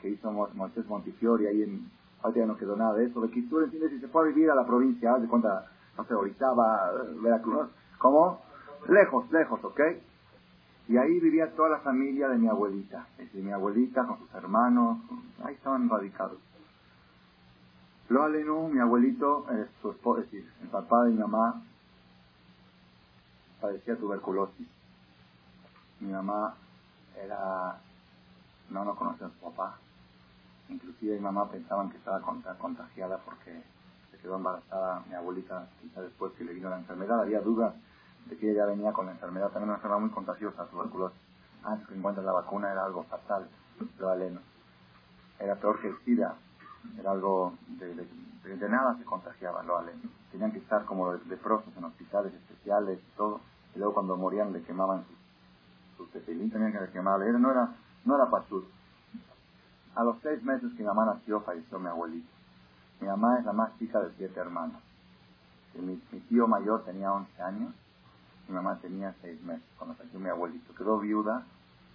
que 0.02 0.10
hizo 0.10 0.32
Moisés 0.32 0.88
Montifiori 0.88 1.46
ahí 1.46 1.64
en 1.64 1.96
ahorita 2.24 2.40
ya 2.40 2.48
no 2.48 2.58
quedó 2.58 2.76
nada 2.76 2.96
de 2.96 3.06
eso. 3.06 3.22
De 3.22 3.28
entiendes, 3.28 3.92
si 3.92 4.00
se 4.00 4.08
fue 4.08 4.24
a 4.24 4.26
vivir 4.26 4.50
a 4.50 4.56
la 4.56 4.66
provincia, 4.66 5.14
de 5.20 5.28
cuenta, 5.28 5.68
no 5.96 6.04
sé, 6.06 6.16
Orizaba, 6.16 6.92
Veracruz, 7.22 7.68
¿cómo? 8.00 8.42
Lejos, 8.90 9.32
lejos, 9.32 9.64
¿ok? 9.64 9.80
Y 10.88 10.98
ahí 10.98 11.20
vivía 11.20 11.52
toda 11.56 11.70
la 11.70 11.80
familia 11.80 12.28
de 12.30 12.38
mi 12.38 12.48
abuelita. 12.48 13.08
Es 13.20 13.26
decir, 13.26 13.44
mi 13.44 13.52
abuelita 13.52 14.06
con 14.08 14.18
sus 14.18 14.34
hermanos, 14.34 15.00
ahí 15.44 15.54
estaban 15.54 15.88
radicados. 15.88 16.40
Lo 18.10 18.24
aleno, 18.24 18.68
mi 18.68 18.80
abuelito, 18.80 19.48
su 19.82 19.92
esposo, 19.92 20.22
es 20.22 20.32
decir, 20.32 20.52
el 20.62 20.68
papá 20.68 21.06
de 21.06 21.12
mi 21.12 21.18
mamá, 21.18 21.64
padecía 23.60 23.98
tuberculosis. 23.98 24.68
Mi 26.00 26.12
mamá 26.12 26.54
era, 27.20 27.80
no, 28.70 28.86
no 28.86 28.96
conocía 28.96 29.28
a 29.28 29.32
su 29.32 29.40
papá. 29.40 29.78
Inclusive 30.70 31.16
mi 31.16 31.22
mamá 31.22 31.50
pensaban 31.50 31.90
que 31.90 31.98
estaba 31.98 32.22
contagiada 32.60 33.18
porque 33.20 33.64
se 34.12 34.18
quedó 34.20 34.36
embarazada 34.36 35.04
mi 35.08 35.16
abuelita, 35.16 35.68
quizá 35.82 36.02
después 36.02 36.32
que 36.34 36.44
le 36.44 36.54
vino 36.54 36.70
la 36.70 36.78
enfermedad. 36.78 37.22
Había 37.22 37.42
dudas 37.42 37.74
de 38.28 38.38
que 38.38 38.52
ella 38.52 38.66
venía 38.66 38.94
con 38.94 39.08
la 39.08 39.14
enfermedad, 39.14 39.50
también 39.50 39.70
una 39.70 39.78
enfermedad 39.78 40.02
muy 40.02 40.12
contagiosa, 40.12 40.66
tuberculosis. 40.68 41.20
Antes 41.64 41.88
que 41.88 41.96
encuentre 41.96 42.24
la 42.24 42.34
vacuna 42.34 42.72
era 42.72 42.86
algo 42.86 43.04
fatal, 43.06 43.48
lo 43.98 44.10
aleno. 44.10 44.42
Era 45.40 45.56
peor 45.56 45.82
que 45.82 45.88
el 45.88 45.98
SIDA, 46.06 46.36
era 47.00 47.12
algo 47.12 47.54
de, 47.68 47.94
de, 47.96 48.70
nada 48.70 48.98
se 48.98 49.04
contagiaba 49.04 49.64
lo 49.64 49.78
aleno. 49.78 50.10
Tenían 50.32 50.52
que 50.52 50.60
estar 50.60 50.86
como 50.86 51.14
leprosos 51.14 51.76
en 51.78 51.84
hospitales 51.84 52.34
especiales 52.34 53.00
todo. 53.16 53.42
Y 53.76 53.80
luego 53.80 53.94
cuando 53.94 54.16
morían 54.16 54.54
le 54.54 54.62
quemaban 54.64 55.06
sus, 55.98 56.12
sus 56.12 56.24
tenían 56.26 56.72
que 56.72 56.92
quemarle. 56.92 57.32
no 57.34 57.52
era, 57.52 57.76
no 58.06 58.16
era 58.16 58.30
A 59.96 60.04
los 60.04 60.18
seis 60.22 60.44
meses 60.44 60.72
que 60.74 60.84
mi 60.84 60.88
mamá 60.88 61.06
nació, 61.06 61.42
falleció 61.42 61.80
mi 61.80 61.88
abuelito. 61.88 62.30
Mi 63.02 63.08
mamá 63.08 63.40
es 63.40 63.46
la 63.46 63.54
más 63.54 63.78
chica 63.78 64.00
de 64.00 64.12
siete 64.18 64.40
hermanos. 64.40 64.82
Mi, 65.76 66.02
mi 66.12 66.20
tío 66.22 66.48
mayor 66.48 66.86
tenía 66.86 67.12
11 67.12 67.42
años, 67.42 67.74
mi 68.48 68.56
mamá 68.56 68.78
tenía 68.82 69.14
seis 69.22 69.42
meses 69.44 69.66
cuando 69.78 69.96
falleció 69.96 70.20
mi 70.20 70.30
abuelito. 70.30 70.74
Quedó 70.74 71.00
viuda 71.00 71.44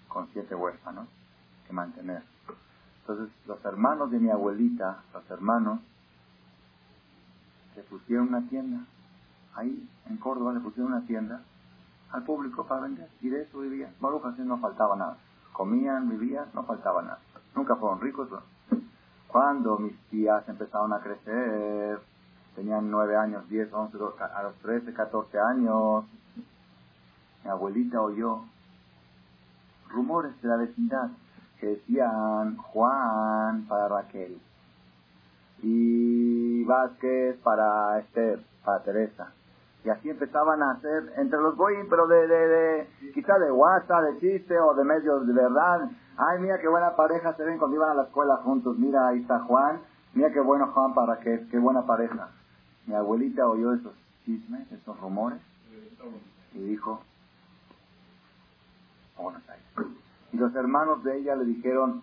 con 0.08 0.28
siete 0.32 0.54
huérfanos 0.54 1.08
que 1.66 1.72
mantener. 1.72 2.22
Entonces, 3.10 3.34
los 3.48 3.64
hermanos 3.64 4.08
de 4.12 4.20
mi 4.20 4.30
abuelita, 4.30 5.02
los 5.12 5.28
hermanos, 5.32 5.80
le 7.74 7.82
pusieron 7.82 8.28
una 8.28 8.48
tienda. 8.48 8.84
Ahí, 9.56 9.88
en 10.08 10.16
Córdoba, 10.18 10.52
le 10.52 10.60
pusieron 10.60 10.92
una 10.92 11.04
tienda 11.06 11.42
al 12.12 12.22
público 12.22 12.64
para 12.68 12.82
vender. 12.82 13.08
Y 13.20 13.28
de 13.28 13.42
eso 13.42 13.58
vivían. 13.58 13.92
Baruch 14.00 14.24
así 14.26 14.42
no 14.42 14.58
faltaba 14.58 14.94
nada. 14.94 15.16
Comían, 15.52 16.08
vivían, 16.08 16.50
no 16.54 16.62
faltaba 16.62 17.02
nada. 17.02 17.18
Nunca 17.56 17.74
fueron 17.74 18.00
ricos. 18.00 18.28
Cuando 19.26 19.78
mis 19.78 19.98
tías 20.10 20.48
empezaron 20.48 20.92
a 20.92 21.00
crecer, 21.00 22.00
tenían 22.54 22.92
nueve 22.92 23.16
años, 23.16 23.48
diez, 23.48 23.72
once, 23.72 23.98
a 23.98 24.42
los 24.44 24.54
trece, 24.58 24.92
catorce 24.92 25.36
años, 25.36 26.04
mi 27.42 27.50
abuelita 27.50 28.00
oyó 28.00 28.44
rumores 29.88 30.40
de 30.42 30.48
la 30.48 30.56
vecindad 30.56 31.10
que 31.60 31.66
decían 31.66 32.56
Juan 32.56 33.66
para 33.68 33.88
Raquel 33.88 34.40
y 35.62 36.64
Vázquez 36.64 37.36
para 37.42 37.98
Esther, 37.98 38.40
para 38.64 38.82
Teresa. 38.82 39.32
Y 39.84 39.90
así 39.90 40.10
empezaban 40.10 40.62
a 40.62 40.72
hacer 40.72 41.12
entre 41.16 41.38
los 41.38 41.56
boys, 41.56 41.78
pero 41.88 42.06
de, 42.06 42.26
de, 42.26 42.48
de, 42.48 42.88
quizá 43.14 43.38
de 43.38 43.50
WhatsApp, 43.50 44.04
de 44.04 44.20
chiste 44.20 44.58
o 44.58 44.74
de 44.74 44.84
medios 44.84 45.26
de 45.26 45.32
verdad. 45.32 45.90
Ay, 46.16 46.38
mira 46.40 46.58
qué 46.58 46.68
buena 46.68 46.96
pareja 46.96 47.34
se 47.34 47.44
ven 47.44 47.58
cuando 47.58 47.76
iban 47.76 47.90
a 47.90 47.94
la 47.94 48.02
escuela 48.04 48.36
juntos. 48.38 48.78
Mira, 48.78 49.08
ahí 49.08 49.20
está 49.20 49.40
Juan. 49.40 49.80
Mira 50.14 50.30
qué 50.30 50.40
bueno 50.40 50.66
Juan 50.72 50.92
para 50.94 51.18
qué, 51.20 51.46
qué 51.50 51.58
buena 51.58 51.82
pareja. 51.86 52.28
Mi 52.86 52.94
abuelita 52.94 53.46
oyó 53.46 53.72
esos 53.72 53.94
chismes, 54.24 54.70
esos 54.72 54.98
rumores, 55.00 55.38
y 56.54 56.58
dijo, 56.58 57.00
y 60.32 60.36
los 60.36 60.54
hermanos 60.54 61.02
de 61.02 61.18
ella 61.18 61.34
le 61.36 61.44
dijeron, 61.44 62.02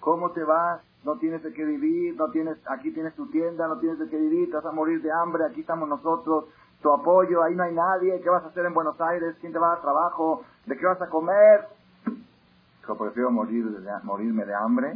¿cómo 0.00 0.30
te 0.32 0.42
vas? 0.44 0.80
No 1.04 1.16
tienes 1.18 1.42
de 1.42 1.52
qué 1.52 1.64
vivir, 1.64 2.16
no 2.16 2.30
tienes, 2.30 2.56
aquí 2.68 2.90
tienes 2.92 3.14
tu 3.14 3.26
tienda, 3.30 3.68
no 3.68 3.78
tienes 3.78 3.98
de 3.98 4.08
qué 4.08 4.16
vivir, 4.16 4.50
te 4.50 4.56
vas 4.56 4.66
a 4.66 4.72
morir 4.72 5.02
de 5.02 5.12
hambre, 5.12 5.44
aquí 5.44 5.60
estamos 5.60 5.88
nosotros, 5.88 6.46
tu 6.82 6.92
apoyo, 6.92 7.42
ahí 7.42 7.54
no 7.54 7.62
hay 7.62 7.74
nadie, 7.74 8.20
¿qué 8.20 8.30
vas 8.30 8.44
a 8.44 8.48
hacer 8.48 8.66
en 8.66 8.74
Buenos 8.74 9.00
Aires? 9.00 9.36
¿Quién 9.40 9.52
te 9.52 9.58
va 9.58 9.68
a 9.68 9.74
dar 9.74 9.82
trabajo? 9.82 10.44
¿De 10.66 10.76
qué 10.76 10.86
vas 10.86 11.00
a 11.00 11.08
comer? 11.08 11.68
Yo 12.86 12.96
prefiero 12.96 13.30
morir 13.30 13.64
morirme 14.02 14.44
de 14.44 14.54
hambre 14.54 14.94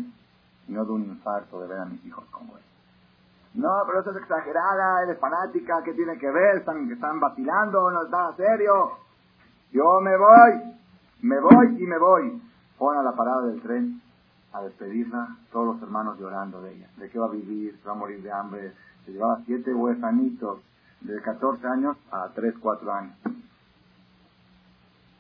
y 0.67 0.73
no 0.73 0.85
de 0.85 0.93
un 0.93 1.05
infarto 1.05 1.61
de 1.61 1.69
ver 1.69 1.79
a 1.79 1.87
mis 1.87 2.05
hijos 2.05 2.25
como 2.31 2.57
él. 2.57 2.63
No, 3.55 3.71
pero 3.87 4.01
eso 4.01 4.11
es 4.11 4.19
exagerada, 4.19 5.03
eres 5.03 5.19
fanática, 5.19 5.83
¿qué 5.83 5.95
tiene 5.95 6.19
que 6.19 6.31
ver? 6.31 6.59
Están, 6.59 6.91
están 6.91 7.19
vacilando, 7.19 7.91
no 7.91 8.05
está 8.05 8.35
serio. 8.37 8.93
Yo 9.73 10.01
me 10.01 10.17
voy, 10.17 10.79
me 11.21 11.41
voy 11.41 11.83
y 11.83 11.87
me 11.87 11.99
voy. 11.99 12.43
Pon 12.79 12.97
a 12.97 13.03
la 13.03 13.13
parada 13.13 13.43
del 13.43 13.61
tren 13.61 14.01
a 14.53 14.63
despedirla, 14.63 15.37
todos 15.53 15.75
los 15.75 15.83
hermanos 15.83 16.19
llorando 16.19 16.63
de 16.63 16.75
ella. 16.75 16.89
¿De 16.97 17.11
qué 17.11 17.19
va 17.19 17.27
a 17.27 17.31
vivir? 17.31 17.79
¿Se 17.79 17.87
va 17.87 17.93
a 17.93 17.97
morir 17.97 18.23
de 18.23 18.33
hambre? 18.33 18.73
Se 19.05 19.13
llevaba 19.13 19.43
siete 19.45 19.75
huerfanitos 19.75 20.61
de 21.01 21.21
14 21.21 21.67
años 21.67 21.97
a 22.11 22.29
3, 22.35 22.55
4 22.61 22.93
años. 22.93 23.17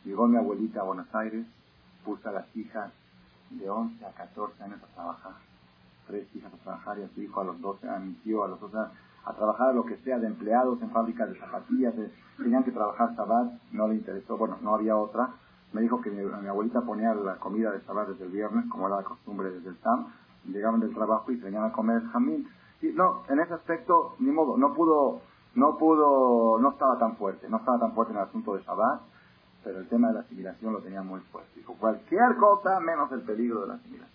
Llegó 0.04 0.26
mi 0.26 0.36
abuelita 0.36 0.80
a 0.80 0.84
Buenos 0.84 1.12
Aires, 1.14 1.46
puso 2.04 2.28
a 2.28 2.32
las 2.32 2.56
hijas 2.56 2.92
de 3.50 3.68
11 3.68 4.04
a 4.04 4.10
14 4.12 4.62
años 4.62 4.80
a 4.82 4.94
trabajar. 4.94 5.32
Tres 6.06 6.26
hijas 6.34 6.52
a 6.54 6.56
trabajar 6.58 6.98
y 6.98 7.02
a 7.02 7.08
su 7.08 7.20
hijo 7.20 7.40
a 7.40 7.44
los 7.44 7.60
12, 7.60 7.88
a 7.88 7.98
mi 7.98 8.12
tío 8.14 8.44
a 8.44 8.48
los 8.48 8.60
12 8.60 8.78
a 9.28 9.34
trabajar 9.34 9.74
lo 9.74 9.84
que 9.84 9.96
sea 9.98 10.18
de 10.18 10.26
empleados 10.26 10.80
en 10.80 10.90
fábricas 10.90 11.28
de 11.28 11.38
zapatillas. 11.38 11.94
tenían 12.38 12.64
que 12.64 12.70
trabajar 12.70 13.14
Sabat, 13.14 13.52
no 13.72 13.88
le 13.88 13.96
interesó, 13.96 14.38
bueno, 14.38 14.56
no 14.62 14.74
había 14.74 14.96
otra. 14.96 15.34
Me 15.72 15.82
dijo 15.82 16.00
que 16.00 16.10
mi, 16.10 16.22
abuelita 16.48 16.80
ponía 16.82 17.14
la 17.14 17.36
comida 17.36 17.70
de 17.72 17.80
Sabat 17.82 18.08
desde 18.08 18.24
el 18.24 18.30
viernes, 18.30 18.64
como 18.70 18.86
era 18.86 18.96
la 18.96 19.04
costumbre 19.04 19.50
desde 19.50 19.70
el 19.70 19.76
SAM. 19.78 20.06
Llegaban 20.46 20.80
del 20.80 20.94
trabajo 20.94 21.30
y 21.30 21.36
venían 21.36 21.64
a 21.64 21.72
comer 21.72 22.02
jamín. 22.12 22.48
Y 22.80 22.88
no, 22.88 23.22
en 23.28 23.40
ese 23.40 23.54
aspecto, 23.54 24.14
ni 24.18 24.30
modo, 24.30 24.56
no 24.56 24.72
pudo 24.72 25.20
no 25.58 25.76
pudo, 25.76 26.58
no 26.60 26.70
estaba 26.70 26.98
tan 26.98 27.16
fuerte, 27.16 27.48
no 27.48 27.58
estaba 27.58 27.78
tan 27.78 27.92
fuerte 27.92 28.12
en 28.12 28.18
el 28.18 28.24
asunto 28.24 28.54
de 28.54 28.62
Shabbat, 28.62 29.00
pero 29.64 29.80
el 29.80 29.88
tema 29.88 30.08
de 30.08 30.14
la 30.14 30.20
asimilación 30.20 30.72
lo 30.72 30.80
tenía 30.80 31.02
muy 31.02 31.20
fuerte. 31.32 31.50
Dijo, 31.56 31.74
cualquier 31.74 32.36
cosa 32.36 32.78
menos 32.80 33.10
el 33.12 33.22
peligro 33.22 33.62
de 33.62 33.66
la 33.66 33.74
asimilación. 33.74 34.08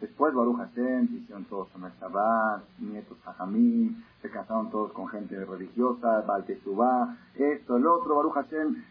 Después 0.00 0.34
Baruch 0.34 0.56
Hashem, 0.56 1.08
se 1.08 1.14
hicieron 1.14 1.44
todos 1.44 1.68
el 1.74 1.92
Shabbat, 1.98 2.62
nietos 2.78 3.18
Jajamín, 3.24 4.04
se 4.22 4.30
casaron 4.30 4.70
todos 4.70 4.92
con 4.92 5.08
gente 5.08 5.42
religiosa, 5.44 6.22
Baltesubá, 6.26 7.16
esto, 7.34 7.76
el 7.76 7.86
otro, 7.86 8.16
Baruch 8.16 8.34
Hashem, 8.34 8.84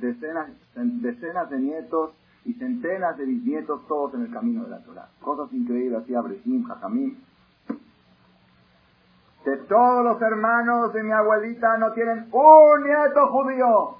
decenas, 0.00 0.50
decenas 0.74 1.50
de 1.50 1.58
nietos 1.58 2.10
y 2.44 2.54
centenas 2.54 3.16
de 3.16 3.24
bisnietos, 3.24 3.86
todos 3.86 4.14
en 4.14 4.22
el 4.22 4.30
camino 4.32 4.64
de 4.64 4.70
la 4.70 4.82
Torah. 4.82 5.08
Cosas 5.20 5.52
increíbles, 5.52 6.02
así 6.02 6.14
Abrejim, 6.14 6.64
Jajamín, 6.64 7.18
de 9.44 9.56
todos 9.56 10.04
los 10.04 10.20
hermanos 10.20 10.92
de 10.92 11.02
mi 11.02 11.12
abuelita 11.12 11.78
no 11.78 11.92
tienen 11.92 12.28
un 12.30 12.84
nieto 12.84 13.28
judío. 13.28 13.98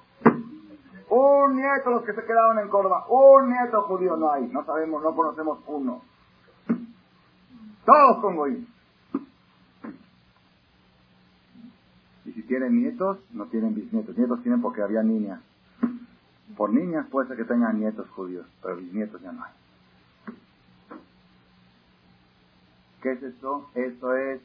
Un 1.11 1.57
nieto, 1.57 1.91
los 1.91 2.03
que 2.03 2.12
se 2.12 2.23
quedaron 2.25 2.59
en 2.59 2.69
Córdoba. 2.69 3.07
Un 3.09 3.49
nieto 3.49 3.83
judío 3.85 4.16
no 4.16 4.31
hay. 4.31 4.47
No 4.49 4.62
sabemos, 4.66 5.03
no 5.03 5.15
conocemos 5.15 5.61
uno. 5.66 6.03
Todos 7.87 8.20
son. 8.20 8.66
Y 12.27 12.33
si 12.33 12.43
tienen 12.43 12.79
nietos, 12.79 13.19
no 13.33 13.47
tienen 13.47 13.75
bisnietos. 13.75 14.19
Nietos 14.19 14.43
tienen 14.43 14.61
porque 14.61 14.83
había 14.83 15.03
niñas. 15.03 15.41
Por 16.59 16.70
niñas 16.70 17.06
puede 17.09 17.28
ser 17.28 17.36
que 17.36 17.44
tengan 17.44 17.78
nietos 17.78 18.10
judíos, 18.10 18.44
pero 18.60 18.76
bisnietos 18.76 19.22
ya 19.22 19.30
no 19.30 19.44
hay. 19.44 19.52
¿Qué 23.01 23.12
es 23.12 23.22
esto? 23.22 23.70
Esto 23.74 24.14
es 24.16 24.43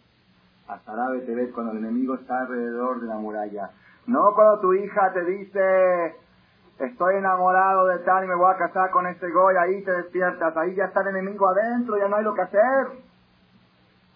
Azarabe 0.67 1.21
te 1.21 1.33
ves 1.33 1.51
cuando 1.53 1.71
el 1.71 1.79
enemigo 1.79 2.13
está 2.13 2.41
alrededor 2.41 3.01
de 3.01 3.07
la 3.07 3.15
muralla. 3.15 3.71
No 4.05 4.35
cuando 4.35 4.59
tu 4.59 4.73
hija 4.75 5.11
te 5.11 5.25
dice, 5.25 6.15
estoy 6.77 7.15
enamorado 7.15 7.87
de 7.87 7.97
tal 7.99 8.23
y 8.23 8.27
me 8.27 8.35
voy 8.35 8.53
a 8.53 8.57
casar 8.57 8.91
con 8.91 9.07
este 9.07 9.31
goy, 9.31 9.55
ahí 9.55 9.83
te 9.83 9.91
despiertas, 9.91 10.55
ahí 10.55 10.75
ya 10.75 10.85
está 10.85 11.01
el 11.01 11.15
enemigo 11.15 11.49
adentro, 11.49 11.97
ya 11.97 12.07
no 12.07 12.17
hay 12.17 12.23
lo 12.23 12.35
que 12.35 12.41
hacer. 12.41 12.87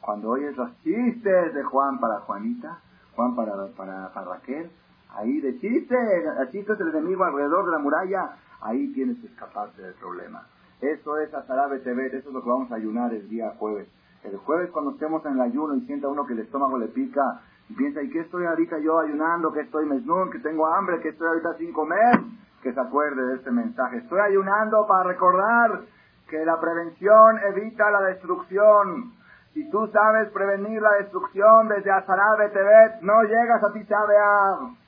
Cuando 0.01 0.29
oyes 0.29 0.55
los 0.55 0.69
chistes 0.83 1.53
de 1.55 1.63
Juan 1.63 1.99
para 1.99 2.19
Juanita, 2.19 2.77
Juan 3.15 3.35
para, 3.35 3.53
para, 3.75 4.23
Raquel, 4.23 4.69
ahí 5.17 5.41
de 5.41 5.59
chistes 5.59 6.77
del 6.77 6.89
enemigo 6.89 7.23
alrededor 7.23 7.65
de 7.65 7.71
la 7.71 7.79
muralla, 7.79 8.37
ahí 8.61 8.93
tienes 8.93 9.19
que 9.19 9.27
escaparte 9.27 9.81
del 9.81 9.93
problema. 9.95 10.47
Eso 10.81 11.17
es 11.17 11.33
Azarabe 11.33 11.79
TV, 11.79 12.07
eso 12.07 12.29
es 12.29 12.33
lo 12.33 12.43
que 12.43 12.49
vamos 12.49 12.71
a 12.71 12.75
ayunar 12.75 13.13
el 13.13 13.27
día 13.27 13.51
jueves. 13.57 13.87
El 14.23 14.37
jueves 14.37 14.69
cuando 14.71 14.91
estemos 14.91 15.25
en 15.25 15.33
el 15.33 15.41
ayuno 15.41 15.75
y 15.75 15.81
sienta 15.85 16.07
uno 16.07 16.25
que 16.25 16.33
el 16.33 16.39
estómago 16.39 16.77
le 16.77 16.87
pica 16.87 17.41
y 17.69 17.73
piensa, 17.73 18.01
¿y 18.01 18.09
qué 18.09 18.19
estoy 18.21 18.45
ahorita 18.45 18.79
yo 18.79 18.99
ayunando? 18.99 19.51
¿Que 19.51 19.61
estoy 19.61 19.85
mesnún? 19.85 20.29
¿Que 20.31 20.39
tengo 20.39 20.67
hambre? 20.67 20.99
¿Que 21.01 21.09
estoy 21.09 21.27
ahorita 21.27 21.55
sin 21.57 21.73
comer? 21.73 22.19
Que 22.61 22.73
se 22.73 22.79
acuerde 22.79 23.25
de 23.25 23.35
este 23.35 23.51
mensaje. 23.51 23.97
Estoy 23.97 24.19
ayunando 24.19 24.85
para 24.87 25.03
recordar 25.03 25.81
que 26.29 26.45
la 26.45 26.59
prevención 26.59 27.39
evita 27.49 27.89
la 27.89 28.01
destrucción. 28.01 29.13
Si 29.53 29.69
tú 29.69 29.87
sabes 29.87 30.29
prevenir 30.29 30.81
la 30.81 30.93
destrucción 30.99 31.67
desde 31.69 31.91
Azarabe 31.91 32.49
Tebet, 32.49 33.01
no 33.01 33.23
llegas 33.23 33.63
a 33.63 33.73
Tisha 33.73 33.97
B'Av. 34.05 34.86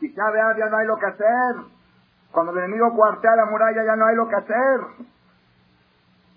Tisha 0.00 0.30
B'Av 0.30 0.56
ya 0.56 0.68
no 0.68 0.76
hay 0.78 0.86
lo 0.86 0.96
que 0.96 1.06
hacer. 1.06 1.56
Cuando 2.32 2.52
el 2.52 2.58
enemigo 2.58 2.94
cuartea 2.94 3.36
la 3.36 3.46
muralla 3.46 3.84
ya 3.84 3.96
no 3.96 4.06
hay 4.06 4.16
lo 4.16 4.28
que 4.28 4.36
hacer. 4.36 4.80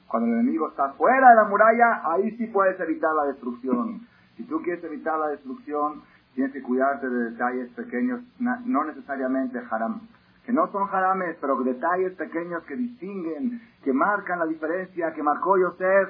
Cuando 0.08 0.28
el 0.30 0.40
enemigo 0.40 0.70
está 0.70 0.90
fuera 0.94 1.30
de 1.30 1.36
la 1.36 1.44
muralla, 1.46 2.02
ahí 2.12 2.30
sí 2.38 2.48
puedes 2.48 2.80
evitar 2.80 3.12
la 3.16 3.32
destrucción. 3.32 4.08
Si 4.38 4.44
tú 4.44 4.62
quieres 4.62 4.84
evitar 4.84 5.18
la 5.18 5.30
destrucción, 5.30 6.04
tienes 6.36 6.52
que 6.54 6.62
cuidarte 6.62 7.10
de 7.10 7.32
detalles 7.32 7.72
pequeños, 7.72 8.22
no 8.40 8.84
necesariamente 8.84 9.60
haram. 9.72 10.02
que 10.46 10.52
no 10.52 10.68
son 10.72 10.88
jarames, 10.88 11.38
pero 11.40 11.56
detalles 11.64 12.14
pequeños 12.14 12.64
que 12.64 12.76
distinguen, 12.76 13.62
que 13.84 13.94
marcan 13.94 14.40
la 14.40 14.46
diferencia, 14.46 15.14
que 15.14 15.24
marcó 15.24 15.58
Yosef 15.58 16.10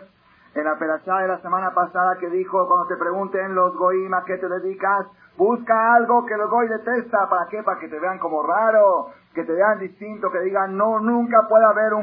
en 0.56 0.64
la 0.64 0.78
perashá 0.78 1.20
de 1.20 1.28
la 1.28 1.42
semana 1.42 1.74
pasada 1.74 2.18
que 2.20 2.30
dijo, 2.30 2.68
cuando 2.68 2.88
te 2.88 2.96
pregunten 2.96 3.56
los 3.56 3.76
goim 3.76 4.14
a 4.14 4.24
qué 4.24 4.38
te 4.38 4.48
dedicas, 4.48 5.08
busca 5.38 5.96
algo 5.96 6.26
que 6.26 6.38
los 6.38 6.50
goy 6.50 6.68
detesta, 6.68 7.28
¿para 7.30 7.48
qué? 7.50 7.64
Para 7.64 7.80
que 7.80 7.88
te 7.88 8.00
vean 8.00 8.20
como 8.20 8.44
raro, 8.44 9.10
que 9.34 9.44
te 9.44 9.52
vean 9.52 9.80
distinto, 9.80 10.32
que 10.32 10.42
digan, 10.42 10.78
no, 10.78 11.00
nunca 11.00 11.48
puede 11.50 11.66
haber 11.66 11.94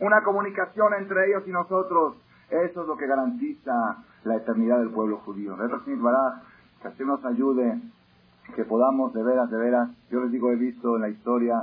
una 0.00 0.22
comunicación 0.22 0.92
entre 0.94 1.28
ellos 1.28 1.44
y 1.46 1.50
nosotros. 1.50 2.16
Eso 2.50 2.82
es 2.82 2.86
lo 2.86 2.96
que 2.96 3.06
garantiza 3.06 3.72
la 4.24 4.36
eternidad 4.36 4.78
del 4.78 4.90
pueblo 4.90 5.18
judío. 5.24 5.56
Que 5.56 6.88
así 6.88 7.04
nos 7.04 7.24
ayude, 7.24 7.80
que 8.54 8.64
podamos 8.64 9.14
de 9.14 9.22
veras, 9.22 9.50
de 9.50 9.56
veras, 9.56 9.88
yo 10.10 10.20
les 10.20 10.30
digo, 10.30 10.50
he 10.50 10.56
visto 10.56 10.96
en 10.96 11.02
la 11.02 11.08
historia 11.08 11.56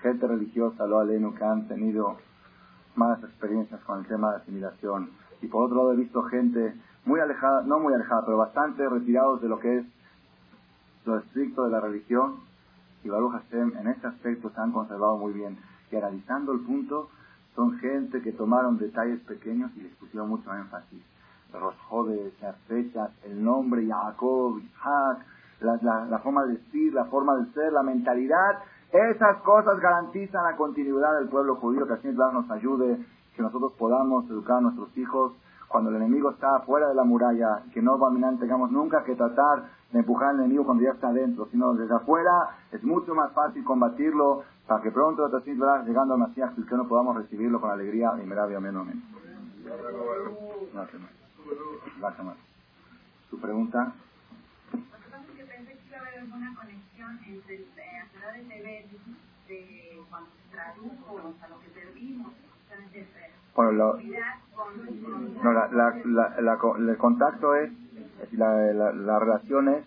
gente 0.00 0.26
religiosa, 0.26 0.86
lo 0.86 1.00
aleno, 1.00 1.34
que 1.34 1.44
han 1.44 1.66
tenido 1.66 2.16
malas 2.94 3.22
experiencias 3.22 3.80
con 3.82 4.00
el 4.00 4.06
tema 4.06 4.30
de 4.30 4.36
asimilación 4.38 5.10
y 5.42 5.48
por 5.48 5.64
otro 5.64 5.78
lado 5.78 5.92
he 5.92 5.96
visto 5.96 6.22
gente 6.22 6.74
muy 7.04 7.20
alejada, 7.20 7.62
no 7.62 7.80
muy 7.80 7.92
alejada, 7.92 8.24
pero 8.24 8.38
bastante 8.38 8.88
retirados 8.88 9.42
de 9.42 9.48
lo 9.48 9.58
que 9.58 9.78
es 9.78 9.86
lo 11.04 11.18
estricto 11.18 11.64
de 11.64 11.70
la 11.70 11.80
religión. 11.80 12.36
Y 13.02 13.08
Baruch 13.08 13.32
Hashem 13.32 13.76
en 13.76 13.88
este 13.88 14.06
aspecto 14.06 14.50
se 14.50 14.60
han 14.60 14.70
conservado 14.70 15.18
muy 15.18 15.32
bien. 15.32 15.58
Y 15.90 15.96
analizando 15.96 16.52
el 16.52 16.60
punto, 16.60 17.10
son 17.56 17.76
gente 17.78 18.22
que 18.22 18.32
tomaron 18.32 18.78
detalles 18.78 19.20
pequeños 19.22 19.72
y 19.76 19.80
les 19.80 19.94
pusieron 19.96 20.28
mucho 20.28 20.54
énfasis. 20.54 21.02
Los 21.52 21.74
jodes, 21.88 22.32
las 22.40 22.56
fechas, 22.68 23.10
el 23.24 23.42
nombre, 23.44 23.86
Jacob, 23.86 24.58
Isaac, 24.58 25.26
la, 25.60 26.06
la, 26.08 26.18
forma 26.20 26.44
de 26.44 26.52
decir, 26.54 26.94
la 26.94 27.04
forma 27.06 27.36
de 27.36 27.52
ser, 27.52 27.72
la 27.72 27.82
mentalidad. 27.82 28.60
Esas 28.92 29.38
cosas 29.38 29.78
garantizan 29.80 30.44
la 30.44 30.56
continuidad 30.56 31.18
del 31.18 31.28
pueblo 31.28 31.56
judío, 31.56 31.86
que 31.86 31.94
así 31.94 32.08
nos 32.08 32.50
ayude 32.50 33.04
que 33.34 33.42
nosotros 33.42 33.72
podamos 33.78 34.28
educar 34.30 34.58
a 34.58 34.60
nuestros 34.60 34.96
hijos 34.96 35.32
cuando 35.68 35.90
el 35.90 35.96
enemigo 35.96 36.30
está 36.30 36.60
fuera 36.60 36.88
de 36.88 36.94
la 36.94 37.04
muralla, 37.04 37.62
que 37.72 37.80
no 37.80 37.98
tengamos 38.38 38.70
nunca 38.70 39.02
que 39.04 39.16
tratar 39.16 39.70
de 39.90 40.00
empujar 40.00 40.28
al 40.30 40.40
enemigo 40.40 40.66
cuando 40.66 40.84
ya 40.84 40.90
está 40.90 41.08
adentro, 41.08 41.48
sino 41.50 41.72
desde 41.72 41.94
afuera 41.94 42.30
es 42.70 42.82
mucho 42.84 43.14
más 43.14 43.32
fácil 43.32 43.64
combatirlo 43.64 44.44
para 44.66 44.82
que 44.82 44.90
pronto, 44.90 45.26
llegando 45.86 46.14
al 46.14 46.20
Masías, 46.20 46.52
que 46.68 46.76
no 46.76 46.86
podamos 46.86 47.16
recibirlo 47.16 47.60
con 47.60 47.70
alegría 47.70 48.12
y 48.22 48.26
menos. 48.60 48.86
Gracias, 49.64 51.02
Gracias, 51.98 52.36
¿Su 53.30 53.40
pregunta? 53.40 53.94
pensé 55.46 55.72
que 55.72 55.88
iba 55.88 56.20
alguna 56.20 56.54
conexión 56.54 57.18
entre 57.26 57.54
el 57.56 57.64
de 59.48 60.02
cuando 60.10 60.30
se 60.30 60.54
tradujo, 60.54 61.12
o 61.14 61.18
lo 61.48 61.60
que 61.60 61.68
perdimos, 61.68 62.32
bueno, 63.54 63.72
lo, 63.72 63.98
no, 65.42 65.52
la, 65.52 65.68
la, 65.68 66.40
la, 66.40 66.58
el 66.78 66.96
contacto 66.96 67.54
es, 67.54 67.70
la, 68.32 68.72
la, 68.92 69.18
relación 69.18 69.68
es 69.68 69.84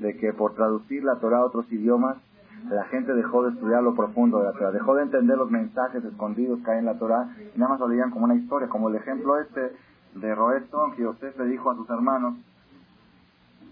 de 0.00 0.16
que 0.16 0.32
por 0.32 0.54
traducir 0.54 1.04
la 1.04 1.16
Torah 1.16 1.38
a 1.38 1.44
otros 1.44 1.70
idiomas, 1.72 2.16
la 2.68 2.84
gente 2.84 3.12
dejó 3.14 3.44
de 3.44 3.52
estudiar 3.52 3.82
lo 3.82 3.94
profundo 3.94 4.38
de 4.38 4.44
la 4.44 4.52
Torah, 4.52 4.70
dejó 4.70 4.94
de 4.94 5.02
entender 5.02 5.36
los 5.36 5.50
mensajes 5.50 6.04
escondidos 6.04 6.60
que 6.64 6.70
hay 6.70 6.78
en 6.78 6.86
la 6.86 6.98
Torah 6.98 7.34
y 7.54 7.58
nada 7.58 7.70
más 7.72 7.80
lo 7.80 7.88
leían 7.88 8.10
como 8.10 8.24
una 8.24 8.34
historia, 8.34 8.68
como 8.68 8.88
el 8.88 8.96
ejemplo 8.96 9.38
este 9.40 9.72
de 10.14 10.34
Roeston 10.34 10.94
que 10.94 11.04
José 11.04 11.32
le 11.38 11.46
dijo 11.46 11.70
a 11.70 11.76
sus 11.76 11.88
hermanos 11.90 12.34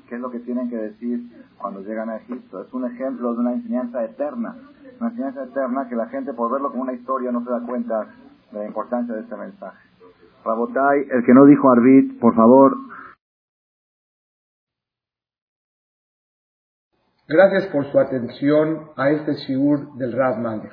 qué 0.08 0.16
es 0.16 0.20
lo 0.20 0.30
que 0.30 0.40
tienen 0.40 0.68
que 0.68 0.76
decir 0.76 1.20
cuando 1.58 1.80
llegan 1.82 2.10
a 2.10 2.16
Egipto. 2.16 2.62
Es 2.62 2.72
un 2.72 2.84
ejemplo 2.84 3.32
de 3.32 3.40
una 3.40 3.52
enseñanza 3.52 4.04
eterna, 4.04 4.56
una 5.00 5.10
enseñanza 5.10 5.44
eterna 5.44 5.88
que 5.88 5.96
la 5.96 6.08
gente 6.08 6.34
por 6.34 6.52
verlo 6.52 6.70
como 6.70 6.82
una 6.82 6.92
historia 6.92 7.32
no 7.32 7.42
se 7.42 7.50
da 7.50 7.62
cuenta 7.66 8.06
de 8.52 8.58
la 8.58 8.66
importancia 8.66 9.14
de 9.14 9.22
este 9.22 9.36
mensaje. 9.36 9.78
Rabotai, 10.44 11.06
el 11.10 11.24
que 11.24 11.34
no 11.34 11.46
dijo 11.46 11.70
Arbit, 11.70 12.20
por 12.20 12.34
favor. 12.34 12.76
Gracias 17.28 17.66
por 17.66 17.90
su 17.90 17.98
atención 17.98 18.90
a 18.96 19.10
este 19.10 19.34
shiur 19.34 19.94
del 19.94 20.12
Rav 20.12 20.38
Malech. 20.38 20.72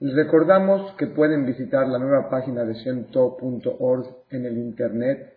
Les 0.00 0.14
recordamos 0.14 0.92
que 0.92 1.08
pueden 1.08 1.44
visitar 1.44 1.88
la 1.88 1.98
nueva 1.98 2.30
página 2.30 2.64
de 2.64 2.74
shemtov.org 2.74 4.06
en 4.30 4.46
el 4.46 4.56
internet 4.56 5.34